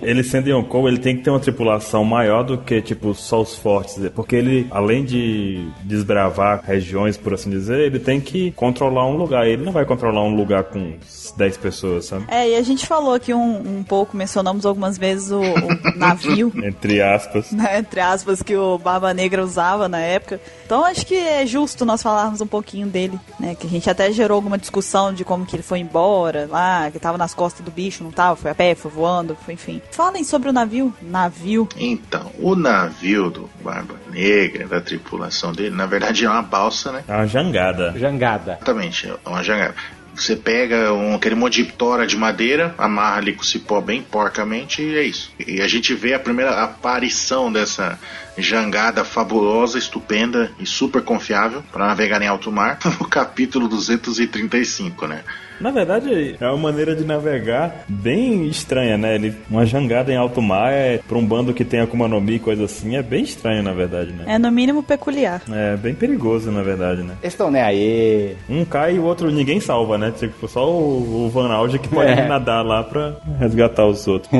Ele 0.01 0.23
sendo 0.23 0.49
Yonkou, 0.49 0.89
ele 0.89 0.99
tem 0.99 1.17
que 1.17 1.25
ter 1.25 1.31
uma 1.31 1.41
tripulação 1.41 2.05
maior 2.05 2.45
do 2.45 2.57
que, 2.57 2.81
tipo, 2.81 3.13
só 3.15 3.43
os 3.43 3.57
fortes. 3.57 3.99
Porque 4.15 4.37
ele, 4.37 4.69
além 4.71 5.05
de 5.05 5.67
desbravar 5.83 6.63
regiões, 6.65 7.17
por 7.17 7.35
assim 7.35 7.51
dizer, 7.51 7.81
ele 7.81 7.99
tem 7.99 8.21
que 8.21 8.53
controlar 8.53 9.07
um 9.07 9.17
lugar. 9.17 9.47
Ele 9.47 9.65
não 9.65 9.73
vai 9.73 9.85
controlar 9.85 10.23
um 10.23 10.37
lugar 10.37 10.63
com 10.69 10.97
10 11.37 11.57
pessoas, 11.57 12.07
sabe? 12.07 12.25
É, 12.29 12.51
e 12.51 12.57
a 12.57 12.63
gente 12.63 12.87
falou 12.87 13.15
aqui 13.15 13.33
um, 13.35 13.79
um 13.79 13.83
pouco, 13.83 14.17
mencionamos 14.17 14.65
algumas 14.67 14.97
vezes 14.99 15.31
o, 15.31 15.41
o 15.41 15.79
navio, 15.99 16.53
Entre 16.57 17.01
aspas. 17.03 17.51
né, 17.53 17.79
entre 17.79 18.01
aspas, 18.01 18.43
que 18.43 18.57
o 18.57 18.79
Barba 18.79 19.13
Negra 19.13 19.43
usava 19.45 19.89
na 19.89 19.99
época. 19.99 20.41
Então 20.65 20.85
acho 20.85 21.05
que 21.07 21.15
é 21.15 21.47
justo 21.47 21.85
nós 21.85 22.03
falarmos 22.03 22.41
um 22.41 22.47
pouquinho 22.47 22.87
dele, 22.87 23.19
né? 23.41 23.55
Que 23.55 23.67
a 23.67 23.71
gente 23.71 23.89
até 23.89 24.11
gerou 24.13 24.37
alguma 24.37 24.59
discussão 24.59 25.13
de 25.13 25.25
como 25.25 25.47
que 25.47 25.57
ele 25.57 25.63
foi 25.63 25.79
embora 25.79 26.47
lá, 26.51 26.91
que 26.91 26.99
tava 26.99 27.17
nas 27.19 27.33
costas 27.35 27.65
do 27.65 27.71
bicho, 27.71 28.05
não 28.05 28.11
tava, 28.11 28.37
foi 28.37 28.51
a 28.51 28.55
pé, 28.55 28.75
foi 28.75 28.91
voando, 28.91 29.37
foi 29.45 29.55
enfim. 29.55 29.81
Falem 29.91 30.23
sobre 30.25 30.51
o 30.51 30.53
navio. 30.53 30.93
Navio. 31.03 31.69
Então, 31.77 32.31
o 32.39 32.55
navio 32.55 33.31
do 33.31 33.49
Barba 33.63 33.95
Negra, 34.11 34.67
da 34.67 34.81
tripulação 34.81 35.53
dele, 35.53 35.75
na 35.75 35.87
verdade 35.87 36.25
é 36.25 36.29
uma 36.31 36.43
balsa, 36.43 36.93
né? 36.93 37.05
É 37.09 37.13
uma 37.15 37.27
jangada. 37.27 37.95
Jangada. 37.97 38.53
Exatamente, 38.61 39.09
é 39.09 39.29
uma 39.29 39.43
jangada. 39.43 39.75
Você 40.19 40.35
pega 40.35 40.93
um, 40.93 41.15
aquele 41.15 41.37
monte 41.37 41.63
de 41.63 41.73
tora 41.73 42.05
de 42.05 42.17
madeira, 42.17 42.75
amarra 42.77 43.19
ali 43.19 43.33
com 43.33 43.45
cipó 43.45 43.81
bem 43.81 44.03
porcamente 44.03 44.83
e 44.83 44.97
é 44.97 45.03
isso. 45.03 45.33
E 45.39 45.63
a 45.63 45.69
gente 45.69 45.95
vê 45.95 46.13
a 46.13 46.19
primeira 46.19 46.61
aparição 46.63 47.53
dessa 47.53 47.99
jangada 48.39 49.05
fabulosa, 49.05 49.79
estupenda 49.79 50.51
e 50.59 50.67
super 50.67 51.03
confiável 51.03 51.63
para 51.73 51.87
navegar 51.87 52.21
em 52.23 52.27
alto 52.29 52.51
mar 52.53 52.79
no 53.01 53.07
capítulo 53.09 53.69
235, 53.69 55.07
né? 55.07 55.23
Na 55.61 55.73
verdade, 55.73 56.37
é 56.41 56.47
uma 56.47 56.57
maneira 56.71 56.95
de 56.95 57.03
navegar 57.05 57.85
bem 57.89 58.47
estranha, 58.47 58.97
né? 58.97 59.17
Ele, 59.17 59.35
uma 59.51 59.67
jangada 59.67 60.13
em 60.13 60.17
alto 60.17 60.41
mar 60.41 60.71
é 60.73 60.99
pra 60.99 61.19
um 61.19 61.27
bando 61.27 61.53
que 61.53 61.65
tem 61.65 61.81
Akuma 61.81 62.07
no 62.07 62.21
Mi 62.21 62.35
e 62.35 62.39
coisa 62.39 62.65
assim, 62.67 62.95
é 62.97 63.03
bem 63.03 63.25
estranho, 63.25 63.61
na 63.61 63.73
verdade, 63.73 64.13
né? 64.13 64.23
É 64.29 64.39
no 64.39 64.53
mínimo 64.53 64.85
peculiar. 64.85 65.43
É 65.51 65.77
bem 65.77 65.97
perigoso, 65.97 66.53
na 66.53 66.63
verdade, 66.63 67.03
né? 67.03 67.17
Eles 67.21 67.33
estão 67.35 67.51
nem 67.51 67.61
aí. 67.61 68.37
Um 68.49 68.65
cai 68.65 68.95
e 68.95 68.99
o 69.01 69.05
outro 69.05 69.33
ninguém 69.33 69.59
salva, 69.59 69.99
né? 69.99 70.13
Tipo, 70.17 70.47
só 70.47 70.71
o, 70.71 71.27
o 71.27 71.29
Van 71.31 71.49
Alge 71.53 71.81
que 71.81 71.89
pode 71.89 72.09
É. 72.15 72.29
nadar 72.29 72.65
lá 72.65 72.85
pra 72.85 73.17
resgatar 73.41 73.85
os 73.85 74.07
outros. 74.07 74.31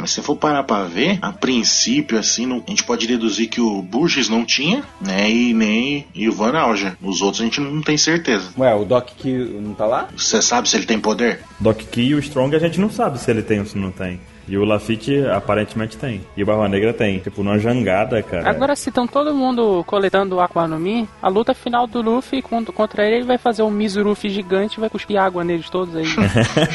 Mas 0.00 0.12
se 0.12 0.22
for 0.22 0.34
parar 0.34 0.62
pra 0.62 0.84
ver, 0.84 1.18
a 1.20 1.30
princípio, 1.30 2.18
assim, 2.18 2.46
não- 2.46 2.62
a 2.66 2.70
gente 2.70 2.84
pode 2.84 3.06
deduzir 3.06 3.33
que 3.46 3.60
o 3.60 3.82
Burgess 3.82 4.28
não 4.28 4.44
tinha, 4.44 4.82
né? 5.00 5.30
E 5.30 5.52
nem 5.52 6.06
e 6.14 6.28
o 6.28 6.32
Van 6.32 6.56
Alger. 6.56 6.96
Os 7.02 7.20
outros 7.22 7.40
a 7.40 7.44
gente 7.44 7.60
não 7.60 7.82
tem 7.82 7.96
certeza. 7.96 8.50
Ué, 8.58 8.74
o 8.74 8.84
Doc 8.84 9.10
que 9.16 9.32
não 9.32 9.74
tá 9.74 9.86
lá? 9.86 10.08
Você 10.16 10.40
sabe 10.40 10.68
se 10.68 10.76
ele 10.76 10.86
tem 10.86 10.98
poder? 10.98 11.40
Doc 11.60 11.78
Key 11.78 12.08
e 12.08 12.14
o 12.14 12.18
Strong 12.18 12.54
a 12.56 12.58
gente 12.58 12.80
não 12.80 12.90
sabe 12.90 13.18
se 13.18 13.30
ele 13.30 13.42
tem 13.42 13.60
ou 13.60 13.66
se 13.66 13.76
não 13.76 13.90
tem. 13.90 14.20
E 14.46 14.56
o 14.56 14.64
Lafitte 14.64 15.24
aparentemente 15.26 15.96
tem. 15.96 16.20
E 16.36 16.42
o 16.42 16.46
Barba 16.46 16.68
Negra 16.68 16.92
tem. 16.92 17.18
Tipo, 17.18 17.42
numa 17.42 17.58
jangada, 17.58 18.22
cara. 18.22 18.48
Agora, 18.48 18.76
se 18.76 18.90
estão 18.90 19.06
todo 19.06 19.34
mundo 19.34 19.82
coletando 19.86 20.36
o 20.36 20.40
Aqua 20.40 20.68
no 20.68 20.78
Mi, 20.78 21.08
a 21.22 21.28
luta 21.28 21.54
final 21.54 21.86
do 21.86 22.02
Luffy 22.02 22.42
contra, 22.42 22.72
contra 22.72 23.04
ele, 23.06 23.16
ele 23.16 23.24
vai 23.24 23.38
fazer 23.38 23.62
um 23.62 23.70
Mizurufi 23.70 24.28
gigante 24.28 24.76
e 24.76 24.80
vai 24.80 24.90
cuspir 24.90 25.18
água 25.18 25.44
neles 25.44 25.70
todos 25.70 25.94
aí. 25.96 26.06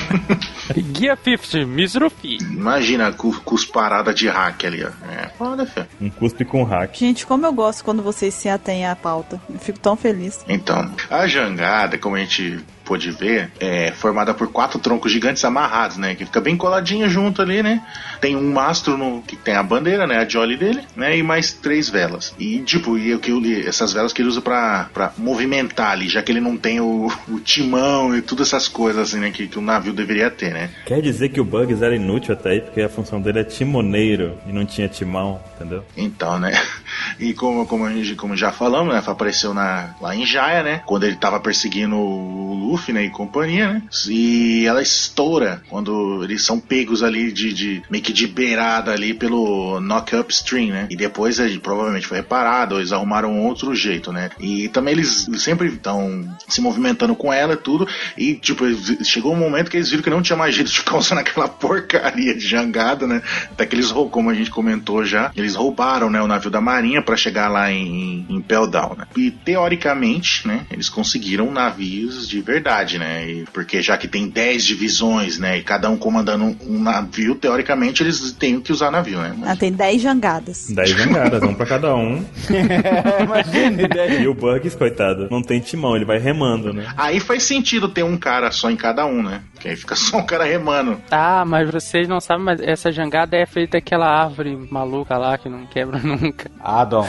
Guia 0.91 1.15
50, 1.15 1.65
Mizurufi. 1.65 2.37
Imagina 2.41 3.15
os 3.45 3.65
paradas 3.65 4.15
de 4.15 4.27
hack 4.27 4.65
ali, 4.65 4.83
ó. 4.83 4.89
É 5.11 5.29
foda, 5.29 5.65
fé. 5.65 5.87
Um 6.01 6.09
cuspe 6.09 6.45
com 6.45 6.63
hack. 6.63 6.95
Gente, 6.95 7.25
como 7.25 7.45
eu 7.45 7.53
gosto 7.53 7.83
quando 7.83 8.01
vocês 8.01 8.33
se 8.33 8.49
atêm 8.49 8.87
à 8.87 8.95
pauta. 8.95 9.41
Eu 9.49 9.59
fico 9.59 9.79
tão 9.79 9.95
feliz. 9.95 10.43
Então, 10.47 10.91
a 11.09 11.27
jangada, 11.27 11.97
como 11.97 12.15
a 12.15 12.19
gente 12.19 12.59
pôde 12.89 13.11
ver, 13.11 13.51
é 13.59 13.91
formada 13.91 14.33
por 14.33 14.51
quatro 14.51 14.79
troncos 14.79 15.11
gigantes 15.11 15.45
amarrados, 15.45 15.97
né? 15.97 16.15
Que 16.15 16.25
fica 16.25 16.41
bem 16.41 16.57
coladinho 16.57 17.07
junto 17.07 17.39
ali, 17.39 17.61
né? 17.61 17.83
Tem 18.19 18.35
um 18.35 18.51
mastro 18.51 18.97
no 18.97 19.21
que 19.21 19.35
tem 19.35 19.53
a 19.53 19.61
bandeira, 19.61 20.07
né? 20.07 20.17
A 20.17 20.27
jolly 20.27 20.57
dele, 20.57 20.81
né? 20.95 21.15
E 21.15 21.21
mais 21.21 21.53
três 21.53 21.87
velas. 21.87 22.33
E, 22.39 22.57
tipo, 22.61 22.97
e 22.97 23.13
o 23.13 23.19
que 23.19 23.29
eu 23.29 23.39
li- 23.39 23.63
essas 23.67 23.93
velas 23.93 24.11
que 24.11 24.23
ele 24.23 24.29
usa 24.29 24.41
pra, 24.41 24.89
pra 24.91 25.13
movimentar 25.17 25.91
ali, 25.91 26.09
já 26.09 26.23
que 26.23 26.31
ele 26.31 26.41
não 26.41 26.57
tem 26.57 26.79
o, 26.79 27.11
o 27.27 27.39
timão 27.39 28.15
e 28.17 28.23
todas 28.23 28.47
essas 28.47 28.67
coisas, 28.67 29.09
assim, 29.09 29.19
né? 29.19 29.29
Que, 29.29 29.47
que 29.47 29.59
o 29.59 29.61
navio 29.61 29.93
deveria 29.93 30.31
ter, 30.31 30.51
né? 30.51 30.71
Quer 30.87 30.99
dizer 30.99 31.29
que 31.29 31.39
o 31.39 31.45
Bugs 31.45 31.83
era 31.83 31.95
inútil 31.95 32.33
até 32.33 32.49
aí, 32.49 32.61
porque 32.61 32.81
a 32.81 32.89
função 32.89 33.21
dele 33.21 33.41
é 33.41 33.43
timoneiro 33.43 34.35
e 34.47 34.51
não 34.51 34.65
tinha 34.65 34.87
timão, 34.87 35.39
entendeu? 35.55 35.85
Então, 35.95 36.39
né? 36.39 36.51
E 37.19 37.33
como, 37.33 37.65
como, 37.65 37.85
a 37.85 37.91
gente, 37.91 38.15
como 38.15 38.35
já 38.35 38.51
falamos, 38.51 38.93
né? 38.93 39.01
Apareceu 39.05 39.53
na, 39.53 39.89
lá 40.01 40.15
em 40.15 40.25
Jaya, 40.25 40.63
né? 40.63 40.81
Quando 40.85 41.03
ele 41.03 41.15
tava 41.15 41.39
perseguindo 41.39 41.95
o 41.97 42.53
Né? 42.87 43.05
E 43.05 43.09
companhia, 43.09 43.73
né? 43.73 43.83
E 44.09 44.65
ela 44.65 44.81
estoura 44.81 45.61
quando 45.69 46.23
eles 46.23 46.43
são 46.43 46.59
pegos 46.59 47.03
ali 47.03 47.31
de, 47.31 47.53
de 47.53 47.81
meio 47.89 48.03
que 48.03 48.13
de 48.13 48.25
beirada 48.27 48.91
ali 48.91 49.13
pelo 49.13 49.79
knock 49.79 50.15
upstream, 50.15 50.69
né? 50.69 50.87
E 50.89 50.95
depois 50.95 51.39
ele 51.39 51.59
provavelmente 51.59 52.07
foi 52.07 52.17
reparado, 52.17 52.77
eles 52.77 52.91
arrumaram 52.91 53.39
outro 53.45 53.75
jeito, 53.75 54.11
né? 54.11 54.29
E 54.39 54.67
também 54.69 54.93
eles 54.93 55.27
sempre 55.37 55.67
estão 55.67 56.27
se 56.47 56.61
movimentando 56.61 57.15
com 57.15 57.31
ela 57.31 57.53
e 57.53 57.57
tudo. 57.57 57.87
E, 58.17 58.35
tipo, 58.35 58.63
chegou 59.03 59.33
um 59.33 59.37
momento 59.37 59.69
que 59.69 59.77
eles 59.77 59.89
viram 59.89 60.03
que 60.03 60.09
não 60.09 60.21
tinha 60.21 60.37
mais 60.37 60.55
jeito 60.55 60.69
de 60.71 60.77
ficar 60.79 60.97
usando 60.97 61.19
aquela 61.19 61.47
porcaria 61.47 62.33
de 62.33 62.45
jangada, 62.47 63.05
né? 63.05 63.21
Até 63.51 63.65
que 63.65 63.75
eles, 63.75 63.91
rou- 63.91 64.09
como 64.09 64.29
a 64.29 64.33
gente 64.33 64.49
comentou 64.49 65.03
já, 65.05 65.31
eles 65.35 65.55
roubaram, 65.55 66.09
né, 66.09 66.21
o 66.21 66.27
navio 66.27 66.49
da 66.49 66.61
marinha 66.61 67.01
para 67.01 67.15
chegar 67.17 67.49
lá 67.49 67.71
em, 67.71 68.25
em 68.29 68.41
Pell 68.41 68.67
Down, 68.67 68.95
né? 68.97 69.05
E 69.15 69.31
teoricamente, 69.31 70.47
né, 70.47 70.65
eles 70.71 70.89
conseguiram 70.89 71.51
navios 71.51 72.27
de 72.27 72.41
verdade, 72.41 72.68
né? 72.99 73.27
E- 73.29 73.45
porque 73.53 73.81
já 73.81 73.97
que 73.97 74.07
tem 74.07 74.27
10 74.29 74.63
divisões, 74.63 75.37
né, 75.39 75.57
e 75.57 75.63
cada 75.63 75.89
um 75.89 75.97
comandando 75.97 76.43
um, 76.45 76.55
um 76.67 76.81
navio, 76.81 77.35
teoricamente 77.35 78.03
eles 78.03 78.31
têm 78.33 78.59
que 78.61 78.71
usar 78.71 78.91
navio, 78.91 79.19
né? 79.19 79.35
Ah, 79.43 79.55
tem 79.55 79.71
10 79.71 80.01
jangadas. 80.01 80.67
Dez 80.69 80.89
jangadas, 80.89 81.41
um 81.43 81.53
pra 81.53 81.65
cada 81.65 81.95
um. 81.95 82.23
Imagina, 83.23 83.81
ideia. 83.81 84.19
E 84.21 84.27
o 84.27 84.33
Bugs, 84.33 84.75
coitado, 84.75 85.27
não 85.31 85.41
tem 85.41 85.59
timão, 85.59 85.95
ele 85.95 86.05
vai 86.05 86.19
remando, 86.19 86.73
né? 86.73 86.87
Aí 86.97 87.19
faz 87.19 87.43
sentido 87.43 87.89
ter 87.89 88.03
um 88.03 88.17
cara 88.17 88.51
só 88.51 88.69
em 88.69 88.75
cada 88.75 89.05
um, 89.05 89.21
né? 89.23 89.41
Que 89.59 89.69
aí 89.69 89.75
fica 89.75 89.95
só 89.97 90.17
um 90.17 90.25
cara 90.25 90.43
remando. 90.45 91.01
Ah, 91.11 91.43
mas 91.45 91.69
vocês 91.69 92.07
não 92.07 92.19
sabem, 92.19 92.43
mas 92.45 92.61
essa 92.61 92.91
jangada 92.91 93.35
é 93.35 93.45
feita 93.45 93.77
daquela 93.79 94.07
árvore 94.07 94.57
maluca 94.71 95.17
lá 95.17 95.37
que 95.37 95.47
não 95.49 95.65
quebra 95.65 95.99
nunca. 96.03 96.49
Adon. 96.59 97.05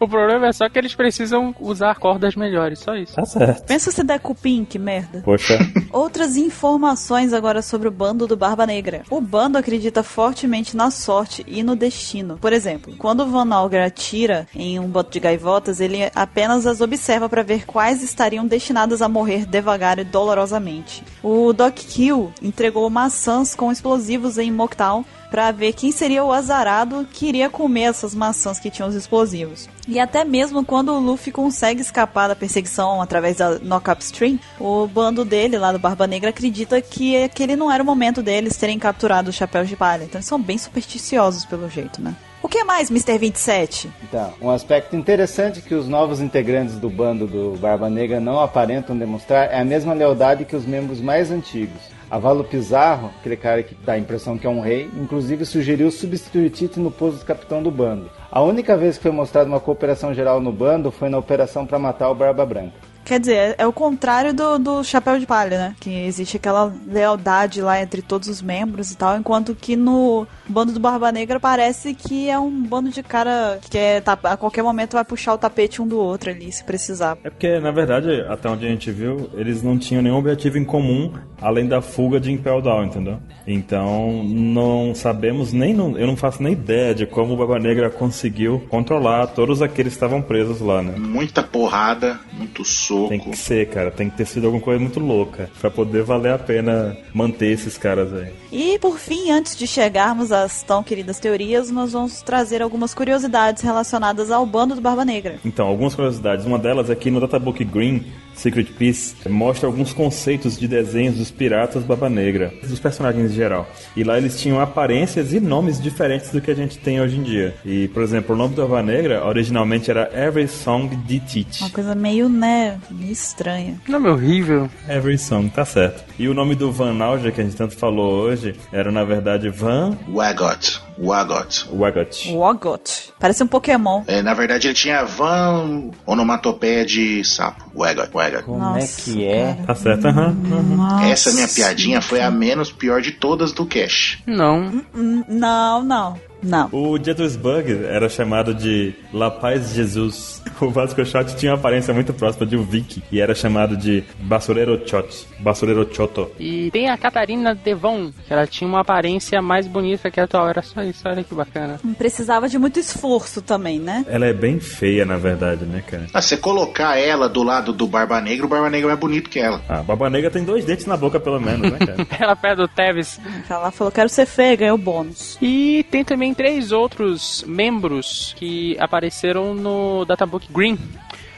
O 0.00 0.08
problema 0.08 0.46
é 0.48 0.52
só 0.52 0.68
que 0.68 0.78
eles 0.78 0.94
precisam 0.94 1.54
usar 1.60 1.94
cordas 1.96 2.34
melhores, 2.36 2.78
só 2.80 2.94
isso. 2.94 3.14
Tá 3.14 3.24
certo. 3.24 3.66
Pensa 3.66 3.90
se 3.90 4.02
der 4.04 4.20
cupim, 4.20 4.63
que 4.64 4.78
merda. 4.78 5.22
Poxa, 5.24 5.58
Outras 5.92 6.36
informações 6.36 7.32
agora 7.32 7.62
sobre 7.62 7.86
o 7.86 7.90
bando 7.90 8.26
do 8.26 8.36
Barba 8.36 8.66
Negra. 8.66 9.02
O 9.08 9.20
bando 9.20 9.58
acredita 9.58 10.02
fortemente 10.02 10.76
na 10.76 10.90
sorte 10.90 11.44
e 11.46 11.62
no 11.62 11.76
destino. 11.76 12.36
Por 12.38 12.52
exemplo, 12.52 12.94
quando 12.98 13.20
o 13.20 13.26
Van 13.26 13.48
Alger 13.54 13.86
atira 13.86 14.48
em 14.54 14.78
um 14.80 14.88
bando 14.88 15.10
de 15.10 15.20
gaivotas, 15.20 15.80
ele 15.80 16.10
apenas 16.14 16.66
as 16.66 16.80
observa 16.80 17.28
para 17.28 17.42
ver 17.42 17.64
quais 17.64 18.02
estariam 18.02 18.46
destinadas 18.46 19.02
a 19.02 19.08
morrer 19.08 19.46
devagar 19.46 19.98
e 19.98 20.04
dolorosamente. 20.04 21.04
O 21.22 21.52
Doc 21.52 21.76
Kill 21.76 22.32
entregou 22.42 22.88
maçãs 22.90 23.54
com 23.54 23.70
explosivos 23.70 24.38
em 24.38 24.50
Moktown 24.50 25.04
para 25.34 25.50
ver 25.50 25.72
quem 25.72 25.90
seria 25.90 26.24
o 26.24 26.32
azarado 26.32 27.08
que 27.12 27.26
iria 27.26 27.50
comer 27.50 27.82
essas 27.82 28.14
maçãs 28.14 28.60
que 28.60 28.70
tinham 28.70 28.88
os 28.88 28.94
explosivos. 28.94 29.68
E 29.88 29.98
até 29.98 30.24
mesmo 30.24 30.64
quando 30.64 30.92
o 30.92 31.00
Luffy 31.00 31.32
consegue 31.32 31.80
escapar 31.80 32.28
da 32.28 32.36
perseguição 32.36 33.02
através 33.02 33.38
da 33.38 33.58
Knock-Up 33.58 34.00
Stream, 34.00 34.38
o 34.58 34.86
bando 34.86 35.24
dele, 35.24 35.58
lá 35.58 35.72
do 35.72 35.78
Barba 35.78 36.06
Negra, 36.06 36.30
acredita 36.30 36.80
que 36.80 37.22
aquele 37.22 37.56
não 37.56 37.70
era 37.70 37.82
o 37.82 37.86
momento 37.86 38.22
deles 38.22 38.56
terem 38.56 38.78
capturado 38.78 39.30
os 39.30 39.36
chapéus 39.36 39.68
de 39.68 39.76
palha. 39.76 40.04
Então 40.04 40.18
eles 40.18 40.26
são 40.26 40.40
bem 40.40 40.58
supersticiosos 40.58 41.44
pelo 41.44 41.68
jeito, 41.68 42.00
né? 42.00 42.14
O 42.42 42.48
que 42.48 42.62
mais, 42.62 42.90
Mr. 42.90 43.16
27? 43.16 43.90
Então, 44.02 44.34
um 44.38 44.50
aspecto 44.50 44.94
interessante 44.94 45.62
que 45.62 45.74
os 45.74 45.88
novos 45.88 46.20
integrantes 46.20 46.76
do 46.76 46.90
bando 46.90 47.26
do 47.26 47.56
Barba 47.58 47.88
Negra 47.88 48.20
não 48.20 48.38
aparentam 48.38 48.96
demonstrar 48.96 49.50
é 49.50 49.60
a 49.60 49.64
mesma 49.64 49.94
lealdade 49.94 50.44
que 50.44 50.54
os 50.54 50.66
membros 50.66 51.00
mais 51.00 51.30
antigos. 51.30 51.80
Avalo 52.10 52.44
Pizarro, 52.44 53.10
aquele 53.18 53.36
cara 53.36 53.62
que 53.62 53.74
dá 53.74 53.94
a 53.94 53.98
impressão 53.98 54.36
que 54.36 54.46
é 54.46 54.50
um 54.50 54.60
rei, 54.60 54.90
inclusive 54.94 55.46
sugeriu 55.46 55.90
substituir 55.90 56.50
Tite 56.50 56.78
no 56.78 56.90
posto 56.90 57.20
de 57.20 57.24
capitão 57.24 57.62
do 57.62 57.70
bando. 57.70 58.10
A 58.30 58.42
única 58.42 58.76
vez 58.76 58.98
que 58.98 59.02
foi 59.04 59.10
mostrada 59.10 59.48
uma 59.48 59.58
cooperação 59.58 60.12
geral 60.12 60.38
no 60.38 60.52
bando 60.52 60.90
foi 60.90 61.08
na 61.08 61.16
operação 61.16 61.64
para 61.64 61.78
matar 61.78 62.10
o 62.10 62.14
Barba 62.14 62.44
Branca. 62.44 62.93
Quer 63.04 63.20
dizer, 63.20 63.34
é- 63.36 63.54
é 63.58 63.66
o 63.66 63.72
contrário 63.72 64.32
do, 64.32 64.58
do 64.58 64.84
chapéu 64.84 65.18
de 65.18 65.26
palha, 65.26 65.58
né? 65.58 65.76
Que 65.80 65.90
existe 66.06 66.36
aquela 66.36 66.72
lealdade 66.86 67.60
lá 67.60 67.80
entre 67.80 68.00
todos 68.02 68.28
os 68.28 68.40
membros 68.40 68.90
e 68.90 68.96
tal, 68.96 69.16
enquanto 69.18 69.54
que 69.54 69.76
no 69.76 70.26
bando 70.48 70.72
do 70.72 70.80
Barba 70.80 71.12
Negra 71.12 71.38
parece 71.38 71.94
que 71.94 72.28
é 72.30 72.38
um 72.38 72.62
bando 72.62 72.90
de 72.90 73.02
cara 73.02 73.58
que 73.60 73.70
quer, 73.70 74.02
tá, 74.02 74.18
a 74.22 74.36
qualquer 74.36 74.62
momento 74.62 74.92
vai 74.94 75.04
puxar 75.04 75.34
o 75.34 75.38
tapete 75.38 75.82
um 75.82 75.86
do 75.86 75.98
outro 75.98 76.30
ali, 76.30 76.50
se 76.50 76.64
precisar. 76.64 77.18
é 77.22 77.30
porque, 77.30 77.58
na 77.60 77.70
verdade, 77.70 78.24
até 78.28 78.48
onde 78.48 78.66
a 78.66 78.68
gente 78.70 78.90
viu, 78.90 79.28
eles 79.34 79.62
não 79.62 79.78
tinham 79.78 80.02
nenhum 80.02 80.16
objetivo 80.16 80.56
em 80.58 80.64
comum 80.64 81.12
além 81.40 81.66
da 81.66 81.82
fuga 81.82 82.18
de 82.18 82.32
Impel 82.32 82.62
Down, 82.62 82.84
entendeu? 82.84 83.18
Então, 83.46 84.22
não 84.24 84.94
sabemos 84.94 85.52
nem, 85.52 85.74
não- 85.74 85.98
eu 85.98 86.06
não 86.06 86.16
faço 86.16 86.42
nem 86.42 86.52
ideia 86.54 86.94
de 86.94 87.04
como 87.06 87.34
o 87.34 87.36
Barba 87.36 87.58
Negra 87.58 87.90
conseguiu 87.90 88.62
controlar 88.70 89.26
todos 89.28 89.60
aqueles 89.60 89.92
que 89.92 89.96
estavam 89.96 90.22
presos 90.22 90.60
lá, 90.60 90.82
né? 90.82 90.94
Muita 90.96 91.42
porrada, 91.42 92.18
muito 92.32 92.64
soco. 92.64 92.93
Tem 93.08 93.20
que 93.20 93.36
ser, 93.36 93.68
cara, 93.68 93.90
tem 93.90 94.08
que 94.08 94.16
ter 94.16 94.26
sido 94.26 94.46
alguma 94.46 94.62
coisa 94.62 94.80
muito 94.80 95.00
louca 95.00 95.50
pra 95.60 95.70
poder 95.70 96.02
valer 96.02 96.32
a 96.32 96.38
pena 96.38 96.96
manter 97.12 97.52
esses 97.52 97.76
caras 97.76 98.12
aí. 98.12 98.32
E 98.52 98.78
por 98.78 98.98
fim, 98.98 99.30
antes 99.30 99.56
de 99.56 99.66
chegarmos 99.66 100.32
às 100.32 100.62
tão 100.62 100.82
queridas 100.82 101.18
teorias, 101.18 101.70
nós 101.70 101.92
vamos 101.92 102.22
trazer 102.22 102.62
algumas 102.62 102.94
curiosidades 102.94 103.62
relacionadas 103.62 104.30
ao 104.30 104.46
bando 104.46 104.74
do 104.74 104.80
Barba 104.80 105.04
Negra. 105.04 105.36
Então, 105.44 105.66
algumas 105.66 105.94
curiosidades. 105.94 106.46
Uma 106.46 106.58
delas 106.58 106.90
é 106.90 106.94
que 106.94 107.10
no 107.10 107.20
Databook 107.20 107.64
Green, 107.64 108.04
Secret 108.34 108.66
Peace, 108.78 109.14
mostra 109.28 109.66
alguns 109.66 109.92
conceitos 109.92 110.58
de 110.58 110.68
desenhos 110.68 111.16
dos 111.16 111.30
piratas 111.30 111.82
Baba 111.82 112.08
Negra, 112.08 112.52
dos 112.62 112.78
personagens 112.78 113.30
em 113.30 113.34
geral. 113.34 113.68
E 113.96 114.04
lá 114.04 114.18
eles 114.18 114.40
tinham 114.40 114.60
aparências 114.60 115.32
e 115.32 115.40
nomes 115.40 115.80
diferentes 115.80 116.30
do 116.30 116.40
que 116.40 116.50
a 116.50 116.54
gente 116.54 116.78
tem 116.78 117.00
hoje 117.00 117.18
em 117.18 117.22
dia. 117.22 117.54
E, 117.64 117.88
por 117.88 118.02
exemplo, 118.02 118.34
o 118.34 118.38
nome 118.38 118.54
do 118.54 118.62
Baba 118.62 118.82
Negra 118.82 119.24
originalmente 119.24 119.90
era 119.90 120.10
Every 120.14 120.48
Song 120.48 120.94
de 120.96 121.20
Teach. 121.20 121.62
Uma 121.62 121.70
coisa 121.70 121.94
meio, 121.94 122.28
né, 122.28 122.78
meio 122.90 123.12
estranha. 123.12 123.80
Nome 123.88 124.08
horrível. 124.08 124.68
Every 124.88 125.18
Song, 125.18 125.48
tá 125.48 125.64
certo. 125.64 126.04
E 126.18 126.28
o 126.28 126.34
nome 126.34 126.54
do 126.54 126.70
Van 126.70 127.02
Alger, 127.02 127.32
que 127.32 127.40
a 127.40 127.44
gente 127.44 127.56
tanto 127.56 127.76
falou 127.76 128.22
hoje, 128.22 128.54
era 128.72 128.90
na 128.90 129.04
verdade 129.04 129.48
Van 129.48 129.96
Wagot. 130.08 130.82
Wagot. 130.98 131.68
Wagot. 131.72 132.32
Wogot. 132.32 133.12
Parece 133.18 133.42
um 133.42 133.46
Pokémon. 133.46 134.04
É, 134.06 134.22
na 134.22 134.32
verdade, 134.34 134.68
ele 134.68 134.74
tinha 134.74 135.04
van 135.04 135.90
onomatopeia 136.06 136.84
de 136.84 137.24
sapo. 137.24 137.64
Wagot, 137.74 138.10
Wagot. 138.12 138.23
Como 138.42 138.58
Nossa, 138.58 138.78
é 138.78 139.04
que 139.04 139.24
é? 139.26 139.54
Tá 139.66 139.74
certo, 139.74 140.06
aham. 140.06 140.32
Nossa. 140.32 141.06
Essa 141.06 141.32
minha 141.32 141.48
piadinha 141.48 142.00
foi 142.00 142.20
a 142.20 142.30
menos 142.30 142.72
pior 142.72 143.00
de 143.00 143.12
todas 143.12 143.52
do 143.52 143.66
Cash. 143.66 144.22
Não. 144.26 144.82
Não, 145.28 145.82
não, 145.82 146.20
não. 146.44 146.68
O 146.72 146.98
Jesus 147.02 147.36
Bug 147.36 147.84
era 147.86 148.08
chamado 148.08 148.54
de 148.54 148.94
La 149.12 149.30
Paz 149.30 149.74
Jesus. 149.74 150.42
O 150.60 150.70
Vasco 150.70 151.04
Shot 151.04 151.34
tinha 151.36 151.52
uma 151.52 151.58
aparência 151.58 151.92
muito 151.92 152.14
próxima 152.14 152.46
de 152.46 152.56
um 152.56 152.62
Vicky 152.62 153.02
e 153.10 153.20
era 153.20 153.34
chamado 153.34 153.76
de 153.76 154.04
Basureiro 154.20 154.80
Chot. 154.88 155.26
Basureiro 155.40 155.88
Choto. 155.92 156.30
E 156.38 156.70
tem 156.70 156.88
a 156.88 156.96
Catarina 156.96 157.54
Devon, 157.54 158.12
que 158.26 158.32
ela 158.32 158.46
tinha 158.46 158.68
uma 158.68 158.80
aparência 158.80 159.42
mais 159.42 159.66
bonita 159.66 160.10
que 160.10 160.20
a 160.20 160.24
atual. 160.24 160.48
Era 160.48 160.62
só 160.62 160.82
isso, 160.82 161.02
olha 161.06 161.24
que 161.24 161.34
bacana. 161.34 161.80
Precisava 161.98 162.48
de 162.48 162.58
muito 162.58 162.78
esforço 162.78 163.42
também, 163.42 163.78
né? 163.78 164.04
Ela 164.08 164.26
é 164.26 164.32
bem 164.32 164.60
feia, 164.60 165.04
na 165.04 165.16
verdade, 165.16 165.64
né, 165.64 165.82
cara? 165.86 166.06
Ah, 166.12 166.20
você 166.20 166.36
colocar 166.36 166.98
ela 166.98 167.28
do 167.28 167.42
lado 167.42 167.72
do 167.72 167.86
Barba 167.86 168.20
Negra, 168.20 168.46
o 168.46 168.48
Barba 168.48 168.70
Negra 168.70 168.86
é 168.86 168.90
mais 168.90 169.00
bonito 169.00 169.30
que 169.30 169.38
ela. 169.38 169.60
Ah, 169.68 169.80
a 169.80 169.82
Baba 169.82 170.10
Negra 170.10 170.30
tem 170.30 170.44
dois 170.44 170.64
dentes 170.64 170.86
na 170.86 170.96
boca, 170.96 171.18
pelo 171.20 171.40
menos, 171.40 171.70
né, 171.70 171.78
cara? 171.78 172.06
Ela 172.24 172.36
perto 172.36 172.58
do 172.58 172.68
Tevis. 172.68 173.20
Ela 173.48 173.70
falou, 173.70 173.90
quero 173.90 174.08
ser 174.08 174.26
feia, 174.26 174.56
ganhou 174.56 174.78
bônus. 174.78 175.38
E 175.40 175.84
tem 175.90 176.04
também 176.04 176.33
três 176.34 176.72
outros 176.72 177.44
membros 177.46 178.34
que 178.38 178.76
apareceram 178.78 179.54
no 179.54 180.04
Databook 180.04 180.52
Green. 180.52 180.76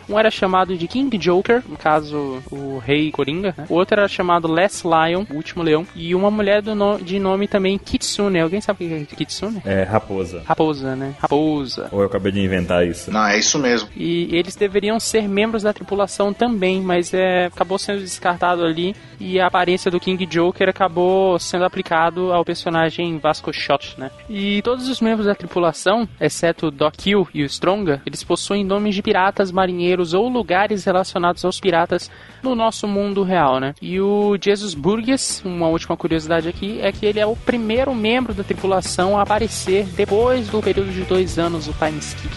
Um 0.09 0.19
era 0.19 0.31
chamado 0.31 0.77
de 0.77 0.87
King 0.87 1.17
Joker, 1.19 1.63
no 1.69 1.77
caso, 1.77 2.43
o 2.51 2.79
Rei 2.79 3.11
Coringa. 3.11 3.55
Né? 3.57 3.67
O 3.69 3.75
outro 3.75 3.99
era 3.99 4.09
chamado 4.09 4.47
Les 4.51 4.83
Lion, 4.85 5.25
o 5.31 5.35
último 5.35 5.63
leão. 5.63 5.87
E 5.95 6.15
uma 6.15 6.31
mulher 6.31 6.63
do 6.63 6.75
no- 6.75 6.99
de 6.99 7.19
nome 7.19 7.49
também 7.49 7.77
Kitsune. 7.79 8.41
Alguém 8.41 8.61
sabe 8.61 8.85
o 8.85 8.89
que 9.07 9.13
é 9.13 9.17
Kitsune? 9.17 9.61
É, 9.65 9.83
raposa. 9.83 10.43
Raposa, 10.47 10.95
né? 10.97 11.15
Raposa. 11.19 11.89
Ou 11.93 12.01
eu 12.01 12.07
acabei 12.07 12.33
de 12.33 12.41
inventar 12.41 12.87
isso? 12.87 13.11
Não, 13.11 13.27
é 13.27 13.39
isso 13.39 13.59
mesmo. 13.59 13.89
E 13.97 14.29
eles 14.37 14.55
deveriam 14.55 14.99
ser 15.01 15.29
membros 15.29 15.63
da 15.63 15.73
tripulação 15.73 16.33
também, 16.33 16.81
mas 16.81 17.13
é, 17.13 17.47
acabou 17.47 17.79
sendo 17.79 18.01
descartado 18.01 18.65
ali. 18.65 18.95
E 19.19 19.41
a 19.41 19.47
aparência 19.47 19.91
do 19.91 19.99
King 19.99 20.25
Joker 20.27 20.69
acabou 20.69 21.39
sendo 21.39 21.65
aplicado 21.65 22.33
ao 22.33 22.45
personagem 22.45 23.19
Vasco 23.19 23.51
Shot, 23.53 23.95
né? 23.99 24.11
E 24.29 24.61
todos 24.63 24.89
os 24.89 25.01
membros 25.01 25.27
da 25.27 25.35
tripulação, 25.35 26.07
exceto 26.21 26.67
o 26.67 26.71
Doc 26.71 26.95
Hill 27.07 27.27
e 27.33 27.43
o 27.43 27.47
Stronga, 27.47 28.03
eles 28.05 28.23
possuem 28.23 28.63
nomes 28.63 28.95
de 28.95 29.03
piratas, 29.03 29.51
marinheiros 29.51 29.96
ou 30.15 30.29
lugares 30.29 30.85
relacionados 30.85 31.45
aos 31.45 31.61
piratas 31.61 32.11
no 32.43 32.55
nosso 32.55 32.87
mundo 32.87 33.23
real, 33.23 33.61
né? 33.61 33.75
E 33.81 34.01
o 34.01 34.37
Jesus 34.41 34.75
Burgess, 34.75 35.43
uma 35.45 35.69
última 35.69 35.97
curiosidade 35.97 36.49
aqui, 36.49 36.81
é 36.81 36.93
que 36.93 37.07
ele 37.07 37.21
é 37.21 37.27
o 37.27 37.37
primeiro 37.37 37.95
membro 37.95 38.35
da 38.35 38.45
tripulação 38.45 39.19
a 39.19 39.23
aparecer 39.23 39.87
depois 39.87 40.49
do 40.49 40.63
período 40.63 40.93
de 40.93 41.03
dois 41.03 41.39
anos 41.39 41.67
do 41.67 41.73
time 41.73 41.99
skip. 41.99 42.35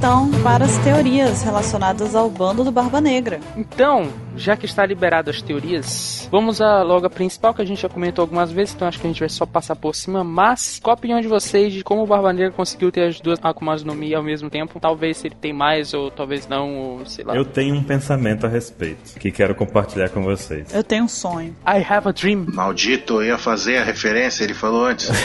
Então 0.00 0.30
para 0.42 0.64
as 0.64 0.78
teorias 0.78 1.42
relacionadas 1.42 2.14
ao 2.14 2.30
bando 2.30 2.64
do 2.64 2.72
Barba 2.72 3.02
Negra. 3.02 3.38
Então, 3.54 4.08
já 4.40 4.56
que 4.56 4.66
está 4.66 4.84
liberado 4.84 5.30
as 5.30 5.42
teorias, 5.42 6.28
vamos 6.30 6.60
a 6.60 6.82
logo 6.82 7.06
a 7.06 7.10
principal 7.10 7.54
que 7.54 7.62
a 7.62 7.64
gente 7.64 7.82
já 7.82 7.88
comentou 7.88 8.22
algumas 8.22 8.50
vezes, 8.50 8.74
então 8.74 8.88
acho 8.88 8.98
que 8.98 9.06
a 9.06 9.10
gente 9.10 9.20
vai 9.20 9.28
só 9.28 9.46
passar 9.46 9.76
por 9.76 9.94
cima. 9.94 10.24
Mas 10.24 10.80
qual 10.82 10.94
a 10.94 10.98
opinião 10.98 11.20
de 11.20 11.28
vocês 11.28 11.72
de 11.72 11.84
como 11.84 12.02
o 12.02 12.06
Barba 12.06 12.32
Negra 12.32 12.50
conseguiu 12.50 12.90
ter 12.90 13.08
as 13.08 13.20
duas 13.20 13.38
Akumas 13.42 13.84
no 13.84 13.94
Mi 13.94 14.14
ao 14.14 14.22
mesmo 14.22 14.48
tempo? 14.48 14.80
Talvez 14.80 15.18
se 15.18 15.28
ele 15.28 15.36
tem 15.40 15.52
mais, 15.52 15.92
ou 15.94 16.10
talvez 16.10 16.48
não, 16.48 16.76
ou 16.76 17.06
sei 17.06 17.24
lá. 17.24 17.36
Eu 17.36 17.44
tenho 17.44 17.74
um 17.74 17.82
pensamento 17.82 18.46
a 18.46 18.48
respeito 18.48 19.18
que 19.18 19.30
quero 19.30 19.54
compartilhar 19.54 20.08
com 20.08 20.22
vocês. 20.22 20.74
Eu 20.74 20.82
tenho 20.82 21.04
um 21.04 21.08
sonho. 21.08 21.54
I 21.66 21.84
have 21.86 22.08
a 22.08 22.12
dream. 22.12 22.46
Maldito, 22.48 23.14
eu 23.14 23.28
ia 23.28 23.38
fazer 23.38 23.78
a 23.78 23.84
referência, 23.84 24.44
ele 24.44 24.54
falou 24.54 24.86
antes. 24.86 25.10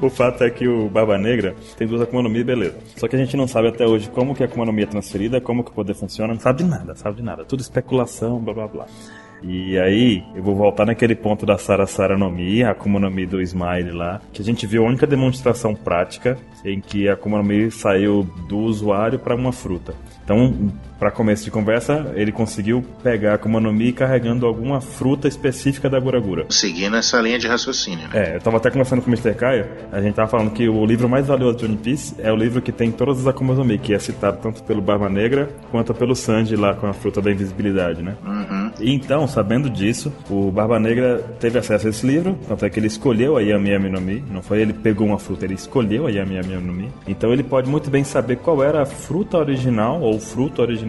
O 0.00 0.10
fato 0.10 0.44
é 0.44 0.50
que 0.50 0.68
o 0.68 0.88
Barba 0.90 1.16
Negra 1.16 1.54
tem 1.78 1.86
duas 1.86 2.02
Akuma 2.02 2.22
no 2.22 2.28
Mi, 2.28 2.44
beleza. 2.44 2.76
Só 2.96 3.08
que 3.08 3.16
a 3.16 3.18
gente 3.18 3.36
não 3.38 3.48
sabe 3.48 3.68
até 3.68 3.86
hoje 3.86 4.10
como 4.10 4.34
que 4.34 4.42
a 4.42 4.46
Akuma 4.46 4.66
no 4.66 4.72
Mi 4.72 4.82
é 4.82 4.86
transferida, 4.86 5.40
como 5.40 5.64
que 5.64 5.70
o 5.70 5.74
poder 5.74 5.94
funciona, 5.94 6.34
não 6.34 6.40
sabe 6.40 6.62
de 6.62 6.68
nada, 6.68 6.94
sabe 6.94 7.16
de 7.16 7.22
nada. 7.22 7.42
Tudo 7.44 7.60
especulação, 7.60 8.23
blá 8.30 8.54
blá 8.54 8.68
blá. 8.68 8.86
E 9.46 9.78
aí, 9.78 10.24
eu 10.34 10.42
vou 10.42 10.54
voltar 10.54 10.86
naquele 10.86 11.14
ponto 11.14 11.44
da 11.44 11.58
Sara 11.58 11.86
Sara 11.86 12.16
no 12.16 12.30
Mi, 12.30 12.62
a 12.62 12.70
Akuma 12.70 12.98
no 12.98 13.10
Mi 13.10 13.26
do 13.26 13.42
Smile 13.42 13.90
lá, 13.90 14.18
que 14.32 14.40
a 14.40 14.44
gente 14.44 14.66
viu 14.66 14.84
a 14.84 14.88
única 14.88 15.06
demonstração 15.06 15.74
prática 15.74 16.38
em 16.64 16.80
que 16.80 17.08
a 17.08 17.12
Akuma 17.12 17.38
no 17.38 17.44
Mi 17.44 17.70
saiu 17.70 18.22
do 18.48 18.58
usuário 18.58 19.18
para 19.18 19.34
uma 19.34 19.52
fruta. 19.52 19.94
Então, 20.24 20.72
para 20.98 21.10
começo 21.10 21.44
de 21.44 21.50
conversa, 21.50 22.12
ele 22.14 22.32
conseguiu 22.32 22.84
pegar 23.02 23.32
a 23.32 23.34
Akuma 23.34 23.60
no 23.60 23.72
Mi 23.72 23.92
carregando 23.92 24.46
alguma 24.46 24.80
fruta 24.80 25.28
específica 25.28 25.88
da 25.90 25.98
Guragura. 25.98 26.46
Seguindo 26.48 26.96
essa 26.96 27.20
linha 27.20 27.38
de 27.38 27.46
raciocínio, 27.46 28.08
né? 28.08 28.10
É, 28.14 28.36
eu 28.36 28.40
tava 28.40 28.56
até 28.56 28.70
conversando 28.70 29.02
com 29.02 29.10
o 29.10 29.12
Mr. 29.12 29.34
Caio, 29.34 29.66
a 29.92 30.00
gente 30.00 30.14
tava 30.14 30.28
falando 30.28 30.50
que 30.52 30.68
o 30.68 30.84
livro 30.86 31.08
mais 31.08 31.26
valioso 31.26 31.58
de 31.58 31.64
One 31.64 31.76
Piece 31.76 32.14
é 32.18 32.32
o 32.32 32.36
livro 32.36 32.62
que 32.62 32.72
tem 32.72 32.90
todas 32.90 33.20
as 33.20 33.26
Akumas 33.26 33.58
no 33.58 33.64
Mi, 33.64 33.78
que 33.78 33.92
é 33.92 33.98
citado 33.98 34.38
tanto 34.40 34.62
pelo 34.62 34.80
Barba 34.80 35.08
Negra 35.08 35.48
quanto 35.70 35.92
pelo 35.92 36.14
Sanji 36.14 36.56
lá 36.56 36.74
com 36.74 36.86
a 36.86 36.92
fruta 36.92 37.20
da 37.20 37.30
invisibilidade, 37.30 38.02
né? 38.02 38.16
Uhum. 38.24 38.70
E 38.80 38.94
então, 38.94 39.26
sabendo 39.26 39.68
disso, 39.68 40.12
o 40.30 40.50
Barba 40.50 40.78
Negra 40.78 41.18
teve 41.40 41.58
acesso 41.58 41.86
a 41.86 41.90
esse 41.90 42.06
livro, 42.06 42.38
tanto 42.46 42.64
é 42.64 42.70
que 42.70 42.78
ele 42.78 42.86
escolheu 42.86 43.36
a 43.36 43.42
Yami 43.42 43.70
Yami 43.70 43.90
no 43.90 44.00
Mi, 44.00 44.24
não 44.30 44.42
foi 44.42 44.60
ele 44.60 44.72
pegou 44.72 45.06
uma 45.06 45.18
fruta, 45.18 45.44
ele 45.44 45.54
escolheu 45.54 46.06
a 46.06 46.10
Yami 46.10 46.36
Yami 46.36 46.56
no 46.56 46.72
Mi. 46.72 46.88
Então 47.06 47.32
ele 47.32 47.42
pode 47.42 47.68
muito 47.68 47.90
bem 47.90 48.04
saber 48.04 48.36
qual 48.36 48.62
era 48.62 48.82
a 48.82 48.86
fruta 48.86 49.38
original 49.38 50.00
ou 50.00 50.20
fruto 50.20 50.62
original 50.62 50.83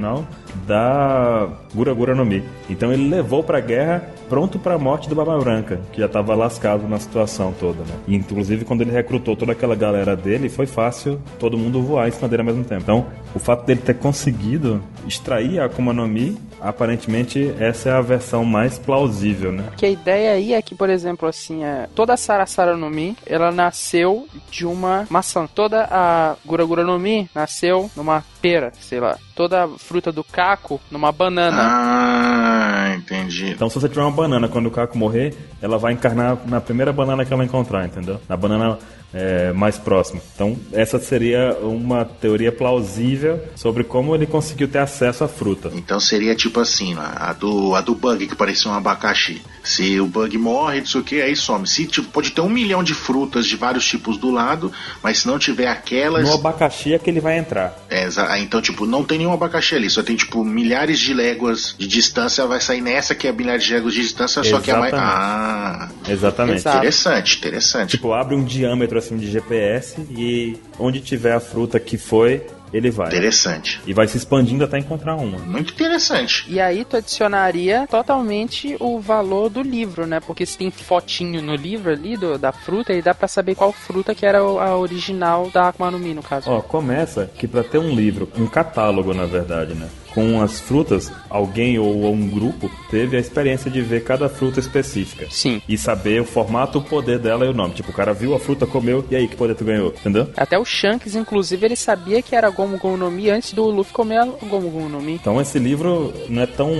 da 0.68 1.50
Gura 1.74 1.93
Gura 1.93 2.16
no 2.16 2.26
Mi. 2.26 2.43
Então 2.70 2.91
ele 2.91 3.10
levou 3.10 3.43
pra 3.43 3.60
guerra 3.60 4.04
pronto 4.30 4.58
pra 4.58 4.78
morte 4.78 5.08
do 5.08 5.16
Barba 5.16 5.38
Branca, 5.38 5.80
que 5.91 6.02
já 6.02 6.08
tava 6.08 6.34
lascado 6.36 6.88
na 6.88 7.00
situação 7.00 7.54
toda, 7.60 7.80
né? 7.80 7.93
E 8.08 8.16
inclusive 8.16 8.66
quando 8.66 8.82
ele 8.82 8.91
recrutou 8.91 9.36
toda 9.36 9.52
aquela 9.52 9.76
galera 9.76 10.16
dele, 10.16 10.50
foi 10.50 10.66
fácil 10.66 11.20
todo 11.39 11.58
mundo 11.58 11.82
voar 11.82 12.08
em 12.08 12.12
cima 12.12 12.28
dele 12.28 12.41
ao 12.41 12.46
mesmo 12.46 12.64
tempo. 12.64 12.82
Então, 12.82 13.06
o 13.34 13.39
fato 13.39 13.66
dele 13.66 13.82
ter 13.82 13.96
conseguido 13.96 14.82
extrair 15.08 15.60
a 15.60 15.66
Akuma 15.66 15.93
no 15.93 16.08
Mi, 16.08 16.38
aparentemente 16.60 17.53
essa 17.60 17.89
é 17.89 17.91
a 17.93 18.01
versão 18.01 18.43
mais 18.43 18.78
plausível, 18.78 19.51
né? 19.51 19.64
Que 19.78 19.86
a 19.86 19.89
ideia 19.89 20.32
aí 20.32 20.53
é 20.53 20.62
que, 20.62 20.76
por 20.76 20.89
exemplo, 20.89 21.28
assim, 21.28 21.64
é, 21.64 21.88
toda 21.95 22.14
a 22.14 22.18
Sarasara 22.18 22.76
no 22.76 22.89
Mi, 22.89 23.16
ela 23.26 23.51
nasceu 23.51 24.28
de 24.49 24.66
uma 24.66 25.06
maçã. 25.10 25.47
Toda 25.47 25.88
a 25.89 26.36
Gura 26.45 26.66
Gura 26.66 26.84
no 26.84 26.97
Mi 26.99 27.30
nasceu 27.34 27.89
numa 27.95 28.24
pera, 28.41 28.72
sei 28.80 28.99
lá. 28.99 29.18
Toda 29.36 29.66
a 29.66 29.68
fruta 29.68 30.12
do 30.12 30.24
caco 30.24 30.80
numa 30.89 31.12
banana. 31.12 31.58
Ah, 31.62 32.95
entendi. 32.95 33.51
Então, 33.51 33.70
se 33.70 33.80
você 33.80 33.89
tiver 33.89 34.01
uma 34.01 34.12
banana, 34.12 34.47
quando 34.47 34.68
o 34.68 34.72
Caco 34.72 34.97
morrer, 34.97 35.36
ela 35.62 35.78
vai 35.78 35.93
encarnar 35.93 36.38
na 36.45 36.62
primeira 36.62 36.93
banana 36.93 37.26
que 37.26 37.34
ela 37.34 37.43
encontrar, 37.43 37.86
entendeu? 37.86 38.20
Na 38.30 38.38
banana 38.38 38.78
é, 39.16 39.53
mais 39.53 39.78
próxima. 39.78 40.22
Então, 40.36 40.57
essa 40.74 40.99
seria 40.99 41.57
uma 41.61 42.03
teoria 42.03 42.51
plausível 42.51 43.41
sobre 43.55 43.86
como 43.86 44.13
ele 44.13 44.26
conseguiu 44.26 44.68
ter 44.68 44.80
acesso 44.80 45.24
à 45.24 45.28
fruta. 45.28 45.72
Então 45.74 45.99
seria 46.01 46.36
tipo 46.36 46.59
assim, 46.59 46.93
a 46.97 47.32
do, 47.32 47.74
a 47.74 47.82
do 47.82 47.95
bug 47.95 48.28
que 48.28 48.36
parecia 48.36 48.70
um 48.70 48.74
abacaxi. 48.74 49.41
Se 49.66 49.99
o 49.99 50.05
bug 50.05 50.38
morre, 50.38 50.80
não 50.80 50.86
sei 50.86 51.01
o 51.01 51.03
que, 51.03 51.22
aí 51.22 51.36
some. 51.36 51.68
Se 51.68 51.86
tipo, 51.86 52.07
pode 52.09 52.32
ter 52.32 52.41
um 52.41 52.49
milhão 52.49 52.84
de 52.84 52.93
frutas 52.93 53.47
de 53.47 53.55
vários 53.55 53.86
tipos 53.86 54.18
do 54.18 54.32
lado, 54.32 54.72
mas 55.01 55.20
se 55.20 55.28
não 55.28 55.39
tiver 55.39 55.68
aquelas. 55.68 56.24
No 56.24 56.36
abacaxi 56.36 56.93
é 56.93 56.99
que 56.99 57.09
ele 57.09 57.20
vai 57.20 57.38
entrar. 57.38 57.76
É, 57.89 58.07
ah, 58.18 58.39
então, 58.39 58.61
tipo, 58.61 58.86
não 58.86 59.03
tem 59.03 59.18
nenhum 59.18 59.34
abacaxi 59.34 59.76
ali, 59.76 59.89
só 59.89 60.03
tem, 60.03 60.16
tipo, 60.16 60.43
milhares 60.43 60.99
de 60.99 61.13
léguas 61.13 61.76
de 61.78 61.88
distância, 61.88 62.45
vai 62.45 62.61
sair 62.61 62.82
nessa 62.82 63.16
que 63.16 63.28
é 63.28 63.32
milhares 63.32 63.63
de 63.63 63.74
léguas 63.74 63.93
de 63.93 64.01
distância, 64.01 64.43
só 64.43 64.59
que 64.59 64.70
é 64.70 64.78
mais. 64.78 64.93
Exatamente. 64.93 65.03
Ah, 65.03 65.89
Exatamente. 66.07 66.57
Exato. 66.59 66.78
interessante, 66.78 67.38
interessante. 67.38 67.89
Tipo, 67.91 68.13
abre 68.13 68.36
um 68.36 68.43
diâmetro 68.43 68.97
assim 68.97 69.18
de 69.18 69.30
GPS 69.30 69.99
e 70.11 70.57
onde 70.78 70.99
tiver 70.99 71.34
a 71.34 71.39
fruta 71.39 71.80
que 71.80 71.97
foi, 71.97 72.45
ele 72.76 72.91
vai. 72.91 73.07
Interessante. 73.07 73.80
E 73.86 73.93
vai 73.93 74.07
se 74.07 74.17
expandindo 74.17 74.63
até 74.63 74.78
encontrar 74.78 75.15
uma. 75.15 75.38
Muito 75.39 75.73
interessante. 75.73 76.45
E 76.47 76.59
aí 76.59 76.84
tu 76.84 76.97
adicionaria 76.97 77.88
totalmente 77.89 78.76
o 78.80 78.99
valor 78.99 79.49
do 79.49 79.61
livro, 79.61 80.05
né? 80.05 80.19
Porque 80.19 80.45
se 80.45 80.57
tem 80.57 80.69
fotinho 80.71 81.41
no 81.41 81.55
livro 81.55 81.91
ali 81.91 82.17
do, 82.17 82.38
da 82.38 82.51
fruta, 82.51 82.93
aí 82.93 83.01
dá 83.01 83.13
pra 83.13 83.28
saber 83.28 83.55
qual 83.55 83.71
fruta 83.71 84.13
que 84.13 84.26
era 84.26 84.43
o- 84.43 84.59
a 84.59 84.76
original 84.78 85.49
da 85.51 85.69
Akuma 85.69 85.89
no 85.91 85.99
Mi, 85.99 86.13
no 86.13 86.21
caso. 86.23 86.49
Ó, 86.49 86.61
começa 86.61 87.30
que 87.38 87.47
pra 87.47 87.63
ter 87.63 87.78
um 87.78 87.93
livro, 87.95 88.30
um 88.38 88.47
catálogo 88.47 89.13
na 89.13 89.26
verdade, 89.26 89.73
né? 89.73 89.88
Com 90.16 90.41
as 90.41 90.59
frutas, 90.59 91.11
alguém 91.30 91.78
ou 91.78 92.11
um 92.11 92.28
grupo 92.28 92.72
teve 92.89 93.18
a 93.18 93.20
experiência 93.20 93.70
de 93.70 93.82
ver 93.82 94.03
cada 94.03 94.30
fruta 94.30 94.59
específica. 94.59 95.28
Sim. 95.30 95.61
E 95.68 95.78
saber 95.78 96.22
o 96.22 96.26
formato, 96.26 96.80
o 96.80 96.82
poder 96.82 97.20
dela 97.20 97.45
e 97.45 97.49
o 97.49 97.53
nome. 97.53 97.74
Tipo, 97.74 97.91
o 97.91 97.93
cara 97.93 98.13
viu 98.13 98.34
a 98.34 98.39
fruta, 98.39 98.66
comeu, 98.66 99.05
e 99.11 99.16
aí, 99.16 99.28
que 99.28 99.36
poder 99.36 99.55
tu 99.55 99.66
ganhou? 99.66 99.89
Entendeu? 99.89 100.30
Até 100.38 100.57
o 100.57 100.66
Shanks, 100.66 101.16
inclusive, 101.16 101.66
ele 101.66 101.76
sabia 101.76 102.22
que 102.22 102.36
era 102.36 102.49
Gomu 102.49 102.78
Gomu 102.78 102.97
no 102.97 103.11
Mi 103.11 103.30
antes 103.30 103.53
do 103.53 103.66
Luffy 103.66 103.93
comer 103.93 104.20
a 104.20 104.26
Gomu 104.26 104.70
Gomu 104.70 104.89
no 104.89 105.01
Mi. 105.01 105.16
Então 105.16 105.39
esse 105.41 105.59
livro 105.59 106.13
não 106.30 106.41
é 106.41 106.45
tão 106.45 106.72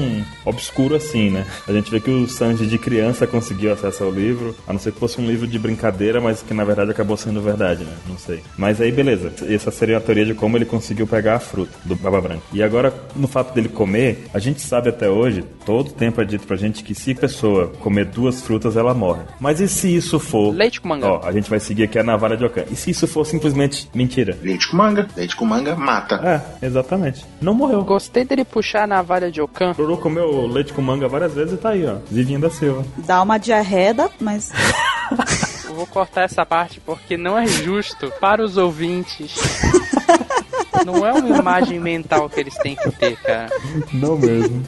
obscuro 0.45 0.95
assim, 0.95 1.29
né? 1.29 1.45
A 1.67 1.73
gente 1.73 1.91
vê 1.91 1.99
que 1.99 2.09
o 2.09 2.27
Sanji 2.27 2.65
de 2.65 2.77
criança 2.77 3.27
conseguiu 3.27 3.73
acesso 3.73 4.03
ao 4.03 4.11
livro, 4.11 4.55
a 4.67 4.73
não 4.73 4.79
ser 4.79 4.93
que 4.93 4.99
fosse 4.99 5.19
um 5.19 5.27
livro 5.27 5.45
de 5.45 5.59
brincadeira, 5.59 6.21
mas 6.21 6.41
que 6.41 6.53
na 6.53 6.63
verdade 6.63 6.91
acabou 6.91 7.17
sendo 7.17 7.41
verdade, 7.41 7.83
né? 7.83 7.93
Não 8.07 8.17
sei. 8.17 8.41
Mas 8.57 8.79
aí 8.79 8.91
beleza, 8.91 9.33
essa 9.49 9.71
seria 9.71 9.97
a 9.97 10.01
teoria 10.01 10.25
de 10.25 10.33
como 10.33 10.57
ele 10.57 10.65
conseguiu 10.65 11.05
pegar 11.05 11.36
a 11.36 11.39
fruta 11.39 11.73
do 11.83 11.95
Baba 11.95 12.21
Branca. 12.21 12.43
E 12.53 12.63
agora, 12.63 12.93
no 13.15 13.24
fato 13.28 13.53
dele 13.53 13.69
comer, 13.69 14.28
a 14.34 14.39
gente 14.39 14.61
sabe 14.61 14.89
até 14.89 15.09
hoje, 15.09 15.43
todo 15.65 15.91
tempo 15.91 16.21
é 16.21 16.26
dito 16.26 16.45
pra 16.45 16.55
gente 16.55 16.84
que 16.84 16.95
se 16.95 17.11
a 17.11 17.15
pessoa 17.15 17.67
comer 17.80 18.05
duas 18.05 18.41
frutas, 18.41 18.78
ela 18.78 18.93
morre. 18.93 19.23
Mas 19.39 19.59
e 19.59 19.67
se 19.67 19.95
isso 19.95 20.19
for... 20.19 20.53
Leite 20.53 20.82
com 20.82 20.89
manga. 20.89 21.07
Ó, 21.07 21.21
a 21.23 21.32
gente 21.32 21.49
vai 21.49 21.59
seguir 21.59 21.84
aqui 21.84 21.99
a 21.99 22.03
navalha 22.03 22.38
de 22.38 22.45
Okan. 22.45 22.65
E 22.71 22.76
se 22.76 22.91
isso 22.91 23.07
for 23.07 23.26
simplesmente 23.26 23.89
mentira? 23.93 24.38
Leite 24.41 24.69
com 24.69 24.78
manga. 24.78 25.07
Leite 25.15 25.36
com 25.36 25.45
manga 25.45 25.76
mata. 25.76 26.15
É, 26.61 26.65
exatamente. 26.65 27.26
Não 27.41 27.53
morreu. 27.53 27.84
Gostei 27.84 28.23
dele 28.23 28.45
puxar 28.45 28.84
a 28.84 28.88
navalha 28.88 29.32
de 29.32 29.41
Okan. 29.41 29.73
Lulu 29.78 29.97
comeu 29.97 30.47
leite 30.47 30.73
com 30.73 30.82
manga 30.82 31.07
várias 31.07 31.34
vezes 31.34 31.53
e 31.53 31.57
tá 31.57 31.69
aí, 31.69 31.86
ó. 31.86 31.95
Vivinha 32.09 32.39
da 32.39 32.49
Silva. 32.49 32.86
Dá 32.97 33.21
uma 33.21 33.38
diarreia, 33.38 33.95
mas. 34.19 34.51
Eu 35.67 35.76
vou 35.76 35.88
cortar 35.88 36.23
essa 36.23 36.45
parte 36.45 36.80
porque 36.80 37.17
não 37.17 37.38
é 37.38 37.47
justo 37.47 38.11
para 38.19 38.43
os 38.43 38.57
ouvintes. 38.57 39.36
Não 40.84 41.05
é 41.05 41.13
uma 41.13 41.38
imagem 41.38 41.80
mental 41.80 42.30
que 42.30 42.39
eles 42.39 42.55
têm 42.55 42.76
que 42.76 42.91
ter, 42.91 43.15
cara. 43.17 43.49
Não 43.93 44.17
mesmo. 44.17 44.63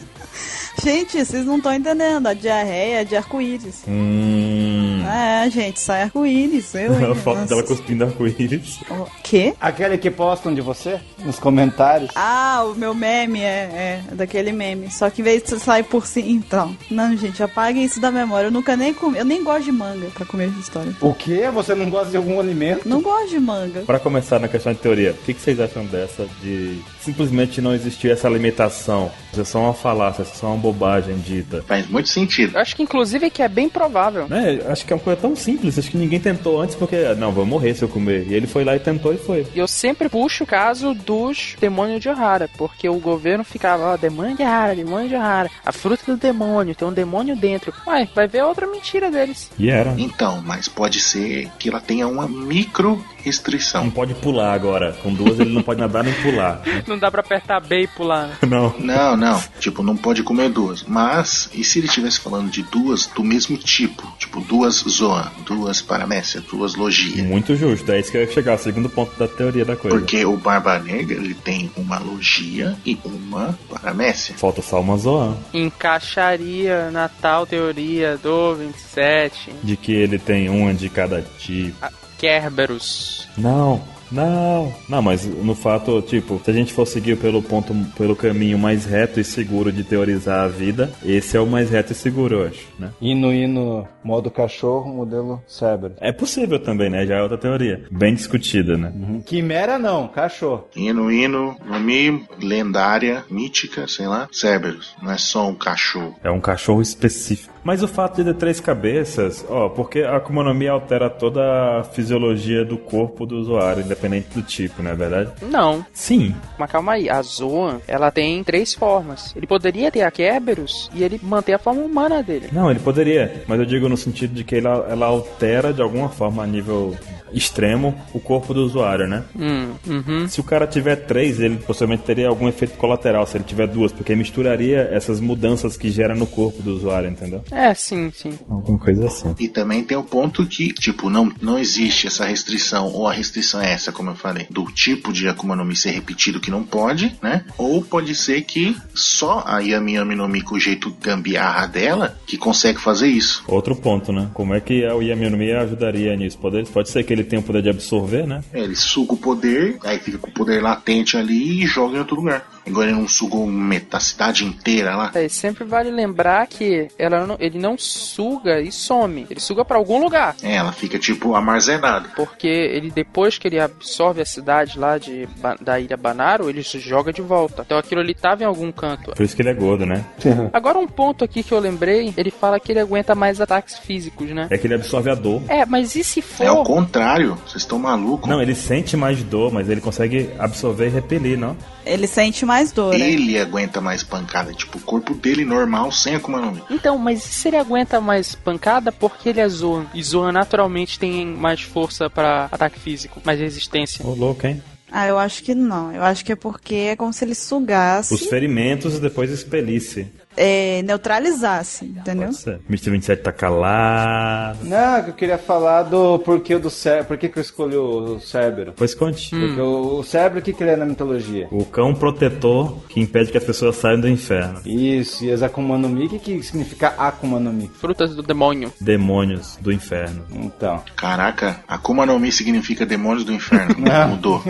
Gente, 0.82 1.26
vocês 1.26 1.46
não 1.46 1.58
estão 1.58 1.74
entendendo. 1.74 2.28
A 2.28 2.34
diarreia 2.34 3.02
é 3.02 3.04
de 3.04 3.16
arco-íris. 3.16 3.84
Hum. 3.88 4.87
É, 5.08 5.50
gente, 5.50 5.80
sai 5.80 6.04
arco-íris. 6.04 6.74
Eu, 6.76 6.94
A 7.12 7.16
foto 7.16 7.46
dela 7.46 7.64
cuspindo 7.64 8.04
arco-íris. 8.04 8.80
O 8.90 9.08
quê? 9.24 9.54
Aquele 9.60 9.98
que 9.98 10.12
postam 10.12 10.54
de 10.54 10.62
você 10.62 11.00
nos 11.24 11.40
comentários. 11.40 12.12
Ah, 12.16 12.64
o 12.66 12.76
meu 12.76 12.94
meme 12.94 13.42
é, 13.42 14.04
é 14.10 14.16
daquele 14.16 14.52
meme. 14.52 14.92
Só 14.92 15.10
que 15.10 15.22
em 15.22 15.24
vez 15.24 15.44
de 15.44 15.60
sair 15.60 15.84
por 15.84 16.06
si. 16.06 16.22
Então. 16.22 16.76
Não, 16.90 17.16
gente, 17.16 17.42
apaguem 17.42 17.84
isso 17.84 18.00
da 18.00 18.12
memória. 18.12 18.48
Eu 18.48 18.52
nunca 18.52 18.76
nem 18.76 18.94
comi. 18.94 19.18
Eu 19.18 19.26
nem 19.26 19.44
gosto 19.44 19.64
de 19.64 19.72
manga 19.72 20.08
pra 20.14 20.26
comer 20.26 20.50
essa 20.50 20.60
história. 20.60 20.96
O 21.02 21.14
que? 21.14 21.48
Você 21.50 21.74
não 21.76 21.90
gosta 21.90 22.12
de 22.12 22.18
algum 22.18 22.40
alimento? 22.40 22.88
Não 22.88 23.02
gosto 23.02 23.30
de 23.30 23.40
manga. 23.40 23.82
Pra 23.82 24.00
começar 24.00 24.40
na 24.40 24.48
questão 24.48 24.74
de 24.74 24.80
teoria, 24.80 25.12
o 25.12 25.26
que, 25.26 25.34
que 25.34 25.42
vocês 25.42 25.60
acham 25.60 25.86
dessa 25.86 26.28
de 26.42 26.82
simplesmente 27.08 27.62
não 27.62 27.74
existir 27.74 28.12
essa 28.12 28.28
limitação? 28.28 29.12
Isso 29.32 29.42
é 29.42 29.46
só 29.46 29.60
uma 29.60 29.74
falácia, 29.74 30.24
isso 30.24 30.34
é 30.34 30.36
só 30.36 30.48
uma 30.48 30.58
bobagem 30.58 31.18
dita. 31.20 31.64
Faz 31.68 31.88
muito 31.88 32.10
sentido. 32.10 32.58
Acho 32.58 32.76
que 32.76 32.84
inclusive 32.84 33.30
que 33.30 33.42
é 33.42 33.48
bem 33.48 33.70
provável. 33.70 34.28
É, 34.30 34.72
acho 34.72 34.86
que 34.86 34.92
é 34.92 34.96
uma 34.96 35.02
coisa 35.02 35.22
tão 35.22 35.36
simples, 35.36 35.78
acho 35.80 35.92
que 35.92 35.98
ninguém 35.98 36.20
tentou 36.20 36.62
antes 36.62 36.76
porque, 36.76 36.96
não, 37.16 37.32
vou 37.32 37.46
morrer 37.46 37.74
se 37.74 37.84
eu 37.84 37.90
comer. 37.90 38.28
E 38.28 38.34
ele 38.34 38.48
foi 38.48 38.64
lá 38.64 38.76
e 38.76 38.80
tentou 38.80 39.14
e 39.14 39.18
foi. 39.18 39.48
E 39.54 39.60
eu 39.60 39.68
sempre 39.68 40.10
puxo 40.10 40.44
o 40.44 40.48
caso 40.48 40.94
dos 40.94 41.56
demônios 41.60 42.02
de 42.02 42.10
Ohara, 42.10 42.50
porque 42.58 42.90
o 42.90 43.00
governo 43.00 43.44
ficava, 43.44 43.94
ó, 43.94 43.98
demônio 43.98 44.36
de 44.36 44.44
Ohara, 44.44 44.76
demônio 44.76 45.10
de 45.10 45.16
Ohara, 45.16 45.50
a 45.66 45.72
fruta 45.72 46.04
do 46.08 46.18
demônio, 46.18 46.76
tem 46.76 46.88
um 46.88 46.94
demônio 46.94 47.36
dentro. 47.36 47.74
Ué, 47.88 48.08
vai 48.14 48.28
ver 48.28 48.44
outra 48.44 48.68
mentira 48.68 49.10
deles. 49.10 49.50
E 49.58 49.70
era. 49.70 49.96
Então, 49.98 50.42
mas 50.46 50.68
pode 50.68 51.00
ser 51.00 51.50
que 51.58 51.70
ela 51.70 51.80
tenha 51.80 52.08
uma 52.08 52.28
micro 52.28 53.04
Não 53.28 53.32
restrição. 53.32 53.90
pode 53.92 54.14
pular 54.16 54.54
agora. 54.54 54.94
Com 55.04 55.14
duas 55.14 55.40
ele 55.40 55.54
não 55.54 55.62
pode 55.62 55.80
nadar 55.80 56.04
nem 56.04 56.14
pular. 56.16 56.62
Não 56.88 56.98
dá 56.98 57.12
pra 57.12 57.20
apertar 57.22 57.60
B 57.60 57.84
e 57.84 57.88
pular, 57.88 58.28
né? 58.28 58.38
Não. 58.48 58.74
Não, 58.80 59.18
não. 59.18 59.44
Tipo, 59.60 59.84
não 59.84 59.98
pode 59.98 60.24
comer 60.24 60.50
duas. 60.50 60.84
Mas, 60.84 61.50
e 61.54 61.64
se 61.64 61.80
ele 61.80 61.88
estivesse 61.88 62.20
falando 62.20 62.50
de 62.50 62.64
duas 62.64 63.08
do 63.08 63.24
mesmo 63.24 63.58
tipo? 63.58 64.04
Tipo, 64.18 64.40
duas 64.42 64.76
Zoan, 64.88 65.30
duas 65.46 65.82
Paramécia, 65.82 66.42
duas 66.42 66.76
Logia. 66.76 67.24
Muito 67.24 67.56
justo, 67.56 67.92
é 67.92 68.00
isso 68.00 68.12
que 68.12 68.18
eu 68.18 68.22
ia 68.22 68.32
chegar, 68.32 68.56
o 68.56 68.58
segundo 68.58 68.90
ponto 68.90 69.18
da 69.18 69.28
teoria 69.28 69.66
da 69.66 69.76
coisa. 69.76 69.98
Porque 69.98 70.24
o 70.26 70.38
Barba 70.38 70.80
Negra, 70.80 71.16
ele 71.16 71.34
tem 71.34 71.70
uma 71.76 72.00
Logia 72.00 72.76
e 72.86 72.98
uma 73.04 73.58
Paramécia. 73.70 74.36
Falta 74.38 74.62
só 74.62 74.80
uma 74.80 74.98
Zoan. 74.98 75.36
Encaixaria 75.54 76.90
na 76.92 77.10
tal 77.10 77.46
teoria 77.46 78.18
do 78.18 78.56
27, 78.56 79.52
De 79.64 79.76
que 79.76 79.92
ele 79.92 80.18
tem 80.18 80.50
uma 80.50 80.74
de 80.74 80.90
cada 80.90 81.22
tipo. 81.38 81.76
Kerberos. 82.18 83.28
Não, 83.38 83.82
não. 84.12 84.74
Não, 84.88 85.02
mas 85.02 85.26
no 85.26 85.54
fato, 85.54 86.02
tipo, 86.02 86.42
se 86.44 86.50
a 86.50 86.54
gente 86.54 86.74
for 86.74 86.86
seguir 86.86 87.18
pelo 87.18 87.42
ponto, 87.42 87.74
pelo 87.98 88.16
caminho 88.16 88.58
mais 88.58 88.86
reto 88.86 89.20
e 89.20 89.24
seguro 89.24 89.72
de 89.72 89.84
teorizar 89.84 90.46
a 90.46 90.48
vida, 90.48 90.92
esse 91.06 91.36
é 91.36 91.40
o 91.40 91.48
mais 91.48 91.70
reto 91.70 91.92
e 91.92 91.96
seguro, 91.96 92.38
eu 92.38 92.48
acho, 92.48 92.68
né? 92.80 92.92
Hino, 93.02 93.34
hino, 93.34 93.88
modo 94.04 94.32
cachorro, 94.32 94.94
modelo 94.94 95.42
Cerberus. 95.48 95.98
É 96.00 96.12
possível 96.12 96.60
também, 96.60 96.90
né? 96.90 97.06
Já 97.06 97.18
é 97.18 97.22
outra 97.22 97.38
teoria. 97.38 97.84
Bem 97.92 98.14
discutida, 98.14 98.78
né? 98.78 98.94
Quimera 99.26 99.78
não, 99.78 100.08
cachorro. 100.08 100.68
Hino, 100.76 101.12
hino, 101.12 101.56
nome 101.66 102.26
lendária, 102.42 103.26
mítica, 103.30 103.88
sei 103.88 104.08
lá, 104.08 104.28
Cerberus. 104.32 104.96
Não 105.02 105.12
é 105.12 105.18
só 105.18 105.48
um 105.48 105.56
cachorro. 105.56 106.16
É 106.24 106.32
um 106.32 106.40
cachorro 106.40 106.82
específico. 106.82 107.57
Mas 107.68 107.84
o 107.84 107.88
fato 107.88 108.24
de 108.24 108.24
ter 108.24 108.34
três 108.36 108.62
cabeças, 108.62 109.46
ó, 109.50 109.68
porque 109.68 110.00
a 110.00 110.16
Akuma 110.16 110.42
no 110.42 110.54
Mi 110.54 110.70
altera 110.70 111.10
toda 111.10 111.42
a 111.80 111.84
fisiologia 111.84 112.64
do 112.64 112.78
corpo 112.78 113.26
do 113.26 113.36
usuário, 113.36 113.84
independente 113.84 114.30
do 114.34 114.42
tipo, 114.42 114.82
não 114.82 114.92
é 114.92 114.96
verdade? 114.96 115.32
Não. 115.42 115.86
Sim. 115.92 116.34
Mas 116.58 116.72
calma 116.72 116.94
aí, 116.94 117.10
a 117.10 117.22
Zoan, 117.22 117.82
ela 117.86 118.10
tem 118.10 118.42
três 118.42 118.74
formas. 118.74 119.36
Ele 119.36 119.46
poderia 119.46 119.92
ter 119.92 120.04
a 120.04 120.10
Kerberos 120.10 120.90
e 120.94 121.04
ele 121.04 121.20
manter 121.22 121.56
a 121.56 121.60
forma 121.60 121.82
humana 121.82 122.24
dele. 122.24 122.48
Não, 122.54 122.72
ele 122.72 122.80
poderia, 122.80 123.44
mas 123.46 123.60
eu 123.60 123.66
digo 123.66 123.90
no 123.90 123.98
sentido 123.98 124.34
de 124.34 124.46
que 124.46 124.56
ela, 124.56 124.88
ela 124.90 125.08
altera 125.08 125.74
de 125.74 125.82
alguma 125.82 126.08
forma 126.08 126.42
a 126.42 126.48
nível 126.48 126.96
extremo 127.32 127.96
o 128.14 128.20
corpo 128.20 128.54
do 128.54 128.64
usuário, 128.64 129.08
né? 129.08 129.24
Hum, 129.36 129.74
uhum. 129.88 130.28
Se 130.28 130.40
o 130.40 130.44
cara 130.44 130.68
tiver 130.68 130.96
três, 130.96 131.40
ele 131.40 131.58
possivelmente 131.58 132.04
teria 132.04 132.28
algum 132.28 132.48
efeito 132.48 132.78
colateral 132.78 133.26
se 133.26 133.38
ele 133.38 133.44
tiver 133.44 133.68
duas, 133.68 133.92
porque 133.92 134.16
misturaria 134.16 134.90
essas 134.92 135.20
mudanças 135.20 135.78
que 135.78 135.90
gera 135.90 136.16
no 136.16 136.28
corpo 136.28 136.62
do 136.62 136.74
usuário, 136.74 137.10
entendeu? 137.10 137.44
É, 137.52 137.74
sim, 137.74 138.12
sim. 138.14 138.38
Alguma 138.50 138.80
coisa 138.80 139.08
assim. 139.08 139.36
E 139.40 139.48
também 139.48 139.84
tem 139.84 139.98
o 139.98 140.04
ponto 140.04 140.46
que, 140.46 140.74
tipo, 140.74 141.10
não, 141.10 141.32
não 141.42 141.58
existe 141.58 142.08
essa 142.08 142.26
restrição, 142.26 142.88
ou 142.88 143.08
a 143.08 143.14
restrição 143.14 143.62
é 143.62 143.72
essa, 143.72 143.92
como 143.92 144.12
eu 144.12 144.16
falei, 144.16 144.48
do 144.50 144.66
tipo 144.72 145.12
de 145.12 145.28
Akuma 145.28 145.56
no 145.56 145.66
Mi 145.66 145.76
ser 145.76 145.92
repetido 145.92 146.40
que 146.40 146.52
não 146.52 146.64
pode, 146.64 147.16
né? 147.22 147.46
Ou 147.58 147.82
pode 147.84 148.16
ser 148.16 148.42
que 148.42 148.76
só 148.94 149.44
a 149.46 149.60
Yami 149.60 149.94
Yami 149.94 150.16
no 150.16 150.28
Mi 150.28 150.42
com 150.42 150.56
o 150.56 150.60
jeito 150.60 150.96
gambiarra 151.02 151.68
dela 151.68 152.18
que 152.26 152.38
consegue 152.38 152.80
fazer 152.80 153.08
isso. 153.08 153.44
Outro 153.48 153.76
ponto, 153.76 154.12
né? 154.12 154.30
Como 154.34 154.54
é 154.54 154.60
que 154.60 154.86
o 154.86 155.02
Yami 155.02 155.30
no 155.30 155.38
Mi 155.38 155.52
ajudaria 155.52 156.16
nisso? 156.16 156.38
Pode, 156.38 156.64
pode 156.70 156.90
ser 156.90 157.04
que 157.04 157.14
ele 157.18 157.28
tenha 157.28 157.40
o 157.40 157.44
poder 157.44 157.62
de 157.62 157.70
absorver, 157.70 158.26
né? 158.26 158.44
É, 158.54 158.60
Ele 158.60 158.76
suga 158.76 159.14
o 159.14 159.18
poder, 159.18 159.78
aí 159.84 160.00
fica 160.00 160.18
com 160.18 160.30
o 160.30 160.34
poder 160.34 160.62
latente 160.62 161.18
ali 161.18 161.64
e 161.64 161.68
joga 161.68 161.96
em 161.96 162.00
outro 162.00 162.16
lugar. 162.16 162.46
Agora 162.68 162.90
ele 162.90 162.98
não 163.00 163.08
sugou 163.08 163.46
meta- 163.48 163.98
a 163.98 164.00
cidade 164.00 164.46
inteira 164.46 164.96
lá. 164.96 165.12
É, 165.16 165.26
e 165.26 165.30
sempre 165.30 165.64
vale 165.64 165.90
lembrar 165.90 166.46
que 166.48 166.88
ela 166.98 167.26
não- 167.26 167.38
ele 167.40 167.58
não 167.58 167.78
suga 167.78 168.60
e 168.62 168.72
some. 168.72 169.26
Ele 169.30 169.40
suga 169.40 169.64
pra 169.66 169.78
algum 169.78 170.00
lugar. 170.02 170.36
É, 170.44 170.56
ela 170.56 170.72
fica 170.72 171.00
tipo 171.00 171.36
armazenada. 171.36 172.10
Porque 172.16 172.48
ele, 172.48 172.92
depois 172.92 173.38
que 173.38 173.48
ele 173.48 173.60
absorve 173.60 174.22
a 174.22 174.26
cidade 174.26 174.78
lá 174.78 174.98
de, 174.98 175.28
da 175.62 175.80
ilha 175.80 175.98
Banaro, 175.98 176.50
ele 176.50 176.64
se 176.64 176.80
joga 176.80 177.12
de 177.14 177.22
volta. 177.22 177.64
Então 177.66 177.78
aquilo 177.78 178.02
ali 178.02 178.14
tava 178.14 178.44
em 178.44 178.46
algum 178.46 178.72
canto. 178.72 179.12
Por 179.12 179.24
isso 179.24 179.36
que 179.36 179.42
ele 179.42 179.50
é 179.50 179.54
gordo, 179.54 179.86
né? 179.86 180.06
Agora 180.54 180.78
um 180.78 180.88
ponto 180.88 181.24
aqui 181.24 181.42
que 181.44 181.52
eu 181.54 181.60
lembrei, 181.60 182.14
ele 182.18 182.32
fala 182.32 182.60
que 182.60 182.72
ele 182.72 182.80
aguenta 182.80 183.16
mais 183.16 183.40
ataques 183.42 183.78
físicos, 183.80 184.30
né? 184.32 184.48
É 184.50 184.58
que 184.58 184.68
ele 184.68 184.76
absorve 184.76 185.10
a 185.10 185.16
dor. 185.16 185.42
É, 185.48 185.66
mas 185.66 185.96
e 185.96 186.04
se 186.04 186.24
É 186.40 186.52
o 186.52 186.56
for... 186.58 186.64
contrário, 186.66 187.36
vocês 187.46 187.64
estão 187.64 187.80
malucos. 187.80 188.30
Não, 188.30 188.42
ele 188.42 188.56
sente 188.56 188.96
mais 188.98 189.24
dor, 189.24 189.52
mas 189.52 189.70
ele 189.70 189.82
consegue 189.82 190.30
absorver 190.38 190.88
e 190.88 190.90
repelir, 190.90 191.38
não? 191.38 191.56
Ele 191.88 192.08
sente 192.08 192.46
mais 192.46 192.72
dor, 192.72 192.98
né? 192.98 193.12
Ele 193.12 193.38
aguenta 193.40 193.82
mais 193.82 194.04
pancada, 194.04 194.54
tipo, 194.54 194.78
o 194.78 194.82
corpo 194.82 195.14
dele 195.14 195.46
normal, 195.46 195.92
sem 195.92 196.16
Akuma 196.16 196.40
no 196.40 196.52
Mi. 196.52 196.64
Então, 196.70 196.98
mas 196.98 197.26
e 197.26 197.34
se 197.34 197.48
ele 197.48 197.58
aguenta 197.58 198.00
mais 198.00 198.36
pancada 198.36 198.92
porque 198.92 199.30
ele 199.30 199.40
é 199.40 199.50
Zoan? 199.50 199.86
E 199.94 200.02
Zoan 200.04 200.32
naturalmente 200.32 201.00
tem 201.00 201.26
mais 201.26 201.62
força 201.62 202.10
pra 202.10 202.48
ataque 202.52 202.80
físico, 202.80 203.22
mais 203.24 203.40
resistência. 203.40 204.06
Ô, 204.06 204.14
louco, 204.14 204.46
hein? 204.46 204.62
Ah, 204.92 205.08
eu 205.08 205.18
acho 205.18 205.44
que 205.44 205.54
não. 205.54 205.92
Eu 205.92 206.02
acho 206.02 206.24
que 206.24 206.32
é 206.32 206.36
porque 206.36 206.76
é 206.76 206.96
como 206.96 207.12
se 207.12 207.26
ele 207.26 207.36
sugasse, 207.36 208.14
Os 208.14 208.26
ferimentos 208.28 208.96
e 208.96 209.02
depois 209.02 209.30
expelisse. 209.30 210.08
É, 210.38 210.82
neutralizasse, 210.84 211.86
entendeu? 211.86 212.28
Pode 212.28 212.38
ser. 212.38 212.60
Mr. 212.70 212.92
27 212.92 213.24
tá 213.24 213.32
calado. 213.32 214.60
Não, 214.64 215.04
que 215.04 215.10
eu 215.10 215.14
queria 215.14 215.38
falar 215.38 215.84
do 215.84 216.20
porquê 216.20 216.58
do 216.58 216.70
cérebro. 216.70 217.08
Por 217.08 217.18
que, 217.18 217.28
que 217.28 217.40
eu 217.40 217.42
escolhi 217.42 217.76
o 217.76 218.20
cérebro? 218.20 218.74
Pois 218.76 218.94
conte. 218.94 219.32
Porque 219.32 219.60
o, 219.60 220.00
o 220.00 220.04
cérebro, 220.04 220.40
o 220.40 220.42
que, 220.42 220.54
que 220.54 220.64
ele 220.64 220.72
é 220.72 220.76
na 220.76 220.86
mitologia? 220.86 221.48
O 221.52 221.66
cão 221.66 221.94
protetor 221.94 222.78
que 222.88 223.00
impede 223.00 223.32
que 223.32 223.38
as 223.38 223.44
pessoas 223.44 223.76
saiam 223.76 224.00
do 224.00 224.08
inferno. 224.08 224.62
Isso, 224.66 225.26
e 225.26 225.32
as 225.32 225.42
Akuma 225.42 225.78
no 225.78 225.90
Mi, 225.90 226.06
o 226.06 226.10
que, 226.10 226.20
que 226.20 226.44
significa 226.44 226.94
Akuma 226.98 227.40
no 227.40 227.52
Mi? 227.52 227.70
Frutas 227.74 228.16
do 228.16 228.22
demônio. 228.22 228.72
Demônios 228.80 229.58
do 229.60 229.72
inferno. 229.72 230.26
Então. 230.32 230.84
Caraca, 230.96 231.62
Akuma 231.68 232.06
no 232.06 232.20
Mi 232.20 232.32
significa 232.32 232.86
demônios 232.86 233.26
do 233.26 233.34
inferno. 233.34 233.76
Mudou. 234.10 234.44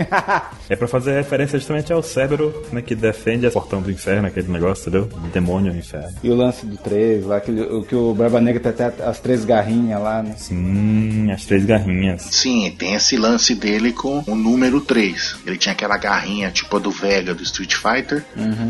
É 0.68 0.76
pra 0.76 0.86
fazer 0.86 1.14
referência 1.14 1.58
justamente 1.58 1.92
ao 1.92 2.02
cérebro 2.02 2.62
né, 2.72 2.82
que 2.82 2.94
defende 2.94 3.46
a 3.46 3.50
portão 3.50 3.80
do 3.80 3.90
inferno, 3.90 4.28
aquele 4.28 4.48
negócio, 4.48 4.88
entendeu? 4.88 5.08
Demônio 5.32 5.77
inferno. 5.78 6.14
E 6.22 6.30
o 6.30 6.34
lance 6.34 6.66
do 6.66 6.76
3, 6.76 7.24
lá, 7.24 7.40
que, 7.40 7.50
o 7.50 7.82
que 7.82 7.94
o 7.94 8.14
Barba 8.14 8.40
Negra 8.40 8.60
tem 8.60 8.86
até 8.86 9.04
as 9.04 9.20
três 9.20 9.44
garrinhas 9.44 10.00
lá, 10.00 10.22
né? 10.22 10.34
Sim, 10.36 11.30
as 11.30 11.44
três 11.44 11.64
garrinhas. 11.64 12.22
Sim, 12.22 12.74
tem 12.76 12.94
esse 12.94 13.16
lance 13.16 13.54
dele 13.54 13.92
com 13.92 14.22
o 14.26 14.34
número 14.34 14.80
3. 14.80 15.36
Ele 15.46 15.56
tinha 15.56 15.72
aquela 15.72 15.96
garrinha 15.96 16.50
tipo 16.50 16.76
a 16.76 16.80
do 16.80 16.90
Vega 16.90 17.34
do 17.34 17.42
Street 17.42 17.74
Fighter, 17.74 18.24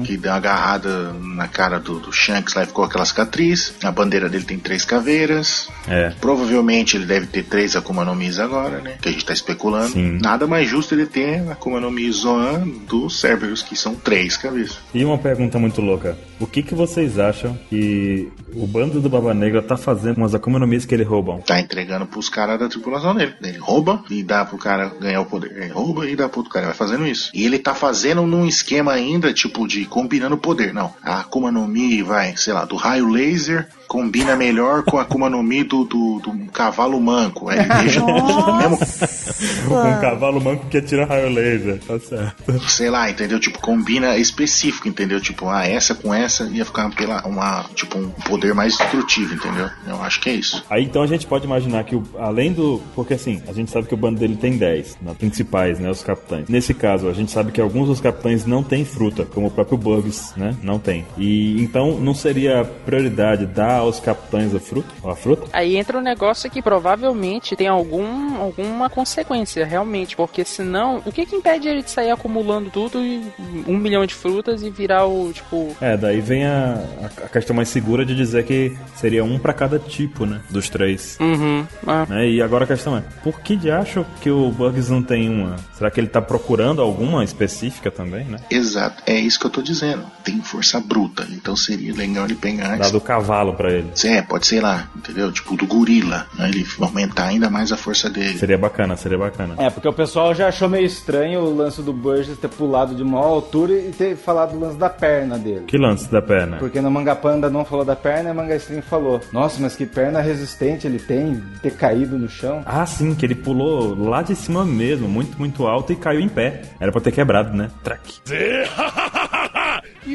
que 0.05 0.17
deu 0.17 0.31
uma 0.31 0.39
agarrada 0.39 1.13
na 1.15 1.49
cara 1.49 1.79
do, 1.79 1.99
do 1.99 2.13
Shanks 2.13 2.55
lá 2.55 2.63
e 2.63 2.67
ficou 2.67 2.85
aquela 2.85 3.05
cicatriz. 3.05 3.75
A 3.83 3.91
bandeira 3.91 4.29
dele 4.29 4.45
tem 4.45 4.59
três 4.59 4.85
caveiras. 4.85 5.69
É. 5.87 6.13
Provavelmente 6.21 6.97
ele 6.97 7.07
deve 7.07 7.27
ter 7.27 7.45
três 7.45 7.77
Akuma 7.77 8.05
no 8.05 8.15
Mis 8.15 8.39
agora, 8.39 8.81
né? 8.81 8.97
Que 9.01 9.09
a 9.09 9.13
gente 9.13 9.25
tá 9.25 9.33
especulando. 9.33 9.93
Sim. 9.93 10.19
Nada 10.21 10.47
mais 10.47 10.69
justo 10.69 10.95
ele 10.95 11.07
ter 11.07 11.49
Akuma 11.51 11.81
no 11.81 11.91
Mi 11.91 12.11
Zoan 12.11 12.67
dos 12.87 13.21
Cerberus, 13.21 13.63
que 13.63 13.77
são 13.77 13.95
três 13.95 14.37
cabeças. 14.37 14.79
E 14.93 15.05
uma 15.05 15.19
pergunta 15.19 15.59
muito 15.59 15.81
louca. 15.81 16.17
O 16.41 16.47
que, 16.47 16.63
que 16.63 16.75
vocês 16.99 17.19
acham 17.19 17.57
que 17.69 18.29
o 18.53 18.67
bando 18.67 19.01
do 19.01 19.09
Baba 19.09 19.33
Negra 19.33 19.63
tá 19.63 19.77
fazendo 19.77 20.17
com 20.17 20.25
as 20.25 20.35
Akuma 20.35 20.59
no 20.59 20.67
Mis 20.67 20.85
que 20.85 20.93
ele 20.93 21.05
roubam? 21.05 21.41
Tá 21.41 21.61
entregando 21.61 22.07
pros 22.07 22.29
caras 22.29 22.59
da 22.59 22.69
tripulação 22.69 23.15
dele. 23.15 23.35
Ele 23.41 23.59
rouba 23.59 24.03
e 24.11 24.21
dá 24.23 24.45
pro 24.45 24.59
cara 24.59 24.89
ganhar 25.01 25.21
o 25.21 25.27
poder. 25.27 25.53
Ele 25.53 25.73
rouba 25.73 26.09
e 26.09 26.17
dá 26.17 26.29
pro 26.29 26.41
outro 26.41 26.53
cara. 26.53 26.67
Vai 26.67 26.75
fazendo 26.75 27.07
isso. 27.07 27.31
E 27.33 27.45
ele 27.45 27.59
tá 27.59 27.73
fazendo 27.73 28.27
num 28.27 28.47
esquema 28.47 28.93
ainda, 28.93 29.33
tipo, 29.33 29.69
de 29.69 29.85
combinando 29.85 30.37
poder. 30.37 30.75
Não. 30.75 30.93
A 31.03 31.21
Akuma 31.21 31.53
no 31.53 31.69
Mi 31.69 32.03
vai, 32.03 32.37
sei 32.37 32.53
lá, 32.53 32.65
do 32.65 32.75
raio 32.75 33.09
laser 33.09 33.69
combina 33.89 34.37
melhor 34.37 34.83
com 34.83 34.99
a 34.99 35.03
Akuma 35.03 35.31
no 35.31 35.43
Mi 35.43 35.65
do, 35.65 35.85
do, 35.85 36.21
do 36.21 36.53
cavalo 36.53 37.01
manco. 37.01 37.49
Aí 37.49 37.59
ele 37.59 37.69
deixa 37.69 38.05
mesmo, 38.05 38.79
Um 39.71 40.01
cavalo 40.01 40.41
manco 40.41 40.67
que 40.67 40.77
atira 40.77 41.07
raio 41.07 41.31
laser. 41.31 41.81
Tá 41.81 41.99
certo. 41.99 42.69
sei 42.69 42.91
lá, 42.91 43.09
entendeu? 43.11 43.41
Tipo, 43.41 43.59
combina 43.59 44.17
específico, 44.17 44.87
entendeu? 44.87 45.21
Tipo, 45.21 45.49
ah, 45.49 45.67
essa 45.67 45.95
com 45.95 46.13
essa 46.13 46.45
ia 46.45 46.65
ficar 46.65 46.88
pela, 46.91 47.27
uma, 47.27 47.65
tipo, 47.75 47.99
um 47.99 48.09
poder 48.11 48.55
mais 48.55 48.77
destrutivo, 48.77 49.35
entendeu? 49.35 49.69
Eu 49.87 50.01
acho 50.03 50.21
que 50.21 50.31
é 50.31 50.35
isso. 50.35 50.65
Aí 50.71 50.85
então 50.85 51.03
a 51.03 51.07
gente 51.07 51.27
pode 51.27 51.45
imaginar 51.45 51.85
que 51.85 51.97
o- 51.97 52.05
além 52.19 52.53
do. 52.53 52.81
Porque 52.95 53.15
assim, 53.15 53.43
a 53.49 53.53
gente 53.53 53.71
sabe 53.71 53.87
que 53.87 53.95
o 53.95 53.97
bando 53.97 54.19
dele 54.21 54.37
tem 54.37 54.57
10, 54.57 54.97
né, 55.01 55.15
principais, 55.19 55.79
né? 55.79 55.91
Os 55.91 56.03
capitães. 56.03 56.49
Nesse 56.49 56.75
caso, 56.75 57.09
a 57.09 57.13
gente 57.13 57.31
sabe 57.31 57.53
que 57.53 57.61
alguns 57.61 57.89
dos 57.89 58.01
capitães 58.01 58.45
não 58.47 58.63
têm 58.63 58.85
fruta, 58.85 59.25
como 59.25 59.47
o 59.47 59.51
próprio 59.51 59.79
Bugs, 59.79 60.33
né? 60.37 60.57
Não 60.63 60.79
tem. 60.79 61.05
E 61.17 61.61
então 61.63 61.99
não 61.99 62.15
seria 62.15 62.65
prioridade 62.85 63.47
dar 63.47 63.79
aos 63.79 64.01
capitães 64.01 64.55
a 64.55 64.61
fruta? 64.61 64.89
A 65.05 65.15
fruta? 65.15 65.47
Aí 65.53 65.77
entra 65.77 65.99
um 65.99 66.03
negócio 66.03 66.51
que 66.51 66.61
provavelmente 66.63 67.55
tem 67.57 67.67
algum, 67.69 68.37
alguma 68.41 68.89
consequência, 68.91 69.65
realmente. 69.65 70.17
Porque 70.17 70.45
senão, 70.45 71.03
o 71.05 71.13
que 71.13 71.27
que 71.27 71.37
impede 71.37 71.69
ele 71.69 71.83
de 71.83 71.91
sair 71.91 72.11
acumulando 72.11 72.71
tudo 72.71 72.99
e 73.01 73.23
um 73.67 73.77
milhão 73.77 74.05
de 74.07 74.15
frutas 74.15 74.63
e 74.63 74.71
virar 74.71 75.07
o, 75.07 75.33
tipo... 75.33 75.77
É, 75.81 75.97
daí 75.97 76.21
vem 76.21 76.45
a, 76.45 76.78
a- 76.79 77.25
a 77.25 77.29
questão 77.29 77.55
mais 77.55 77.69
segura 77.69 78.05
de 78.05 78.15
dizer 78.15 78.45
que 78.45 78.77
seria 78.97 79.25
um 79.25 79.39
pra 79.39 79.53
cada 79.53 79.79
tipo, 79.79 80.25
né? 80.27 80.41
Dos 80.51 80.69
três. 80.69 81.17
Uhum. 81.21 81.67
ah. 81.87 82.07
Né? 82.09 82.29
E 82.31 82.43
agora 82.43 82.65
a 82.65 82.67
questão 82.67 82.97
é, 82.97 83.03
por 83.23 83.41
que 83.41 83.57
de 83.57 83.71
acho 83.71 84.05
que 84.21 84.31
o 84.31 84.51
Bugs 84.51 84.89
não 84.91 85.03
tem 85.03 85.29
uma? 85.29 85.57
Será 85.75 85.91
que 85.91 86.01
ele 86.01 86.09
tá 86.09 86.21
procurando 86.21 86.81
alguma 86.83 87.23
específica 87.25 87.91
também, 87.91 88.25
né? 88.25 88.39
Exato, 88.51 89.03
é 89.07 89.15
isso 89.19 89.39
que 89.39 89.47
eu 89.47 89.51
tô 89.51 89.63
dizendo. 89.63 90.05
Tem 90.25 90.41
força 90.43 90.81
bruta, 90.81 91.27
então 91.31 91.57
seria 91.57 91.95
legal 91.95 92.25
ele 92.25 92.35
pegar. 92.35 92.77
Dado 92.79 92.99
o 92.99 93.01
cavalo 93.01 93.55
pra 93.55 93.73
ele. 93.73 93.89
É, 94.05 94.23
pode 94.23 94.47
ser 94.47 94.61
lá, 94.63 94.89
entendeu? 94.97 95.31
Tipo 95.33 95.57
do 95.57 95.67
gorila, 95.67 96.27
né? 96.39 96.49
Ele 96.49 96.67
aumentar 96.81 97.25
ainda 97.27 97.49
mais 97.51 97.73
a 97.73 97.77
força 97.77 98.09
dele. 98.11 98.39
Seria 98.39 98.59
bacana, 98.59 98.97
seria 98.97 99.19
bacana. 99.19 99.55
É, 99.59 99.71
porque 99.71 99.89
o 99.89 99.93
pessoal 99.93 100.35
já 100.35 100.49
achou 100.49 100.69
meio 100.69 100.87
estranho 100.87 101.41
o 101.41 101.55
lance 101.57 101.83
do 101.83 101.93
Burgess 101.93 102.37
ter 102.39 102.49
pulado 102.49 102.95
de 102.95 103.05
maior 103.05 103.27
altura 103.29 103.73
e 103.73 103.91
ter 103.91 104.17
falado 104.17 104.53
do 104.53 104.61
lance 104.61 104.77
da 104.77 104.89
perna 104.91 105.39
dele. 105.39 105.65
Que 105.67 105.77
lance 105.79 106.11
da 106.11 106.21
perna? 106.21 106.58
Porque 106.59 106.81
no 106.81 106.91
Manga 106.91 107.15
Panda 107.15 107.49
não 107.49 107.65
falou 107.65 107.85
da 107.85 107.97
perna 107.97 108.31
e 108.31 108.33
o 108.33 108.35
Manga 108.35 108.57
Stream 108.57 108.83
falou. 108.83 109.21
Nossa, 109.33 109.61
mas 109.61 109.77
que 109.77 109.87
perna 109.87 110.21
resistente 110.21 110.87
ele 110.87 110.99
tem 110.99 111.35
de 111.35 111.61
ter 111.61 111.73
caído 111.73 112.19
no 112.19 112.29
chão. 112.29 112.63
Ah, 112.65 112.85
sim, 112.87 113.15
que 113.15 113.25
ele 113.25 113.35
pulou 113.35 113.95
lá 113.99 114.23
de 114.23 114.35
cima 114.35 114.65
mesmo, 114.65 115.09
muito, 115.09 115.39
muito 115.39 115.67
alto 115.67 115.93
e 115.93 115.97
caiu 115.97 116.21
em 116.21 116.29
pé. 116.29 116.63
Era 116.81 116.93
pra 116.93 117.01
ter 117.01 117.13
quebrado, 117.13 117.57
né? 117.57 117.71
Track. 117.83 118.21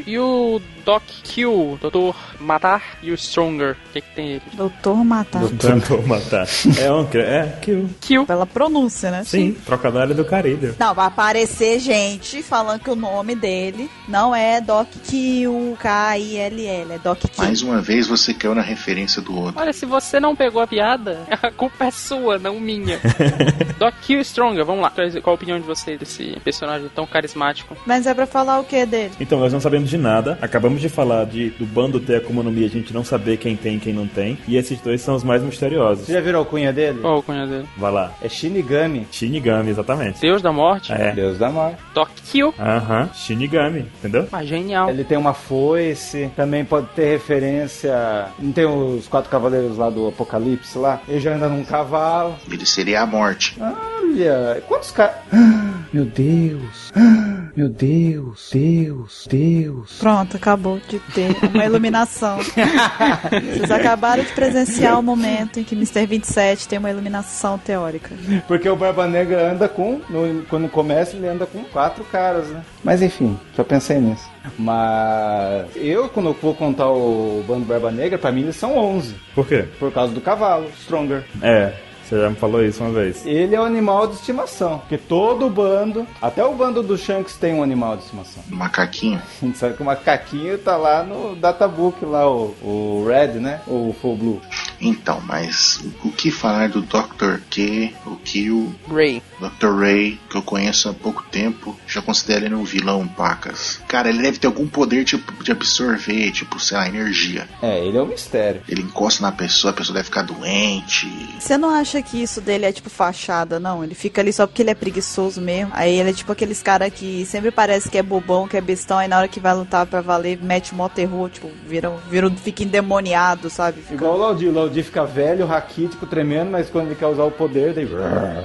E, 0.08 0.18
o 0.20 0.62
Doc 0.86 1.04
Kill, 1.24 1.78
Doutor 1.82 2.16
Matar 2.40 2.98
e 3.02 3.12
o 3.12 3.18
Stronger, 3.18 3.76
o 3.90 3.94
que 3.94 4.02
que 4.02 4.16
tem 4.16 4.28
ele? 4.32 4.42
Doutor 4.54 5.04
Matar. 5.04 5.44
Tentou 5.60 6.02
matar. 6.06 6.48
É 6.80 6.92
um 6.92 7.08
É, 7.14 7.58
kill. 7.62 7.90
Kill. 8.02 8.26
Pela 8.26 8.46
pronúncia, 8.46 9.12
né? 9.12 9.24
Sim, 9.24 9.56
trocadilho 9.66 10.14
do 10.16 10.26
Caribe. 10.26 10.74
Não, 10.80 10.94
vai 10.94 11.06
aparecer 11.08 11.80
gente 11.80 12.42
falando 12.44 12.82
que 12.82 12.90
o 12.90 12.96
nome 12.96 13.36
dele 13.36 13.90
não 14.08 14.36
é 14.36 14.60
Doc 14.60 14.88
Kill, 15.06 15.78
K-I-L-L, 15.80 16.94
é 16.94 16.98
Doc 17.00 17.20
Kill. 17.20 17.30
Mais 17.38 17.62
uma 17.62 17.82
vez 17.82 18.08
você 18.08 18.34
caiu 18.34 18.56
na 18.56 18.62
referência 18.62 19.22
do 19.22 19.36
outro. 19.38 19.60
Olha, 19.62 19.74
se 19.74 19.86
você 19.86 20.20
não 20.20 20.36
pegou 20.36 20.62
a 20.62 20.68
piada, 20.68 21.22
a 21.42 21.52
culpa 21.52 21.86
é 21.86 21.92
sua, 21.92 22.38
não 22.38 22.60
minha. 22.60 23.00
Doc 23.80 23.94
Kill 24.02 24.22
Stronger, 24.24 24.66
vamos 24.66 24.82
lá. 24.82 24.92
Qual 25.22 25.34
a 25.34 25.36
opinião 25.36 25.60
de 25.60 25.66
vocês 25.66 26.00
desse 26.00 26.38
personagem 26.44 26.90
tão 26.94 27.06
carismático? 27.06 27.76
Mas 27.86 28.06
é 28.08 28.14
pra 28.14 28.26
falar 28.26 28.60
o 28.60 28.64
que 28.64 28.86
dele? 28.86 29.12
Então, 29.20 29.40
nós 29.40 29.54
não 29.54 29.60
sabemos 29.60 29.83
de 29.90 29.98
nada. 29.98 30.38
Acabamos 30.42 30.82
de 30.82 30.90
falar 30.90 31.26
de, 31.26 31.50
do 31.52 31.66
bando 31.66 32.00
ter 32.00 32.18
Akuma 32.18 32.44
no 32.44 32.52
Mi, 32.52 32.66
a 32.66 32.70
gente 32.70 32.94
não 32.94 33.04
saber 33.04 33.38
quem 33.38 33.56
tem 33.56 33.76
e 33.76 33.80
quem 33.80 33.94
não 33.94 34.08
tem. 34.08 34.38
E 34.48 34.58
esses 34.58 34.80
dois 34.82 35.02
são 35.02 35.16
os 35.16 35.24
mais 35.24 35.42
misteriosos. 35.42 36.06
Você 36.06 36.14
já 36.14 36.22
viram 36.22 36.40
a 36.40 36.42
alcunha 36.42 36.72
dele? 36.74 37.00
Qual 37.02 37.20
o 37.20 37.24
cunha 37.24 37.46
dele? 37.46 37.68
Vai 37.78 37.92
lá. 37.92 38.12
É 38.22 38.30
Shinigami, 38.30 39.08
Shinigami, 39.12 39.70
exatamente. 39.70 40.20
Deus 40.20 40.42
da 40.42 40.52
morte? 40.52 40.92
É. 40.92 41.12
Deus 41.12 41.38
da 41.38 41.50
morte. 41.50 41.78
Tokyo. 41.94 42.54
Aham, 42.60 43.10
Shinigami, 43.14 43.86
entendeu? 44.00 44.28
Ah, 44.32 44.44
genial. 44.44 44.90
Ele 44.90 45.04
tem 45.04 45.18
uma 45.18 45.34
foice, 45.34 46.32
também 46.36 46.64
pode 46.66 46.88
ter 46.96 47.06
referência. 47.06 48.28
Não 48.40 48.52
tem 48.52 48.66
os 48.66 49.08
quatro 49.08 49.30
cavaleiros 49.30 49.78
lá 49.78 49.90
do 49.90 50.08
Apocalipse 50.08 50.78
lá? 50.78 51.02
Ele 51.08 51.20
já 51.20 51.36
anda 51.36 51.48
num 51.48 51.64
cavalo. 51.64 52.36
Ele 52.50 52.66
seria 52.66 53.02
a 53.02 53.06
morte. 53.06 53.58
Olha, 53.60 54.62
quantos 54.68 54.92
caras. 54.92 55.16
Meu 55.94 56.06
Deus! 56.06 56.92
Meu 57.56 57.70
Deus! 57.70 58.50
Deus! 58.52 59.28
Deus! 59.30 59.73
Pronto, 60.00 60.38
acabou 60.38 60.80
de 60.88 61.00
ter 61.00 61.36
uma 61.54 61.66
iluminação. 61.66 62.38
Vocês 63.58 63.72
acabaram 63.72 64.24
de 64.24 64.32
presenciar 64.32 65.00
o 65.00 65.04
momento 65.04 65.60
em 65.60 65.64
que 65.64 65.76
Mr. 65.76 66.06
27 66.06 66.68
tem 66.68 66.80
uma 66.80 66.90
iluminação 66.90 67.58
teórica. 67.58 68.16
Porque 68.48 68.68
o 68.70 68.76
Barba 68.76 69.08
Negra 69.08 69.52
anda 69.52 69.68
com. 69.68 70.02
no- 70.10 70.44
quando 70.46 70.70
começa, 70.70 71.16
ele 71.16 71.28
anda 71.28 71.46
com 71.46 71.64
quatro 71.66 72.04
caras, 72.06 72.48
né? 72.50 72.62
Mas 72.84 73.02
enfim, 73.02 73.38
já 73.56 73.64
pensei 73.64 74.00
nisso. 74.00 74.30
Mas 74.58 75.66
eu, 75.76 76.10
quando 76.10 76.28
eu 76.30 76.34
vou 76.42 76.54
contar 76.54 76.90
o 76.90 77.44
bando 77.48 77.66
Barba 77.66 77.92
Negra, 77.92 78.18
pra 78.18 78.32
mim 78.32 78.42
eles 78.42 78.56
são 78.56 78.78
11. 78.78 79.16
Por 79.34 79.48
quê? 79.48 79.66
Por 79.80 79.92
causa 79.92 80.14
do 80.14 80.22
cavalo, 80.22 80.70
Stronger. 80.82 81.24
É, 81.42 81.74
você 82.04 82.20
já 82.20 82.30
me 82.30 82.36
falou 82.36 82.64
isso 82.64 82.84
uma 82.84 82.92
vez. 82.92 83.26
Ele 83.26 83.56
é 83.56 83.60
um 83.60 83.64
animal 83.64 84.08
de 84.08 84.16
estimação. 84.16 84.80
Porque 84.80 84.98
todo 84.98 85.50
bando, 85.50 86.06
até 86.22 86.44
o 86.44 86.54
bando 86.54 86.84
do 86.84 86.98
Shanks 86.98 87.36
tem 87.36 87.54
um 87.54 87.64
animal 87.64 87.98
de 87.98 88.04
estimação. 88.04 88.44
Macaquinho. 88.50 89.20
A 89.20 89.40
gente 89.46 89.58
sabe 89.58 89.76
que 89.76 89.82
o 89.82 89.86
macaquinho 89.86 90.58
tá 90.58 90.76
lá 90.78 91.04
no 91.04 91.36
databook, 91.36 92.04
lá, 92.06 92.30
o, 92.30 92.56
o 92.62 93.06
Red, 93.08 93.40
né? 93.40 93.62
O 93.68 93.96
Full 94.02 94.16
Blue. 94.18 94.42
Então, 94.84 95.22
mas 95.26 95.80
o, 96.04 96.12
que 96.12 96.30
falar 96.30 96.70
do 96.70 96.82
Dr. 96.82 97.40
Q, 97.50 97.94
o 98.06 98.18
Kill, 98.18 98.76
Ray. 98.92 99.22
Dr. 99.40 99.80
Ray, 99.80 100.20
que 100.30 100.36
eu 100.36 100.42
conheço 100.42 100.90
há 100.90 100.94
pouco 100.94 101.24
tempo, 101.32 101.78
já 101.88 102.02
considero 102.02 102.46
ele 102.46 102.56
um 102.56 102.66
vilão, 102.66 103.08
pacas. 103.08 103.80
Cara, 103.88 104.10
ele 104.10 104.22
deve 104.22 104.40
ter 104.40 104.48
algum 104.48 104.68
poder 104.68 105.06
tipo, 105.06 105.42
de 105.42 105.52
absorver, 105.52 106.32
tipo, 106.32 106.60
sei 106.60 106.78
lá, 106.78 106.88
energia. 106.88 107.48
É, 107.62 107.86
ele 107.86 107.98
é 107.98 108.02
um 108.02 108.08
mistério. 108.08 108.62
Ele 108.68 108.82
encosta 108.82 109.24
na 109.24 109.32
pessoa, 109.32 109.72
a 109.72 109.74
pessoa 109.74 109.94
deve 109.94 110.06
ficar 110.06 110.24
doente. 110.24 111.08
Você 111.40 111.58
não 111.58 111.70
acha 111.70 112.02
que 112.02 112.22
isso 112.22 112.42
dele 112.42 112.66
é 112.66 112.72
tipo 112.72 112.90
fachada, 112.90 113.60
não? 113.60 113.84
Ele 113.84 113.96
fica 113.96 114.22
ali 114.22 114.34
só 114.34 114.46
porque 114.46 114.62
ele 114.62 114.72
é 114.72 114.76
preguiçoso 114.76 115.40
mesmo. 115.40 115.72
Aí 115.74 115.98
ele 115.98 116.10
é 116.10 116.14
tipo 116.14 116.32
aqueles 116.32 116.62
cara 116.62 116.90
que 116.90 117.26
sempre 117.26 117.52
parece 117.52 117.90
que 117.90 117.98
é 117.98 118.04
bobão, 118.04 118.48
que 118.48 118.58
é 118.58 118.62
bestão, 118.62 118.98
aí 118.98 119.08
na 119.08 119.18
hora 119.18 119.28
que 119.28 119.40
vai 119.40 119.54
lutar 119.54 119.86
pra 119.86 120.02
valer, 120.02 120.40
mete 120.42 120.76
mó 120.76 120.90
terror, 120.90 121.30
tipo, 121.30 121.50
vira, 121.68 121.90
vira, 122.10 122.30
fica 122.32 122.64
endemoniado, 122.64 123.50
sabe? 123.50 123.82
Fica... 123.82 123.96
Igual 123.96 124.16
o 124.16 124.18
Laudi. 124.18 124.48
O 124.48 124.54
Laudi 124.74 124.84
fica 124.84 125.06
velho, 125.06 125.46
raquítico, 125.46 126.08
tremendo, 126.08 126.50
mas 126.50 126.70
quando 126.70 126.88
ele 126.88 126.96
quer 126.96 127.06
usar 127.06 127.24
o 127.24 127.32
poder, 127.32 127.74
daí 127.74 127.88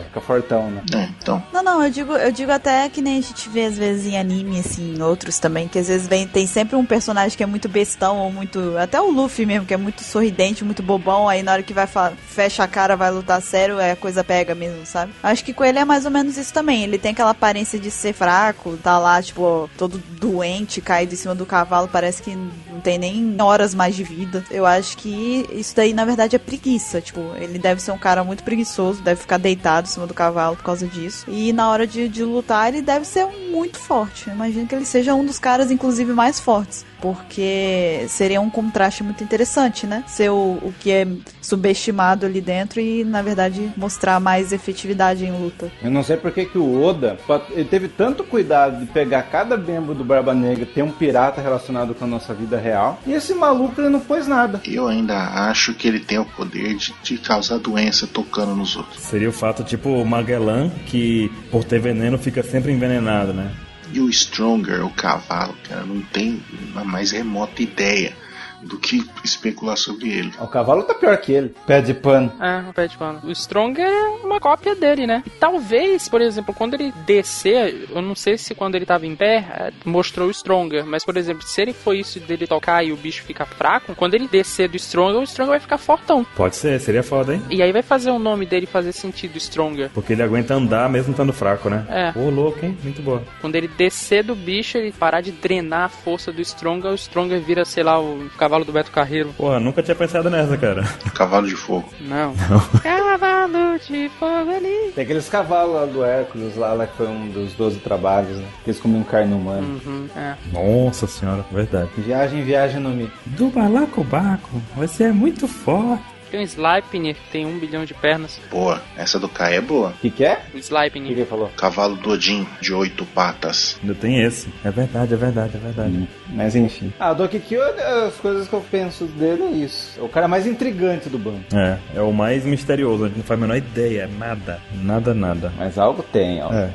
fica 0.05 0.21
fortão, 0.21 0.71
né? 0.71 0.83
É, 0.95 1.09
então. 1.21 1.43
Não, 1.53 1.63
não, 1.63 1.83
eu 1.83 1.91
digo, 1.91 2.13
eu 2.13 2.31
digo 2.31 2.53
até 2.53 2.89
que 2.89 3.01
nem 3.01 3.19
a 3.19 3.23
gente 3.23 3.49
vê 3.49 3.65
às 3.65 3.79
vezes 3.79 4.07
em 4.07 4.19
anime, 4.19 4.61
assim, 4.61 4.95
em 4.95 5.03
outros 5.03 5.39
também, 5.39 5.67
que 5.67 5.79
às 5.79 5.89
vezes 5.89 6.07
vem, 6.07 6.27
tem 6.27 6.47
sempre 6.47 6.77
um 6.77 6.85
personagem 6.85 7.37
que 7.37 7.43
é 7.43 7.47
muito 7.47 7.69
bestão, 7.69 8.19
ou 8.19 8.31
muito. 8.31 8.77
Até 8.77 9.01
o 9.01 9.11
Luffy 9.11 9.47
mesmo, 9.47 9.67
que 9.67 9.73
é 9.73 9.77
muito 9.77 10.03
sorridente, 10.03 10.65
muito 10.65 10.83
bobão, 10.83 11.29
aí 11.29 11.43
na 11.43 11.53
hora 11.53 11.63
que 11.63 11.73
vai 11.73 11.89
fecha 12.27 12.63
a 12.63 12.69
cara, 12.69 12.97
vai 12.97 13.11
lutar 13.11 13.41
sério, 13.41 13.81
é 13.81 13.93
a 13.93 13.97
coisa 13.97 14.23
pega 14.23 14.55
mesmo, 14.55 14.85
sabe? 14.85 15.13
Acho 15.23 15.45
que 15.45 15.55
com 15.55 15.65
ele 15.65 15.79
é 15.79 15.85
mais 15.85 16.05
ou 16.05 16.11
menos 16.11 16.37
isso 16.37 16.53
também. 16.53 16.83
Ele 16.83 16.99
tem 16.99 17.13
aquela 17.13 17.31
aparência 17.31 17.79
de 17.79 17.91
ser 17.91 18.13
fraco, 18.13 18.77
tá 18.77 18.99
lá, 18.99 19.23
tipo, 19.23 19.71
todo 19.79 19.99
doente, 20.21 20.81
caído 20.81 21.15
em 21.15 21.17
cima 21.17 21.35
do 21.35 21.47
cavalo, 21.47 21.89
parece 21.89 22.23
que 22.23 22.37
não 22.37 22.81
tem 22.81 22.99
nem 22.99 23.37
horas 23.41 23.75
mais 23.75 23.97
de 23.97 24.05
vida. 24.05 24.45
Eu 24.51 24.67
acho 24.67 24.97
que 24.97 25.47
isso 25.53 25.75
daí, 25.75 25.93
na 25.93 26.05
verdade, 26.05 26.18
é 26.25 26.39
preguiça. 26.39 27.01
Tipo, 27.01 27.21
ele 27.37 27.59
deve 27.59 27.83
ser 27.83 27.93
um 27.93 27.99
cara 27.99 28.25
muito 28.25 28.43
preguiçoso, 28.43 29.03
deve 29.03 29.21
ficar 29.21 29.39
deitado 29.39 29.87
em 29.87 29.91
cima 29.91 30.07
do 30.07 30.15
cavalo 30.15 30.57
por 30.57 30.65
causa 30.65 30.87
disso. 30.87 31.25
E 31.29 31.53
na 31.53 31.71
hora 31.71 31.87
de, 31.87 32.09
de 32.09 32.25
lutar, 32.25 32.69
ele 32.69 32.83
deve 32.83 33.05
ser 33.05 33.27
muito 33.51 33.79
forte. 33.79 34.29
Eu 34.29 34.35
imagino 34.35 34.67
que 34.67 34.75
ele 34.75 34.85
seja 34.85 35.15
um 35.15 35.25
dos 35.25 35.39
caras, 35.39 35.71
inclusive, 35.71 36.13
mais 36.13 36.41
fortes. 36.41 36.85
Porque 37.01 38.05
seria 38.09 38.41
um 38.41 38.51
contraste 38.51 39.03
muito 39.03 39.23
interessante, 39.23 39.87
né? 39.87 40.05
Ser 40.07 40.31
o, 40.31 40.59
o 40.63 40.75
que 40.79 40.91
é 40.91 41.07
subestimado 41.41 42.27
ali 42.27 42.41
dentro 42.41 42.81
e, 42.81 43.05
na 43.05 43.23
verdade, 43.23 43.71
mostrar 43.77 44.19
mais 44.21 44.53
efetividade 44.53 45.25
em 45.25 45.33
luta. 45.33 45.71
Eu 45.83 45.91
não 45.91 46.03
sei 46.03 46.17
por 46.17 46.33
que, 46.33 46.45
que 46.47 46.59
o 46.59 46.83
Oda 46.83 47.19
ele 47.51 47.65
teve 47.65 47.89
tanto 47.89 48.25
cuidado 48.25 48.81
de 48.81 48.87
pegar 48.87 49.23
cada 49.23 49.57
membro 49.57 49.95
do 49.95 50.05
Barba 50.05 50.35
Negra, 50.35 50.67
ter 50.67 50.83
um 50.83 50.91
pirata 50.91 51.41
relacionado 51.41 51.95
com 51.95 52.05
a 52.05 52.09
nossa 52.09 52.35
vida 52.35 52.59
real, 52.59 53.01
e 53.07 53.13
esse 53.13 53.35
maluco 53.35 53.81
ele 53.81 53.89
não 53.89 54.01
pôs 54.01 54.27
nada. 54.27 54.61
Eu 54.65 54.89
ainda 54.89 55.17
acho 55.49 55.75
que 55.75 55.87
ele 55.87 56.01
tem 56.01 56.19
o 56.19 56.25
poder 56.25 56.75
de, 56.75 56.95
de 57.03 57.19
causar 57.19 57.59
doença 57.59 58.07
tocando 58.07 58.55
nos 58.55 58.77
outros. 58.77 59.03
Seria 59.03 59.29
o 59.29 59.33
fato 59.33 59.63
tipo 59.63 59.89
o 59.89 60.07
Magellan, 60.07 60.71
que 60.87 61.31
por 61.51 61.65
ter 61.65 61.81
veneno 61.81 62.19
fica 62.19 62.43
sempre 62.43 62.73
envenenado, 62.73 63.33
né? 63.33 63.51
E 63.93 64.01
o 64.01 64.13
Stronger, 64.13 64.85
o 64.85 64.91
cavalo, 64.91 65.55
cara, 65.69 65.85
não 65.85 66.01
tem 66.01 66.43
a 66.77 66.85
mais 66.85 67.11
remota 67.13 67.63
ideia 67.63 68.15
do 68.63 68.79
que 68.79 69.09
especular 69.25 69.77
sobre 69.77 70.09
ele. 70.09 70.33
O 70.41 70.47
cavalo 70.47 70.83
tá 70.83 70.95
pior 70.95 71.17
que 71.19 71.33
ele. 71.33 71.55
Pé 71.67 71.81
de 71.81 71.95
pano. 71.95 72.33
É, 72.41 72.69
o 72.69 72.73
pé 72.73 72.87
de 72.87 72.97
pano. 72.97 73.21
O 73.23 73.31
Strong 73.31 73.81
é 73.81 74.11
uma 74.39 74.41
cópia 74.41 74.75
dele, 74.75 75.07
né? 75.07 75.23
E 75.27 75.31
talvez, 75.31 76.09
por 76.09 76.21
exemplo, 76.21 76.55
quando 76.55 76.75
ele 76.75 76.93
descer, 77.05 77.89
eu 77.91 78.01
não 78.01 78.15
sei 78.15 78.39
se 78.39 78.55
quando 78.55 78.77
ele 78.77 78.87
tava 78.87 79.07
em 79.07 79.15
pé, 79.15 79.45
eh, 79.51 79.73
mostrou 79.85 80.29
o 80.29 80.33
Stronger, 80.33 80.87
mas, 80.87 81.05
por 81.05 81.17
exemplo, 81.17 81.43
se 81.43 81.61
ele 81.61 81.73
for 81.73 81.95
isso 81.95 82.21
dele 82.21 82.47
tocar 82.47 82.85
e 82.85 82.93
o 82.93 82.97
bicho 82.97 83.25
ficar 83.25 83.47
fraco, 83.47 83.95
quando 83.97 84.15
ele 84.15 84.29
descer 84.29 84.69
do 84.69 84.79
Stronger, 84.79 85.21
o 85.21 85.27
Stronger 85.27 85.51
vai 85.51 85.61
ficar 85.61 85.79
fortão. 85.79 86.25
Pode 86.37 86.57
ser, 86.57 86.81
seria 86.81 87.03
foda, 87.03 87.35
hein? 87.35 87.43
E 87.51 87.63
aí 87.63 87.73
vai 87.73 87.83
fazer 87.83 88.11
o 88.11 88.19
nome 88.19 88.47
dele 88.47 88.67
fazer 88.67 88.93
sentido, 88.93 89.39
Stronger. 89.39 89.91
Porque 89.93 90.13
ele 90.13 90.23
aguenta 90.23 90.55
andar 90.55 90.89
mesmo 90.89 91.11
estando 91.11 91.33
fraco, 91.33 91.69
né? 91.69 91.85
É. 91.89 92.19
Ô, 92.19 92.31
louco, 92.31 92.65
hein? 92.65 92.79
Muito 92.83 93.03
boa. 93.03 93.23
Quando 93.41 93.57
ele 93.57 93.69
descer 93.69 94.23
do 94.23 94.37
bicho, 94.37 94.79
ele 94.79 94.93
parar 94.93 95.21
de 95.21 95.33
drenar 95.33 95.85
a 95.85 95.89
força 95.89 96.31
do 96.31 96.41
Stronger, 96.45 96.93
o 96.93 96.99
Stronger 96.99 97.41
vira, 97.41 97.65
sei 97.65 97.83
lá, 97.83 98.01
o 98.01 98.31
cavalo 98.39 98.65
do 98.65 98.73
Beto 98.73 98.93
Carreiro. 98.93 99.35
Porra, 99.37 99.59
nunca 99.59 99.83
tinha 99.83 99.95
pensado 99.97 100.31
nessa, 100.31 100.57
cara. 100.57 100.83
Cavalo 101.15 101.47
de 101.47 101.57
fogo. 101.57 101.93
Não. 102.01 102.35
cavalo 102.83 103.79
de 103.79 104.09
fogo 104.19 104.28
ali. 104.29 104.93
Tem 104.95 105.05
aqueles 105.05 105.29
cavalos 105.29 105.75
lá 105.75 105.87
do 105.87 106.05
Hércules, 106.05 106.57
lá, 106.57 106.73
lá 106.73 106.87
que 106.87 106.97
foi 106.97 107.09
um 107.09 107.29
dos 107.29 107.53
12 107.55 107.79
trabalhos, 107.81 108.37
né? 108.39 108.47
Que 108.65 108.71
eles 108.71 108.81
comiam 108.81 109.03
carne 109.03 109.35
humana. 109.35 109.67
Uhum, 109.67 110.09
é. 110.17 110.35
Nossa 110.53 111.07
senhora, 111.07 111.45
verdade. 111.51 111.91
Viagem, 111.97 112.43
viagem 112.43 112.81
no 112.81 112.91
Mi. 112.91 113.11
Do 113.27 113.49
balacobaco, 113.49 114.61
você 114.77 115.05
é 115.05 115.13
muito 115.13 115.47
forte. 115.49 116.18
Tem 116.31 116.41
o 116.41 116.43
Sleipnir, 116.43 117.15
que 117.15 117.31
tem 117.31 117.47
um 117.47 117.59
bilhão 117.59 117.85
de 117.85 117.95
pernas. 117.95 118.41
Boa, 118.51 118.83
essa 118.97 119.19
do 119.19 119.29
Kai 119.29 119.57
é 119.57 119.61
boa. 119.61 119.91
O 119.91 120.01
que, 120.01 120.11
que 120.11 120.25
é? 120.25 120.43
O 120.55 120.59
O 120.59 120.61
que, 120.61 121.15
que 121.15 121.21
ele 121.21 121.25
falou? 121.25 121.51
Cavalo 121.57 121.97
do 121.97 122.11
Odin, 122.11 122.47
de 122.61 122.73
oito 122.75 123.05
patas. 123.07 123.79
Ainda 123.83 123.95
tem 123.95 124.23
esse. 124.23 124.49
É 124.65 124.71
verdade, 124.71 125.15
é 125.15 125.17
verdade, 125.17 125.57
é 125.57 125.59
verdade. 125.59 126.09
Mas 126.29 126.55
enfim. 126.55 126.93
Ah, 126.99 127.13
do 127.13 127.29
Kikyo, 127.29 127.61
as 128.07 128.15
coisas 128.17 128.49
que 128.49 128.55
eu 128.55 128.65
penso 128.71 129.05
dele 129.07 129.43
é 129.45 129.51
isso. 129.51 129.99
É 129.99 130.03
o 130.03 130.09
cara 130.09 130.29
mais 130.29 130.47
intrigante 130.47 131.09
do 131.09 131.19
bando. 131.19 131.45
É, 131.55 131.79
é 131.97 132.01
o 132.03 132.13
mais 132.13 132.45
misterioso, 132.45 133.05
a 133.05 133.09
gente 133.09 133.17
não 133.19 133.25
faz 133.25 133.39
a 133.39 133.41
menor 133.41 133.57
ideia, 133.57 134.09
nada. 134.19 134.61
Nada, 134.83 135.15
nada. 135.15 135.53
Mas 135.57 135.79
algo 135.79 136.03
tem, 136.03 136.43
ó. 136.43 136.53
É. 136.53 136.71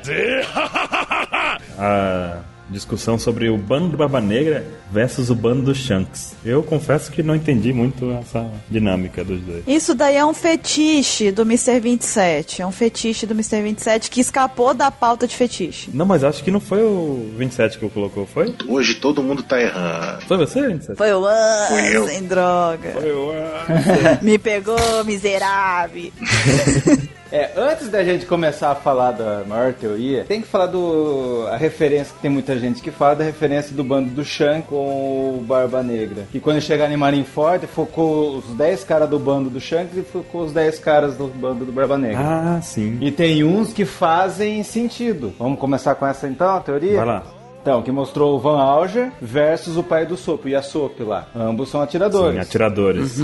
A 1.77 2.37
discussão 2.69 3.17
sobre 3.17 3.49
o 3.49 3.57
bando 3.57 3.89
do 3.89 3.97
Barba 3.97 4.21
Negra 4.21 4.65
versus 4.91 5.29
o 5.29 5.35
bando 5.35 5.63
do 5.63 5.75
Shanks. 5.75 6.35
Eu 6.45 6.63
confesso 6.63 7.11
que 7.11 7.23
não 7.23 7.35
entendi 7.35 7.73
muito 7.73 8.11
essa 8.11 8.49
dinâmica 8.69 9.23
dos 9.23 9.41
dois. 9.41 9.63
Isso 9.67 9.93
daí 9.93 10.15
é 10.15 10.25
um 10.25 10.33
fetiche 10.33 11.31
do 11.31 11.43
Mr. 11.43 11.79
27. 11.79 12.61
É 12.61 12.67
um 12.67 12.71
fetiche 12.71 13.25
do 13.25 13.33
Mr. 13.33 13.61
27 13.61 14.09
que 14.09 14.21
escapou 14.21 14.73
da 14.73 14.91
pauta 14.91 15.27
de 15.27 15.35
fetiche. 15.35 15.89
Não, 15.93 16.05
mas 16.05 16.23
acho 16.23 16.43
que 16.43 16.51
não 16.51 16.59
foi 16.59 16.83
o 16.83 17.31
27 17.37 17.77
que 17.77 17.85
eu 17.85 17.89
colocou, 17.89 18.25
foi? 18.25 18.53
Hoje 18.67 18.95
todo 18.95 19.23
mundo 19.23 19.43
tá 19.43 19.61
errando. 19.61 20.21
Foi 20.27 20.37
você, 20.37 20.67
27? 20.67 20.97
Foi 20.97 21.13
o 21.13 21.27
eu. 21.27 22.07
sem 22.07 22.23
droga. 22.23 22.91
Foi 22.91 23.09
eu. 23.09 23.33
Me 24.21 24.37
pegou, 24.37 25.03
miserável. 25.05 26.11
É, 27.33 27.49
antes 27.57 27.89
da 27.89 28.03
gente 28.03 28.27
começar 28.27 28.69
a 28.69 28.75
falar 28.75 29.11
da 29.11 29.43
maior 29.47 29.73
teoria, 29.73 30.23
tem 30.23 30.39
que 30.39 30.47
falar 30.47 30.67
do 30.67 31.47
a 31.49 31.57
referência 31.57 32.13
que 32.13 32.21
tem 32.21 32.29
muita 32.29 32.59
gente 32.59 32.79
que 32.79 32.91
fala 32.91 33.15
da 33.15 33.23
referência 33.23 33.75
do 33.75 33.83
bando 33.83 34.11
do 34.11 34.23
Shank 34.23 34.67
com 34.67 35.39
o 35.39 35.43
Barba 35.43 35.81
Negra. 35.81 36.27
Que 36.31 36.39
quando 36.39 36.61
chegaram 36.61 36.93
em 36.93 36.97
Marineford, 36.97 37.65
focou 37.65 38.37
os 38.37 38.45
10 38.55 38.83
caras 38.83 39.09
do 39.09 39.17
bando 39.17 39.49
do 39.49 39.59
Shank 39.59 39.97
e 39.97 40.03
focou 40.03 40.43
os 40.43 40.53
10 40.53 40.77
caras 40.77 41.17
do 41.17 41.25
bando 41.25 41.65
do 41.65 41.71
Barba 41.71 41.97
Negra. 41.97 42.19
Ah, 42.21 42.61
sim. 42.61 42.99
E 43.01 43.11
tem 43.11 43.43
uns 43.43 43.73
que 43.73 43.83
fazem 43.83 44.61
sentido. 44.61 45.33
Vamos 45.39 45.57
começar 45.57 45.95
com 45.95 46.05
essa 46.05 46.27
então, 46.27 46.57
a 46.57 46.59
teoria? 46.59 46.97
Vai 46.97 47.05
lá. 47.07 47.23
Então, 47.63 47.81
que 47.81 47.91
mostrou 47.91 48.35
o 48.35 48.39
Van 48.39 48.61
Alger 48.61 49.11
versus 49.19 49.75
o 49.75 49.81
pai 49.81 50.05
do 50.05 50.15
Sop, 50.15 50.45
o 50.45 50.49
Yasop 50.49 51.01
lá. 51.01 51.29
Ambos 51.35 51.69
são 51.69 51.81
atiradores. 51.81 52.35
Sim, 52.35 52.41
atiradores. 52.41 53.19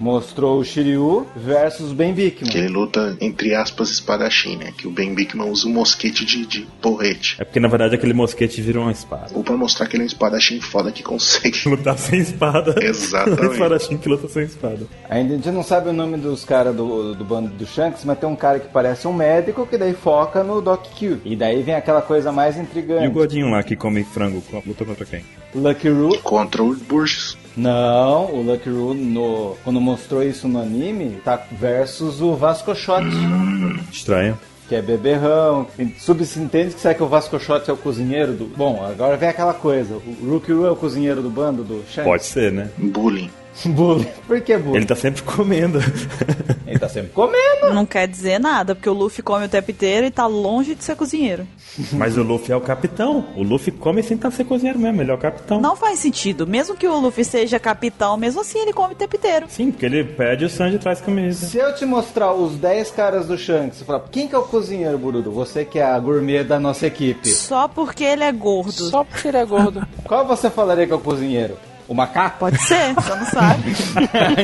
Mostrou 0.00 0.58
o 0.58 0.64
Shiryu 0.64 1.26
versus 1.36 1.92
Ben 1.92 2.12
Bikman. 2.14 2.50
Que 2.50 2.58
ele 2.58 2.68
luta, 2.68 3.16
entre 3.20 3.54
aspas, 3.54 3.90
espadachim, 3.90 4.56
né? 4.56 4.72
Que 4.76 4.88
o 4.88 4.90
Ben 4.90 5.14
Bickman 5.14 5.48
usa 5.50 5.68
um 5.68 5.72
mosquete 5.72 6.24
de, 6.24 6.46
de 6.46 6.66
porrete. 6.80 7.36
É 7.38 7.44
porque 7.44 7.60
na 7.60 7.68
verdade 7.68 7.94
aquele 7.94 8.14
mosquete 8.14 8.60
virou 8.62 8.84
uma 8.84 8.92
espada. 8.92 9.26
Ou 9.34 9.44
pra 9.44 9.56
mostrar 9.56 9.86
que 9.86 9.96
ele 9.96 10.02
é 10.02 10.04
um 10.04 10.06
espadachim 10.06 10.60
foda 10.60 10.90
que 10.90 11.02
consegue. 11.02 11.60
Lutar 11.68 11.98
sem 11.98 12.20
espada. 12.20 12.74
Exatamente. 12.82 13.52
Espadachim 13.60 13.98
que 13.98 14.08
luta 14.08 14.26
sem 14.28 14.44
espada. 14.44 14.86
Ainda 15.08 15.34
a 15.34 15.36
gente 15.36 15.50
não 15.50 15.62
sabe 15.62 15.90
o 15.90 15.92
nome 15.92 16.16
dos 16.16 16.44
caras 16.44 16.74
do, 16.74 17.14
do 17.14 17.24
bando 17.24 17.48
do 17.50 17.66
Shanks, 17.66 18.04
mas 18.04 18.18
tem 18.18 18.28
um 18.28 18.36
cara 18.36 18.58
que 18.58 18.68
parece 18.68 19.06
um 19.06 19.12
médico 19.12 19.66
que 19.66 19.76
daí 19.76 19.92
foca 19.92 20.42
no 20.42 20.62
Doc 20.62 20.86
Q. 20.98 21.18
E 21.24 21.36
daí 21.36 21.62
vem 21.62 21.74
aquela 21.74 22.00
coisa 22.00 22.32
mais 22.32 22.56
E 22.56 22.60
o 22.60 22.62
intrigante. 22.62 23.08
gordinho 23.08 23.50
lá 23.50 23.62
que 23.62 23.76
come 23.76 24.02
frango, 24.02 24.42
luta 24.66 24.84
contra 24.84 25.04
quem? 25.04 25.22
Lucky 25.54 25.88
Roo. 25.88 26.18
Contra 26.22 26.62
o 26.62 26.74
Burgess. 26.74 27.36
Não, 27.56 28.26
o 28.26 28.42
Lucky 28.42 28.70
Roo, 28.70 28.94
no, 28.94 29.56
quando 29.64 29.80
mostrou 29.80 30.22
isso 30.22 30.46
no 30.48 30.60
anime, 30.60 31.20
tá 31.24 31.42
versus 31.52 32.20
o 32.20 32.34
Vasco 32.34 32.74
Shot. 32.74 33.04
Estranho. 33.90 34.38
Que 34.68 34.76
é 34.76 34.82
beberrão. 34.82 35.66
E 35.78 35.88
Subsentende 35.98 36.74
que 36.74 36.80
será 36.80 36.94
que 36.94 37.02
o 37.02 37.08
Vasco 37.08 37.38
Shot 37.40 37.68
é 37.68 37.72
o 37.72 37.76
cozinheiro 37.76 38.32
do. 38.32 38.44
Bom, 38.46 38.84
agora 38.84 39.16
vem 39.16 39.28
aquela 39.28 39.52
coisa. 39.52 39.96
O 39.96 40.30
Rookie 40.30 40.52
Roo 40.52 40.66
é 40.66 40.70
o 40.70 40.76
cozinheiro 40.76 41.20
do 41.20 41.28
bando 41.28 41.64
do 41.64 41.82
Shanks? 41.90 42.04
Pode 42.04 42.24
ser, 42.24 42.52
né? 42.52 42.70
Bullying. 42.78 43.30
Bullying. 43.70 44.06
Por 44.26 44.40
que 44.40 44.56
bullying? 44.56 44.76
Ele 44.76 44.86
tá 44.86 44.96
sempre 44.96 45.22
comendo. 45.22 45.78
Ele 46.66 46.78
tá 46.78 46.88
sempre 46.88 47.10
comendo. 47.10 47.74
Não 47.74 47.84
quer 47.84 48.06
dizer 48.06 48.38
nada, 48.38 48.76
porque 48.76 48.88
o 48.88 48.92
Luffy 48.92 49.22
come 49.24 49.46
o 49.46 49.48
tempo 49.48 49.70
inteiro 49.72 50.06
e 50.06 50.10
tá 50.10 50.26
longe 50.26 50.76
de 50.76 50.84
ser 50.84 50.94
cozinheiro. 50.94 51.46
Mas 51.92 52.16
o 52.16 52.22
Luffy 52.22 52.52
é 52.52 52.56
o 52.56 52.60
capitão. 52.60 53.26
O 53.36 53.42
Luffy 53.42 53.72
come 53.72 54.02
sem 54.04 54.16
estar 54.16 54.30
ser 54.30 54.44
cozinheiro 54.44 54.78
mesmo, 54.78 55.02
ele 55.02 55.10
é 55.10 55.14
o 55.14 55.18
capitão. 55.18 55.60
Não 55.60 55.74
faz 55.74 55.98
sentido. 55.98 56.46
Mesmo 56.46 56.76
que 56.76 56.86
o 56.86 57.00
Luffy 57.00 57.24
seja 57.24 57.58
capitão, 57.58 58.16
mesmo 58.16 58.40
assim 58.40 58.60
ele 58.60 58.72
come 58.72 58.94
o 58.94 58.96
tempo 58.96 59.16
inteiro. 59.16 59.46
Sim, 59.48 59.72
porque 59.72 59.86
ele 59.86 60.04
pede 60.04 60.44
o 60.44 60.50
Sanji 60.50 60.78
traz 60.78 61.00
camisa. 61.00 61.46
Se 61.46 61.58
eu 61.58 61.74
te 61.74 61.84
mostrar 61.84 62.32
os 62.32 62.54
10 62.56 62.90
caras 62.92 63.26
do 63.26 63.36
Shanks, 63.36 63.78
você 63.78 63.84
fala, 63.84 64.04
quem 64.10 64.28
que 64.28 64.34
é 64.34 64.38
o 64.38 64.42
cozinheiro, 64.42 64.96
Burudo? 64.96 65.32
Você 65.32 65.64
que 65.64 65.80
é 65.80 65.84
a 65.84 65.98
gourmet 65.98 66.44
da 66.44 66.60
nossa 66.60 66.86
equipe. 66.86 67.28
Só 67.28 67.66
porque 67.66 68.04
ele 68.04 68.22
é 68.22 68.30
gordo. 68.30 68.72
Só 68.72 69.02
porque 69.02 69.26
ele 69.26 69.38
é 69.38 69.44
gordo. 69.44 69.86
Qual 70.06 70.24
você 70.24 70.48
falaria 70.48 70.86
que 70.86 70.92
é 70.92 70.96
o 70.96 71.00
cozinheiro? 71.00 71.56
O 71.90 71.94
macaco? 71.94 72.38
Pode 72.38 72.56
ser, 72.62 72.94
você 72.94 73.14
não 73.16 73.26
sabe. 73.26 73.74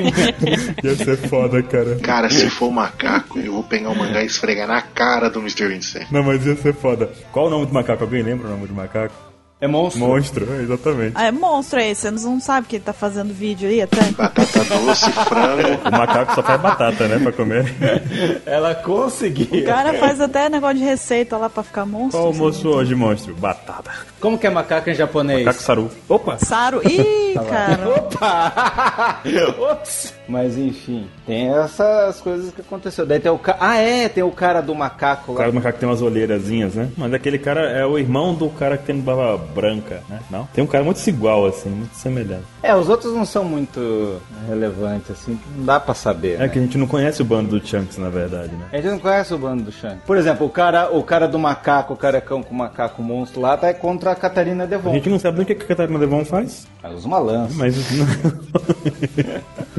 Ia 0.82 0.96
ser 0.96 1.16
foda, 1.28 1.62
cara. 1.62 1.96
Cara, 2.02 2.28
se 2.28 2.50
for 2.50 2.72
macaco, 2.72 3.38
eu 3.38 3.52
vou 3.52 3.62
pegar 3.62 3.90
o 3.90 3.96
mangá 3.96 4.20
e 4.20 4.26
esfregar 4.26 4.66
na 4.66 4.82
cara 4.82 5.30
do 5.30 5.38
Mr. 5.38 5.68
27. 5.68 6.12
Não, 6.12 6.24
mas 6.24 6.44
ia 6.44 6.56
ser 6.56 6.74
foda. 6.74 7.08
Qual 7.30 7.46
o 7.46 7.50
nome 7.50 7.66
do 7.66 7.72
macaco? 7.72 8.02
Alguém 8.02 8.24
lembra 8.24 8.48
o 8.48 8.50
nome 8.50 8.66
do 8.66 8.74
macaco? 8.74 9.14
É 9.58 9.66
monstro. 9.66 10.00
Monstro, 10.00 10.60
exatamente. 10.60 11.12
Ah, 11.14 11.26
é 11.26 11.32
monstro 11.32 11.80
esse, 11.80 12.02
você 12.10 12.26
não 12.26 12.38
sabe 12.38 12.66
que 12.66 12.76
ele 12.76 12.84
tá 12.84 12.92
fazendo 12.92 13.32
vídeo 13.32 13.68
aí 13.68 13.80
até. 13.80 14.02
Batata 14.12 14.64
doce, 14.64 15.10
frango. 15.12 15.88
O 15.88 15.90
macaco 15.92 16.34
só 16.34 16.42
faz 16.42 16.60
batata, 16.60 17.08
né, 17.08 17.18
pra 17.18 17.32
comer. 17.32 17.74
Ela 18.44 18.74
conseguiu. 18.74 19.62
O 19.62 19.64
cara 19.64 19.94
faz 19.94 20.20
até 20.20 20.50
negócio 20.50 20.76
de 20.76 20.84
receita 20.84 21.38
lá 21.38 21.48
pra 21.48 21.62
ficar 21.62 21.86
monstro. 21.86 22.20
Qual 22.20 22.26
almoço 22.32 22.68
hoje, 22.68 22.94
monstro? 22.94 23.34
Batata. 23.34 23.90
Como 24.20 24.38
que 24.38 24.46
é 24.46 24.50
macaco 24.50 24.90
em 24.90 24.94
japonês? 24.94 25.46
Macaco 25.46 25.62
saru. 25.64 25.90
Opa! 26.06 26.36
Saru. 26.36 26.82
Ih, 26.86 27.34
cara. 27.48 27.88
Opa! 27.88 29.22
Ops! 29.72 30.15
Mas 30.28 30.56
enfim, 30.58 31.06
tem 31.26 31.48
essas 31.54 32.20
coisas 32.20 32.52
que 32.52 32.60
aconteceu. 32.60 33.06
Daí 33.06 33.20
tem 33.20 33.30
o 33.30 33.38
ca... 33.38 33.56
Ah, 33.60 33.76
é, 33.76 34.08
tem 34.08 34.22
o 34.24 34.30
cara 34.30 34.60
do 34.60 34.74
macaco 34.74 35.30
O 35.32 35.34
lá. 35.34 35.40
cara 35.40 35.50
do 35.52 35.54
macaco 35.54 35.78
tem 35.78 35.88
umas 35.88 36.02
olheirazinhas, 36.02 36.74
né? 36.74 36.88
Mas 36.96 37.12
aquele 37.14 37.38
cara 37.38 37.60
é 37.70 37.86
o 37.86 37.98
irmão 37.98 38.34
do 38.34 38.48
cara 38.50 38.76
que 38.76 38.84
tem 38.86 38.98
barba 38.98 39.36
branca, 39.54 40.02
né? 40.08 40.18
Não? 40.30 40.44
Tem 40.52 40.62
um 40.64 40.66
cara 40.66 40.82
muito 40.82 41.06
igual, 41.06 41.46
assim, 41.46 41.68
muito 41.70 41.94
semelhante. 41.94 42.44
É, 42.62 42.74
os 42.74 42.88
outros 42.88 43.14
não 43.14 43.24
são 43.24 43.44
muito 43.44 44.20
relevantes, 44.48 45.10
assim, 45.12 45.38
não 45.56 45.64
dá 45.64 45.78
pra 45.78 45.94
saber. 45.94 46.34
É 46.34 46.38
né? 46.38 46.48
que 46.48 46.58
a 46.58 46.62
gente 46.62 46.76
não 46.76 46.86
conhece 46.86 47.22
o 47.22 47.24
bando 47.24 47.58
do 47.58 47.64
Chunks, 47.66 47.96
na 47.98 48.08
verdade, 48.08 48.52
né? 48.52 48.66
A 48.72 48.76
gente 48.76 48.88
não 48.88 48.98
conhece 48.98 49.32
o 49.32 49.38
bando 49.38 49.62
do 49.62 49.72
Shanks. 49.72 50.00
Por 50.04 50.16
exemplo, 50.16 50.46
o 50.46 50.50
cara, 50.50 50.90
o 50.90 51.02
cara 51.02 51.28
do 51.28 51.38
macaco, 51.38 51.94
o 51.94 51.96
carecão 51.96 52.42
com 52.42 52.54
o 52.54 52.58
macaco 52.58 53.02
monstro 53.02 53.40
lá, 53.40 53.56
tá 53.56 53.72
contra 53.72 54.10
a 54.10 54.14
Catarina 54.16 54.64
A 54.64 54.66
Devon. 54.66 54.92
gente 54.94 55.08
não 55.08 55.18
sabe 55.18 55.36
nem 55.38 55.44
o 55.44 55.46
que 55.46 55.54
que 55.54 55.62
a 55.64 55.66
Catarina 55.68 55.98
Devon 55.98 56.24
faz, 56.24 56.66
Ela 56.82 56.94
usa 56.94 57.06
uma 57.06 57.18
lança. 57.18 57.54
mas... 57.56 57.76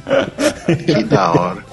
Que 0.86 1.04
da 1.04 1.32
hora. 1.32 1.66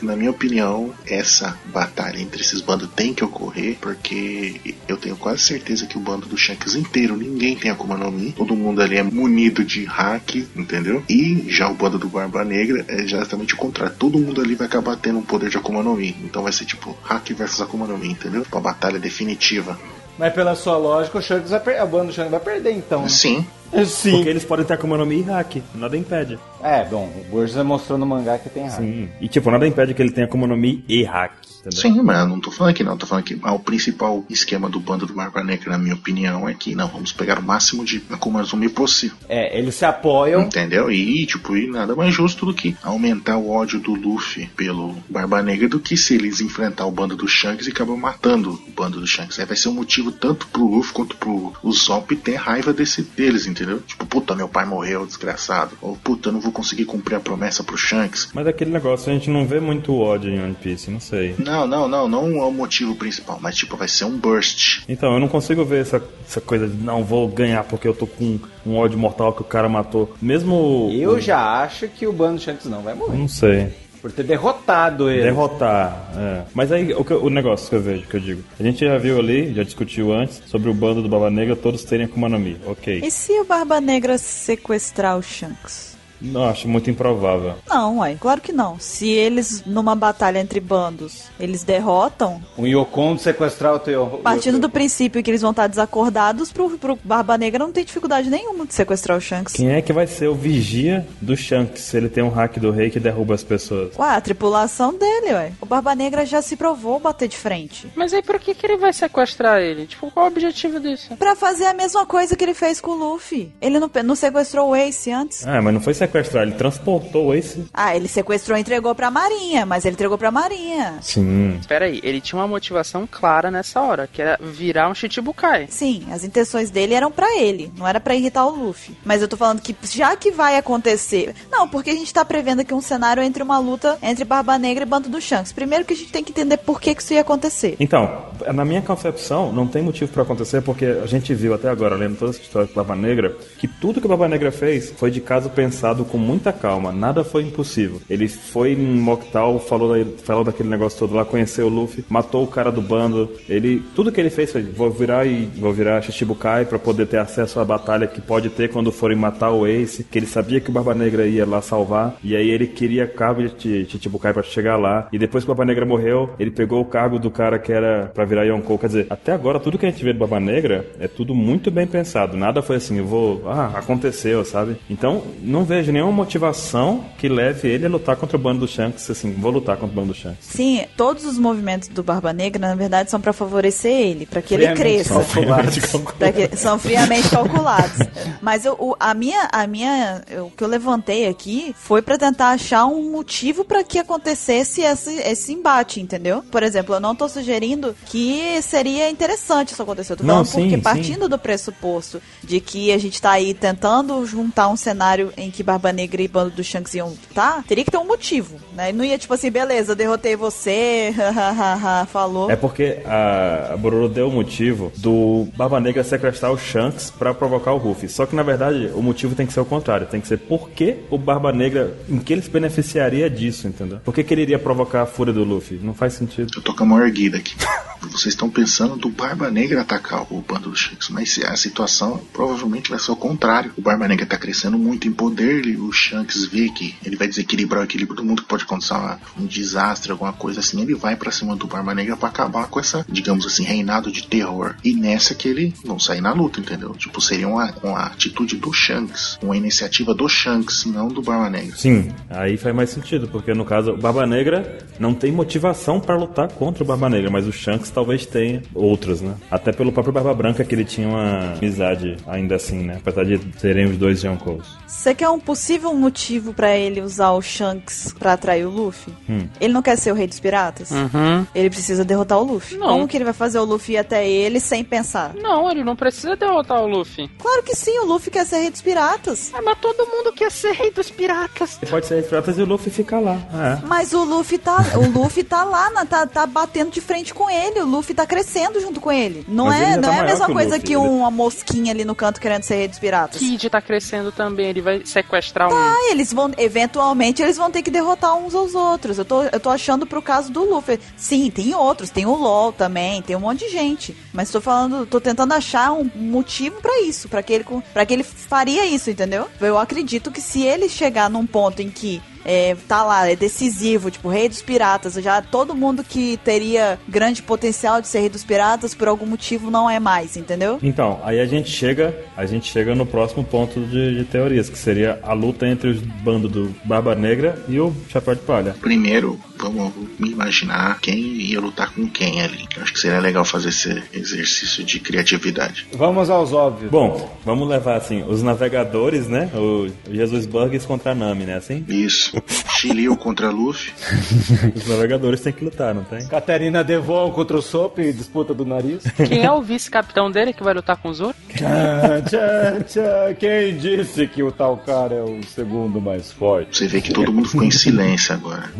Na 0.00 0.14
minha 0.14 0.30
opinião, 0.30 0.94
essa 1.06 1.58
batalha 1.66 2.20
entre 2.20 2.40
esses 2.40 2.60
bandos 2.60 2.88
tem 2.94 3.12
que 3.12 3.24
ocorrer, 3.24 3.76
porque 3.80 4.60
eu 4.86 4.96
tenho 4.96 5.16
quase 5.16 5.42
certeza 5.42 5.86
que 5.86 5.98
o 5.98 6.00
bando 6.00 6.26
do 6.26 6.36
Shanks 6.36 6.74
inteiro, 6.74 7.16
ninguém 7.16 7.56
tem 7.56 7.70
Akuma 7.70 7.96
no 7.96 8.10
Mi, 8.10 8.32
todo 8.32 8.54
mundo 8.54 8.80
ali 8.80 8.96
é 8.96 9.02
munido 9.02 9.64
de 9.64 9.84
hack, 9.84 10.36
entendeu? 10.54 11.02
E 11.08 11.44
já 11.48 11.68
o 11.68 11.74
bando 11.74 11.98
do 11.98 12.08
Barba 12.08 12.44
Negra 12.44 12.84
é 12.88 13.00
exatamente 13.00 13.54
o 13.54 13.56
contrário, 13.56 13.96
todo 13.96 14.18
mundo 14.18 14.40
ali 14.40 14.54
vai 14.54 14.66
acabar 14.66 14.96
tendo 14.96 15.18
um 15.18 15.22
poder 15.22 15.50
de 15.50 15.56
Akuma 15.56 15.82
no 15.82 15.96
Mi, 15.96 16.16
então 16.22 16.42
vai 16.42 16.52
ser 16.52 16.64
tipo 16.64 16.96
hack 17.02 17.30
versus 17.32 17.60
Akuma 17.60 17.86
no 17.86 17.98
Mi, 17.98 18.10
entendeu? 18.10 18.42
Tipo 18.42 18.58
a 18.58 18.60
batalha 18.60 18.98
definitiva. 18.98 19.78
Mas 20.20 20.34
pela 20.34 20.54
sua 20.54 20.76
lógica, 20.76 21.16
o 21.16 21.22
Shanks 21.22 21.48
vai 21.50 21.78
a 21.78 21.86
banda 21.86 22.08
do 22.08 22.12
Shanks 22.12 22.30
vai 22.30 22.40
perder 22.40 22.72
então. 22.72 23.02
né? 23.04 23.08
Sim, 23.08 23.46
Sim. 23.86 24.16
Porque 24.16 24.28
eles 24.28 24.44
podem 24.44 24.66
ter 24.66 24.74
Akuma 24.74 24.98
no 24.98 25.06
Mi 25.06 25.20
e 25.20 25.22
hack, 25.22 25.62
nada 25.74 25.96
impede. 25.96 26.38
É, 26.62 26.84
bom, 26.84 27.08
o 27.08 27.30
Borges 27.30 27.56
mostrou 27.64 27.96
no 27.96 28.04
mangá 28.04 28.36
que 28.36 28.50
tem 28.50 28.64
hack. 28.64 28.76
Sim. 28.76 29.08
E 29.18 29.28
tipo, 29.28 29.50
nada 29.50 29.66
impede 29.66 29.94
que 29.94 30.02
ele 30.02 30.10
tenha 30.10 30.26
Akuma 30.26 30.46
no 30.46 30.58
Mi 30.58 30.84
e 30.86 31.04
hack, 31.04 31.32
entendeu? 31.60 31.80
Sim, 31.80 32.02
mas 32.02 32.18
eu 32.20 32.28
não 32.28 32.40
tô 32.40 32.50
falando 32.50 32.70
aqui 32.70 32.84
não, 32.84 32.96
tô 32.96 33.06
falando 33.06 33.24
que 33.24 33.38
ah, 33.42 33.52
o 33.52 33.58
principal 33.58 34.24
esquema 34.28 34.68
do 34.68 34.80
bando 34.80 35.06
do 35.06 35.14
Barba 35.14 35.42
Negra, 35.42 35.70
na 35.70 35.78
minha 35.78 35.94
opinião, 35.94 36.48
é 36.48 36.54
que 36.54 36.74
não, 36.74 36.88
vamos 36.88 37.12
pegar 37.12 37.38
o 37.38 37.42
máximo 37.42 37.84
de 37.84 38.02
Akuma 38.10 38.42
no 38.42 38.58
Mi 38.58 38.68
possível. 38.68 39.16
É, 39.28 39.58
eles 39.58 39.74
se 39.74 39.84
apoiam. 39.84 40.42
Entendeu? 40.42 40.90
E, 40.90 41.26
tipo, 41.26 41.56
e 41.56 41.70
nada 41.70 41.94
mais 41.94 42.14
justo 42.14 42.46
do 42.46 42.54
que 42.54 42.76
aumentar 42.82 43.36
o 43.36 43.50
ódio 43.50 43.78
do 43.78 43.94
Luffy 43.94 44.46
pelo 44.56 44.96
Barba 45.08 45.42
Negra 45.42 45.68
do 45.68 45.78
que 45.78 45.96
se 45.96 46.14
eles 46.14 46.40
enfrentar 46.40 46.86
o 46.86 46.90
bando 46.90 47.16
do 47.16 47.28
Shanks 47.28 47.66
e 47.66 47.70
acabam 47.70 47.96
matando 47.96 48.52
o 48.52 48.70
bando 48.70 49.00
do 49.00 49.06
Shanks. 49.06 49.38
Aí 49.38 49.46
vai 49.46 49.56
ser 49.56 49.68
um 49.68 49.74
motivo 49.74 50.12
tanto 50.12 50.46
pro 50.48 50.66
Luffy 50.66 50.92
quanto 50.92 51.16
pro 51.16 51.52
Usopp 51.62 52.14
ter 52.16 52.34
raiva 52.34 52.72
desse, 52.72 53.02
deles, 53.02 53.46
entendeu? 53.46 53.80
Tipo, 53.80 54.06
puta, 54.06 54.34
meu 54.34 54.48
pai 54.48 54.64
morreu, 54.64 55.06
desgraçado. 55.06 55.76
Ou, 55.80 55.96
puta, 55.96 56.28
eu 56.28 56.32
não 56.32 56.40
vou 56.40 56.52
conseguir 56.52 56.84
cumprir 56.84 57.16
a 57.16 57.20
promessa 57.20 57.62
pro 57.62 57.76
Shanks. 57.76 58.30
Mas 58.34 58.46
aquele 58.46 58.70
negócio, 58.70 59.10
a 59.10 59.14
gente 59.14 59.30
não 59.30 59.46
vê 59.46 59.60
muito 59.60 59.94
ódio 59.94 60.30
em 60.30 60.42
One 60.42 60.54
Piece, 60.54 60.90
não 60.90 61.00
sei. 61.00 61.34
Não, 61.38 61.49
não, 61.66 61.88
não, 61.88 62.08
não 62.08 62.42
é 62.42 62.44
o 62.46 62.50
motivo 62.52 62.94
principal, 62.94 63.38
mas, 63.40 63.56
tipo, 63.56 63.76
vai 63.76 63.88
ser 63.88 64.04
um 64.04 64.16
burst. 64.18 64.82
Então, 64.88 65.12
eu 65.14 65.20
não 65.20 65.28
consigo 65.28 65.64
ver 65.64 65.82
essa, 65.82 66.02
essa 66.26 66.40
coisa 66.40 66.66
de 66.68 66.76
não 66.82 67.02
vou 67.04 67.26
ganhar 67.28 67.64
porque 67.64 67.86
eu 67.88 67.94
tô 67.94 68.06
com 68.06 68.38
um 68.66 68.76
ódio 68.76 68.98
mortal 68.98 69.32
que 69.32 69.40
o 69.42 69.44
cara 69.44 69.68
matou. 69.68 70.14
Mesmo. 70.20 70.90
Eu 70.92 71.12
o- 71.12 71.20
já 71.20 71.62
acho 71.62 71.88
que 71.88 72.06
o 72.06 72.12
bando 72.12 72.36
do 72.36 72.40
Shanks 72.42 72.66
não 72.66 72.82
vai 72.82 72.94
morrer. 72.94 73.16
Não 73.16 73.28
sei. 73.28 73.68
Por 74.00 74.10
ter 74.10 74.22
derrotado 74.22 75.10
ele. 75.10 75.22
Derrotar, 75.24 76.10
é. 76.16 76.42
Mas 76.54 76.72
aí 76.72 76.94
o, 76.94 77.04
que 77.04 77.12
o 77.12 77.28
negócio 77.28 77.68
que 77.68 77.74
eu 77.76 77.82
vejo, 77.82 78.06
que 78.06 78.16
eu 78.16 78.20
digo. 78.20 78.42
A 78.58 78.62
gente 78.62 78.82
já 78.82 78.96
viu 78.96 79.18
ali, 79.18 79.52
já 79.52 79.62
discutiu 79.62 80.10
antes, 80.10 80.40
sobre 80.46 80.70
o 80.70 80.74
bando 80.74 81.02
do 81.02 81.08
Baba 81.08 81.28
Negra 81.30 81.54
todos 81.54 81.84
terem 81.84 82.06
Akuma 82.06 82.26
no 82.26 82.38
Mi. 82.38 82.56
Ok. 82.66 83.02
E 83.04 83.10
se 83.10 83.32
o 83.38 83.44
Barba 83.44 83.78
Negra 83.78 84.16
sequestrar 84.16 85.18
o 85.18 85.22
Shanks? 85.22 85.89
Não, 86.20 86.44
acho 86.44 86.68
muito 86.68 86.90
improvável. 86.90 87.54
Não, 87.68 87.98
ué, 87.98 88.16
claro 88.18 88.40
que 88.40 88.52
não. 88.52 88.78
Se 88.78 89.08
eles, 89.08 89.64
numa 89.64 89.94
batalha 89.94 90.38
entre 90.38 90.60
bandos, 90.60 91.24
eles 91.38 91.62
derrotam, 91.64 92.40
Um 92.58 92.66
Yokon 92.66 93.14
de 93.16 93.22
sequestrar 93.22 93.74
o 93.74 93.78
teu. 93.78 94.20
partindo 94.22 94.58
do 94.58 94.68
princípio 94.68 95.22
que 95.22 95.30
eles 95.30 95.40
vão 95.42 95.50
estar 95.50 95.66
desacordados, 95.66 96.52
pro, 96.52 96.70
pro 96.78 96.98
Barba 97.02 97.36
Negra 97.38 97.64
não 97.64 97.72
tem 97.72 97.84
dificuldade 97.84 98.28
nenhuma 98.30 98.66
de 98.66 98.74
sequestrar 98.74 99.16
o 99.16 99.20
Shanks. 99.20 99.54
Quem 99.54 99.70
é 99.70 99.82
que 99.82 99.92
vai 99.92 100.06
ser 100.06 100.28
o 100.28 100.34
vigia 100.34 101.06
do 101.20 101.36
Shanks 101.36 101.82
se 101.82 101.96
ele 101.96 102.08
tem 102.08 102.22
um 102.22 102.28
hack 102.28 102.58
do 102.58 102.70
rei 102.70 102.90
que 102.90 103.00
derruba 103.00 103.34
as 103.34 103.42
pessoas? 103.44 103.96
Ué, 103.98 104.08
a 104.10 104.20
tripulação 104.20 104.94
dele, 104.94 105.32
ué. 105.32 105.52
O 105.60 105.66
Barba 105.66 105.94
Negra 105.94 106.24
já 106.26 106.42
se 106.42 106.56
provou 106.56 106.98
bater 107.00 107.28
de 107.28 107.36
frente. 107.36 107.88
Mas 107.96 108.12
aí 108.12 108.22
por 108.22 108.38
que, 108.38 108.54
que 108.54 108.66
ele 108.66 108.76
vai 108.76 108.92
sequestrar 108.92 109.60
ele? 109.60 109.86
Tipo, 109.86 110.10
qual 110.10 110.26
o 110.26 110.28
objetivo 110.28 110.78
disso? 110.80 111.14
Pra 111.16 111.34
fazer 111.34 111.66
a 111.66 111.74
mesma 111.74 112.04
coisa 112.06 112.36
que 112.36 112.44
ele 112.44 112.54
fez 112.54 112.80
com 112.80 112.90
o 112.92 112.94
Luffy. 112.94 113.52
Ele 113.60 113.78
não, 113.78 113.90
não 114.04 114.14
sequestrou 114.14 114.70
o 114.70 114.76
Ace 114.76 115.10
antes? 115.10 115.46
Ah, 115.46 115.60
mas 115.62 115.72
não 115.74 115.80
foi 115.80 115.94
sequestrar, 116.10 116.42
ele 116.42 116.52
transportou 116.52 117.34
esse. 117.34 117.64
Ah, 117.72 117.94
ele 117.94 118.08
sequestrou 118.08 118.58
e 118.58 118.60
entregou 118.60 118.94
pra 118.94 119.10
Marinha, 119.10 119.64
mas 119.64 119.84
ele 119.84 119.94
entregou 119.94 120.18
pra 120.18 120.30
Marinha. 120.30 120.98
Sim. 121.00 121.56
Espera 121.60 121.86
aí, 121.86 122.00
ele 122.02 122.20
tinha 122.20 122.38
uma 122.38 122.48
motivação 122.48 123.08
clara 123.10 123.50
nessa 123.50 123.80
hora, 123.80 124.08
que 124.12 124.20
era 124.20 124.38
virar 124.40 124.88
um 124.88 124.94
Shichibukai. 124.94 125.66
Sim, 125.70 126.04
as 126.10 126.24
intenções 126.24 126.70
dele 126.70 126.94
eram 126.94 127.10
pra 127.10 127.38
ele, 127.38 127.72
não 127.76 127.86
era 127.86 128.00
pra 128.00 128.14
irritar 128.14 128.44
o 128.46 128.50
Luffy. 128.50 128.96
Mas 129.04 129.22
eu 129.22 129.28
tô 129.28 129.36
falando 129.36 129.60
que 129.60 129.74
já 129.84 130.16
que 130.16 130.30
vai 130.30 130.56
acontecer. 130.56 131.34
Não, 131.50 131.68
porque 131.68 131.90
a 131.90 131.94
gente 131.94 132.12
tá 132.12 132.24
prevendo 132.24 132.60
aqui 132.60 132.74
um 132.74 132.80
cenário 132.80 133.22
entre 133.22 133.42
uma 133.42 133.58
luta 133.58 133.98
entre 134.02 134.24
Barba 134.24 134.58
Negra 134.58 134.82
e 134.82 134.86
Bando 134.86 135.08
do 135.08 135.20
Shanks. 135.20 135.52
Primeiro 135.52 135.84
que 135.84 135.94
a 135.94 135.96
gente 135.96 136.12
tem 136.12 136.24
que 136.24 136.32
entender 136.32 136.56
por 136.58 136.80
que, 136.80 136.94
que 136.94 137.02
isso 137.02 137.14
ia 137.14 137.20
acontecer. 137.20 137.76
Então, 137.78 138.26
na 138.52 138.64
minha 138.64 138.82
concepção, 138.82 139.52
não 139.52 139.66
tem 139.66 139.82
motivo 139.82 140.10
pra 140.10 140.22
acontecer, 140.22 140.60
porque 140.62 140.84
a 140.84 141.06
gente 141.06 141.32
viu 141.34 141.54
até 141.54 141.68
agora, 141.68 141.94
lendo 141.94 142.16
toda 142.16 142.30
essa 142.30 142.40
história 142.40 142.66
do 142.66 142.74
Barba 142.74 142.96
Negra, 142.96 143.36
que 143.58 143.68
tudo 143.68 144.00
que 144.00 144.06
o 144.06 144.08
Barba 144.08 144.28
Negra 144.28 144.50
fez 144.50 144.90
foi 144.96 145.10
de 145.10 145.20
caso 145.20 145.50
pensado 145.50 145.99
com 146.04 146.18
muita 146.18 146.52
calma. 146.52 146.92
Nada 146.92 147.24
foi 147.24 147.42
impossível. 147.42 148.00
Ele 148.08 148.28
foi 148.28 148.72
em 148.72 148.76
Moktal, 148.76 149.58
falou, 149.58 149.94
falou 150.24 150.44
daquele 150.44 150.68
negócio 150.68 150.98
todo 150.98 151.14
lá, 151.14 151.24
conheceu 151.24 151.66
o 151.66 151.70
Luffy, 151.70 152.04
matou 152.08 152.44
o 152.44 152.46
cara 152.46 152.70
do 152.70 152.80
bando. 152.80 153.30
Ele, 153.48 153.82
tudo 153.94 154.12
que 154.12 154.20
ele 154.20 154.30
fez 154.30 154.52
foi, 154.52 154.62
vou 154.62 154.90
virar 154.90 155.26
e 155.26 155.46
vou 155.56 155.72
virar 155.72 156.02
Shichibukai 156.02 156.64
pra 156.64 156.78
poder 156.78 157.06
ter 157.06 157.18
acesso 157.18 157.60
à 157.60 157.64
batalha 157.64 158.06
que 158.06 158.20
pode 158.20 158.50
ter 158.50 158.68
quando 158.70 158.92
forem 158.92 159.16
matar 159.16 159.50
o 159.50 159.66
Ace, 159.66 160.04
que 160.04 160.18
ele 160.18 160.26
sabia 160.26 160.60
que 160.60 160.70
o 160.70 160.72
Barba 160.72 160.94
Negra 160.94 161.26
ia 161.26 161.46
lá 161.46 161.60
salvar. 161.60 162.16
E 162.22 162.36
aí 162.36 162.50
ele 162.50 162.66
queria 162.66 163.06
cargo 163.06 163.42
de 163.42 163.84
Shichibukai 163.86 164.32
pra 164.32 164.42
chegar 164.42 164.76
lá. 164.76 165.08
E 165.12 165.18
depois 165.18 165.44
que 165.44 165.50
o 165.50 165.54
Barba 165.54 165.64
Negra 165.64 165.86
morreu, 165.86 166.30
ele 166.38 166.50
pegou 166.50 166.80
o 166.80 166.84
cargo 166.84 167.18
do 167.18 167.30
cara 167.30 167.58
que 167.58 167.72
era 167.72 168.10
pra 168.14 168.24
virar 168.24 168.44
Yonkou. 168.44 168.78
Quer 168.78 168.86
dizer, 168.86 169.06
até 169.10 169.32
agora 169.32 169.60
tudo 169.60 169.78
que 169.78 169.86
a 169.86 169.90
gente 169.90 170.02
vê 170.04 170.12
do 170.12 170.18
Barba 170.18 170.40
Negra 170.40 170.86
é 170.98 171.08
tudo 171.08 171.34
muito 171.34 171.70
bem 171.70 171.86
pensado. 171.86 172.36
Nada 172.36 172.62
foi 172.62 172.76
assim, 172.76 172.98
eu 172.98 173.06
vou, 173.06 173.42
ah, 173.46 173.72
aconteceu, 173.74 174.44
sabe? 174.44 174.76
Então, 174.88 175.22
não 175.42 175.64
vejo 175.64 175.89
nenhuma 175.92 176.12
motivação 176.12 177.04
que 177.18 177.28
leve 177.28 177.68
ele 177.68 177.86
a 177.86 177.88
lutar 177.88 178.16
contra 178.16 178.36
o 178.36 178.40
bando 178.40 178.60
do 178.60 178.68
Shanks, 178.68 179.10
assim, 179.10 179.32
vou 179.34 179.50
lutar 179.50 179.76
contra 179.76 179.92
o 179.92 179.94
bando 180.00 180.12
do 180.12 180.14
Shanks. 180.18 180.38
Sim, 180.46 180.84
todos 180.96 181.24
os 181.24 181.38
movimentos 181.38 181.88
do 181.88 182.02
Barba 182.02 182.32
Negra, 182.32 182.60
na 182.68 182.74
verdade, 182.74 183.10
são 183.10 183.20
pra 183.20 183.32
favorecer 183.32 183.92
ele, 183.92 184.26
pra 184.26 184.42
que 184.42 184.54
ele 184.54 184.64
Friamente 184.64 184.82
cresça. 184.82 185.14
calculados. 185.14 185.78
Pra 186.18 186.32
que- 186.32 186.56
são 186.56 186.78
friamente 186.78 187.28
calculados. 187.30 188.06
Mas 188.40 188.64
eu- 188.64 188.74
o- 188.78 188.94
a 188.98 189.14
minha, 189.14 189.48
a 189.52 189.66
minha, 189.66 190.22
eu- 190.30 190.46
o 190.46 190.50
que 190.50 190.62
eu 190.62 190.68
levantei 190.68 191.26
aqui 191.28 191.74
foi 191.78 192.02
pra 192.02 192.18
tentar 192.18 192.50
achar 192.50 192.84
um 192.86 193.10
motivo 193.10 193.64
pra 193.64 193.82
que 193.84 193.98
acontecesse 193.98 194.82
esse, 194.82 195.14
esse 195.20 195.52
embate, 195.52 196.00
entendeu? 196.00 196.42
Por 196.50 196.62
exemplo, 196.62 196.94
eu 196.94 197.00
não 197.00 197.14
tô 197.14 197.28
sugerindo 197.28 197.94
que 198.06 198.60
seria 198.62 199.08
interessante 199.10 199.72
isso 199.72 199.82
acontecer. 199.82 200.12
Eu 200.12 200.16
tô 200.18 200.24
Não, 200.24 200.34
falando 200.44 200.46
sim, 200.46 200.60
porque 200.62 200.74
sim. 200.76 200.80
partindo 200.82 201.28
do 201.28 201.38
pressuposto 201.38 202.20
de 202.42 202.60
que 202.60 202.92
a 202.92 202.98
gente 202.98 203.20
tá 203.20 203.30
aí 203.32 203.54
tentando 203.54 204.24
juntar 204.26 204.68
um 204.68 204.76
cenário 204.76 205.32
em 205.36 205.50
que 205.50 205.62
Barba 205.62 205.79
Negra 205.88 206.22
e 206.22 206.28
Bando 206.28 206.50
do 206.50 206.62
Shanks 206.62 206.94
iam 206.94 207.08
lutar, 207.08 207.62
teria 207.64 207.84
que 207.84 207.90
ter 207.90 207.98
um 207.98 208.06
motivo, 208.06 208.56
né? 208.74 208.92
Não 208.92 209.04
ia 209.04 209.18
tipo 209.18 209.32
assim, 209.34 209.50
beleza, 209.50 209.92
eu 209.92 209.96
derrotei 209.96 210.36
você, 210.36 211.14
falou. 212.12 212.50
É 212.50 212.56
porque 212.56 212.98
a, 213.04 213.74
a 213.74 213.76
Bororo 213.76 214.08
deu 214.08 214.28
o 214.28 214.32
motivo 214.32 214.92
do 214.96 215.48
Barba 215.56 215.80
Negra 215.80 216.04
sequestrar 216.04 216.52
o 216.52 216.58
Shanks 216.58 217.10
pra 217.10 217.32
provocar 217.32 217.72
o 217.72 217.78
Ruffy. 217.78 218.08
Só 218.08 218.26
que 218.26 218.36
na 218.36 218.42
verdade 218.42 218.90
o 218.94 219.02
motivo 219.02 219.34
tem 219.34 219.46
que 219.46 219.52
ser 219.52 219.60
o 219.60 219.64
contrário. 219.64 220.06
Tem 220.06 220.20
que 220.20 220.28
ser 220.28 220.38
por 220.38 220.70
que 220.70 220.98
o 221.10 221.18
Barba 221.18 221.52
Negra, 221.52 221.96
em 222.08 222.18
que 222.18 222.32
ele 222.32 222.42
se 222.42 222.50
beneficiaria 222.50 223.28
disso, 223.30 223.66
entendeu? 223.66 223.98
Por 224.04 224.14
que, 224.14 224.22
que 224.22 224.34
ele 224.34 224.42
iria 224.42 224.58
provocar 224.58 225.02
a 225.02 225.06
fúria 225.06 225.32
do 225.32 225.44
Luffy? 225.44 225.78
Não 225.82 225.94
faz 225.94 226.14
sentido. 226.14 226.50
Eu 226.54 226.62
tô 226.62 226.74
com 226.74 226.84
a 226.84 226.86
mão 226.86 227.00
erguida 227.00 227.38
aqui. 227.38 227.54
Vocês 228.00 228.34
estão 228.34 228.48
pensando 228.48 228.96
do 228.96 229.10
Barba 229.10 229.50
Negra 229.50 229.82
atacar 229.82 230.26
o 230.32 230.40
bando 230.40 230.70
do 230.70 230.76
Shanks, 230.76 231.10
mas 231.10 231.38
a 231.44 231.54
situação 231.54 232.18
provavelmente 232.32 232.88
vai 232.88 232.98
ser 232.98 233.12
o 233.12 233.16
contrário. 233.16 233.72
O 233.76 233.82
Barba 233.82 234.08
Negra 234.08 234.24
tá 234.24 234.38
crescendo 234.38 234.78
muito 234.78 235.06
em 235.06 235.12
poder, 235.12 235.59
ele- 235.60 235.76
o 235.76 235.92
Shanks 235.92 236.46
vê 236.46 236.68
que 236.68 236.94
ele 237.04 237.16
vai 237.16 237.28
desequilibrar 237.28 237.80
o 237.82 237.84
equilíbrio 237.84 238.16
do 238.16 238.24
mundo, 238.24 238.42
que 238.42 238.48
pode 238.48 238.64
acontecer 238.64 238.90
um 239.38 239.46
desastre, 239.46 240.10
alguma 240.12 240.32
coisa 240.32 240.60
assim. 240.60 240.80
Ele 240.80 240.94
vai 240.94 241.16
pra 241.16 241.30
cima 241.30 241.54
do 241.54 241.66
Barba 241.66 241.94
Negra 241.94 242.16
pra 242.16 242.28
acabar 242.28 242.66
com 242.68 242.80
essa, 242.80 243.04
digamos 243.08 243.46
assim, 243.46 243.62
reinado 243.62 244.10
de 244.10 244.26
terror. 244.26 244.74
E 244.84 244.94
nessa 244.94 245.34
que 245.34 245.48
ele 245.48 245.74
vão 245.84 245.98
sair 245.98 246.20
na 246.20 246.32
luta, 246.32 246.60
entendeu? 246.60 246.90
Tipo, 246.94 247.20
seria 247.20 247.46
uma, 247.48 247.72
uma 247.82 248.06
atitude 248.06 248.56
do 248.56 248.72
Shanks, 248.72 249.38
uma 249.42 249.56
iniciativa 249.56 250.14
do 250.14 250.28
Shanks, 250.28 250.84
não 250.86 251.08
do 251.08 251.22
Barba 251.22 251.50
Negra. 251.50 251.76
Sim, 251.76 252.10
aí 252.28 252.56
faz 252.56 252.74
mais 252.74 252.90
sentido, 252.90 253.28
porque 253.28 253.52
no 253.54 253.64
caso 253.64 253.92
o 253.92 253.96
Barba 253.96 254.26
Negra 254.26 254.78
não 254.98 255.14
tem 255.14 255.30
motivação 255.30 256.00
pra 256.00 256.16
lutar 256.16 256.48
contra 256.48 256.82
o 256.82 256.86
Barba 256.86 257.08
Negra, 257.08 257.30
mas 257.30 257.46
o 257.46 257.52
Shanks 257.52 257.90
talvez 257.90 258.26
tenha 258.26 258.62
outras, 258.74 259.20
né? 259.20 259.34
Até 259.50 259.72
pelo 259.72 259.92
próprio 259.92 260.12
Barba 260.12 260.34
Branca 260.34 260.64
que 260.64 260.74
ele 260.74 260.84
tinha 260.84 261.08
uma 261.08 261.52
amizade 261.54 262.16
ainda 262.26 262.56
assim, 262.56 262.82
né? 262.84 262.96
Apesar 262.96 263.24
de 263.24 263.38
terem 263.38 263.86
os 263.86 263.96
dois 263.96 264.22
Yonkous. 264.22 264.66
Você 264.86 265.14
quer 265.14 265.28
um 265.28 265.38
possível 265.50 265.92
motivo 265.94 266.52
pra 266.54 266.76
ele 266.76 267.00
usar 267.00 267.30
o 267.32 267.42
Shanks 267.42 268.14
pra 268.18 268.34
atrair 268.34 268.64
o 268.66 268.70
Luffy? 268.70 269.12
Hum. 269.28 269.48
Ele 269.60 269.72
não 269.72 269.82
quer 269.82 269.96
ser 269.96 270.12
o 270.12 270.14
rei 270.14 270.26
dos 270.28 270.38
piratas? 270.38 270.90
Uhum. 270.92 271.44
Ele 271.54 271.68
precisa 271.68 272.04
derrotar 272.04 272.38
o 272.38 272.44
Luffy. 272.44 272.78
Não. 272.78 272.86
Como 272.88 273.08
que 273.08 273.16
ele 273.16 273.24
vai 273.24 273.32
fazer 273.32 273.58
o 273.58 273.64
Luffy 273.64 273.94
ir 273.94 273.98
até 273.98 274.28
ele 274.28 274.60
sem 274.60 274.84
pensar? 274.84 275.34
Não, 275.34 275.68
ele 275.70 275.82
não 275.82 275.96
precisa 275.96 276.36
derrotar 276.36 276.80
o 276.82 276.86
Luffy. 276.86 277.28
Claro 277.38 277.62
que 277.64 277.74
sim, 277.74 277.98
o 277.98 278.04
Luffy 278.04 278.30
quer 278.30 278.46
ser 278.46 278.58
rei 278.58 278.70
dos 278.70 278.80
piratas. 278.80 279.50
Ah, 279.52 279.60
mas 279.62 279.76
todo 279.80 280.06
mundo 280.06 280.32
quer 280.32 280.52
ser 280.52 280.72
rei 280.72 280.90
dos 280.92 281.10
piratas. 281.10 281.78
Ele 281.82 281.90
pode 281.90 282.06
ser 282.06 282.14
Rei 282.14 282.20
dos 282.22 282.30
Piratas 282.30 282.58
e 282.58 282.62
o 282.62 282.66
Luffy 282.66 282.92
fica 282.92 283.18
lá. 283.18 283.34
É. 283.52 283.86
Mas 283.86 284.12
o 284.12 284.22
Luffy 284.24 284.56
tá, 284.58 284.76
o 284.96 285.10
Luffy 285.18 285.42
tá 285.42 285.64
lá, 285.64 285.90
na- 285.90 286.06
tá, 286.06 286.26
tá 286.26 286.46
batendo 286.46 286.90
de 286.90 287.00
frente 287.00 287.34
com 287.34 287.50
ele. 287.50 287.80
O 287.80 287.86
Luffy 287.86 288.14
tá 288.14 288.24
crescendo 288.26 288.80
junto 288.80 289.00
com 289.00 289.10
ele. 289.10 289.44
Não 289.48 289.64
Mas 289.66 289.80
é, 289.80 289.84
ele 289.86 289.96
não 289.96 290.02
tá 290.02 290.08
é 290.08 290.10
a 290.10 290.14
maior 290.22 290.26
mesma 290.30 290.46
que 290.46 290.52
coisa 290.52 290.68
Luffy, 290.76 290.82
que 290.86 290.92
ele- 290.94 291.08
uma 291.08 291.30
mosquinha 291.30 291.92
ali 291.92 292.04
no 292.04 292.14
canto 292.14 292.40
querendo 292.40 292.62
ser 292.62 292.76
rei 292.76 292.88
dos 292.88 292.98
piratas. 292.98 293.38
Kid 293.40 293.68
tá 293.70 293.80
crescendo 293.80 294.30
também, 294.30 294.66
ele 294.68 294.80
vai 294.80 295.02
sequestrar 295.04 295.39
um. 295.68 295.76
Ah, 295.76 296.10
eles 296.10 296.32
vão, 296.32 296.50
eventualmente, 296.56 297.42
eles 297.42 297.56
vão 297.56 297.70
ter 297.70 297.82
que 297.82 297.90
derrotar 297.90 298.36
uns 298.36 298.54
aos 298.54 298.74
outros. 298.74 299.18
Eu 299.18 299.24
tô, 299.24 299.42
eu 299.42 299.60
tô 299.60 299.70
achando 299.70 300.06
pro 300.06 300.22
caso 300.22 300.52
do 300.52 300.64
Luffy. 300.64 301.00
Sim, 301.16 301.50
tem 301.50 301.74
outros, 301.74 302.10
tem 302.10 302.26
o 302.26 302.34
LOL 302.34 302.72
também, 302.72 303.22
tem 303.22 303.36
um 303.36 303.40
monte 303.40 303.66
de 303.66 303.70
gente. 303.70 304.16
Mas 304.32 304.50
tô 304.50 304.60
falando, 304.60 305.06
tô 305.06 305.20
tentando 305.20 305.52
achar 305.52 305.92
um 305.92 306.08
motivo 306.14 306.80
pra 306.80 307.00
isso, 307.02 307.28
pra 307.28 307.42
que 307.42 307.52
ele, 307.52 307.64
para 307.92 308.06
que 308.06 308.14
ele 308.14 308.24
faria 308.24 308.86
isso, 308.86 309.10
entendeu? 309.10 309.46
Eu 309.60 309.78
acredito 309.78 310.30
que 310.30 310.40
se 310.40 310.62
ele 310.62 310.88
chegar 310.88 311.30
num 311.30 311.46
ponto 311.46 311.80
em 311.82 311.90
que 311.90 312.22
é, 312.44 312.76
tá 312.88 313.02
lá, 313.02 313.28
é 313.28 313.36
decisivo, 313.36 314.10
tipo, 314.10 314.28
rei 314.28 314.48
dos 314.48 314.62
piratas, 314.62 315.14
já 315.14 315.40
todo 315.42 315.74
mundo 315.74 316.04
que 316.04 316.38
teria 316.38 316.98
grande 317.08 317.42
potencial 317.42 318.00
de 318.00 318.08
ser 318.08 318.20
rei 318.20 318.28
dos 318.28 318.44
piratas, 318.44 318.94
por 318.94 319.08
algum 319.08 319.26
motivo 319.26 319.70
não 319.70 319.88
é 319.88 320.00
mais, 320.00 320.36
entendeu? 320.36 320.78
Então, 320.82 321.20
aí 321.24 321.40
a 321.40 321.46
gente 321.46 321.70
chega, 321.70 322.14
a 322.36 322.46
gente 322.46 322.70
chega 322.70 322.94
no 322.94 323.06
próximo 323.06 323.44
ponto 323.44 323.80
de, 323.80 324.16
de 324.16 324.24
teorias, 324.24 324.68
que 324.68 324.78
seria 324.78 325.18
a 325.22 325.32
luta 325.32 325.66
entre 325.66 325.90
os 325.90 326.00
bandos 326.00 326.50
do 326.50 326.74
Barba 326.84 327.14
Negra 327.14 327.62
e 327.68 327.78
o 327.78 327.94
Chapéu 328.08 328.34
de 328.34 328.42
Palha. 328.42 328.74
Primeiro, 328.80 329.38
vamos 329.68 329.92
me 330.18 330.30
imaginar 330.30 330.98
quem 331.00 331.18
ia 331.18 331.60
lutar 331.60 331.92
com 331.92 332.08
quem 332.08 332.40
ali. 332.40 332.66
Eu 332.76 332.82
acho 332.82 332.92
que 332.92 333.00
seria 333.00 333.20
legal 333.20 333.44
fazer 333.44 333.70
esse 333.70 334.02
exercício 334.12 334.84
de 334.84 335.00
criatividade. 335.00 335.86
Vamos 335.92 336.30
aos 336.30 336.52
óbvios. 336.52 336.90
Bom, 336.90 337.36
vamos 337.44 337.68
levar 337.68 337.96
assim, 337.96 338.22
os 338.22 338.42
navegadores, 338.42 339.28
né? 339.28 339.50
O 339.54 339.88
Jesus 340.10 340.46
Burgers 340.46 340.86
contra 340.86 341.12
a 341.12 341.14
Nami, 341.14 341.44
né? 341.44 341.56
Assim? 341.56 341.84
Isso. 341.88 342.40
Shiryu 342.78 343.16
contra 343.16 343.50
Luffy. 343.50 343.92
Os 344.74 344.88
navegadores 344.88 345.40
têm 345.40 345.52
que 345.52 345.64
lutar, 345.64 345.94
não 345.94 346.04
tem? 346.04 346.26
Catarina 346.26 346.82
Devon 346.82 347.30
contra 347.30 347.56
o 347.56 347.62
Sop, 347.62 347.98
disputa 347.98 348.54
do 348.54 348.64
nariz. 348.64 349.02
Quem 349.28 349.44
é 349.44 349.52
o 349.52 349.60
vice-capitão 349.60 350.30
dele 350.30 350.52
que 350.52 350.62
vai 350.62 350.72
lutar 350.72 350.96
com 350.96 351.10
o 351.10 351.14
Zoro? 351.14 351.34
tchá, 351.54 352.22
tchá, 352.22 352.84
tchá. 352.86 353.34
Quem 353.38 353.76
disse 353.76 354.26
que 354.26 354.42
o 354.42 354.50
tal 354.50 354.76
cara 354.78 355.14
é 355.14 355.22
o 355.22 355.42
segundo 355.44 356.00
mais 356.00 356.32
forte? 356.32 356.78
Você 356.78 356.86
vê 356.86 357.00
que 357.00 357.12
todo 357.12 357.32
mundo 357.32 357.48
ficou 357.48 357.64
em 357.64 357.70
silêncio 357.70 358.34
agora. 358.34 358.70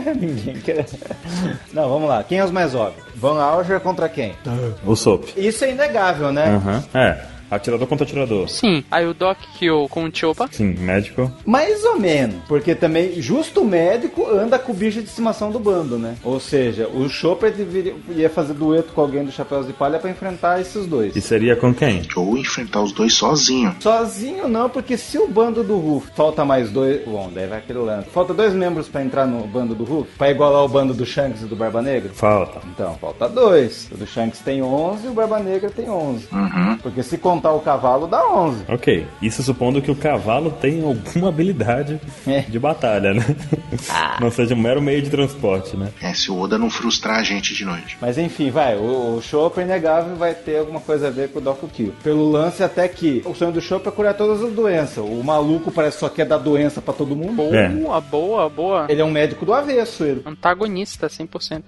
Ninguém 0.20 0.54
quer. 0.56 0.86
Não, 1.72 1.88
vamos 1.88 2.08
lá. 2.08 2.22
Quem 2.24 2.38
é 2.38 2.44
os 2.44 2.50
mais 2.50 2.74
óbvios? 2.74 3.04
Van 3.14 3.40
Alger 3.42 3.80
contra 3.80 4.08
quem? 4.08 4.34
O 4.84 4.94
Soap. 4.96 5.24
Isso 5.36 5.64
é 5.64 5.70
inegável, 5.70 6.32
né? 6.32 6.46
Aham. 6.56 6.84
É. 6.94 7.33
Atirador 7.54 7.86
contra 7.86 8.04
atirador. 8.04 8.48
Sim. 8.48 8.84
Aí 8.90 9.06
o 9.06 9.14
Doc 9.14 9.38
Kill 9.58 9.86
com 9.88 10.04
o 10.04 10.10
Chopa. 10.14 10.48
Sim, 10.50 10.74
médico. 10.78 11.30
Mais 11.44 11.84
ou 11.84 11.98
menos. 11.98 12.36
Porque 12.48 12.74
também, 12.74 13.20
justo 13.20 13.62
o 13.62 13.64
médico 13.64 14.28
anda 14.28 14.58
com 14.58 14.72
o 14.72 14.74
bicho 14.74 15.00
de 15.00 15.08
estimação 15.08 15.50
do 15.50 15.58
bando, 15.58 15.98
né? 15.98 16.16
Ou 16.22 16.38
seja, 16.40 16.88
o 16.88 17.08
Chopper 17.08 17.52
deveria, 17.52 17.94
ia 18.10 18.30
fazer 18.30 18.54
dueto 18.54 18.92
com 18.92 19.00
alguém 19.00 19.24
do 19.24 19.32
Chapéus 19.32 19.66
de 19.66 19.72
Palha 19.72 19.98
pra 19.98 20.10
enfrentar 20.10 20.60
esses 20.60 20.86
dois. 20.86 21.14
E 21.16 21.20
seria 21.20 21.56
com 21.56 21.72
quem? 21.72 22.02
Ou 22.16 22.36
enfrentar 22.36 22.82
os 22.82 22.92
dois 22.92 23.14
sozinho. 23.14 23.74
Sozinho 23.80 24.48
não, 24.48 24.68
porque 24.68 24.96
se 24.96 25.18
o 25.18 25.28
bando 25.28 25.62
do 25.62 25.76
Ruff 25.76 26.10
falta 26.14 26.44
mais 26.44 26.70
dois. 26.70 27.04
Bom, 27.04 27.30
daí 27.32 27.46
vai 27.46 27.58
aquele 27.58 27.78
lance. 27.78 28.08
Falta 28.10 28.34
dois 28.34 28.52
membros 28.52 28.88
pra 28.88 29.02
entrar 29.02 29.26
no 29.26 29.46
bando 29.46 29.74
do 29.74 29.84
Ruff, 29.84 30.10
pra 30.16 30.30
igualar 30.30 30.64
o 30.64 30.68
bando 30.68 30.94
do 30.94 31.04
Shanks 31.04 31.42
e 31.42 31.46
do 31.46 31.56
Barba 31.56 31.82
Negra. 31.82 32.10
Falta. 32.12 32.60
Então, 32.68 32.96
falta 33.00 33.28
dois. 33.28 33.88
O 33.92 33.96
do 33.96 34.06
Shanks 34.06 34.40
tem 34.40 34.62
11 34.62 35.06
e 35.06 35.10
o 35.10 35.12
Barba 35.12 35.38
Negra 35.38 35.70
tem 35.70 35.88
11. 35.88 36.28
Uhum. 36.32 36.78
Porque 36.82 37.02
se 37.02 37.18
contar 37.18 37.43
o 37.52 37.60
cavalo, 37.60 38.06
dá 38.06 38.24
11. 38.26 38.64
Ok. 38.68 39.06
Isso 39.22 39.42
supondo 39.42 39.80
que 39.82 39.90
o 39.90 39.94
cavalo 39.96 40.50
tem 40.60 40.82
alguma 40.84 41.28
habilidade 41.28 42.00
É. 42.26 42.40
de 42.40 42.58
batalha, 42.58 43.14
né? 43.14 43.24
Não 44.20 44.30
seja 44.30 44.54
um 44.54 44.58
mero 44.58 44.80
meio 44.80 45.02
de 45.02 45.10
transporte, 45.10 45.76
né? 45.76 45.90
É, 46.00 46.12
se 46.14 46.30
o 46.30 46.38
Oda 46.38 46.58
não 46.58 46.70
frustrar 46.70 47.18
a 47.18 47.22
gente 47.22 47.54
de 47.54 47.64
noite. 47.64 47.96
Mas 48.00 48.18
enfim, 48.18 48.50
vai. 48.50 48.76
O, 48.76 49.16
o 49.16 49.22
Chopper 49.22 49.64
inegável 49.64 50.16
vai 50.16 50.34
ter 50.34 50.58
alguma 50.58 50.80
coisa 50.80 51.08
a 51.08 51.10
ver 51.10 51.30
com 51.30 51.38
o 51.38 51.42
Doku 51.42 51.68
Kill. 51.68 51.92
Pelo 52.02 52.30
lance 52.30 52.62
até 52.62 52.86
que 52.88 53.22
o 53.24 53.34
sonho 53.34 53.52
do 53.52 53.60
Chopper 53.60 53.92
é 53.92 53.94
curar 53.96 54.14
todas 54.14 54.42
as 54.42 54.52
doenças. 54.52 54.98
O 55.04 55.22
maluco 55.24 55.70
parece 55.70 55.96
que 55.96 56.00
só 56.00 56.08
quer 56.08 56.26
dar 56.26 56.38
doença 56.38 56.80
pra 56.80 56.94
todo 56.94 57.16
mundo. 57.16 57.34
Boa, 57.34 57.56
É. 57.56 57.68
boa, 58.00 58.48
boa. 58.48 58.86
Ele 58.88 59.00
é 59.00 59.04
um 59.04 59.10
médico 59.10 59.44
do 59.44 59.52
avesso, 59.52 60.04
ele. 60.04 60.22
Antagonista, 60.24 61.08
100%. 61.08 61.62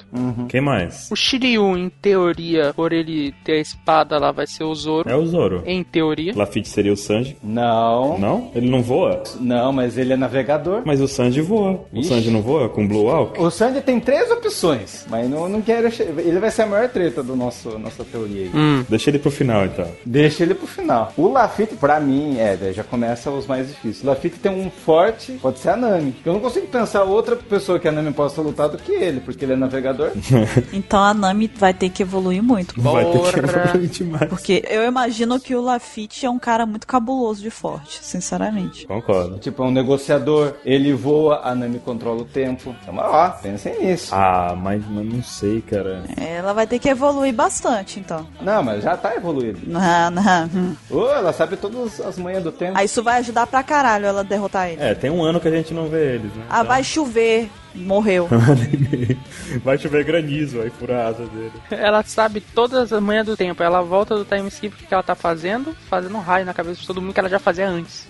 Quem 0.48 0.60
mais? 0.60 1.08
O 1.10 1.16
Shiryu, 1.16 1.76
em 1.76 1.88
teoria, 1.88 2.72
por 2.74 2.92
ele 2.92 3.32
ter 3.44 3.52
a 3.52 3.60
espada 3.60 4.18
lá, 4.18 4.30
vai 4.32 4.46
ser 4.46 4.64
o 4.64 4.74
Zoro. 4.74 5.08
É 5.08 5.16
o 5.16 5.26
Zoro. 5.26 5.55
Em 5.64 5.82
teoria. 5.82 6.32
Lafitte 6.34 6.68
seria 6.68 6.92
o 6.92 6.96
Sanji. 6.96 7.36
Não. 7.42 8.18
Não? 8.18 8.50
Ele 8.54 8.68
não 8.68 8.82
voa? 8.82 9.22
Não, 9.40 9.72
mas 9.72 9.96
ele 9.96 10.12
é 10.12 10.16
navegador. 10.16 10.82
Mas 10.84 11.00
o 11.00 11.08
Sanji 11.08 11.40
voa. 11.40 11.84
O 11.92 12.00
Ixi. 12.00 12.08
Sanji 12.08 12.30
não 12.30 12.42
voa 12.42 12.68
com 12.68 12.86
Blue 12.86 13.04
Walk? 13.04 13.40
O 13.40 13.50
Sandy 13.50 13.80
tem 13.80 14.00
três 14.00 14.30
opções, 14.30 15.06
mas 15.08 15.28
não, 15.28 15.48
não 15.48 15.62
quero. 15.62 15.88
Ele 16.18 16.38
vai 16.38 16.50
ser 16.50 16.62
a 16.62 16.66
maior 16.66 16.88
treta 16.88 17.22
do 17.22 17.36
nosso 17.36 17.78
nossa 17.78 18.04
teoria 18.04 18.42
aí. 18.42 18.50
Hum. 18.54 18.84
Deixa 18.88 19.10
ele 19.10 19.18
pro 19.18 19.30
final, 19.30 19.64
então. 19.64 19.86
Deixa 20.04 20.42
ele 20.42 20.54
pro 20.54 20.66
final. 20.66 21.12
O 21.16 21.28
Lafitte, 21.28 21.74
pra 21.76 22.00
mim, 22.00 22.38
é, 22.38 22.72
já 22.72 22.84
começa 22.84 23.30
os 23.30 23.46
mais 23.46 23.68
difíceis. 23.68 24.02
O 24.02 24.06
Lafitte 24.06 24.38
tem 24.38 24.52
um 24.52 24.70
forte, 24.70 25.32
pode 25.40 25.58
ser 25.58 25.70
a 25.70 25.76
Nami. 25.76 26.14
Eu 26.24 26.32
não 26.32 26.40
consigo 26.40 26.66
pensar 26.66 27.04
outra 27.04 27.36
pessoa 27.36 27.78
que 27.78 27.88
a 27.88 27.92
Nami 27.92 28.12
possa 28.12 28.40
lutar 28.40 28.68
do 28.68 28.78
que 28.78 28.92
ele, 28.92 29.20
porque 29.20 29.44
ele 29.44 29.52
é 29.52 29.56
navegador. 29.56 30.10
Então 30.72 31.02
a 31.02 31.14
Nami 31.14 31.50
vai 31.58 31.72
ter 31.72 31.88
que 31.88 32.02
evoluir 32.02 32.42
muito. 32.42 32.80
Vai 32.80 33.04
ter 33.04 33.32
que 33.32 33.38
evoluir 33.38 33.88
demais. 33.88 34.28
Porque 34.28 34.62
eu 34.68 34.84
imagino 34.84 35.38
que 35.46 35.54
o 35.54 35.60
Lafitte 35.60 36.26
é 36.26 36.30
um 36.30 36.40
cara 36.40 36.66
muito 36.66 36.88
cabuloso 36.88 37.40
de 37.40 37.50
forte, 37.50 38.00
sinceramente. 38.02 38.84
Concordo. 38.84 39.38
tipo, 39.38 39.62
é 39.62 39.66
um 39.66 39.70
negociador, 39.70 40.54
ele 40.64 40.92
voa, 40.92 41.40
a 41.44 41.54
Nami 41.54 41.78
controla 41.78 42.22
o 42.22 42.24
tempo. 42.24 42.74
Então, 42.82 42.96
ó, 42.96 43.28
pensem 43.28 43.78
nisso. 43.78 44.12
Ah, 44.12 44.56
mas, 44.60 44.82
mas 44.88 45.06
não 45.06 45.22
sei, 45.22 45.60
cara. 45.60 46.02
Ela 46.16 46.52
vai 46.52 46.66
ter 46.66 46.80
que 46.80 46.88
evoluir 46.88 47.32
bastante, 47.32 48.00
então. 48.00 48.26
Não, 48.40 48.60
mas 48.60 48.82
já 48.82 48.96
tá 48.96 49.14
evoluído. 49.14 49.60
Não, 49.64 50.10
não. 50.10 50.76
Ô, 50.90 51.06
ela 51.10 51.32
sabe 51.32 51.56
todas 51.56 52.00
as 52.00 52.18
manhas 52.18 52.42
do 52.42 52.50
tempo. 52.50 52.76
Aí 52.76 52.86
isso 52.86 53.00
vai 53.00 53.20
ajudar 53.20 53.46
pra 53.46 53.62
caralho 53.62 54.06
ela 54.06 54.24
derrotar 54.24 54.68
ele. 54.68 54.82
É, 54.82 54.96
tem 54.96 55.10
um 55.10 55.22
ano 55.22 55.38
que 55.38 55.46
a 55.46 55.52
gente 55.52 55.72
não 55.72 55.86
vê 55.88 56.16
eles, 56.16 56.34
né? 56.34 56.44
Ah, 56.50 56.64
vai 56.64 56.82
chover. 56.82 57.48
Morreu. 57.76 58.28
Vai 59.62 59.78
chover 59.78 60.04
granizo, 60.04 60.60
aí 60.60 60.70
fura 60.70 61.04
a 61.04 61.08
asa 61.08 61.26
dele. 61.26 61.52
Ela 61.70 62.02
sabe 62.02 62.40
todas 62.40 62.92
as 62.92 63.02
manhãs 63.02 63.26
do 63.26 63.36
tempo. 63.36 63.62
Ela 63.62 63.82
volta 63.82 64.16
do 64.16 64.24
time 64.24 64.48
skip 64.48 64.74
o 64.74 64.86
que 64.86 64.92
ela 64.92 65.02
tá 65.02 65.14
fazendo, 65.14 65.76
fazendo 65.88 66.16
um 66.16 66.20
raio 66.20 66.46
na 66.46 66.54
cabeça 66.54 66.80
de 66.80 66.86
todo 66.86 67.00
mundo 67.00 67.12
que 67.12 67.20
ela 67.20 67.28
já 67.28 67.38
fazia 67.38 67.68
antes. 67.68 68.06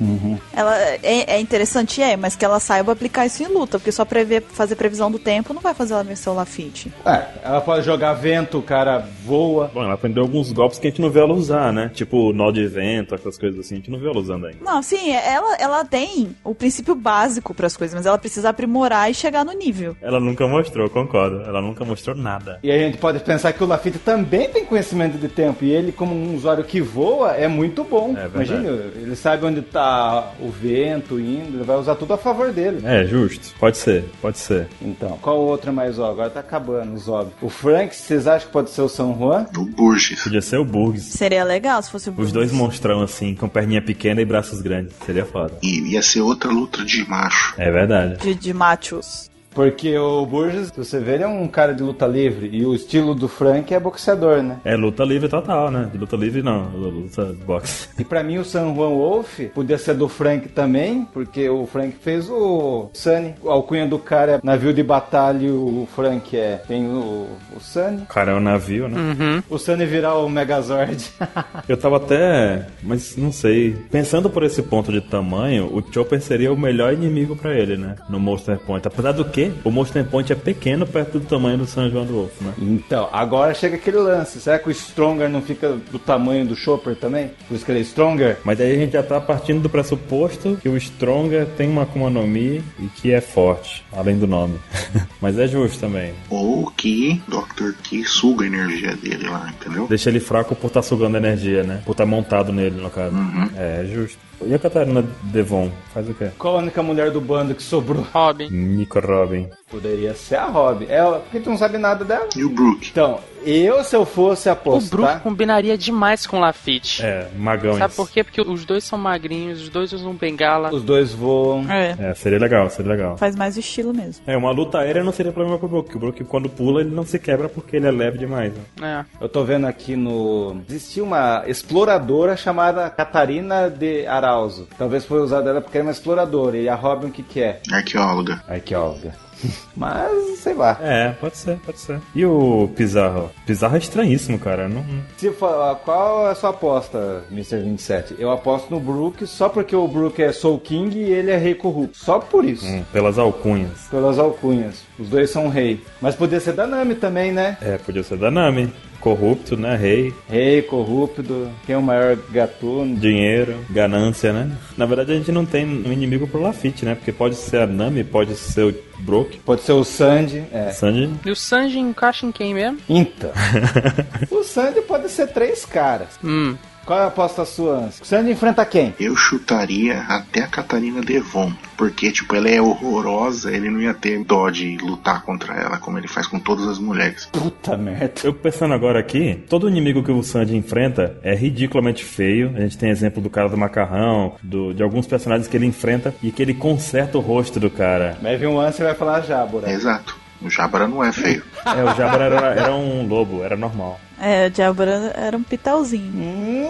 Ela 0.53 0.77
é, 1.03 1.35
é 1.35 1.41
interessante, 1.41 2.03
é, 2.03 2.17
mas 2.17 2.37
que 2.37 2.45
ela 2.45 2.61
saiba 2.61 2.93
aplicar 2.93 3.27
isso 3.27 3.43
em 3.43 3.47
luta, 3.47 3.79
porque 3.79 3.93
só 3.93 4.05
prever, 4.05 4.43
fazer 4.43 4.77
previsão 4.77 5.11
do 5.11 5.19
tempo 5.19 5.53
não 5.53 5.61
vai 5.61 5.75
fazer 5.75 5.95
ela 5.95 6.05
vencer 6.05 6.33
o 6.33 6.37
Lafitte. 6.37 6.93
É, 7.05 7.27
ela 7.43 7.61
pode 7.61 7.85
jogar 7.85 8.13
vento, 8.15 8.59
o 8.59 8.63
cara 8.63 9.07
voa. 9.25 9.71
Bom, 9.73 9.83
ela 9.83 9.95
aprendeu 9.95 10.23
alguns 10.23 10.53
golpes 10.53 10.79
que 10.79 10.87
a 10.87 10.91
gente 10.91 11.01
não 11.01 11.11
vê 11.11 11.21
ela 11.21 11.35
usar, 11.35 11.73
né? 11.73 11.91
Tipo 11.93 12.33
nó 12.33 12.51
de 12.51 12.67
vento, 12.67 13.15
essas 13.15 13.37
coisas 13.39 13.61
assim, 13.61 13.75
a 13.75 13.79
gente 13.79 13.91
não 13.91 13.99
vê 13.99 14.09
ela 14.09 14.19
usando 14.19 14.47
ainda. 14.47 14.59
Não, 14.63 14.83
sim, 14.83 15.11
ela, 15.11 15.57
ela 15.57 15.85
tem 15.85 16.35
o 16.45 16.55
princípio 16.55 16.95
básico 16.95 17.55
pras 17.55 17.77
coisas, 17.77 17.95
mas 17.95 18.07
ela 18.07 18.19
precisa 18.19 18.51
aprimorar 18.51 19.11
e 19.11 19.15
chegar 19.15 19.45
no 19.45 19.53
nível. 19.57 19.97
Ela 20.01 20.21
nunca 20.21 20.47
mostrou, 20.47 20.89
concordo. 20.91 21.43
Ela 21.43 21.61
nunca 21.61 21.85
mostrou 21.85 22.17
nada. 22.17 22.59
E 22.63 22.71
a 22.71 22.79
gente 22.79 22.99
pode 22.99 23.21
pensar 23.21 23.53
que 23.53 23.63
o 23.63 23.67
Lafitte 23.67 23.99
também 23.99 24.49
tem 24.49 24.65
conhecimento 24.65 25.19
de 25.19 25.29
tempo. 25.29 25.65
E 25.65 25.71
ele, 25.71 25.93
como 25.93 26.15
um 26.15 26.35
usuário 26.35 26.65
que 26.65 26.81
voa, 26.81 27.33
é 27.33 27.49
muito 27.49 27.85
bom. 27.85 28.11
É 28.17 28.29
verdade. 28.29 28.53
Imagina, 28.53 28.69
ele 28.97 29.17
sabe 29.17 29.45
onde 29.47 29.63
tá 29.63 30.33
o 30.41 30.49
vento 30.51 31.19
indo, 31.19 31.57
ele 31.59 31.65
vai 31.65 31.77
usar 31.77 31.95
tudo 31.95 32.13
a 32.15 32.19
favor 32.19 32.53
dele. 32.53 32.81
É, 32.85 33.05
justo. 33.05 33.55
Pode 33.59 33.77
ser, 33.77 34.05
pode 34.21 34.39
ser. 34.39 34.67
Então, 34.81 35.19
qual 35.21 35.39
outro 35.39 35.73
mais 35.73 35.99
óbvio? 35.99 36.07
Agora 36.17 36.31
tá 36.31 36.41
acabando 36.41 36.95
os 36.95 37.09
óbvios. 37.09 37.35
O 37.43 37.49
Frank, 37.49 37.95
vocês 37.95 38.27
acham 38.27 38.47
que 38.47 38.53
pode 38.53 38.71
ser 38.71 38.83
o 38.83 38.89
San 38.89 39.15
Juan? 39.15 39.45
Do 39.53 39.65
Burgess. 39.65 40.23
Podia 40.23 40.41
ser 40.43 40.59
o 40.59 40.65
Burgs. 40.65 41.05
Seria 41.05 41.45
legal 41.45 41.83
se 41.83 41.91
fosse 41.91 42.09
o 42.09 42.13
Os 42.13 42.17
Bruce. 42.17 42.33
dois 42.33 42.53
monstrão 42.53 43.03
assim, 43.03 43.35
com 43.35 43.49
perninha 43.49 43.83
pequena 43.83 44.21
e 44.21 44.25
braços 44.25 44.61
grandes. 44.61 44.95
Seria 45.05 45.25
foda. 45.25 45.53
E 45.63 45.93
ia 45.93 46.03
ser 46.03 46.21
outra 46.21 46.51
luta 46.51 46.85
de 46.85 47.09
macho. 47.09 47.55
É 47.59 47.71
verdade. 47.71 48.17
de, 48.19 48.35
de 48.35 48.53
machos. 48.55 49.31
Porque 49.57 49.97
o 49.97 50.27
Burgess, 50.27 50.69
se 50.69 50.77
você 50.77 51.01
ver, 51.01 51.15
ele 51.15 51.25
é 51.25 51.27
um 51.27 51.49
cara 51.49 51.73
de 51.73 51.83
luta 51.83 52.07
livre. 52.07 52.51
E 52.53 52.67
o 52.67 52.75
estilo 52.75 53.15
do 53.15 53.27
Frank 53.27 53.73
é 53.73 53.81
boxeador, 53.81 54.43
né? 54.43 54.59
É 54.63 54.77
luta 54.77 55.03
livre 55.03 55.31
total, 55.31 55.71
né? 55.71 55.89
De 55.91 55.97
luta 55.97 56.15
livre 56.15 56.43
não, 56.43 56.69
luta 56.73 57.25
de 57.25 57.43
boxe. 57.43 57.89
E 57.99 58.05
pra 58.05 58.23
mim 58.23 58.37
o 58.37 58.45
San 58.45 58.75
Juan 58.75 58.91
Wolf 58.91 59.41
podia 59.55 59.79
ser 59.79 59.95
do 59.95 60.11
Frank 60.11 60.51
também, 60.51 61.07
porque 61.11 61.49
o 61.49 61.67
Frank 61.67 61.97
fez 62.03 62.29
o 62.29 62.91
Sunny. 62.93 63.35
A 63.47 63.53
alcunha 63.53 63.87
do 63.87 63.99
cara 63.99 64.33
é 64.33 64.41
navio 64.43 64.75
de 64.75 64.83
batalha 64.83 65.47
e 65.47 65.51
o 65.51 65.89
Frank 65.97 66.37
é. 66.37 66.57
Tem 66.69 66.87
o, 66.87 67.27
o 67.57 67.59
Sunny. 67.59 68.03
O 68.03 68.07
cara 68.07 68.33
é 68.33 68.35
um 68.35 68.41
navio, 68.41 68.89
né? 68.89 68.99
Uhum. 69.01 69.43
O 69.49 69.59
Sunny 69.59 69.87
virar 69.87 70.17
o 70.17 70.29
Megazord. 70.29 71.03
Eu 71.67 71.79
tava 71.79 71.97
até, 71.97 72.67
mas 72.83 73.17
não 73.17 73.33
sei. 73.33 73.75
Pensando 73.91 74.29
por 74.29 74.43
esse 74.43 74.63
ponto 74.63 74.93
de 74.93 75.01
tamanho, 75.01 75.75
o 75.75 75.83
Chopper 75.91 76.21
seria 76.21 76.53
o 76.53 76.61
melhor 76.61 76.93
inimigo 76.93 77.35
pra 77.35 77.55
ele, 77.55 77.79
né? 77.79 77.97
No 78.11 78.21
Monster 78.21 78.59
Point. 78.59 78.87
Apesar 78.87 79.13
do 79.13 79.25
que, 79.25 79.46
o 79.65 79.71
Monster 79.71 80.05
Point 80.05 80.33
é 80.33 80.37
pequeno 80.37 80.87
perto 80.87 81.19
do 81.19 81.27
tamanho 81.27 81.59
do 81.59 81.67
São 81.67 81.89
João 81.91 82.05
do 82.05 82.13
Wolf, 82.13 82.41
né? 82.41 82.53
então, 82.59 83.09
agora 83.13 83.55
chega 83.55 83.77
aquele 83.77 83.99
lance. 83.99 84.41
Será 84.41 84.59
que 84.59 84.69
o 84.69 84.75
Stronger 84.75 85.29
não 85.29 85.43
fica 85.43 85.77
do 85.91 85.99
tamanho 85.99 86.47
do 86.47 86.55
Chopper 86.55 86.97
também? 86.97 87.31
Por 87.49 87.55
isso 87.55 87.65
que 87.65 87.71
ele 87.71 87.81
é 87.81 87.85
Stronger? 87.85 88.39
Mas 88.45 88.59
daí 88.59 88.73
a 88.73 88.79
gente 88.79 88.93
já 88.93 89.03
tá 89.03 89.21
partindo 89.21 89.61
do 89.61 89.69
pressuposto 89.69 90.59
que 90.61 90.69
o 90.69 90.77
Stronger 90.77 91.47
tem 91.57 91.69
uma 91.69 91.83
Akuma 91.83 92.11
no 92.11 92.27
Mi 92.27 92.63
e 92.79 92.87
que 92.97 93.13
é 93.13 93.21
forte, 93.21 93.85
além 93.93 94.19
do 94.19 94.27
nome. 94.27 94.59
mas 95.21 95.39
é 95.39 95.47
justo 95.47 95.79
também. 95.79 96.15
Ou 96.29 96.71
que 96.71 97.21
Dr. 97.29 97.73
T 97.89 98.05
suga 98.05 98.45
a 98.45 98.47
energia 98.47 98.95
dele 98.97 99.29
lá, 99.29 99.53
entendeu? 99.57 99.87
Deixa 99.87 100.11
ele 100.11 100.21
fraco 100.21 100.55
por 100.55 100.69
estar 100.69 100.83
sugando 100.83 101.17
energia, 101.17 101.63
né? 101.63 101.83
Por 101.85 101.93
estar 101.93 102.07
montado 102.07 102.53
nele, 102.53 102.81
no 102.81 102.91
caso. 102.91 103.17
É, 103.57 103.83
é 103.83 103.87
justo. 103.87 104.19
E 104.45 104.55
a 104.55 104.59
Catarina 104.59 105.05
Devon? 105.23 105.71
Faz 105.95 106.09
o 106.09 106.15
quê? 106.15 106.31
Qual 106.39 106.57
a 106.57 106.59
única 106.59 106.83
mulher 106.83 107.11
do 107.11 107.21
bando 107.21 107.55
que 107.55 107.63
sobrou? 107.63 108.07
Robin. 108.13 108.49
Nico 108.51 109.01
Robin. 109.01 109.49
Poderia 109.71 110.15
ser 110.15 110.37
a 110.37 110.47
Robin. 110.47 110.87
Ela, 110.89 111.21
porque 111.21 111.41
tu 111.41 111.51
não 111.51 111.57
sabe 111.57 111.79
nada 111.79 112.05
dela. 112.05 112.29
E 112.37 112.45
o 112.45 112.51
Brook? 112.51 112.89
Então, 112.91 113.21
eu 113.47 113.85
se 113.85 113.95
eu 113.95 114.05
fosse 114.05 114.49
O 114.49 114.53
apostar... 114.53 114.91
Brook 114.99 115.21
combinaria 115.21 115.77
demais 115.77 116.27
com 116.27 116.39
o 116.39 116.41
Lafitte. 116.41 117.03
É, 117.03 117.29
magão. 117.37 117.79
Sabe 117.79 117.95
por 117.95 118.11
quê? 118.11 118.25
Porque 118.25 118.41
os 118.41 118.65
dois 118.65 118.85
são 118.85 118.99
magrinhos, 118.99 119.63
os 119.63 119.69
dois 119.69 119.93
usam 119.93 120.15
bengala. 120.15 120.73
Os 120.73 120.83
dois 120.83 121.13
voam. 121.13 121.71
É, 121.71 121.97
É, 121.99 122.15
seria 122.15 122.39
legal, 122.39 122.69
seria 122.71 122.93
legal. 122.93 123.17
faz 123.17 123.37
mais 123.37 123.57
o 123.57 123.61
estilo 123.61 123.93
mesmo. 123.95 124.25
É, 124.27 124.37
uma 124.37 124.51
luta 124.51 124.79
aérea 124.79 125.03
não 125.03 125.13
seria 125.13 125.33
problema 125.33 125.59
pro 125.59 125.69
Brook. 125.69 125.97
O 125.97 125.99
Brook, 125.99 126.25
quando 126.25 126.49
pula, 126.49 126.81
ele 126.81 126.91
não 126.91 127.05
se 127.05 127.19
quebra 127.19 127.49
porque 127.49 127.77
ele 127.77 127.87
é 127.87 127.91
leve 127.91 128.19
demais. 128.19 128.53
Né? 128.81 129.05
É. 129.21 129.25
Eu 129.25 129.29
tô 129.29 129.45
vendo 129.45 129.67
aqui 129.67 129.97
no. 129.97 130.61
Existia 130.69 131.03
uma 131.03 131.45
exploradora 131.47 132.37
chamada 132.37 132.89
Catarina 132.91 133.69
de 133.71 134.07
Arauzo. 134.07 134.69
Talvez 134.79 135.05
foi 135.05 135.21
usada 135.21 135.51
ela 135.51 135.61
porque 135.61 135.79
era 135.79 135.85
uma 135.87 135.93
exploradora. 135.93 136.57
E 136.57 136.69
a 136.69 136.75
Robin 136.75 137.07
o 137.09 137.11
que, 137.11 137.23
que 137.23 137.41
é? 137.41 137.61
Arqueóloga. 137.73 138.43
Arqueóloga. 138.49 139.26
Mas, 139.77 140.39
sei 140.39 140.55
lá. 140.55 140.79
É, 140.81 141.11
pode 141.13 141.37
ser, 141.37 141.59
pode 141.65 141.79
ser. 141.79 142.01
E 142.15 142.25
o 142.25 142.71
Pizarro? 142.75 143.31
Pizarro 143.47 143.75
é 143.75 143.79
estranhíssimo, 143.79 144.39
cara. 144.39 144.69
Não, 144.69 144.85
Se 145.17 145.31
for, 145.33 145.77
qual 145.85 146.29
é 146.29 146.31
a 146.31 146.35
sua 146.35 146.51
aposta, 146.51 147.25
Mr. 147.31 147.59
27? 147.63 148.17
Eu 148.19 148.31
aposto 148.31 148.71
no 148.71 148.81
Brook 148.81 149.27
só 149.27 149.49
porque 149.49 149.75
o 149.77 149.87
Brook 149.87 150.23
é 150.23 150.33
Soul 150.33 150.59
King 150.61 150.99
e 150.99 151.13
ele 151.13 151.31
é 151.31 151.37
rei 151.37 151.55
corrupto. 151.55 151.99
Só 151.99 152.19
por 152.19 152.45
isso. 152.45 152.67
hum, 152.67 152.85
pelas 152.93 153.19
alcunhas. 153.19 153.87
Pelas 153.91 154.19
alcunhas. 154.19 154.83
Os 154.99 155.09
dois 155.09 155.31
são 155.31 155.49
rei. 155.49 155.81
Mas 156.01 156.15
podia 156.15 156.41
ser 156.41 156.53
da 156.53 156.67
Nami 156.67 156.95
também, 156.95 157.33
né? 157.33 157.57
É, 157.61 157.77
podia 157.79 158.03
ser 158.03 158.17
da 158.19 158.31
Nami. 158.31 158.73
Corrupto, 159.07 159.57
né? 159.57 159.77
Rei, 159.77 160.13
Rei, 160.29 160.63
corrupto. 160.63 161.49
Quem 161.65 161.77
é 161.77 161.79
o 161.79 161.83
maior 161.83 162.17
gatuno? 162.17 162.97
dinheiro, 162.97 163.65
ganância, 163.71 164.33
né? 164.33 164.51
Na 164.77 164.85
verdade, 164.85 165.13
a 165.13 165.15
gente 165.15 165.31
não 165.31 165.47
tem 165.47 165.65
um 165.65 165.93
inimigo 165.93 166.27
pro 166.27 166.43
Lafitte, 166.43 166.85
né? 166.85 166.97
Porque 166.97 167.13
pode 167.13 167.37
ser 167.37 167.59
a 167.59 167.67
Nami, 167.69 168.03
pode 168.03 168.35
ser 168.35 168.65
o 168.65 168.75
Brook, 168.99 169.39
Pode 169.45 169.61
ser 169.63 169.75
o 169.75 169.85
Sandy. 169.85 170.43
É. 170.53 170.71
Sanji. 170.71 171.09
E 171.25 171.31
o 171.31 171.37
Sanji 171.37 171.79
encaixa 171.79 172.27
em 172.27 172.33
quem 172.33 172.53
mesmo? 172.53 172.79
Então. 172.89 173.31
o 174.29 174.43
Sandy 174.43 174.81
pode 174.81 175.09
ser 175.09 175.29
três 175.29 175.65
caras. 175.65 176.19
Hum. 176.25 176.57
Qual 176.87 176.99
é 177.01 177.03
a 177.03 177.07
aposta 177.09 177.45
sua, 177.45 177.89
Sandy 177.91 178.31
enfrenta 178.31 178.65
quem? 178.65 178.95
Eu 178.99 179.17
chutaria 179.17 179.99
até 180.09 180.43
a 180.43 180.47
Catarina 180.47 181.01
Devon. 181.03 181.53
Porque, 181.77 182.11
tipo, 182.11 182.35
ela 182.35 182.49
é 182.49 182.59
horrorosa, 182.63 183.51
ele 183.53 183.69
não 183.69 183.81
ia 183.83 183.93
ter 183.93 184.25
dó 184.25 184.49
de 184.49 184.79
lutar 184.79 185.23
contra 185.25 185.53
ela, 185.55 185.77
como 185.79 185.99
ele 185.99 186.09
faz 186.09 186.27
com 186.27 186.39
todas 186.39 186.67
as 186.67 186.79
mulheres. 186.79 187.27
Puta 187.27 187.77
merda. 187.77 188.13
Eu 188.25 188.33
pensando 188.33 188.73
agora 188.73 188.99
aqui, 189.01 189.45
todo 189.49 189.69
inimigo 189.69 190.03
que 190.03 190.11
o 190.11 190.23
Sanji 190.23 190.57
enfrenta 190.57 191.19
é 191.23 191.35
ridiculamente 191.35 192.03
feio. 192.05 192.53
A 192.57 192.61
gente 192.61 192.79
tem 192.79 192.89
exemplo 192.89 193.21
do 193.21 193.29
cara 193.29 193.49
do 193.49 193.57
macarrão, 193.59 194.37
do- 194.43 194.73
de 194.73 194.83
alguns 194.83 195.07
personagens 195.07 195.49
que 195.49 195.57
ele 195.57 195.67
enfrenta 195.67 196.15
e 196.23 196.31
que 196.31 196.41
ele 196.41 196.55
conserta 196.55 197.19
o 197.19 197.21
rosto 197.21 197.61
do 197.61 197.69
cara. 197.69 198.17
Vai 198.23 198.37
vir 198.37 198.47
um 198.47 198.59
Anson 198.61 198.83
e 198.85 198.87
vai 198.87 198.95
falar 198.95 199.21
Jábora. 199.21 199.71
Exato. 199.71 200.17
O 200.43 200.51
Jabra 200.51 200.87
não 200.87 201.03
é 201.03 201.13
feio. 201.13 201.43
É, 201.65 201.83
o 201.83 201.95
Jabra 201.95 202.25
era, 202.25 202.47
era 202.55 202.75
um 202.75 203.07
lobo, 203.07 203.43
era 203.43 203.57
normal. 203.57 204.01
É, 204.19 204.47
o 204.47 204.51
Diabra 204.51 205.13
era 205.15 205.37
um 205.37 205.43
pitauzinho. 205.43 206.11
Hum, 206.15 206.69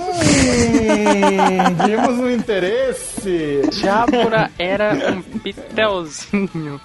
vimos 1.87 2.19
um 2.19 2.31
interesse. 2.31 3.63
Jábora 3.73 4.51
era 4.59 5.15
um 5.15 5.23
pitelzinho. 5.39 6.81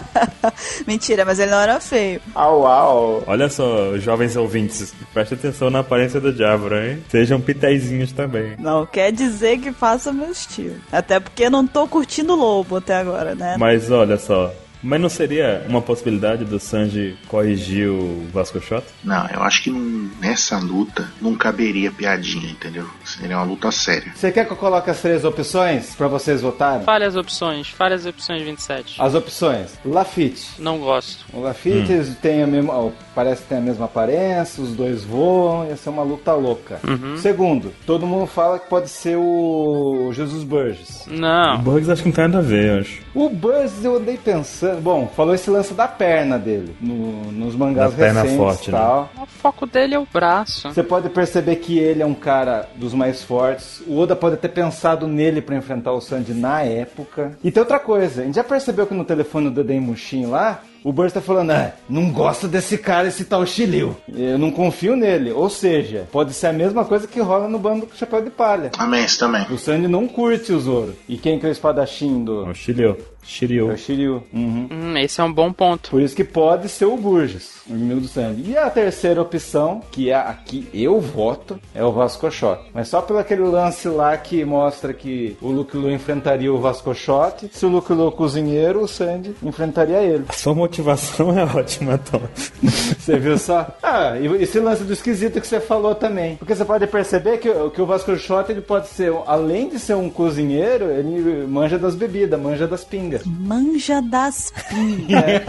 Mentira, 0.86 1.26
mas 1.26 1.38
ele 1.38 1.50
não 1.50 1.60
era 1.60 1.78
feio. 1.78 2.22
Au, 2.34 2.66
au. 2.66 3.22
Olha 3.26 3.50
só, 3.50 3.98
jovens 3.98 4.34
ouvintes, 4.36 4.94
preste 5.12 5.34
atenção 5.34 5.68
na 5.68 5.80
aparência 5.80 6.20
do 6.20 6.34
Jabra, 6.34 6.90
hein? 6.90 7.04
Sejam 7.10 7.38
pitézinhos 7.40 8.12
também. 8.12 8.54
Não 8.58 8.86
quer 8.86 9.12
dizer 9.12 9.58
que 9.58 9.72
faça 9.72 10.10
meu 10.10 10.30
estilo. 10.30 10.76
Até 10.90 11.20
porque 11.20 11.44
eu 11.44 11.50
não 11.50 11.66
tô 11.66 11.86
curtindo 11.86 12.32
o 12.32 12.36
lobo 12.36 12.76
até 12.76 12.96
agora, 12.96 13.34
né? 13.34 13.56
Mas 13.58 13.90
olha 13.90 14.16
só, 14.16 14.50
Mas 14.82 15.00
não 15.00 15.08
seria 15.08 15.64
uma 15.68 15.80
possibilidade 15.82 16.44
do 16.44 16.60
Sanji 16.60 17.16
corrigir 17.28 17.88
o 17.88 18.26
Vasco 18.32 18.60
Shota? 18.60 18.86
Não, 19.02 19.26
eu 19.28 19.42
acho 19.42 19.62
que 19.62 19.70
não- 19.70 20.10
nessa 20.20 20.58
luta 20.58 21.08
não 21.20 21.34
caberia 21.34 21.90
piadinha, 21.90 22.50
entendeu? 22.50 22.86
Seria 23.04 23.36
uma 23.38 23.44
luta 23.44 23.70
séria. 23.72 24.12
Você 24.14 24.30
quer 24.30 24.44
que 24.46 24.52
eu 24.52 24.56
coloque 24.56 24.90
as 24.90 25.00
três 25.00 25.24
opções 25.24 25.94
pra 25.96 26.08
vocês 26.08 26.40
votarem? 26.40 26.84
Fale 26.84 27.04
as 27.04 27.16
opções, 27.16 27.68
fale 27.68 27.94
as 27.94 28.06
opções 28.06 28.42
27. 28.42 29.00
As 29.00 29.14
opções. 29.14 29.78
Lafitte. 29.84 30.46
Não 30.58 30.78
gosto. 30.78 31.24
O 31.32 31.40
Lafitte 31.40 31.92
Hum. 31.92 32.14
tem 32.20 32.42
a 32.42 32.46
mesma, 32.46 32.92
parece 33.14 33.42
que 33.42 33.48
tem 33.48 33.58
a 33.58 33.62
mesma 33.62 33.86
aparência, 33.86 34.62
os 34.62 34.70
dois 34.72 35.02
voam, 35.04 35.66
ia 35.66 35.76
ser 35.76 35.88
uma 35.88 36.02
luta 36.02 36.32
louca. 36.34 36.78
Uhum. 36.86 37.16
Segundo, 37.16 37.72
todo 37.86 38.06
mundo 38.06 38.26
fala 38.26 38.58
que 38.58 38.68
pode 38.68 38.88
ser 38.88 39.16
o 39.16 40.10
Jesus 40.12 40.44
Burgess. 40.44 41.06
O 41.08 41.12
Não. 41.14 41.58
Bugs 41.58 41.88
acho 41.88 42.02
que 42.02 42.08
não 42.08 42.14
tem 42.14 42.28
nada 42.28 42.38
a 42.38 42.42
ver, 42.42 42.74
eu 42.74 42.80
acho. 42.80 43.00
O 43.14 43.28
Burgess 43.30 43.82
eu 43.84 43.96
andei 43.96 44.16
pensando. 44.16 44.65
Bom, 44.74 45.06
falou 45.14 45.34
esse 45.34 45.48
lance 45.50 45.72
da 45.74 45.86
perna 45.88 46.38
dele 46.38 46.74
no- 46.80 47.30
nos 47.32 47.54
mangás 47.54 47.92
Da 47.92 47.96
perna 47.96 48.22
recentes 48.22 48.36
forte, 48.38 48.68
e 48.68 48.72
né? 48.72 48.78
tal. 48.78 49.10
O 49.22 49.26
foco 49.26 49.66
dele 49.66 49.94
é 49.94 49.98
o 49.98 50.06
braço. 50.12 50.68
Você 50.72 50.82
pode 50.82 51.08
perceber 51.08 51.56
que 51.56 51.78
ele 51.78 52.02
é 52.02 52.06
um 52.06 52.14
cara 52.14 52.68
dos 52.76 52.92
mais 52.94 53.22
fortes. 53.22 53.82
O 53.86 53.98
Oda 53.98 54.16
pode 54.16 54.36
ter 54.36 54.48
pensado 54.48 55.06
nele 55.06 55.40
pra 55.40 55.56
enfrentar 55.56 55.92
o 55.92 56.00
Sanji 56.00 56.32
na 56.34 56.62
época. 56.62 57.32
E 57.42 57.50
tem 57.50 57.60
outra 57.60 57.78
coisa, 57.78 58.22
a 58.22 58.24
gente 58.24 58.34
já 58.36 58.44
percebeu 58.44 58.86
que 58.86 58.94
no 58.94 59.04
telefone 59.04 59.50
do 59.50 59.62
Deden 59.62 59.80
Mushin 59.80 60.26
lá, 60.26 60.62
o 60.84 60.92
Burst 60.92 61.14
tá 61.14 61.20
falando, 61.20 61.50
ah, 61.50 61.72
não 61.88 62.10
gosto 62.12 62.46
desse 62.46 62.78
cara, 62.78 63.08
esse 63.08 63.24
tal 63.24 63.44
Shiryu. 63.44 63.96
Eu 64.08 64.38
não 64.38 64.52
confio 64.52 64.94
nele. 64.94 65.32
Ou 65.32 65.50
seja, 65.50 66.06
pode 66.12 66.32
ser 66.32 66.46
a 66.48 66.52
mesma 66.52 66.84
coisa 66.84 67.08
que 67.08 67.18
rola 67.20 67.48
no 67.48 67.58
bando 67.58 67.86
com 67.86 67.96
chapéu 67.96 68.22
de 68.22 68.30
palha. 68.30 68.70
Amém, 68.78 69.04
isso 69.04 69.18
também. 69.18 69.44
O 69.50 69.58
Sanji 69.58 69.88
não 69.88 70.06
curte 70.06 70.52
o 70.52 70.60
Zoro. 70.60 70.94
E 71.08 71.16
quem 71.18 71.40
que 71.40 71.46
é 71.46 71.48
o 71.48 71.52
espadachim 71.52 72.20
É 72.22 72.24
do... 72.24 72.46
o 72.46 72.54
Shiryu. 72.54 72.96
É 73.26 73.28
Shiryu. 73.28 73.68
o 73.68 73.76
Shiryu. 73.76 74.22
Uhum. 74.32 74.68
Hum, 74.70 74.96
esse 74.98 75.20
é 75.20 75.24
um 75.24 75.32
bom 75.32 75.52
ponto. 75.52 75.90
Por 75.90 76.00
isso 76.00 76.14
que 76.14 76.24
pode 76.24 76.68
ser 76.68 76.84
o 76.86 76.96
Burgess, 76.96 77.60
o 77.68 77.74
inimigo 77.74 78.00
do 78.00 78.08
Sanji. 78.08 78.50
E 78.50 78.56
a 78.56 78.70
terceira 78.70 79.20
opção, 79.20 79.82
que 79.90 80.10
é 80.10 80.14
a 80.14 80.32
que 80.32 80.68
eu 80.72 81.00
voto, 81.00 81.58
é 81.74 81.84
o 81.84 81.92
Vasco 81.92 82.30
Shot. 82.30 82.60
Mas 82.72 82.88
só 82.88 83.02
pelo 83.02 83.18
aquele 83.18 83.42
lance 83.42 83.88
lá 83.88 84.16
que 84.16 84.44
mostra 84.44 84.94
que 84.94 85.36
o 85.42 85.50
Luke 85.50 85.76
Lu 85.76 85.90
enfrentaria 85.90 86.52
o 86.52 86.58
Vasco 86.58 86.94
Shot. 86.94 87.50
Se 87.52 87.66
o 87.66 87.68
Luke 87.68 87.92
Lu 87.92 88.08
é 88.08 88.10
cozinheiro, 88.12 88.80
o 88.80 88.88
Sanji 88.88 89.34
enfrentaria 89.42 90.00
ele. 90.02 90.24
A 90.28 90.32
sua 90.32 90.54
motivação 90.54 91.36
é 91.36 91.44
ótima, 91.44 91.98
Tom. 91.98 92.20
Você 92.98 93.18
viu 93.18 93.38
só? 93.38 93.66
Ah, 93.82 94.16
e 94.18 94.26
esse 94.42 94.58
lance 94.60 94.84
do 94.84 94.92
esquisito 94.92 95.40
que 95.40 95.46
você 95.46 95.60
falou 95.60 95.94
também. 95.94 96.36
Porque 96.36 96.54
você 96.54 96.64
pode 96.64 96.86
perceber 96.86 97.38
que, 97.38 97.48
que 97.70 97.80
o 97.80 97.86
Vasco 97.86 98.16
Shot, 98.16 98.50
ele 98.50 98.60
pode 98.60 98.88
ser, 98.88 99.12
além 99.26 99.68
de 99.68 99.78
ser 99.78 99.94
um 99.94 100.10
cozinheiro, 100.10 100.90
ele 100.90 101.46
manja 101.46 101.78
das 101.78 101.94
bebidas, 101.94 102.40
manja 102.40 102.66
das 102.66 102.84
pingas. 102.84 103.15
Manja 103.24 104.00
das 104.02 104.52
pingas. 104.68 105.42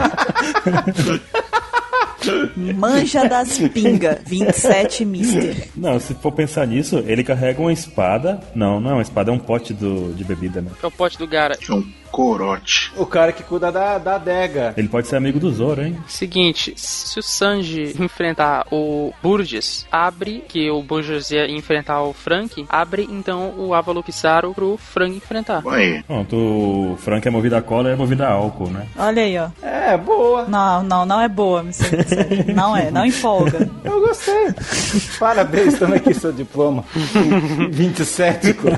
Manja 2.76 3.28
das 3.28 3.58
pingas. 3.58 4.20
27 4.26 5.06
Mister. 5.06 5.70
Não, 5.76 6.00
se 6.00 6.14
for 6.16 6.32
pensar 6.32 6.66
nisso, 6.68 7.04
ele 7.06 7.24
carrega 7.24 7.62
uma 7.62 7.72
espada. 7.72 8.40
Não, 8.56 8.80
não 8.80 8.92
é 8.92 8.94
uma 8.94 9.02
espada, 9.02 9.32
é 9.32 9.34
um 9.34 9.40
pote 9.40 9.74
do, 9.74 10.14
de 10.14 10.24
bebida, 10.24 10.62
né? 10.62 10.72
É 10.82 10.88
o 10.88 10.92
pote 10.92 11.18
do 11.18 11.28
Gara. 11.28 11.58
É 11.68 11.74
um 11.74 11.84
corote. 12.18 12.92
O 12.98 13.06
cara 13.06 13.32
que 13.32 13.44
cuida 13.44 13.72
da, 13.72 14.00
da 14.00 14.16
adega. 14.16 14.74
Ele 14.76 14.88
pode 14.88 15.08
ser 15.08 15.18
amigo 15.18 15.40
do 15.40 15.52
Zoro, 15.52 15.84
hein? 15.84 15.96
Seguinte, 16.08 16.74
se 16.76 17.20
o 17.20 17.22
Sanji 17.22 17.96
enfrentar 18.00 18.66
o 18.72 19.14
Burgess, 19.22 19.86
abre 19.92 20.44
que 20.48 20.68
o 20.72 20.82
Burgess 20.82 21.30
ia 21.30 21.48
enfrentar 21.48 22.02
o 22.02 22.14
Frank, 22.14 22.66
abre 22.70 23.08
então 23.08 23.54
o 23.56 23.72
Avalokitaro 23.72 24.52
pro 24.52 24.78
Frank 24.78 25.16
enfrentar. 25.16 25.62
Aí, 25.68 26.02
Pronto, 26.08 26.36
o 26.36 26.98
Frank 26.98 27.28
é 27.28 27.30
movido 27.30 27.56
a 27.56 27.62
cola 27.62 27.90
e 27.90 27.94
é 27.94 27.96
movido 27.96 28.24
a 28.24 28.30
álcool, 28.30 28.72
né? 28.72 28.88
Olha 28.98 29.22
aí, 29.22 29.38
ó. 29.38 29.50
É, 29.62 29.96
boa. 29.96 30.46
Não, 30.48 30.82
não, 30.82 31.06
não 31.06 31.22
é 31.22 31.28
boa. 31.28 31.62
27. 31.62 32.52
Não 32.52 32.76
é, 32.76 32.90
não 32.90 33.06
empolga. 33.06 33.70
Eu 33.86 34.02
gostei. 34.02 34.48
Parabéns, 35.20 35.78
toma 35.78 35.98
aqui 35.98 36.16
seu 36.16 36.34
diploma. 36.34 36.84
27. 37.70 38.54
co. 38.56 38.70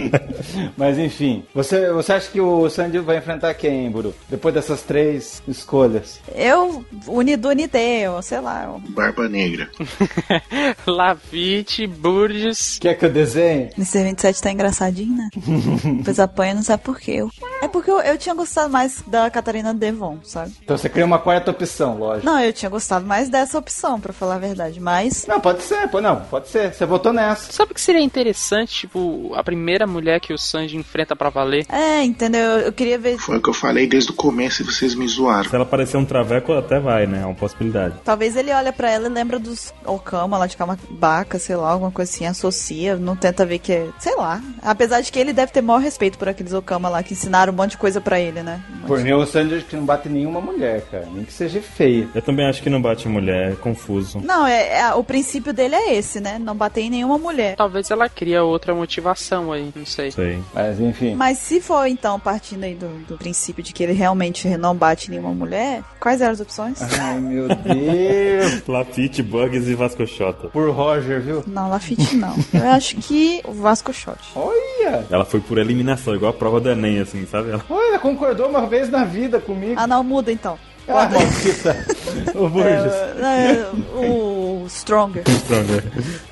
Mas 0.74 0.98
enfim, 0.98 1.44
você, 1.54 1.92
você 1.92 2.14
acha 2.14 2.30
que 2.30 2.40
o 2.40 2.61
Sandy 2.70 2.98
vai 2.98 3.18
enfrentar 3.18 3.52
quem, 3.54 3.90
Buru? 3.90 4.14
Depois 4.28 4.54
dessas 4.54 4.82
três 4.82 5.42
escolhas. 5.46 6.20
Eu, 6.34 6.84
Unidunideu, 7.06 8.20
sei 8.22 8.40
lá. 8.40 8.64
eu- 8.64 8.80
Barba 8.90 9.28
Negra. 9.28 9.68
Lavitte, 10.86 11.86
Burgess. 11.86 12.78
Quer 12.78 12.94
que 12.98 13.04
eu 13.04 13.10
desenhe? 13.10 13.70
Mr. 13.76 14.02
27 14.04 14.42
tá 14.42 14.50
engraçadinho, 14.50 15.16
né? 15.16 15.28
Depois 15.98 16.18
apanha, 16.20 16.54
não 16.54 16.62
sabe 16.62 16.82
por 16.82 16.98
quê. 16.98 17.12
Eu- 17.12 17.30
É 17.62 17.68
porque 17.68 17.90
eu, 17.90 18.00
eu 18.00 18.18
tinha 18.18 18.34
gostado 18.34 18.70
mais 18.70 19.02
da 19.06 19.30
Catarina 19.30 19.72
Devon, 19.72 20.18
sabe? 20.24 20.52
Então 20.62 20.76
você 20.76 20.88
cria 20.88 21.04
uma 21.04 21.18
quarta 21.18 21.50
opção, 21.50 21.98
lógico. 21.98 22.26
Não, 22.26 22.40
eu 22.40 22.52
tinha 22.52 22.68
gostado 22.68 23.06
mais 23.06 23.28
dessa 23.28 23.58
opção, 23.58 24.00
pra 24.00 24.12
falar 24.12 24.36
a 24.36 24.38
verdade. 24.38 24.80
Mas 24.80 25.26
Não, 25.26 25.40
pode 25.40 25.62
ser, 25.62 25.88
pô, 25.88 26.00
não, 26.00 26.16
pode 26.22 26.48
ser. 26.48 26.72
Você 26.74 26.84
votou 26.86 27.12
nessa. 27.12 27.52
Sabe 27.52 27.72
o 27.72 27.74
que 27.74 27.80
seria 27.80 28.00
interessante, 28.02 28.72
tipo, 28.80 29.32
a 29.34 29.42
primeira 29.44 29.86
mulher 29.86 30.20
que 30.20 30.32
o 30.32 30.38
Sanji 30.38 30.76
enfrenta 30.76 31.14
pra 31.14 31.30
valer? 31.30 31.66
É, 31.68 32.02
entendeu? 32.02 32.41
Eu 32.42 32.72
queria 32.72 32.98
ver. 32.98 33.18
Foi 33.18 33.38
o 33.38 33.42
que 33.42 33.48
eu 33.48 33.54
falei 33.54 33.86
desde 33.86 34.10
o 34.10 34.14
começo 34.14 34.62
e 34.62 34.64
vocês 34.64 34.94
me 34.94 35.06
zoaram. 35.06 35.48
Se 35.48 35.54
ela 35.54 35.64
parecer 35.66 35.96
um 35.96 36.04
traveco, 36.04 36.52
até 36.52 36.78
vai, 36.78 37.06
né? 37.06 37.22
É 37.22 37.26
uma 37.26 37.34
possibilidade. 37.34 37.94
Talvez 38.04 38.36
ele 38.36 38.52
olha 38.52 38.72
pra 38.72 38.90
ela 38.90 39.06
e 39.06 39.10
lembra 39.10 39.38
dos 39.38 39.72
Okama 39.84 40.38
lá 40.38 40.46
de 40.46 40.56
Baca, 40.90 41.38
sei 41.38 41.56
lá, 41.56 41.70
alguma 41.70 41.90
coisa 41.90 42.10
assim, 42.10 42.26
associa, 42.26 42.96
não 42.96 43.16
tenta 43.16 43.44
ver 43.44 43.58
que 43.58 43.72
é. 43.72 43.88
Sei 43.98 44.14
lá. 44.16 44.40
Apesar 44.62 45.00
de 45.00 45.10
que 45.10 45.18
ele 45.18 45.32
deve 45.32 45.52
ter 45.52 45.60
maior 45.62 45.80
respeito 45.80 46.18
por 46.18 46.28
aqueles 46.28 46.52
Okama 46.52 46.88
lá 46.88 47.02
que 47.02 47.14
ensinaram 47.14 47.52
um 47.52 47.56
monte 47.56 47.72
de 47.72 47.78
coisa 47.78 48.00
pra 48.00 48.20
ele, 48.20 48.42
né? 48.42 48.60
Por 48.86 49.00
mim, 49.00 49.12
o 49.12 49.22
acho 49.22 49.64
que 49.68 49.76
não 49.76 49.84
bate 49.84 50.08
nenhuma 50.08 50.40
mulher, 50.40 50.82
cara. 50.90 51.06
Nem 51.12 51.24
que 51.24 51.32
seja 51.32 51.60
feia. 51.60 52.08
Eu 52.14 52.22
também 52.22 52.46
acho 52.46 52.62
que 52.62 52.70
não 52.70 52.80
bate 52.80 53.08
mulher, 53.08 53.52
é 53.52 53.54
confuso. 53.54 54.20
Não, 54.20 54.46
é, 54.46 54.80
é- 54.80 54.94
o 54.94 55.04
princípio 55.04 55.52
dele 55.52 55.74
é 55.74 55.94
esse, 55.94 56.20
né? 56.20 56.38
Não 56.38 56.54
bater 56.54 56.82
em 56.82 56.90
nenhuma 56.90 57.18
mulher. 57.18 57.56
Talvez 57.56 57.90
ela 57.90 58.08
cria 58.08 58.42
outra 58.42 58.74
motivação 58.74 59.52
aí, 59.52 59.72
não 59.74 59.86
sei. 59.86 60.10
Sei. 60.10 60.38
Mas 60.54 60.80
enfim. 60.80 61.14
Mas 61.14 61.38
se 61.38 61.60
for 61.60 61.86
então 61.86 62.18
partindo 62.32 62.64
aí 62.64 62.74
do, 62.74 62.88
do 63.06 63.18
princípio 63.18 63.62
de 63.62 63.74
que 63.74 63.82
ele 63.82 63.92
realmente 63.92 64.48
não 64.56 64.74
bate 64.74 65.08
em 65.08 65.10
nenhuma 65.10 65.34
mulher, 65.34 65.82
quais 66.00 66.22
eram 66.22 66.32
as 66.32 66.40
opções? 66.40 66.80
Ai, 66.80 67.20
meu 67.20 67.46
Deus. 67.46 68.62
Lafitte, 68.66 69.22
Bugs 69.22 69.68
e 69.68 69.74
Vasco 69.74 70.06
Shota. 70.06 70.48
Por 70.48 70.70
Roger, 70.70 71.20
viu? 71.20 71.44
Não, 71.46 71.68
Lafitte 71.68 72.16
não. 72.16 72.34
Eu 72.54 72.70
acho 72.70 72.96
que 72.96 73.42
o 73.44 73.52
Vasco 73.52 73.92
Shot. 73.92 74.18
Olha. 74.34 75.04
Ela 75.10 75.26
foi 75.26 75.40
por 75.40 75.58
eliminação, 75.58 76.14
igual 76.14 76.30
a 76.30 76.34
prova 76.34 76.58
do 76.58 76.70
Enem, 76.70 77.00
assim, 77.00 77.26
sabe? 77.26 77.50
Ela... 77.50 77.62
Olha, 77.68 77.98
concordou 77.98 78.48
uma 78.48 78.66
vez 78.66 78.88
na 78.88 79.04
vida 79.04 79.38
comigo. 79.38 79.74
Ah, 79.76 79.86
não, 79.86 80.02
muda 80.02 80.32
então. 80.32 80.58
Ah, 80.88 81.08
maldita. 81.08 81.86
o 82.34 82.48
Burgess. 82.48 82.94
É, 83.20 83.52
é, 83.52 83.70
o 83.96 84.66
Stronger. 84.68 85.22
Stronger. 85.28 85.84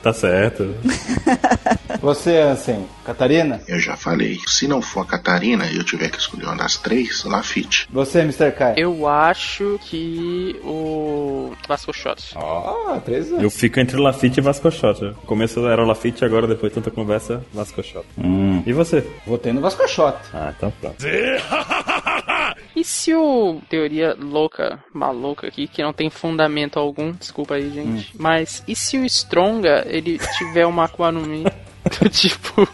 Tá 0.02 0.12
certo. 0.12 0.74
Você, 2.00 2.38
assim, 2.38 2.86
Catarina? 3.04 3.60
Eu 3.68 3.78
já 3.78 3.96
falei. 3.96 4.38
Se 4.46 4.66
não 4.66 4.80
for 4.80 5.00
a 5.02 5.04
Catarina 5.04 5.66
e 5.66 5.76
eu 5.76 5.84
tiver 5.84 6.08
que 6.08 6.18
escolher 6.18 6.46
uma 6.46 6.56
das 6.56 6.76
três, 6.76 7.24
Lafitte. 7.24 7.86
Você, 7.92 8.20
Mr. 8.20 8.52
Kai? 8.52 8.74
Eu 8.76 9.06
acho 9.06 9.78
que 9.82 10.58
o 10.64 11.52
Vasco 11.68 11.92
Shots. 11.92 12.32
Ó, 12.36 12.98
três 13.04 13.30
Eu 13.30 13.50
fico 13.50 13.78
entre 13.80 13.98
Lafitte 13.98 14.40
e 14.40 14.42
Vasco 14.42 14.70
Shota. 14.70 15.08
No 15.10 15.14
começo 15.26 15.66
era 15.66 15.82
o 15.82 15.86
Lafitte, 15.86 16.24
agora 16.24 16.46
depois 16.46 16.72
de 16.72 16.80
tanta 16.80 16.90
conversa, 16.90 17.44
Vasco 17.52 17.82
Shota. 17.82 18.06
E 18.64 18.72
você? 18.72 19.06
Votei 19.26 19.52
no 19.52 19.60
Vasco 19.60 19.86
Shot. 19.86 20.16
Ah, 20.32 20.52
então 20.56 20.72
pronto. 20.80 20.96
E 22.74 22.84
se 22.84 23.14
o 23.14 23.60
teoria 23.68 24.16
louca, 24.18 24.82
maluca 24.92 25.46
aqui, 25.46 25.66
que 25.66 25.82
não 25.82 25.92
tem 25.92 26.10
fundamento 26.10 26.78
algum, 26.78 27.12
desculpa 27.12 27.54
aí, 27.54 27.70
gente, 27.70 28.12
mas 28.18 28.62
e 28.66 28.74
se 28.76 28.96
o 28.98 29.04
Stronga, 29.04 29.84
ele 29.88 30.18
tiver 30.38 30.66
uma 30.66 30.84
Akuma 30.84 31.10
no 31.12 31.22
Mi 31.22 31.44
do 32.00 32.08
tipo 32.08 32.68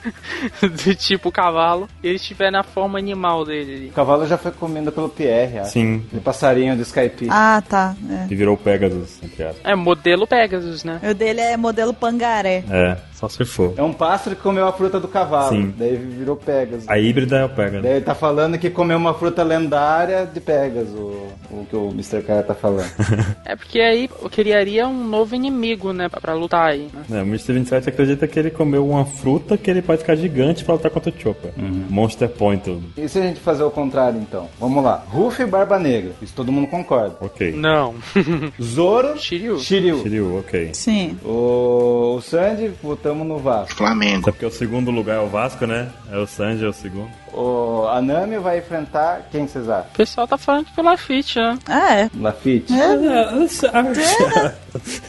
do 0.60 0.94
tipo 0.94 1.30
cavalo, 1.30 1.88
e 2.02 2.08
ele 2.08 2.16
estiver 2.16 2.50
na 2.50 2.62
forma 2.62 2.98
animal 2.98 3.44
dele. 3.44 3.88
O 3.88 3.92
cavalo 3.92 4.26
já 4.26 4.36
foi 4.36 4.52
comido 4.52 4.90
pelo 4.90 5.08
Pierre, 5.08 5.58
acho. 5.58 5.72
Sim. 5.72 6.02
Aquele 6.06 6.22
passarinho 6.22 6.76
do 6.76 6.82
Skype. 6.82 7.28
Ah, 7.30 7.62
tá. 7.66 7.94
É. 8.10 8.26
Que 8.26 8.34
virou 8.34 8.54
o 8.54 8.58
Pegasus, 8.58 9.22
entre 9.22 9.44
aspas. 9.44 9.64
É 9.64 9.74
modelo 9.74 10.26
Pegasus, 10.26 10.84
né? 10.84 11.00
O 11.08 11.14
dele 11.14 11.40
é 11.40 11.56
modelo 11.56 11.94
Pangaré. 11.94 12.64
É, 12.68 12.96
só 13.16 13.28
se 13.28 13.44
for. 13.44 13.72
É 13.76 13.82
um 13.82 13.92
pássaro 13.92 14.36
que 14.36 14.42
comeu 14.42 14.66
a 14.66 14.72
fruta 14.72 15.00
do 15.00 15.08
cavalo. 15.08 15.48
Sim. 15.48 15.74
Daí 15.76 15.96
virou 15.96 16.36
Pegasus. 16.36 16.88
A 16.88 16.98
híbrida 16.98 17.38
é 17.38 17.44
o 17.44 17.48
Pegasus. 17.48 17.82
Daí 17.82 17.92
ele 17.92 18.04
tá 18.04 18.14
falando 18.14 18.58
que 18.58 18.68
comeu 18.68 18.98
uma 18.98 19.14
fruta 19.14 19.42
lendária 19.42 20.26
de 20.26 20.38
Pegasus, 20.38 20.92
o, 20.94 21.66
que 21.68 21.74
o 21.74 21.88
Mr. 21.90 22.22
Kai 22.22 22.42
tá 22.42 22.54
falando. 22.54 22.86
É 23.44 23.54
porque 23.54 23.80
aí 23.80 24.10
eu 24.22 24.28
criaria 24.28 24.86
um 24.88 25.06
novo 25.06 25.34
inimigo, 25.34 25.92
né, 25.92 26.08
pra, 26.08 26.20
pra 26.20 26.34
lutar 26.34 26.68
aí. 26.68 26.88
Né? 27.08 27.20
É, 27.20 27.22
o 27.22 27.26
Mr. 27.26 27.52
27 27.52 27.88
acredita 27.88 28.26
que 28.26 28.38
ele 28.38 28.50
comeu 28.50 28.86
uma 28.88 29.04
fruta 29.04 29.56
que 29.56 29.70
ele 29.70 29.80
pode 29.80 30.00
ficar 30.00 30.16
gigante 30.16 30.64
pra 30.64 30.74
lutar 30.74 30.90
contra 30.90 31.10
o 31.10 31.20
Chopper. 31.20 31.52
Monster 31.88 32.28
Point. 32.28 32.78
e 32.96 33.08
se 33.08 33.18
a 33.18 33.22
gente 33.22 33.40
fazer 33.40 33.62
o 33.62 33.70
contrário, 33.70 34.20
então? 34.20 34.48
Vamos 34.58 34.82
lá. 34.82 35.04
Ruff 35.08 35.40
e 35.40 35.46
Barba 35.46 35.78
Negra. 35.78 36.12
Isso 36.20 36.34
todo 36.34 36.50
mundo 36.50 36.66
concorda. 36.66 37.16
Ok. 37.20 37.52
Não. 37.52 37.94
Zoro, 38.60 39.16
Shiryu. 39.18 39.58
Shiryu. 39.60 40.02
Shiryu, 40.02 40.38
ok. 40.38 40.70
Sim. 40.72 41.16
O, 41.24 42.16
o 42.16 42.20
Sandy, 42.20 42.72
votamos 43.06 43.26
no 43.26 43.38
Vasco. 43.38 43.76
Flamengo. 43.76 44.22
Até 44.22 44.32
porque 44.32 44.46
o 44.46 44.50
segundo 44.50 44.90
lugar 44.90 45.16
é 45.16 45.20
o 45.20 45.28
Vasco, 45.28 45.66
né? 45.66 45.88
É 46.10 46.18
o 46.18 46.26
Sanji, 46.26 46.64
é 46.64 46.68
o 46.68 46.72
segundo. 46.72 47.10
O, 47.36 47.86
a 47.88 48.00
Nami 48.00 48.38
vai 48.38 48.58
enfrentar 48.58 49.28
quem, 49.30 49.46
vocês 49.46 49.68
acham? 49.68 49.90
O 49.92 49.96
pessoal 49.96 50.26
tá 50.26 50.38
falando 50.38 50.64
que 50.66 50.72
pelo 50.74 50.88
Lafitte, 50.88 51.38
né? 51.38 51.58
É, 51.68 52.10
Lafitte? 52.18 52.72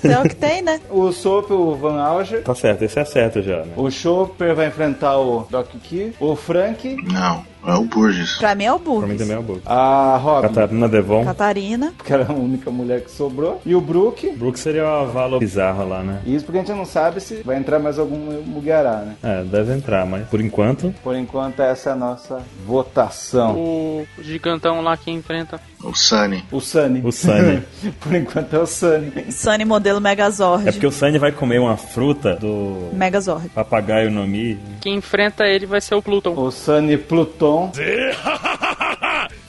é 0.03 0.19
o 0.19 0.23
que 0.23 0.35
tem, 0.35 0.61
né? 0.61 0.79
O 0.89 1.11
Soap, 1.11 1.51
o 1.51 1.75
Van 1.75 1.99
Alger. 2.01 2.43
Tá 2.43 2.55
certo, 2.55 2.83
esse 2.83 2.99
é 2.99 3.05
certo 3.05 3.41
já, 3.41 3.57
né? 3.57 3.73
O 3.75 3.89
Chopper 3.89 4.55
vai 4.55 4.67
enfrentar 4.67 5.17
o 5.17 5.47
Doc 5.49 5.67
Key. 5.83 6.13
O 6.19 6.35
Frank. 6.35 6.95
Não, 7.11 7.43
é 7.65 7.73
o 7.75 7.83
Burgess. 7.83 8.37
Pra 8.37 8.55
mim 8.55 8.65
é 8.65 8.71
o 8.73 8.79
Pra 8.79 8.91
mim 8.93 8.99
Burgess. 8.99 9.17
também 9.19 9.35
é 9.35 9.39
o 9.39 9.43
Brook. 9.43 9.61
A 9.65 10.17
Robin, 10.17 10.47
Catarina 10.47 10.87
Devon. 10.89 11.25
Catarina. 11.25 11.93
que 12.03 12.13
era 12.13 12.25
a 12.29 12.33
única 12.33 12.71
mulher 12.71 13.01
que 13.01 13.11
sobrou. 13.11 13.61
E 13.65 13.75
o 13.75 13.81
Brook. 13.81 14.29
Brook 14.31 14.59
seria 14.59 14.83
o 14.85 14.87
avalo 14.87 15.39
bizarro 15.39 15.87
lá, 15.87 16.01
né? 16.03 16.21
Isso 16.25 16.45
porque 16.45 16.59
a 16.59 16.61
gente 16.63 16.75
não 16.75 16.85
sabe 16.85 17.19
se 17.19 17.41
vai 17.43 17.57
entrar 17.57 17.79
mais 17.79 17.99
algum 17.99 18.17
Mugiará, 18.45 18.97
né? 18.99 19.15
É, 19.23 19.43
deve 19.43 19.73
entrar, 19.73 20.05
mas 20.05 20.27
por 20.27 20.39
enquanto. 20.41 20.93
Por 21.03 21.15
enquanto, 21.15 21.61
essa 21.61 21.89
é 21.89 21.93
a 21.93 21.95
nossa 21.95 22.16
votação. 22.65 23.55
O 23.55 24.07
gigantão 24.19 24.81
lá 24.81 24.95
que 24.97 25.11
enfrenta. 25.11 25.59
O 25.83 25.93
Sunny. 25.93 26.43
O 26.51 26.59
Sunny. 26.59 27.01
O 27.03 27.11
Sunny. 27.11 27.61
Por 27.99 28.15
enquanto 28.15 28.53
é 28.55 28.59
o 28.59 28.65
Sunny. 28.65 29.31
Sunny 29.31 29.65
modelo 29.65 30.01
Megazord. 30.01 30.67
É 30.67 30.71
porque 30.71 30.87
o 30.87 30.91
Sunny 30.91 31.17
vai 31.17 31.31
comer 31.31 31.59
uma 31.59 31.77
fruta 31.77 32.35
do 32.35 32.89
Megazord. 32.93 33.49
papagaio 33.49 34.09
no 34.11 34.25
Mi. 34.27 34.59
Quem 34.81 34.95
enfrenta 34.95 35.45
ele 35.45 35.65
vai 35.65 35.81
ser 35.81 35.95
o 35.95 36.01
Pluton. 36.01 36.33
O 36.37 36.51
Sunny 36.51 36.97
Pluton. 36.97 37.71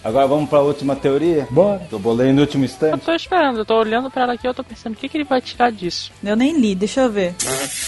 Agora 0.09 0.27
vamos 0.27 0.49
pra 0.49 0.61
última 0.61 0.97
teoria? 0.97 1.47
Bora. 1.51 1.87
Eu 1.93 1.99
bolei 1.99 2.33
no 2.33 2.41
último 2.41 2.65
Eu 2.65 2.67
instante. 2.67 3.05
tô 3.05 3.13
esperando, 3.13 3.59
eu 3.59 3.65
tô 3.65 3.79
olhando 3.79 4.11
pra 4.11 4.23
ela 4.23 4.33
aqui, 4.33 4.47
eu 4.49 4.55
tô 4.55 4.65
pensando, 4.65 4.95
o 4.95 4.97
que, 4.97 5.09
que 5.09 5.19
ele 5.19 5.25
vai 5.25 5.41
tirar 5.41 5.71
disso? 5.71 6.11
Eu 6.25 6.35
nem 6.35 6.59
li, 6.59 6.75
deixa 6.75 7.03
eu 7.03 7.11
ver. 7.11 7.35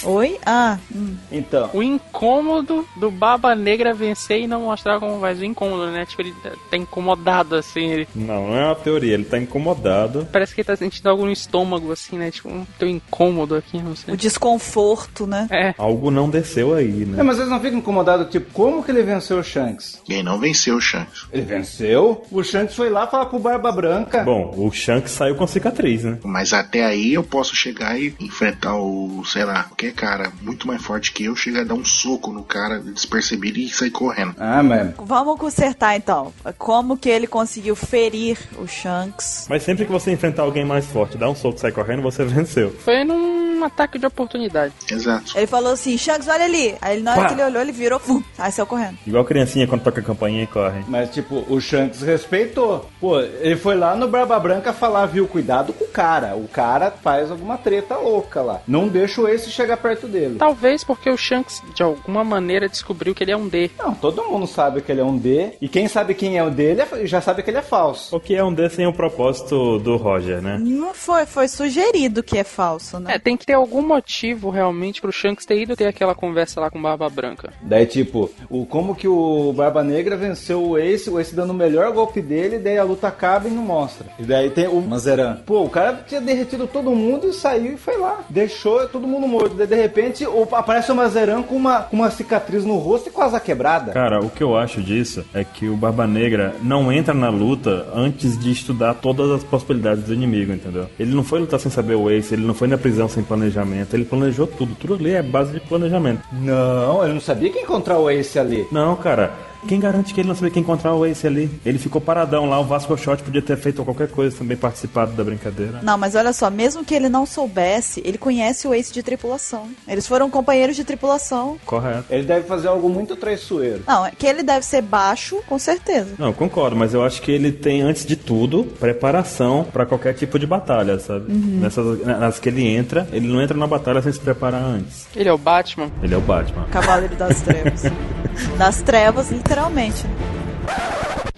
Oi? 0.05 0.39
Ah, 0.45 0.79
hum. 0.95 1.17
Então, 1.33 1.71
O 1.73 1.83
incômodo 1.83 2.87
do 2.97 3.11
Baba 3.11 3.55
Negra 3.55 3.95
vencer 3.95 4.43
e 4.43 4.47
não 4.47 4.63
mostrar 4.63 5.01
como 5.01 5.19
vai. 5.19 5.35
O 5.35 5.45
incômodo, 5.45 5.87
né? 5.91 6.05
Tipo, 6.05 6.21
ele 6.23 6.35
tá 6.71 6.77
incomodado, 6.77 7.57
assim. 7.57 7.87
Ele... 7.91 8.09
Não, 8.15 8.49
não 8.49 8.57
é 8.57 8.67
uma 8.67 8.75
teoria, 8.75 9.15
ele 9.15 9.25
tá 9.25 9.39
incomodado. 9.39 10.29
Parece 10.31 10.55
que 10.55 10.61
ele 10.61 10.67
tá 10.67 10.77
sentindo 10.77 11.09
algo 11.09 11.25
no 11.25 11.33
estômago, 11.33 11.91
assim, 11.91 12.19
né? 12.19 12.31
Tipo, 12.31 12.51
um 12.51 12.67
teu 12.79 12.89
incômodo 12.89 13.55
aqui, 13.55 13.81
não 13.81 13.97
sei. 13.97 14.13
o 14.13 14.17
desconforto, 14.17 15.27
né? 15.27 15.47
É. 15.51 15.75
Algo 15.79 16.11
não 16.11 16.29
desceu 16.29 16.75
aí, 16.75 17.03
é, 17.03 17.07
né? 17.07 17.23
mas 17.23 17.37
vocês 17.37 17.49
não 17.49 17.61
ficam 17.61 17.79
incomodados, 17.79 18.29
tipo, 18.31 18.53
como 18.53 18.83
que 18.83 18.91
ele 18.91 19.03
venceu 19.03 19.39
o 19.39 19.43
Shanks? 19.45 20.01
Quem 20.05 20.23
não 20.23 20.39
venceu 20.39 20.77
o 20.77 20.81
Shanks. 20.81 21.27
Ele 21.33 21.43
venceu? 21.43 22.10
O 22.31 22.43
Shanks 22.43 22.75
foi 22.75 22.91
lá 22.91 23.07
falar 23.07 23.27
com 23.27 23.37
o 23.37 23.41
Barba 23.41 23.73
Branca. 23.73 24.23
Bom, 24.23 24.55
o 24.57 24.71
Shanks 24.71 25.13
saiu 25.13 25.35
com 25.35 25.47
cicatriz, 25.47 26.05
né? 26.05 26.19
Mas 26.25 26.53
até 26.53 26.85
aí 26.85 27.15
eu 27.15 27.23
posso 27.23 27.55
chegar 27.55 27.99
e 27.99 28.15
enfrentar 28.21 28.77
o, 28.77 29.23
sei 29.25 29.45
lá, 29.45 29.65
qualquer 29.65 29.93
cara 29.93 30.33
muito 30.43 30.67
mais 30.67 30.83
forte 30.83 31.13
que 31.13 31.25
eu, 31.25 31.37
chegar 31.37 31.63
a 31.63 31.65
dar 31.65 31.75
um 31.75 31.85
soco 31.85 32.33
no 32.33 32.43
cara 32.43 32.79
despercebido 32.81 33.59
e 33.59 33.69
sair 33.69 33.91
correndo. 33.91 34.35
Ah, 34.39 34.63
mas 34.63 34.95
Vamos 34.99 35.39
consertar 35.39 35.97
então. 35.97 36.33
Como 36.59 36.97
que 36.97 37.09
ele 37.09 37.27
conseguiu 37.27 37.75
ferir 37.77 38.39
o 38.59 38.67
Shanks? 38.67 39.47
Mas 39.49 39.63
sempre 39.63 39.85
que 39.85 39.93
você 39.93 40.13
enfrentar 40.13 40.43
alguém 40.43 40.65
mais 40.65 40.87
forte, 40.87 41.19
dá 41.19 41.29
um 41.29 41.35
soco 41.35 41.57
e 41.57 41.61
sai 41.61 41.73
correndo, 41.73 42.03
você 42.03 42.25
venceu. 42.25 42.71
Foi 42.71 43.05
num 43.05 43.50
ataque 43.65 43.99
de 43.99 44.07
oportunidade. 44.07 44.73
Exato. 44.91 45.37
Ele 45.37 45.47
falou 45.47 45.73
assim, 45.73 45.97
Shanks, 45.97 46.29
olha 46.29 46.45
ali. 46.45 46.75
Aí 46.81 46.95
ele, 46.97 47.03
na 47.03 47.13
hora 47.13 47.21
Pá. 47.23 47.29
que 47.29 47.35
ele 47.35 47.45
olhou, 47.45 47.63
ele 47.63 47.73
virou, 47.73 47.99
pum, 48.01 48.23
aí 48.39 48.51
saiu 48.53 48.67
correndo. 48.67 48.99
Igual 49.07 49.25
criancinha 49.25 49.67
quando 49.67 49.83
toca 49.83 50.01
a 50.01 50.05
campainha 50.05 50.43
e 50.43 50.47
corre. 50.47 50.83
Mas, 50.89 51.11
tipo, 51.11 51.45
o 51.49 51.61
Shanks 51.61 52.03
respeitou. 52.03 52.89
Pô, 53.01 53.21
ele 53.21 53.57
foi 53.57 53.75
lá 53.77 53.95
no 53.97 54.09
Barba 54.09 54.39
Branca 54.39 54.73
falar, 54.73 55.07
viu, 55.07 55.27
cuidado 55.27 55.73
com 55.73 55.85
o 55.85 55.89
cara. 55.89 56.37
O 56.37 56.49
cara 56.49 56.91
faz 56.91 57.31
alguma 57.31 57.57
treta 57.59 57.97
louca 57.97 58.41
lá. 58.43 58.61
Não 58.67 58.89
deixa 58.89 59.21
o 59.21 59.29
Ace 59.29 59.51
chegar 59.51 59.77
perto 59.77 60.07
dele. 60.07 60.37
Talvez 60.39 60.85
porque 60.85 61.11
o 61.11 61.17
Shanks, 61.17 61.63
de 61.75 61.83
alguma 61.83 62.25
maneira, 62.25 62.69
descobriu 62.69 63.15
que 63.15 63.23
ele 63.25 63.33
é 63.33 63.37
um 63.37 63.49
D. 63.49 63.71
Não, 63.79 63.95
todo 63.95 64.25
mundo 64.25 64.47
sabe 64.47 64.81
que 64.81 64.91
ele 64.93 65.01
é 65.01 65.05
um 65.05 65.17
D. 65.17 65.53
E 65.61 65.69
quem 65.69 65.89
sabe 65.89 66.15
quem 66.15 66.39
é 66.39 66.45
o 66.45 66.51
dele 66.51 66.83
é- 66.83 67.07
já 67.07 67.21
sabe 67.21 67.43
que 67.43 67.51
ele 67.51 67.59
é 67.59 67.63
falso. 67.63 68.15
O 68.15 68.21
que 68.21 68.35
é 68.35 68.43
um 68.45 68.53
D 68.53 68.69
sem 68.71 68.87
o 68.87 68.93
propósito 68.93 69.79
do 69.79 69.97
Roger, 69.97 70.41
né? 70.43 70.59
Não 70.61 70.95
foi, 70.95 71.27
foi 71.27 71.49
sugerido 71.49 72.23
que 72.23 72.39
é 72.39 72.45
falso, 72.45 72.99
né? 72.99 73.15
É, 73.15 73.19
tem 73.19 73.37
que 73.37 73.47
ter 73.51 73.55
algum 73.55 73.83
motivo 73.83 74.49
realmente 74.49 75.01
pro 75.01 75.11
Shanks 75.13 75.45
ter 75.45 75.61
ido 75.61 75.75
ter 75.75 75.87
aquela 75.87 76.15
conversa 76.15 76.61
lá 76.61 76.71
com 76.71 76.81
Barba 76.81 77.09
Branca. 77.11 77.53
Daí, 77.61 77.85
tipo, 77.85 78.31
o, 78.49 78.65
como 78.65 78.95
que 78.95 79.09
o 79.09 79.53
Barba 79.53 79.83
Negra 79.83 80.17
venceu 80.17 80.63
o 80.63 80.79
Ace, 80.79 81.11
o 81.11 81.19
Ace 81.19 81.35
dando 81.35 81.51
o 81.51 81.55
melhor 81.55 81.91
golpe 81.93 82.21
dele, 82.23 82.59
daí 82.61 82.79
a 82.79 82.85
luta 82.85 83.09
acaba 83.09 83.49
e 83.49 83.51
não 83.51 83.63
mostra. 83.65 84.07
E 84.21 84.23
daí 84.23 84.51
tem 84.51 84.69
o 84.69 84.81
Mazeran. 84.81 85.39
Pô, 85.45 85.65
o 85.65 85.69
cara 85.69 86.05
tinha 86.07 86.21
derretido 86.21 86.69
todo 86.69 86.93
mundo 86.93 87.27
e 87.29 87.33
saiu 87.33 87.73
e 87.73 87.77
foi 87.77 87.97
lá. 87.99 88.21
Deixou 88.31 88.87
todo 88.89 89.05
mundo 89.07 89.27
morto. 89.27 89.57
Daí, 89.57 89.67
de 89.67 89.75
repente, 89.75 90.25
o- 90.25 90.47
aparece 90.53 90.93
o 90.93 90.95
Mazeran 90.95 91.43
com 91.43 91.57
uma, 91.57 91.81
com 91.83 91.97
uma 91.97 92.11
cicatriz 92.11 92.65
no 92.65 92.77
rosto 92.77 93.09
e 93.09 93.13
com 93.13 93.21
a 93.21 93.25
asa 93.25 93.41
quebrada. 93.41 93.91
Cara, 93.93 94.21
o 94.21 94.31
que 94.31 94.45
eu 94.45 94.57
acho 94.57 94.81
disso 94.81 95.25
é 95.35 95.43
que 95.43 95.69
o 95.69 95.77
Barba 95.77 96.07
Negra 96.07 96.55
não 96.63 96.93
entra 96.93 97.13
na 97.13 97.31
luta 97.31 97.89
antes 97.93 98.39
de 98.39 98.53
estudar 98.53 98.95
todas 98.95 99.29
as 99.33 99.43
possibilidades 99.43 100.05
do 100.05 100.15
inimigo, 100.15 100.53
entendeu? 100.53 100.87
Ele 101.01 101.13
não 101.13 101.25
foi 101.25 101.41
lutar 101.41 101.59
sem 101.59 101.71
saber 101.73 101.97
o 101.97 102.09
Ace, 102.09 102.33
ele 102.33 102.47
não 102.47 102.55
foi 102.55 102.69
na 102.69 102.79
prisão 102.79 103.09
sem 103.09 103.25
planejamento, 103.41 103.95
ele 103.95 104.05
planejou 104.05 104.47
tudo. 104.47 104.75
Tudo 104.75 104.95
ali 104.95 105.13
é 105.13 105.23
base 105.23 105.53
de 105.53 105.61
planejamento. 105.61 106.23
Não, 106.33 107.03
ele 107.03 107.15
não 107.15 107.21
sabia 107.21 107.51
que 107.51 107.61
encontrar 107.61 107.99
o 107.99 108.11
Ace 108.11 108.39
ali. 108.39 108.67
Não, 108.71 108.95
cara. 108.97 109.33
Quem 109.67 109.81
garante 109.81 110.15
que 110.15 110.21
ele 110.21 110.29
não 110.29 110.35
sabia 110.35 110.51
quem 110.51 110.63
encontrar 110.63 110.95
o 110.95 111.05
Ace 111.05 111.27
ali? 111.27 111.51
Ele 111.65 111.79
ficou 111.79 112.01
paradão 112.01 112.49
lá, 112.49 112.59
o 112.59 112.65
Vasco 112.65 112.97
Shot 112.97 113.23
podia 113.23 113.43
ter 113.43 113.57
feito 113.57 113.85
qualquer 113.85 114.09
coisa 114.09 114.37
também, 114.37 114.57
participado 114.57 115.13
da 115.13 115.23
brincadeira. 115.23 115.81
Não, 115.83 115.99
mas 115.99 116.15
olha 116.15 116.33
só, 116.33 116.51
mesmo 116.51 116.85
que 116.85 116.95
ele 116.95 117.09
não 117.09 117.27
soubesse, 117.27 118.03
ele 118.05 118.19
conhece 118.19 118.67
o 118.67 118.75
Ace 118.75 118.93
de 118.93 119.03
tripulação. 119.03 119.69
Eles 119.87 120.07
foram 120.07 120.31
companheiros 120.31 120.77
de 120.77 120.85
tripulação. 120.85 121.59
Correto. 121.65 122.05
Ele 122.11 122.25
deve 122.25 122.47
fazer 122.47 122.69
algo 122.69 122.89
muito 122.89 123.17
traiçoeiro. 123.17 123.83
Não, 123.87 124.07
é 124.07 124.13
que 124.13 124.27
ele 124.27 124.43
deve 124.43 124.65
ser 124.65 124.83
baixo, 124.83 125.43
com 125.47 125.59
certeza. 125.59 126.15
Não, 126.19 126.33
concordo, 126.33 126.77
mas 126.77 126.95
eu 126.95 127.05
acho 127.05 127.21
que 127.23 127.31
ele 127.31 127.53
tem, 127.53 127.83
antes 127.83 128.07
de 128.07 128.17
tudo, 128.17 128.65
preparação 128.79 129.65
pra 129.65 129.87
qualquer 129.87 130.15
tipo 130.15 130.39
de 130.39 130.47
batalha, 130.47 130.99
sabe? 130.99 131.33
Nessas 131.33 132.01
nas 132.05 132.39
que 132.39 132.49
ele 132.49 132.67
entra, 132.67 133.09
ele 133.13 133.29
não 133.29 133.41
entra 133.41 133.57
na 133.57 133.67
batalha 133.67 134.01
sem 134.03 134.13
se 134.13 134.21
preparar 134.21 134.63
antes. 134.63 135.07
Ele 135.15 135.29
é 135.29 135.33
o 135.33 135.39
Batman. 135.39 135.91
Ele 136.03 136.15
é 136.15 136.17
o 136.17 136.21
Batman. 136.21 136.65
Cavaleiro 136.71 137.17
das 137.17 137.41
Trevas. 137.43 137.83
das 138.59 138.83
Trevas, 138.83 139.31
literalmente 139.31 139.50
literalmente. 139.51 140.07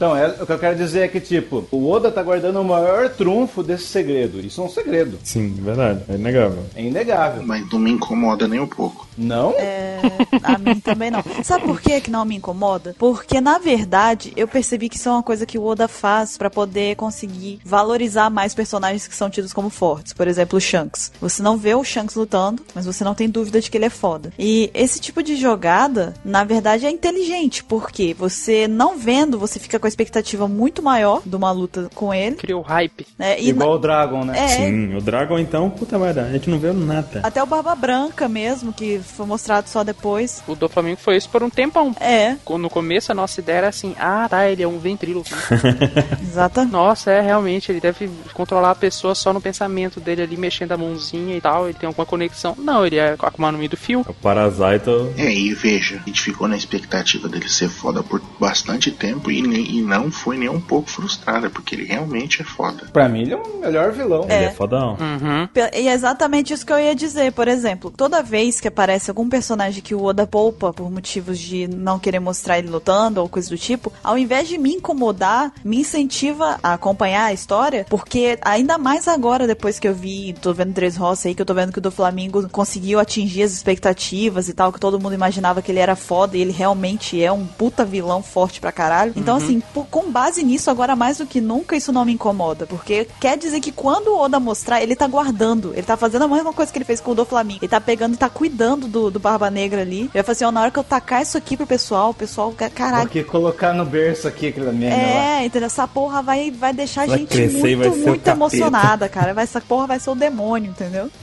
Então, 0.02 0.16
é, 0.16 0.26
o 0.30 0.44
que 0.44 0.52
eu 0.52 0.58
quero 0.58 0.74
dizer 0.74 1.02
é 1.02 1.06
que, 1.06 1.20
tipo, 1.20 1.64
o 1.70 1.88
Oda 1.88 2.10
tá 2.10 2.20
guardando 2.24 2.60
o 2.60 2.64
maior 2.64 3.08
trunfo 3.08 3.62
desse 3.62 3.84
segredo. 3.84 4.40
Isso 4.40 4.60
é 4.60 4.64
um 4.64 4.68
segredo. 4.68 5.16
Sim, 5.22 5.54
verdade. 5.60 6.00
É 6.08 6.14
inegável. 6.16 6.64
É 6.74 6.82
inegável. 6.82 7.44
Mas 7.44 7.70
não 7.70 7.78
me 7.78 7.92
incomoda 7.92 8.48
nem 8.48 8.58
um 8.58 8.66
pouco. 8.66 9.06
Não? 9.16 9.52
É, 9.52 10.00
a 10.42 10.58
mim 10.58 10.80
também 10.80 11.08
não. 11.08 11.22
Sabe 11.44 11.66
por 11.66 11.80
que 11.80 12.00
que 12.00 12.10
não 12.10 12.24
me 12.24 12.34
incomoda? 12.34 12.96
Porque, 12.98 13.40
na 13.40 13.58
verdade, 13.58 14.32
eu 14.34 14.48
percebi 14.48 14.88
que 14.88 14.96
isso 14.96 15.08
é 15.08 15.12
uma 15.12 15.22
coisa 15.22 15.46
que 15.46 15.56
o 15.56 15.64
Oda 15.64 15.86
faz 15.86 16.36
pra 16.36 16.50
poder 16.50 16.96
conseguir 16.96 17.60
valorizar 17.64 18.28
mais 18.28 18.54
personagens 18.56 19.06
que 19.06 19.14
são 19.14 19.30
tidos 19.30 19.52
como 19.52 19.70
fortes. 19.70 20.12
Por 20.12 20.26
exemplo, 20.26 20.56
o 20.56 20.60
Shanks. 20.60 21.12
Você 21.20 21.44
não 21.44 21.56
vê 21.56 21.76
o 21.76 21.84
Shanks 21.84 22.16
lutando, 22.16 22.64
mas 22.74 22.86
você 22.86 23.04
não 23.04 23.14
tem 23.14 23.30
dúvida 23.30 23.60
de 23.60 23.70
que 23.70 23.78
ele 23.78 23.84
é 23.84 23.90
foda. 23.90 24.32
E 24.36 24.68
esse 24.74 24.98
tipo 24.98 25.22
de 25.22 25.36
jogada, 25.36 26.12
na 26.24 26.42
verdade, 26.42 26.86
é 26.86 26.90
inteligente, 26.90 27.62
porque 27.62 28.12
você 28.18 28.66
não 28.66 28.98
vendo, 28.98 29.38
você 29.38 29.60
fica 29.60 29.78
com 29.78 29.86
a 29.86 29.91
expectativa 29.92 30.48
muito 30.48 30.82
maior 30.82 31.22
de 31.24 31.34
uma 31.36 31.50
luta 31.50 31.88
com 31.94 32.12
ele. 32.12 32.36
Criou 32.36 32.62
hype. 32.62 33.06
né? 33.18 33.38
E 33.40 33.48
Igual 33.50 33.74
o 33.74 33.78
Dragon, 33.78 34.24
né? 34.24 34.38
é, 34.38 34.48
Sim, 34.48 34.96
o 34.96 35.00
Dragon 35.00 35.38
então, 35.38 35.68
puta 35.70 35.98
merda, 35.98 36.22
a 36.24 36.32
gente 36.32 36.48
não 36.50 36.58
viu 36.58 36.72
nada. 36.74 37.20
até 37.22 37.42
o 37.42 37.46
Barba 37.46 37.74
Branca 37.74 38.28
mesmo, 38.28 38.72
que 38.72 38.98
foi 38.98 39.26
mostrado 39.26 39.68
só 39.68 39.84
depois. 39.84 40.42
O 40.48 40.54
do 40.54 40.68
Flamengo 40.68 40.98
foi 41.00 41.16
isso 41.16 41.28
por 41.28 41.42
um 41.42 41.50
tempão. 41.50 41.94
É, 42.00 42.36
No 42.58 42.70
começo 42.70 43.12
a 43.12 43.14
nossa 43.14 43.40
ideia 43.40 43.58
era 43.58 43.68
assim, 43.68 43.94
ah 43.98 44.26
tá, 44.28 44.48
ele 44.48 44.62
é 44.62 44.68
um 44.68 44.78
ventríloco. 44.78 45.28
exatamente. 46.22 46.72
Nossa, 46.72 47.10
é 47.10 47.20
realmente, 47.20 47.70
ele 47.70 47.80
deve 47.80 48.08
controlar 48.32 48.70
a 48.70 48.74
pessoa 48.74 49.14
só 49.14 49.32
no 49.32 49.40
pensamento 49.40 50.00
dele 50.00 50.22
ali, 50.22 50.36
mexendo 50.36 50.72
a 50.72 50.76
mãozinha 50.76 51.36
e 51.36 51.40
tal, 51.40 51.66
ele 51.66 51.74
tem 51.78 51.86
alguma 51.86 52.06
conexão. 52.06 52.54
Não, 52.58 52.86
ele 52.86 52.96
é 52.96 53.14
Akuma 53.18 53.52
no 53.52 53.58
Mi 53.58 53.68
do 53.68 53.76
fio. 53.76 54.00
O 54.08 54.14
Parasito. 54.14 55.12
É, 55.16 55.32
e 55.32 55.52
veja, 55.54 55.96
a 56.02 56.06
gente 56.08 56.20
ficou 56.20 56.48
na 56.48 56.56
expectativa 56.56 57.28
dele 57.28 57.48
ser 57.48 57.68
foda 57.68 58.02
por 58.02 58.20
bastante 58.40 58.90
tempo 58.90 59.30
e, 59.30 59.42
nem- 59.42 59.81
e 59.82 59.86
não 59.86 60.10
foi 60.10 60.38
nem 60.38 60.48
um 60.48 60.60
pouco 60.60 60.88
frustrada, 60.90 61.50
porque 61.50 61.74
ele 61.74 61.84
realmente 61.84 62.40
é 62.40 62.44
foda. 62.44 62.86
Pra 62.92 63.08
mim, 63.08 63.22
ele 63.22 63.34
é 63.34 63.36
o 63.36 63.60
melhor 63.60 63.92
vilão. 63.92 64.24
Ele 64.24 64.32
é 64.44 64.50
fodão. 64.50 64.96
Uhum. 65.00 65.48
E 65.74 65.88
é 65.88 65.92
exatamente 65.92 66.52
isso 66.52 66.64
que 66.64 66.72
eu 66.72 66.78
ia 66.78 66.94
dizer. 66.94 67.32
Por 67.32 67.48
exemplo, 67.48 67.90
toda 67.90 68.22
vez 68.22 68.60
que 68.60 68.68
aparece 68.68 69.10
algum 69.10 69.28
personagem 69.28 69.82
que 69.82 69.94
o 69.94 70.02
Oda 70.04 70.26
poupa 70.26 70.72
por 70.72 70.90
motivos 70.90 71.38
de 71.38 71.66
não 71.68 71.98
querer 71.98 72.20
mostrar 72.20 72.58
ele 72.58 72.68
lutando 72.68 73.20
ou 73.20 73.28
coisa 73.28 73.48
do 73.48 73.58
tipo, 73.58 73.92
ao 74.02 74.16
invés 74.16 74.48
de 74.48 74.58
me 74.58 74.72
incomodar, 74.74 75.52
me 75.64 75.78
incentiva 75.80 76.58
a 76.62 76.74
acompanhar 76.74 77.24
a 77.26 77.32
história, 77.32 77.86
porque 77.88 78.38
ainda 78.42 78.78
mais 78.78 79.08
agora, 79.08 79.46
depois 79.46 79.78
que 79.78 79.88
eu 79.88 79.94
vi, 79.94 80.34
tô 80.40 80.52
vendo 80.52 80.72
Três 80.72 80.96
Roça 80.96 81.28
aí, 81.28 81.34
que 81.34 81.42
eu 81.42 81.46
tô 81.46 81.54
vendo 81.54 81.72
que 81.72 81.78
o 81.78 81.82
do 81.82 81.90
Flamengo 81.90 82.48
conseguiu 82.50 82.98
atingir 83.00 83.42
as 83.42 83.52
expectativas 83.52 84.48
e 84.48 84.54
tal, 84.54 84.72
que 84.72 84.80
todo 84.80 85.00
mundo 85.00 85.14
imaginava 85.14 85.60
que 85.62 85.70
ele 85.72 85.78
era 85.80 85.96
foda 85.96 86.36
e 86.36 86.40
ele 86.40 86.52
realmente 86.52 87.22
é 87.22 87.30
um 87.32 87.44
puta 87.46 87.84
vilão 87.84 88.22
forte 88.22 88.60
pra 88.60 88.70
caralho. 88.72 89.12
Então, 89.16 89.36
assim, 89.36 89.60
por- 89.60 89.61
com 89.90 90.10
base 90.10 90.42
nisso, 90.42 90.70
agora 90.70 90.94
mais 90.96 91.18
do 91.18 91.26
que 91.26 91.40
nunca, 91.40 91.76
isso 91.76 91.92
não 91.92 92.04
me 92.04 92.12
incomoda, 92.12 92.66
porque 92.66 93.06
quer 93.20 93.36
dizer 93.38 93.60
que 93.60 93.72
quando 93.72 94.08
o 94.08 94.18
Oda 94.18 94.38
mostrar, 94.40 94.82
ele 94.82 94.94
tá 94.96 95.06
guardando, 95.06 95.72
ele 95.74 95.82
tá 95.82 95.96
fazendo 95.96 96.24
a 96.24 96.28
mesma 96.28 96.52
coisa 96.52 96.72
que 96.72 96.78
ele 96.78 96.84
fez 96.84 97.00
com 97.00 97.12
o 97.12 97.14
do 97.14 97.24
Flamengo. 97.24 97.60
Ele 97.62 97.68
tá 97.68 97.80
pegando 97.80 98.14
e 98.14 98.16
tá 98.16 98.28
cuidando 98.28 98.86
do, 98.88 99.10
do 99.10 99.18
Barba 99.20 99.50
Negra 99.50 99.82
ali. 99.82 100.02
Eu 100.12 100.18
ia 100.18 100.24
falar 100.24 100.32
assim, 100.32 100.44
ó, 100.44 100.50
na 100.52 100.60
hora 100.62 100.70
que 100.70 100.78
eu 100.78 100.84
tacar 100.84 101.22
isso 101.22 101.36
aqui 101.38 101.56
pro 101.56 101.66
pessoal, 101.66 102.10
o 102.10 102.14
pessoal, 102.14 102.52
ca- 102.52 102.70
caralho. 102.70 103.02
Porque 103.04 103.22
colocar 103.24 103.72
no 103.72 103.84
berço 103.84 104.26
aqui 104.28 104.48
aquela 104.48 104.72
merda 104.72 104.96
lá. 104.96 105.02
É, 105.40 105.46
entendeu? 105.46 105.66
Essa 105.66 105.86
porra 105.86 106.22
vai, 106.22 106.50
vai 106.50 106.72
deixar 106.72 107.02
a 107.02 107.06
Vai 107.06 107.18
gente 107.18 107.28
crescer 107.28 107.76
muito, 107.76 107.90
vai 107.90 108.08
muito 108.08 108.28
emocionada, 108.28 109.08
cara. 109.10 109.34
Vai, 109.34 109.44
essa 109.44 109.60
porra 109.60 109.86
vai 109.86 109.98
ser 110.00 110.10
o 110.10 110.14
demônio, 110.14 110.70
entendeu? 110.70 111.08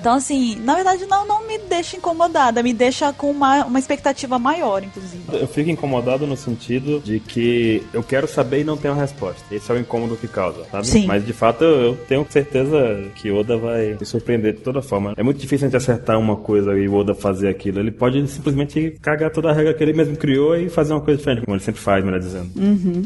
Então, 0.00 0.14
assim, 0.14 0.56
na 0.62 0.74
verdade, 0.74 1.06
não, 1.06 1.26
não 1.26 1.46
me 1.46 1.58
deixa 1.58 1.96
incomodada, 1.96 2.62
me 2.62 2.72
deixa 2.72 3.12
com 3.12 3.30
uma, 3.30 3.64
uma 3.64 3.78
expectativa 3.78 4.38
maior, 4.38 4.82
inclusive. 4.82 5.22
Eu 5.32 5.46
fico 5.48 5.70
incomodado 5.70 6.26
no 6.26 6.36
sentido 6.36 7.00
de 7.00 7.20
que 7.20 7.55
eu 7.92 8.02
quero 8.02 8.26
saber 8.28 8.60
e 8.60 8.64
não 8.64 8.76
tenho 8.76 8.94
a 8.94 8.96
resposta. 8.96 9.42
Esse 9.50 9.70
é 9.70 9.74
o 9.74 9.78
incômodo 9.78 10.16
que 10.16 10.28
causa, 10.28 10.64
sabe? 10.70 10.86
Sim. 10.86 11.06
Mas 11.06 11.24
de 11.24 11.32
fato 11.32 11.64
eu 11.64 11.96
tenho 12.08 12.26
certeza 12.28 12.76
que 13.14 13.30
Oda 13.30 13.56
vai 13.56 13.96
me 13.98 14.06
surpreender 14.06 14.54
de 14.54 14.60
toda 14.60 14.82
forma. 14.82 15.14
É 15.16 15.22
muito 15.22 15.38
difícil 15.38 15.66
a 15.66 15.70
gente 15.70 15.76
acertar 15.76 16.18
uma 16.18 16.36
coisa 16.36 16.72
e 16.78 16.88
o 16.88 16.94
Oda 16.94 17.14
fazer 17.14 17.48
aquilo. 17.48 17.80
Ele 17.80 17.90
pode 17.90 18.26
simplesmente 18.28 18.96
cagar 19.00 19.30
toda 19.30 19.50
a 19.50 19.52
regra 19.52 19.74
que 19.74 19.82
ele 19.82 19.92
mesmo 19.92 20.16
criou 20.16 20.56
e 20.56 20.68
fazer 20.68 20.92
uma 20.92 21.00
coisa 21.00 21.18
diferente, 21.18 21.44
como 21.44 21.56
ele 21.56 21.62
sempre 21.64 21.80
faz, 21.80 22.04
melhor 22.04 22.20
dizendo. 22.20 22.50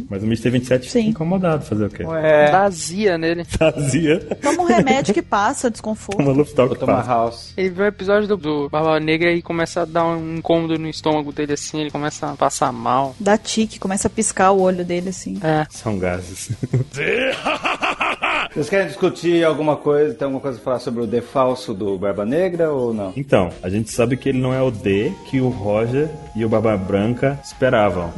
Mas 0.08 0.22
o 0.22 0.26
Mr. 0.26 0.50
27 0.50 0.86
fica 0.88 1.00
Sim. 1.00 1.08
incomodado 1.08 1.64
fazer 1.64 1.84
o 1.86 1.90
quê? 1.90 2.04
Ué, 2.04 2.50
Vazia 2.50 3.18
nele. 3.18 3.44
Fazia. 3.44 4.18
Toma 4.42 4.62
um 4.62 4.66
remédio 4.66 5.14
que 5.14 5.22
passa, 5.22 5.70
desconforto. 5.70 6.20
Uma 6.20 6.32
Lufthansa 6.32 6.68
vou 6.68 6.76
que 6.76 6.86
passa. 6.86 7.08
house. 7.08 7.52
Ele 7.56 7.70
vê 7.70 7.82
o 7.82 7.86
episódio 7.86 8.28
do, 8.28 8.36
do 8.36 8.68
Barba 8.68 8.98
Negra 9.00 9.32
e 9.32 9.42
começa 9.42 9.82
a 9.82 9.84
dar 9.84 10.04
um 10.06 10.36
incômodo 10.36 10.78
no 10.78 10.88
estômago 10.88 11.32
dele 11.32 11.52
assim, 11.52 11.80
ele 11.80 11.90
começa 11.90 12.30
a 12.30 12.36
passar 12.36 12.72
mal. 12.72 13.14
Dá 13.18 13.36
tique, 13.36 13.78
começa 13.78 14.08
a 14.08 14.10
piscar 14.10 14.39
o 14.48 14.60
olho 14.60 14.84
dele, 14.84 15.10
assim. 15.10 15.38
É. 15.42 15.66
São 15.70 15.98
gases. 15.98 16.50
Vocês 18.52 18.68
querem 18.68 18.88
discutir 18.88 19.44
alguma 19.44 19.76
coisa, 19.76 20.12
tem 20.12 20.24
alguma 20.24 20.40
coisa 20.40 20.58
pra 20.58 20.64
falar 20.64 20.78
sobre 20.80 21.02
o 21.02 21.06
D 21.06 21.20
falso 21.20 21.72
do 21.72 21.96
Barba 21.96 22.26
Negra 22.26 22.72
ou 22.72 22.92
não? 22.92 23.12
Então, 23.16 23.50
a 23.62 23.68
gente 23.68 23.92
sabe 23.92 24.16
que 24.16 24.28
ele 24.28 24.40
não 24.40 24.52
é 24.52 24.60
o 24.60 24.72
D 24.72 25.12
que 25.26 25.40
o 25.40 25.48
Roger 25.48 26.08
e 26.34 26.44
o 26.44 26.48
Barba 26.48 26.76
Branca 26.76 27.38
esperavam. 27.44 28.12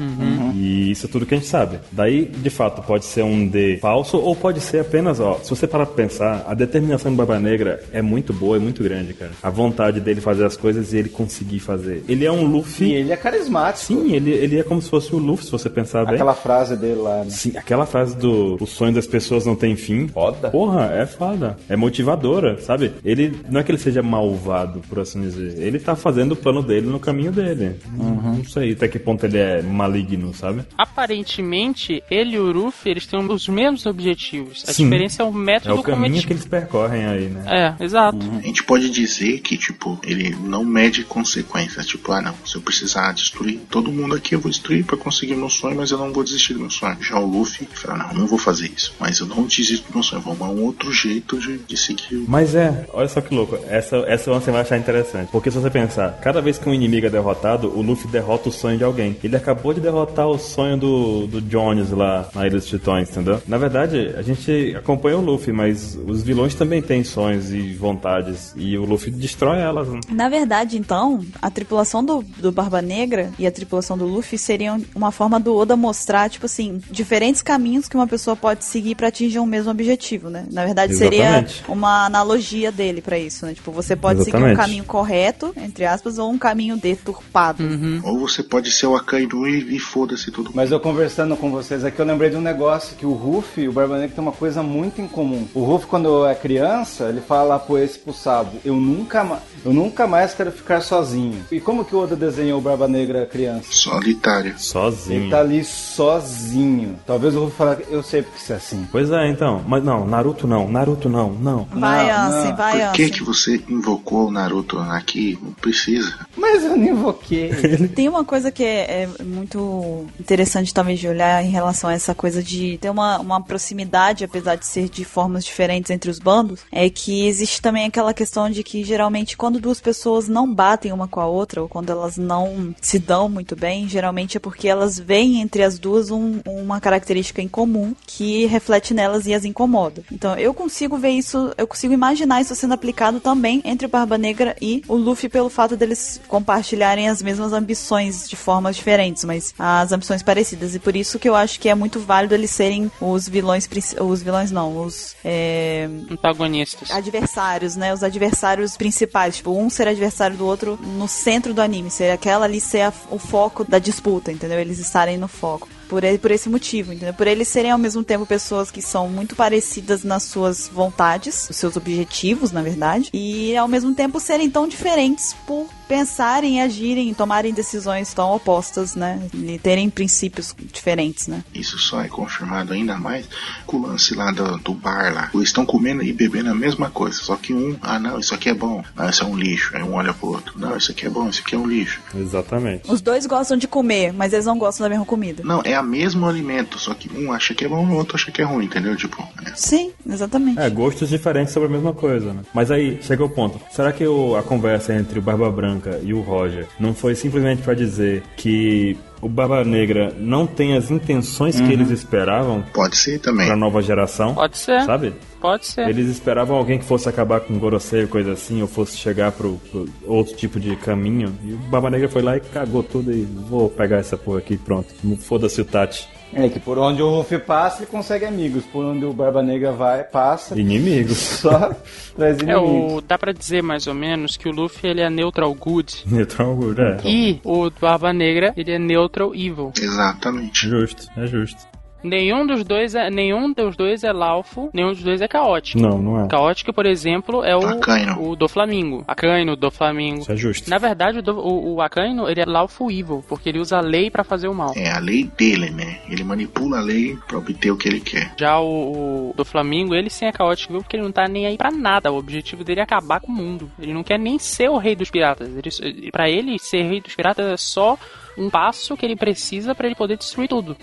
E 0.55 0.91
isso 0.91 1.05
é 1.07 1.09
tudo 1.09 1.27
que 1.27 1.35
a 1.35 1.37
gente 1.37 1.47
sabe. 1.47 1.81
Daí, 1.91 2.25
de 2.25 2.49
fato, 2.49 2.81
pode 2.83 3.05
ser 3.05 3.23
um 3.23 3.47
D 3.47 3.77
falso 3.83 4.17
ou 4.17 4.35
pode 4.35 4.61
ser 4.61 4.81
apenas, 4.81 5.21
ó, 5.21 5.39
se 5.43 5.51
você 5.51 5.67
parar 5.67 5.85
pra 5.85 5.95
pensar, 5.97 6.45
a 6.49 6.55
determinação 6.55 7.13
do 7.13 7.17
Barba 7.17 7.39
Negra 7.39 7.83
é 7.93 8.01
muito 8.01 8.33
boa, 8.33 8.57
é 8.57 8.61
muito 8.61 8.83
grande, 8.83 9.13
cara. 9.13 9.33
A 9.43 9.51
vontade 9.51 10.01
dele 10.01 10.23
fazer 10.23 10.47
as 10.47 10.57
coisas 10.57 10.95
e 10.95 10.97
ele 10.97 11.11
conseguir 11.11 11.59
fazer. 11.59 12.05
Ele 12.09 12.25
é 12.25 12.33
um 12.33 12.47
Luffy. 12.47 12.89
E 12.89 12.95
ele 12.95 13.13
é 13.13 13.17
carismático. 13.17 13.85
Sim, 13.85 14.15
ele, 14.15 14.31
ele 14.31 14.59
é 14.59 14.63
como 14.63 14.81
se 14.81 14.89
fosse 14.89 15.15
o 15.15 15.19
Luffy, 15.19 15.45
se 15.45 15.53
você 15.53 15.69
pensar 15.69 16.07
bem. 16.07 16.15
Aquela 16.15 16.35
frase 16.35 16.75
dele 16.75 17.01
lá, 17.01 17.19
né? 17.19 17.31
Sim, 17.31 17.53
aquela 17.55 17.85
frase 17.85 18.17
do 18.17 18.57
o 18.59 18.67
sonho 18.67 18.95
das 18.95 19.07
pessoas 19.07 19.45
não 19.45 19.55
tem 19.55 19.77
fim. 19.77 20.09
Foda. 20.23 20.51
Porra, 20.51 20.85
é 20.95 21.07
foda. 21.07 21.57
É 21.69 21.77
motivadora, 21.77 22.61
sabe? 22.61 22.93
Ele 23.05 23.37
não 23.49 23.61
é 23.61 23.63
que 23.65 23.71
ele 23.71 23.79
seja 23.79 24.03
malvado, 24.03 24.81
por 24.89 25.01
assim 25.01 25.21
dizer. 25.21 25.59
Ele 25.59 25.79
tá 25.79 25.97
fazendo 25.97 26.33
o 26.33 26.37
plano 26.37 26.63
dele 26.63 26.87
no 26.87 27.01
caminho 27.01 27.33
dele. 27.33 27.77
Não 27.93 28.45
sei 28.45 28.73
até 28.73 28.89
que 28.89 28.99
ponto 28.99 29.25
ele 29.25 29.39
é 29.39 29.63
maligno, 29.63 30.33
sabe? 30.35 30.63
Aparentemente, 30.77 32.03
ele 32.11 32.37
e 32.37 32.39
o 32.39 32.53
Ruffy, 32.53 32.91
eles 32.91 33.07
têm 33.07 33.19
os 33.21 33.49
mesmos 33.49 33.87
objetivos. 33.87 34.65
A 34.69 34.73
Sim. 34.73 34.85
diferença 34.85 35.23
é 35.23 35.27
o 35.27 35.33
método 35.33 35.71
É 35.71 35.75
o 35.75 35.83
caminho 35.83 36.03
cometido. 36.03 36.27
que 36.27 36.33
eles 36.33 36.45
percorrem 36.47 37.05
aí, 37.07 37.29
né? 37.29 37.75
É, 37.79 37.85
exato. 37.85 38.19
A 38.39 38.43
gente 38.43 38.63
pode 38.65 38.91
dizer 38.91 39.41
que, 39.41 39.57
tipo, 39.57 39.99
ele 40.03 40.31
não 40.37 40.65
mede 40.65 41.05
consequências. 41.05 41.87
Tipo, 41.87 42.13
ah, 42.13 42.23
não, 42.23 42.35
se 42.45 42.57
eu 42.57 42.61
precisar 42.63 43.13
destruir 43.13 43.61
todo 43.71 43.91
mundo 43.93 44.15
aqui, 44.15 44.35
eu 44.35 44.41
vou 44.41 44.51
destruir 44.51 44.85
pra 44.85 44.97
conseguir 44.97 45.35
meu 45.37 45.49
sonho, 45.51 45.77
mas 45.77 45.91
eu 45.91 45.99
não 45.99 46.13
vou 46.13 46.23
desistir 46.23 46.55
do 46.55 46.61
meu 46.61 46.71
sonho. 46.71 46.97
Já 47.01 47.19
o 47.19 47.27
Luffy 47.27 47.67
fala, 47.73 47.99
não, 48.13 48.21
não 48.21 48.27
vou 48.27 48.39
fazer 48.39 48.71
isso, 48.75 48.95
mas 48.99 49.19
eu 49.19 49.27
não 49.27 49.45
desisto 49.45 49.89
do 49.91 49.95
meu 49.95 50.03
sonho, 50.03 50.12
vou 50.21 50.33
arrumar 50.33 50.51
um 50.51 50.65
outro 50.65 50.93
jeito 50.93 51.39
de, 51.39 51.59
de 51.59 51.77
seguir. 51.77 52.17
o- 52.17 52.25
Mas 52.29 52.55
é, 52.55 52.87
olha 52.93 53.09
só 53.09 53.21
que 53.21 53.35
louco. 53.35 53.59
Essa, 53.69 53.97
essa 54.07 54.31
você 54.33 54.51
vai 54.51 54.63
achar 54.63 54.79
interessante. 54.79 55.29
Porque 55.31 55.51
se 55.51 55.59
você 55.59 55.71
pensar, 55.71 56.19
cada 56.21 56.41
vez 56.41 56.59
que 56.59 56.69
um 56.69 56.75
inimigo 56.75 57.07
é 57.07 57.11
derrotado, 57.11 57.69
o 57.69 57.83
Luffy 57.83 58.09
derrota 58.11 58.49
o 58.49 58.53
sonho 58.53 58.79
de 58.79 58.85
alguém. 58.85 59.17
Ele 59.23 59.37
acabou 59.37 59.73
de 59.75 59.81
derrotar 59.81 60.29
o 60.29 60.39
sonho 60.39 60.77
do, 60.77 61.27
do 61.27 61.41
Jones 61.41 61.91
lá 61.91 62.29
na 62.35 62.47
Ilha 62.47 62.57
dos 62.59 62.67
Tritões, 62.67 63.11
entendeu? 63.11 63.41
Na 63.47 63.59
verdade, 63.59 64.13
a 64.17 64.23
gente 64.23 64.75
acompanha 64.77 65.19
o 65.19 65.21
Luffy, 65.21 65.53
mas 65.53 65.99
os 66.07 66.23
vilões 66.23 66.55
também 66.55 66.83
têm 66.83 67.05
sonhos 67.05 67.53
e 67.53 67.73
vontades. 67.75 68.53
E 68.57 68.77
o 68.79 68.85
Luffy 68.85 69.11
destrói 69.11 69.59
elas. 69.61 69.89
né? 69.89 70.01
Na 70.11 70.29
verdade, 70.29 70.77
então, 70.79 71.25
a 71.41 71.51
tripulação 71.51 72.05
do, 72.05 72.23
do 72.39 72.51
Barba 72.53 72.81
Negra 72.83 73.31
e 73.39 73.47
a 73.47 73.51
tripulação 73.53 73.97
do 73.97 74.05
Luffy 74.07 74.39
seriam 74.39 74.81
uma 74.95 75.11
forma 75.13 75.39
do 75.39 75.55
Oda 75.57 75.77
mostrar, 75.77 76.29
tipo 76.31 76.47
assim, 76.47 76.81
diferentes 76.91 77.43
caminhos 77.43 77.89
que 77.89 77.97
uma 77.97 78.07
pessoa 78.07 78.35
pode 78.37 78.65
seguir 78.65 78.95
pra 78.95 79.09
atingir 79.09 79.39
um 79.39 79.47
mesmo 79.47 79.71
objetivo, 79.71 80.02
né? 80.31 80.47
Na 80.51 80.65
verdade, 80.65 80.93
Exatamente. 80.93 81.53
seria 81.55 81.65
uma 81.69 82.07
analogia 82.07 82.73
dele 82.73 83.01
pra 83.01 83.19
isso, 83.19 83.47
né? 83.47 83.55
Tipo, 83.55 83.71
você 83.71 83.95
pode 83.95 84.25
seguir 84.25 84.37
um 84.37 84.41
Exatamente. 84.41 84.57
caminho 84.57 84.85
correto, 84.85 85.53
entre 85.57 85.85
aspas, 85.85 86.19
ou 86.19 86.31
um 86.31 86.39
caminho 86.39 86.77
deturpado. 86.77 87.63
Ou 88.05 88.19
você 88.21 88.43
pode 88.43 88.71
ser 88.71 88.87
o 88.87 88.97
Akainu 88.97 89.47
e, 89.47 89.77
e 89.77 89.79
foda-se 89.79 90.31
tudo. 90.31 90.51
Mas 90.55 90.71
eu 90.71 90.81
conversando 90.81 91.37
com 91.37 91.51
vocês 91.51 91.85
aqui, 91.85 92.01
eu 92.01 92.07
lembrei 92.07 92.31
de 92.31 92.37
um 92.37 92.41
negócio 92.41 92.97
que 92.97 93.07
o 93.07 93.13
Ruffy 93.13 93.65
e 93.65 93.69
o 93.69 93.73
Barba 93.73 93.99
Negra 93.99 94.15
tem 94.15 94.23
uma 94.23 94.33
coisa 94.33 94.63
muito 94.63 95.01
em 95.01 95.09
comum. 95.09 95.47
O 95.55 95.63
Ruffy, 95.65 95.87
quando 95.87 96.27
é 96.27 96.35
criança, 96.35 97.05
ele 97.09 97.21
fala 97.21 97.59
pro 97.59 97.79
esse 97.79 97.99
pro 97.99 98.13
Sabo, 98.13 98.59
eu 98.65 98.75
nunca, 98.77 99.41
eu 99.65 99.73
nunca 99.73 100.07
mais 100.07 100.35
quero 100.35 100.51
ficar 100.53 100.81
sozinho. 100.81 101.45
E 101.51 101.61
como 101.61 101.85
que 101.85 101.95
o 101.95 102.01
Oda 102.01 102.17
desenhou 102.17 102.59
o 102.59 102.63
Barba 102.63 102.89
Negra 102.89 103.27
criança? 103.27 103.67
Solitário. 103.71 104.55
Sozinho. 104.59 105.23
Ele 105.23 105.31
tá 105.31 105.41
ali 105.41 105.65
sozinho. 105.65 106.99
Talvez 107.07 107.35
o 107.35 107.45
Ruffy 107.45 107.57
fale, 107.57 107.85
eu 107.91 108.03
sei 108.03 108.23
porque 108.23 108.39
isso 108.39 108.53
é 108.53 108.57
assim. 108.57 108.89
Pois 108.91 109.11
é, 109.11 109.29
então. 109.29 109.63
Mas 109.67 109.85
não, 109.85 109.92
Naruto 110.07 110.47
não, 110.47 110.69
Naruto 110.69 111.09
não, 111.09 111.31
não. 111.33 111.65
Vai, 111.73 112.09
Não, 112.13 112.27
Ansem, 112.29 112.51
não. 112.51 112.57
vai, 112.57 112.73
Por 112.87 112.93
que, 112.93 113.03
Ansem. 113.05 113.15
que 113.17 113.23
você 113.25 113.63
invocou 113.69 114.29
o 114.29 114.31
Naruto 114.31 114.79
aqui? 114.79 115.39
Não 115.43 115.53
precisa. 115.53 116.15
Mas 116.37 116.65
eu 116.65 116.77
nem 116.77 116.91
invoquei. 116.91 117.51
Tem 117.95 118.09
uma 118.09 118.25
coisa 118.25 118.51
que 118.51 118.65
é, 118.65 119.09
é 119.19 119.25
muito 119.25 120.07
interessante 120.19 120.73
talvez 120.75 120.99
de 120.99 121.09
olhar 121.09 121.45
em 121.45 121.51
relação 121.51 121.89
a 121.91 121.93
essa 121.93 122.15
coisa 122.15 122.43
de 122.43 122.79
ter 122.79 122.91
uma, 122.91 123.19
uma 123.21 123.41
proximidade, 123.43 124.25
apesar 124.25 124.57
de 124.57 124.67
ser 124.67 124.89
de 124.89 125.05
formas 125.05 125.45
diferentes 125.45 125.91
entre 125.91 126.11
os 126.11 126.19
bandos, 126.19 126.61
é 126.71 126.89
que 126.91 127.27
existe 127.27 127.61
também 127.63 127.87
aquela 127.87 128.13
questão 128.15 128.49
de 128.51 128.63
que 128.63 128.83
geralmente 128.85 129.37
quando 129.37 129.61
duas 129.61 129.81
pessoas 129.81 130.29
não 130.29 130.53
batem 130.53 130.93
uma 130.93 131.07
com 131.09 131.21
a 131.21 131.27
outra, 131.27 131.63
ou 131.63 131.69
quando 131.69 131.91
elas 131.91 132.17
não 132.17 132.75
se 132.81 132.99
dão 132.99 133.29
muito 133.29 133.55
bem, 133.57 133.89
geralmente 133.89 134.37
é 134.37 134.41
porque 134.41 134.69
elas 134.69 134.99
veem 134.99 135.41
entre 135.41 135.63
as 135.63 135.79
duas 135.79 136.11
um- 136.11 136.41
uma 136.47 136.81
característica 136.81 137.41
em 137.43 137.49
comum 137.49 137.95
que 138.07 138.47
reflete 138.47 138.95
nelas 138.95 139.27
e 139.27 139.35
as 139.35 139.45
incomoda. 139.45 139.82
Então 140.13 140.37
eu 140.37 140.53
consigo 140.53 140.97
ver 140.97 141.11
isso, 141.11 141.53
eu 141.57 141.67
consigo 141.67 141.93
imaginar 141.95 142.41
isso 142.41 142.55
sendo 142.55 142.75
aplicado 142.75 143.19
também 143.21 143.61
entre 143.65 143.87
o 143.87 143.89
Barba 143.89 144.19
Negra 144.19 144.55
e 144.61 144.83
o 144.87 144.95
Luffy 144.95 145.29
pelo 145.29 145.49
fato 145.49 145.77
deles 145.77 146.21
compartilharem 146.29 147.09
as 147.09 147.23
mesmas 147.23 147.53
ambições 147.53 148.29
de 148.29 148.37
formas 148.37 148.77
diferentes, 148.77 149.25
mas 149.25 149.55
as 149.59 149.93
ambições 149.93 150.23
parecidas. 150.23 150.75
E 150.75 150.79
por 150.79 150.95
isso 150.95 151.19
que 151.19 151.29
eu 151.29 151.35
acho 151.35 151.59
que 151.59 151.69
é 151.69 151.75
muito 151.75 151.99
válido 152.01 152.35
eles 152.35 152.51
serem 152.51 152.91
os 153.01 153.29
vilões, 153.29 153.69
os 154.01 154.23
vilões 154.23 154.51
não, 154.51 154.85
os 154.85 155.15
é, 155.25 155.89
Antagonistas. 156.11 156.91
adversários, 156.91 157.77
né? 157.77 157.93
Os 157.93 158.03
adversários 158.03 158.77
principais. 158.77 159.37
Tipo, 159.37 159.51
um 159.59 159.71
ser 159.71 159.89
adversário 159.89 160.37
do 160.37 160.47
outro 160.47 160.79
no 160.83 161.09
centro 161.09 161.55
do 161.55 161.61
anime. 161.63 161.91
Ser 161.91 162.11
aquela 162.11 162.45
ali 162.45 162.61
ser 162.61 162.83
a- 162.83 162.93
o 163.11 163.19
foco 163.19 163.65
da 163.65 163.79
disputa, 163.79 164.31
entendeu? 164.33 164.59
Eles 164.59 164.79
estarem 164.79 165.17
no 165.17 165.29
foco. 165.29 165.69
Por, 165.93 166.05
e- 166.05 166.17
por 166.17 166.31
esse 166.31 166.49
motivo, 166.49 166.91
entendeu? 166.95 167.13
Por 167.13 167.27
eles 167.27 167.49
serem 167.49 167.71
ao 167.71 167.77
mesmo 167.77 168.03
tempo 168.03 168.25
pessoas 168.25 168.71
que 168.71 168.81
são 168.81 169.11
muito 169.11 169.37
parecidas 169.37 170.03
nas 170.03 170.23
suas 170.23 170.67
vontades, 170.67 171.51
os 171.51 171.57
seus 171.57 171.77
objetivos, 171.77 172.51
na 172.51 172.63
verdade, 172.63 173.11
e 173.13 173.55
ao 173.59 173.69
mesmo 173.69 173.95
tempo 173.95 174.19
serem 174.19 174.49
tão 174.49 174.67
diferentes 174.67 175.35
por 175.47 175.67
pensarem, 175.97 176.63
agirem, 176.63 177.13
tomarem 177.13 177.53
decisões 177.53 178.15
tão 178.15 178.33
opostas, 178.35 178.95
né? 178.95 179.21
E 179.35 179.59
terem 179.59 179.91
princípios 179.91 180.55
diferentes, 180.73 181.27
né? 181.29 181.45
Isso 181.55 181.79
só 181.79 182.01
é 182.03 182.09
confirmado 182.09 182.73
ainda 182.73 182.97
mais 182.97 183.27
com 183.67 183.77
o 183.77 183.83
lance 183.87 184.15
lá 184.15 184.31
do, 184.31 184.57
do 184.59 184.73
bar 184.73 185.13
lá. 185.13 185.31
Eles 185.35 185.49
estão 185.49 185.67
comendo 185.67 186.03
e 186.03 186.11
bebendo 186.13 186.49
a 186.51 186.55
mesma 186.55 186.89
coisa, 186.89 187.19
só 187.19 187.37
que 187.37 187.53
um, 187.53 187.77
ah 187.83 187.99
não, 187.99 188.19
isso 188.19 188.35
aqui 188.35 188.49
é 188.49 188.55
bom, 188.55 188.83
não, 188.97 189.09
isso 189.11 189.23
é 189.23 189.27
um 189.27 189.37
lixo. 189.37 189.77
Aí 189.77 189.83
um 189.83 189.93
olha 189.93 190.15
pro 190.15 190.29
outro, 190.29 190.55
não, 190.59 190.75
isso 190.77 190.91
aqui 190.91 191.05
é 191.07 191.11
bom, 191.11 191.29
isso 191.29 191.43
aqui 191.45 191.55
é 191.55 191.59
um 191.59 191.67
lixo. 191.67 192.01
Exatamente. 192.15 192.91
Os 192.91 193.03
dois 193.03 193.27
gostam 193.27 193.57
de 193.59 193.69
comer, 193.69 194.13
mas 194.15 194.33
eles 194.33 194.47
não 194.47 194.57
gostam 194.57 194.85
da 194.85 194.89
mesma 194.89 195.05
comida. 195.05 195.43
Não, 195.45 195.61
é 195.63 195.79
o 195.79 195.85
mesmo 195.85 196.27
alimento, 196.27 196.79
só 196.79 196.95
que 196.95 197.11
um 197.15 197.31
acha 197.33 197.55
que 197.55 197.67
é 197.67 197.69
bom 197.69 197.87
e 197.87 197.93
o 197.93 197.97
outro 197.97 198.17
acha 198.17 198.31
que 198.33 198.41
é 198.41 198.45
ruim, 198.45 198.65
entendeu? 198.65 198.97
Tipo, 198.97 199.23
é. 199.45 199.53
Sim, 199.55 199.93
exatamente. 200.09 200.59
É, 200.59 200.71
gostos 200.71 201.11
diferentes 201.11 201.53
sobre 201.53 201.69
a 201.69 201.73
mesma 201.73 201.93
coisa, 201.93 202.33
né? 202.33 202.41
Mas 202.55 202.71
aí, 202.71 202.99
chega 203.03 203.23
o 203.23 203.29
ponto. 203.29 203.61
Será 203.71 203.93
que 203.93 204.07
o- 204.07 204.37
a 204.37 204.43
conversa 204.43 204.95
entre 204.95 205.19
o 205.19 205.23
Barba 205.23 205.51
Branca 205.51 205.82
e 206.03 206.13
o 206.13 206.21
Roger 206.21 206.67
não 206.79 206.95
foi 206.95 207.15
simplesmente 207.15 207.63
pra 207.63 207.75
dizer 207.75 208.23
que 208.37 208.97
o 209.21 209.29
Barba 209.29 209.65
Negra 209.65 210.13
não 210.19 210.47
tem 210.47 210.77
as 210.77 210.91
intenções 210.91 211.61
que 211.61 211.73
eles 211.73 211.91
esperavam 211.91 212.65
pode 212.75 212.97
ser 212.97 213.21
também. 213.21 213.47
pra 213.47 213.55
nova 213.55 213.81
geração? 213.81 214.35
Pode 214.35 214.59
ser. 214.59 214.83
Sabe? 214.83 215.15
Pode 215.41 215.67
ser. 215.67 215.89
Eles 215.89 216.09
esperavam 216.09 216.57
alguém 216.57 216.79
que 216.79 216.85
fosse 216.85 217.09
acabar 217.09 217.41
com 217.41 217.55
o 217.55 217.59
Gorosei, 217.59 218.07
coisa 218.07 218.33
assim, 218.33 218.61
ou 218.61 218.67
fosse 218.67 218.97
chegar 218.97 219.31
pro, 219.31 219.61
pro 219.71 219.89
outro 220.07 220.35
tipo 220.35 220.59
de 220.59 220.75
caminho. 220.75 221.33
E 221.45 221.53
o 221.53 221.57
Barba 221.57 221.91
Negra 221.91 222.09
foi 222.09 222.23
lá 222.23 222.37
e 222.37 222.41
cagou 222.41 222.83
tudo 222.83 223.13
e 223.13 223.23
vou 223.23 223.71
pegar 223.71 223.99
essa 223.99 224.17
porra 224.17 224.39
aqui, 224.39 224.57
pronto. 224.57 224.93
Foda-se 225.21 225.61
o 225.61 225.65
Tati. 225.65 226.09
É 226.35 226.49
que 226.49 226.59
por 226.59 226.79
onde 226.79 227.03
o 227.03 227.09
Luffy 227.19 227.39
passa, 227.39 227.79
ele 227.83 227.87
consegue 227.91 228.25
amigos. 228.25 228.65
Por 228.65 228.85
onde 228.85 229.05
o 229.05 229.13
Barba 229.13 229.43
Negra 229.43 229.73
vai, 229.73 230.03
passa. 230.03 230.59
Inimigos. 230.59 231.19
Só 231.19 231.75
traz 232.17 232.39
É, 232.39 232.43
inimigos. 232.43 232.93
o, 232.95 233.01
dá 233.01 233.19
pra 233.19 233.33
dizer 233.33 233.63
mais 233.63 233.87
ou 233.87 233.95
menos 233.95 234.37
que 234.37 234.49
o 234.49 234.53
Luffy 234.53 234.89
ele 234.91 235.01
é 235.03 235.11
neutral 235.11 235.53
good 235.55 236.03
Neutral 236.07 236.55
good, 236.57 236.81
é. 236.81 236.97
e 237.05 237.41
o 237.45 237.71
Barba 237.71 238.13
Negra 238.13 238.53
ele 238.57 238.73
é 238.73 238.79
neutral 238.79 239.35
evil. 239.35 239.73
Exatamente. 239.79 240.69
Justo, 240.69 241.07
é 241.17 241.27
justo. 241.27 241.72
Nenhum 242.03 242.47
dos 242.47 242.65
dois 242.65 242.95
é 242.95 243.11
nenhum 243.11 243.53
dos 243.53 243.77
dois 243.77 244.03
é 244.05 244.13
lawful, 244.13 244.71
nenhum 244.73 244.91
dos 244.91 245.03
dois 245.03 245.21
é 245.21 245.29
caótico. 245.29 245.81
Não, 245.81 245.99
não 245.99 246.25
é. 246.25 246.29
Caótico, 246.29 246.73
por 246.73 246.87
exemplo, 246.87 247.45
é 247.45 247.57
o 247.57 247.67
Akaino. 247.67 248.29
o 248.31 248.37
do 248.37 248.49
Flamingo. 248.49 249.05
Akaino 249.07 249.55
do 249.57 249.71
Flamingo. 249.71 250.21
Isso 250.23 250.33
é 250.33 250.37
justo. 250.37 250.69
Na 250.71 250.79
verdade, 250.79 251.19
o, 251.19 251.23
do- 251.23 251.39
o, 251.39 251.75
o 251.75 251.81
Akaino, 251.83 252.29
ele 252.29 252.41
é 252.41 252.45
lawful 252.45 252.91
evil, 252.91 253.25
porque 253.29 253.49
ele 253.49 253.59
usa 253.59 253.79
a 253.79 253.81
lei 253.81 254.11
pra 254.11 254.25
fazer 254.25 254.49
o 254.49 254.55
mal. 254.55 254.73
É 254.77 254.91
a 254.91 254.99
lei 254.99 255.25
dele, 255.37 255.71
né? 255.71 255.99
Ele 256.09 256.25
manipula 256.25 256.79
a 256.79 256.83
lei 256.83 257.17
pra 257.29 257.39
obter 257.39 257.71
o 257.71 257.77
que 257.77 257.89
ele 257.89 258.01
quer. 258.01 258.33
Já 258.39 258.59
o, 258.61 259.31
o 259.31 259.35
do 259.37 259.45
Flamengo, 259.45 259.95
ele 259.95 260.11
sim 260.11 260.25
é 260.27 260.33
caótico, 260.33 260.73
viu? 260.73 260.83
porque 260.83 260.97
ele 260.97 261.05
não 261.05 261.13
tá 261.13 261.27
nem 261.29 261.47
aí 261.47 261.57
pra 261.57 261.71
nada. 261.71 262.11
O 262.13 262.17
objetivo 262.19 262.65
dele 262.65 262.81
é 262.81 262.83
acabar 262.83 263.21
com 263.21 263.31
o 263.31 263.35
mundo. 263.35 263.71
Ele 263.79 263.93
não 263.95 264.03
quer 264.03 264.19
nem 264.19 264.39
ser 264.39 264.69
o 264.69 264.77
rei 264.79 264.95
dos 264.97 265.11
piratas. 265.11 265.49
Ele, 265.49 266.11
pra 266.11 266.29
ele, 266.29 266.59
ser 266.59 266.83
rei 266.83 267.01
dos 267.01 267.15
piratas 267.15 267.47
é 267.47 267.57
só 267.57 267.97
um 268.37 268.49
passo 268.49 268.97
que 268.97 269.05
ele 269.05 269.17
precisa 269.17 269.75
pra 269.75 269.87
ele 269.87 269.95
poder 269.95 270.17
destruir 270.17 270.49
tudo. 270.49 270.77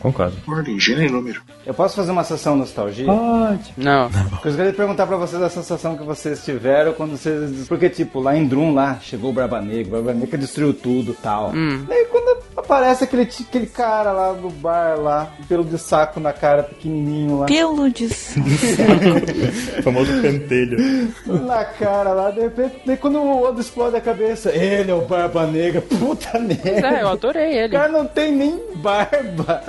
Concordo. 0.00 0.36
Ordem, 0.46 0.78
gênero 0.78 1.08
e 1.08 1.12
número. 1.12 1.42
Eu 1.64 1.74
posso 1.74 1.94
fazer 1.94 2.10
uma 2.10 2.24
sessão 2.24 2.56
nostalgia? 2.56 3.06
Pode. 3.06 3.72
Não. 3.76 4.10
Porque 4.30 4.48
eu 4.48 4.54
queria 4.54 4.72
perguntar 4.72 5.06
pra 5.06 5.16
vocês 5.16 5.42
a 5.42 5.48
sensação 5.48 5.96
que 5.96 6.04
vocês 6.04 6.44
tiveram 6.44 6.92
quando 6.92 7.16
vocês. 7.16 7.68
Porque, 7.68 7.88
tipo, 7.88 8.20
lá 8.20 8.36
em 8.36 8.46
Drum, 8.46 8.74
lá, 8.74 8.98
chegou 9.00 9.30
o 9.30 9.32
Barba 9.32 9.60
Negra, 9.60 9.98
o 9.98 10.02
Barba 10.02 10.18
Negra 10.18 10.38
destruiu 10.38 10.72
tudo 10.72 11.14
tal. 11.14 11.50
Hum. 11.50 11.84
Daí 11.88 12.06
quando 12.06 12.40
aparece 12.56 13.04
aquele, 13.04 13.22
aquele 13.22 13.66
cara 13.66 14.12
lá 14.12 14.32
no 14.32 14.50
bar 14.50 14.98
lá, 14.98 15.32
pelo 15.48 15.64
de 15.64 15.78
saco 15.78 16.20
na 16.20 16.32
cara, 16.32 16.62
pequenininho 16.62 17.40
lá. 17.40 17.46
Pelo 17.46 17.90
de... 17.90 18.06
O 18.06 18.10
famoso 19.82 20.12
pentelho. 20.20 20.78
Na 21.26 21.64
cara 21.64 22.12
lá, 22.12 22.30
de 22.30 22.40
repente, 22.40 22.80
daí 22.86 22.96
quando 22.96 23.18
o 23.18 23.42
Odo 23.42 23.60
explode 23.60 23.96
a 23.96 24.00
cabeça, 24.00 24.50
ele 24.50 24.90
é 24.90 24.94
o 24.94 25.02
Barba 25.02 25.46
Negra, 25.46 25.80
puta 25.80 26.38
merda. 26.38 26.79
É, 26.84 27.02
eu 27.02 27.08
adorei 27.08 27.50
O 27.50 27.56
ele. 27.64 27.72
cara 27.76 27.88
não 27.88 28.06
tem 28.06 28.32
nem 28.32 28.58
barba. 28.76 29.62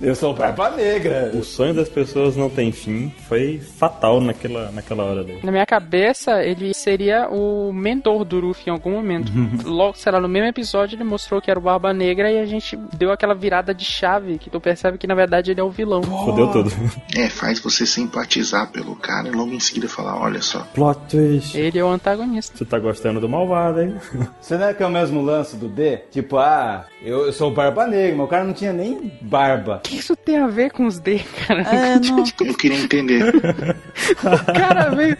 Eu 0.00 0.14
sou 0.14 0.32
o 0.32 0.34
Barba 0.34 0.70
Negra. 0.70 1.30
O 1.34 1.42
sonho 1.42 1.74
das 1.74 1.88
pessoas 1.88 2.36
não 2.36 2.48
tem 2.50 2.72
fim 2.72 3.12
foi 3.28 3.58
fatal 3.58 4.20
naquela, 4.20 4.70
naquela 4.72 5.04
hora 5.04 5.24
dele. 5.24 5.40
Na 5.42 5.52
minha 5.52 5.66
cabeça, 5.66 6.42
ele 6.42 6.72
seria 6.74 7.28
o 7.30 7.72
mentor 7.72 8.24
do 8.24 8.40
Luffy 8.40 8.68
em 8.68 8.70
algum 8.72 8.92
momento. 8.92 9.32
Logo, 9.64 9.96
sei 9.96 10.12
lá, 10.12 10.20
no 10.20 10.28
mesmo 10.28 10.48
episódio 10.48 10.96
ele 10.96 11.04
mostrou 11.04 11.40
que 11.40 11.50
era 11.50 11.58
o 11.58 11.62
Barba 11.62 11.92
Negra 11.92 12.30
e 12.30 12.38
a 12.38 12.46
gente 12.46 12.76
deu 12.96 13.12
aquela 13.12 13.34
virada 13.34 13.74
de 13.74 13.84
chave 13.84 14.38
que 14.38 14.50
tu 14.50 14.60
percebe 14.60 14.98
que 14.98 15.06
na 15.06 15.14
verdade 15.14 15.50
ele 15.50 15.60
é 15.60 15.64
o 15.64 15.70
vilão. 15.70 16.02
Fodeu 16.02 16.48
tudo. 16.50 16.70
É, 17.16 17.28
faz 17.28 17.60
você 17.60 17.86
simpatizar 17.86 18.70
pelo 18.70 18.96
cara 18.96 19.28
e 19.28 19.30
logo 19.32 19.52
em 19.52 19.60
seguida 19.60 19.88
falar, 19.88 20.20
olha 20.20 20.40
só. 20.42 20.60
Plot 20.74 20.98
twist. 21.08 21.56
Ele 21.56 21.78
é 21.78 21.84
o 21.84 21.88
antagonista. 21.88 22.56
Você 22.56 22.64
tá 22.64 22.78
gostando 22.78 23.20
do 23.20 23.28
malvado, 23.28 23.80
hein? 23.82 23.94
Você 24.40 24.56
não 24.56 24.66
é 24.66 24.74
que 24.74 24.82
é 24.82 24.86
o 24.86 24.90
mesmo 24.90 25.22
lance 25.22 25.56
do 25.56 25.68
D? 25.68 25.98
Tipo, 26.10 26.31
ah, 26.38 26.86
eu, 27.04 27.26
eu 27.26 27.32
sou 27.32 27.50
o 27.50 27.54
Barba 27.54 27.86
Negra, 27.86 28.16
mas 28.16 28.26
o 28.26 28.28
cara 28.28 28.44
não 28.44 28.52
tinha 28.52 28.72
nem 28.72 29.12
barba. 29.20 29.76
O 29.76 29.80
que 29.80 29.96
isso 29.96 30.14
tem 30.14 30.38
a 30.38 30.46
ver 30.46 30.70
com 30.70 30.86
os 30.86 30.98
D, 30.98 31.20
cara? 31.46 31.62
É, 31.62 31.98
não... 32.08 32.24
Eu 32.46 32.54
queria 32.54 32.78
entender. 32.78 33.34
O 33.34 34.52
cara 34.52 34.90
veio. 34.90 35.16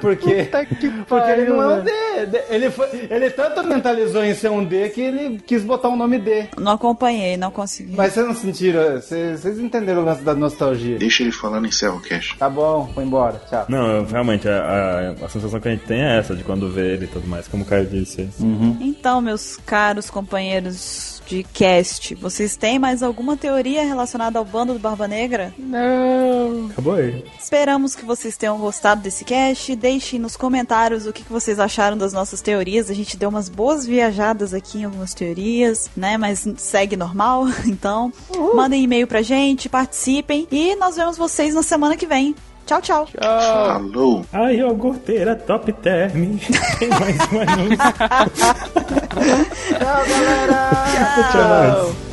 Porque, 0.00 0.44
Puta 0.44 0.66
que 0.66 0.90
porque 0.90 1.30
ele 1.30 1.50
não 1.50 1.62
é 1.62 1.66
um 1.66 1.84
pariu, 1.84 2.26
D. 2.26 2.42
Ele, 2.48 2.70
foi, 2.70 2.88
ele 3.10 3.30
tanto 3.30 3.62
mentalizou 3.64 4.24
em 4.24 4.34
ser 4.34 4.50
um 4.50 4.64
D 4.64 4.88
que 4.90 5.00
ele 5.00 5.38
quis 5.46 5.62
botar 5.62 5.88
o 5.88 5.96
nome 5.96 6.18
D. 6.18 6.48
não 6.58 6.72
acompanhei, 6.72 7.36
não 7.36 7.50
consegui. 7.50 7.94
Mas 7.96 8.12
vocês 8.12 8.26
não 8.26 8.34
sentiram, 8.34 9.00
vocês, 9.00 9.40
vocês 9.40 9.58
entenderam 9.58 10.02
o 10.02 10.04
lance 10.04 10.22
da 10.22 10.34
nostalgia. 10.34 10.98
Deixa 10.98 11.22
ele 11.22 11.32
falando 11.32 11.66
em 11.66 11.70
Cell 11.70 12.00
Cash. 12.08 12.36
Tá 12.38 12.48
bom, 12.48 12.90
foi 12.94 13.04
embora, 13.04 13.40
tchau. 13.48 13.66
Não, 13.68 14.04
realmente, 14.04 14.48
a, 14.48 15.14
a, 15.20 15.24
a 15.24 15.28
sensação 15.28 15.60
que 15.60 15.68
a 15.68 15.70
gente 15.70 15.84
tem 15.84 16.02
é 16.02 16.18
essa, 16.18 16.34
de 16.34 16.44
quando 16.44 16.70
vê 16.70 16.94
ele 16.94 17.04
e 17.04 17.08
tudo 17.08 17.26
mais, 17.26 17.48
como 17.48 17.62
o 17.62 17.66
Caio 17.66 17.86
disse. 17.86 18.28
Então, 18.80 19.20
meus 19.20 19.56
caros 19.64 20.10
companheiros 20.10 21.21
de 21.26 21.42
cast, 21.44 22.14
vocês 22.14 22.56
têm 22.56 22.78
mais 22.78 23.02
alguma 23.02 23.36
teoria 23.36 23.82
relacionada 23.84 24.38
ao 24.38 24.44
bando 24.44 24.72
do 24.72 24.78
Barba 24.78 25.08
Negra? 25.08 25.54
Não. 25.58 26.68
Acabou 26.70 26.94
aí. 26.94 27.24
Esperamos 27.38 27.94
que 27.94 28.04
vocês 28.04 28.36
tenham 28.36 28.58
gostado 28.58 29.02
desse 29.02 29.24
cast. 29.24 29.74
Deixem 29.76 30.18
nos 30.18 30.36
comentários 30.36 31.06
o 31.06 31.12
que 31.12 31.22
que 31.22 31.32
vocês 31.32 31.58
acharam 31.58 31.96
das 31.96 32.12
nossas 32.12 32.40
teorias. 32.40 32.90
A 32.90 32.94
gente 32.94 33.16
deu 33.16 33.28
umas 33.28 33.48
boas 33.48 33.86
viajadas 33.86 34.54
aqui 34.54 34.78
em 34.78 34.84
algumas 34.84 35.14
teorias, 35.14 35.90
né? 35.96 36.16
Mas 36.16 36.46
segue 36.56 36.96
normal. 36.96 37.46
Então, 37.72 38.12
mandem 38.54 38.82
e-mail 38.82 39.06
pra 39.06 39.22
gente, 39.22 39.68
participem 39.68 40.46
e 40.50 40.76
nós 40.76 40.96
vemos 40.96 41.16
vocês 41.16 41.54
na 41.54 41.62
semana 41.62 41.96
que 41.96 42.06
vem. 42.06 42.34
Tchau, 42.66 42.80
tchau. 42.80 43.08
Falou! 43.20 44.24
A 44.32 44.52
iogurteira 44.52 45.34
top 45.36 45.72
term. 45.72 46.38
Tem 46.78 46.88
mais 46.88 47.16
um 47.32 47.40
anúncio. 47.40 47.76
Tchau, 49.78 50.04
galera! 50.08 50.70
Tchau. 51.32 52.12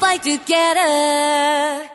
Fight 0.00 0.22
together. 0.22 1.93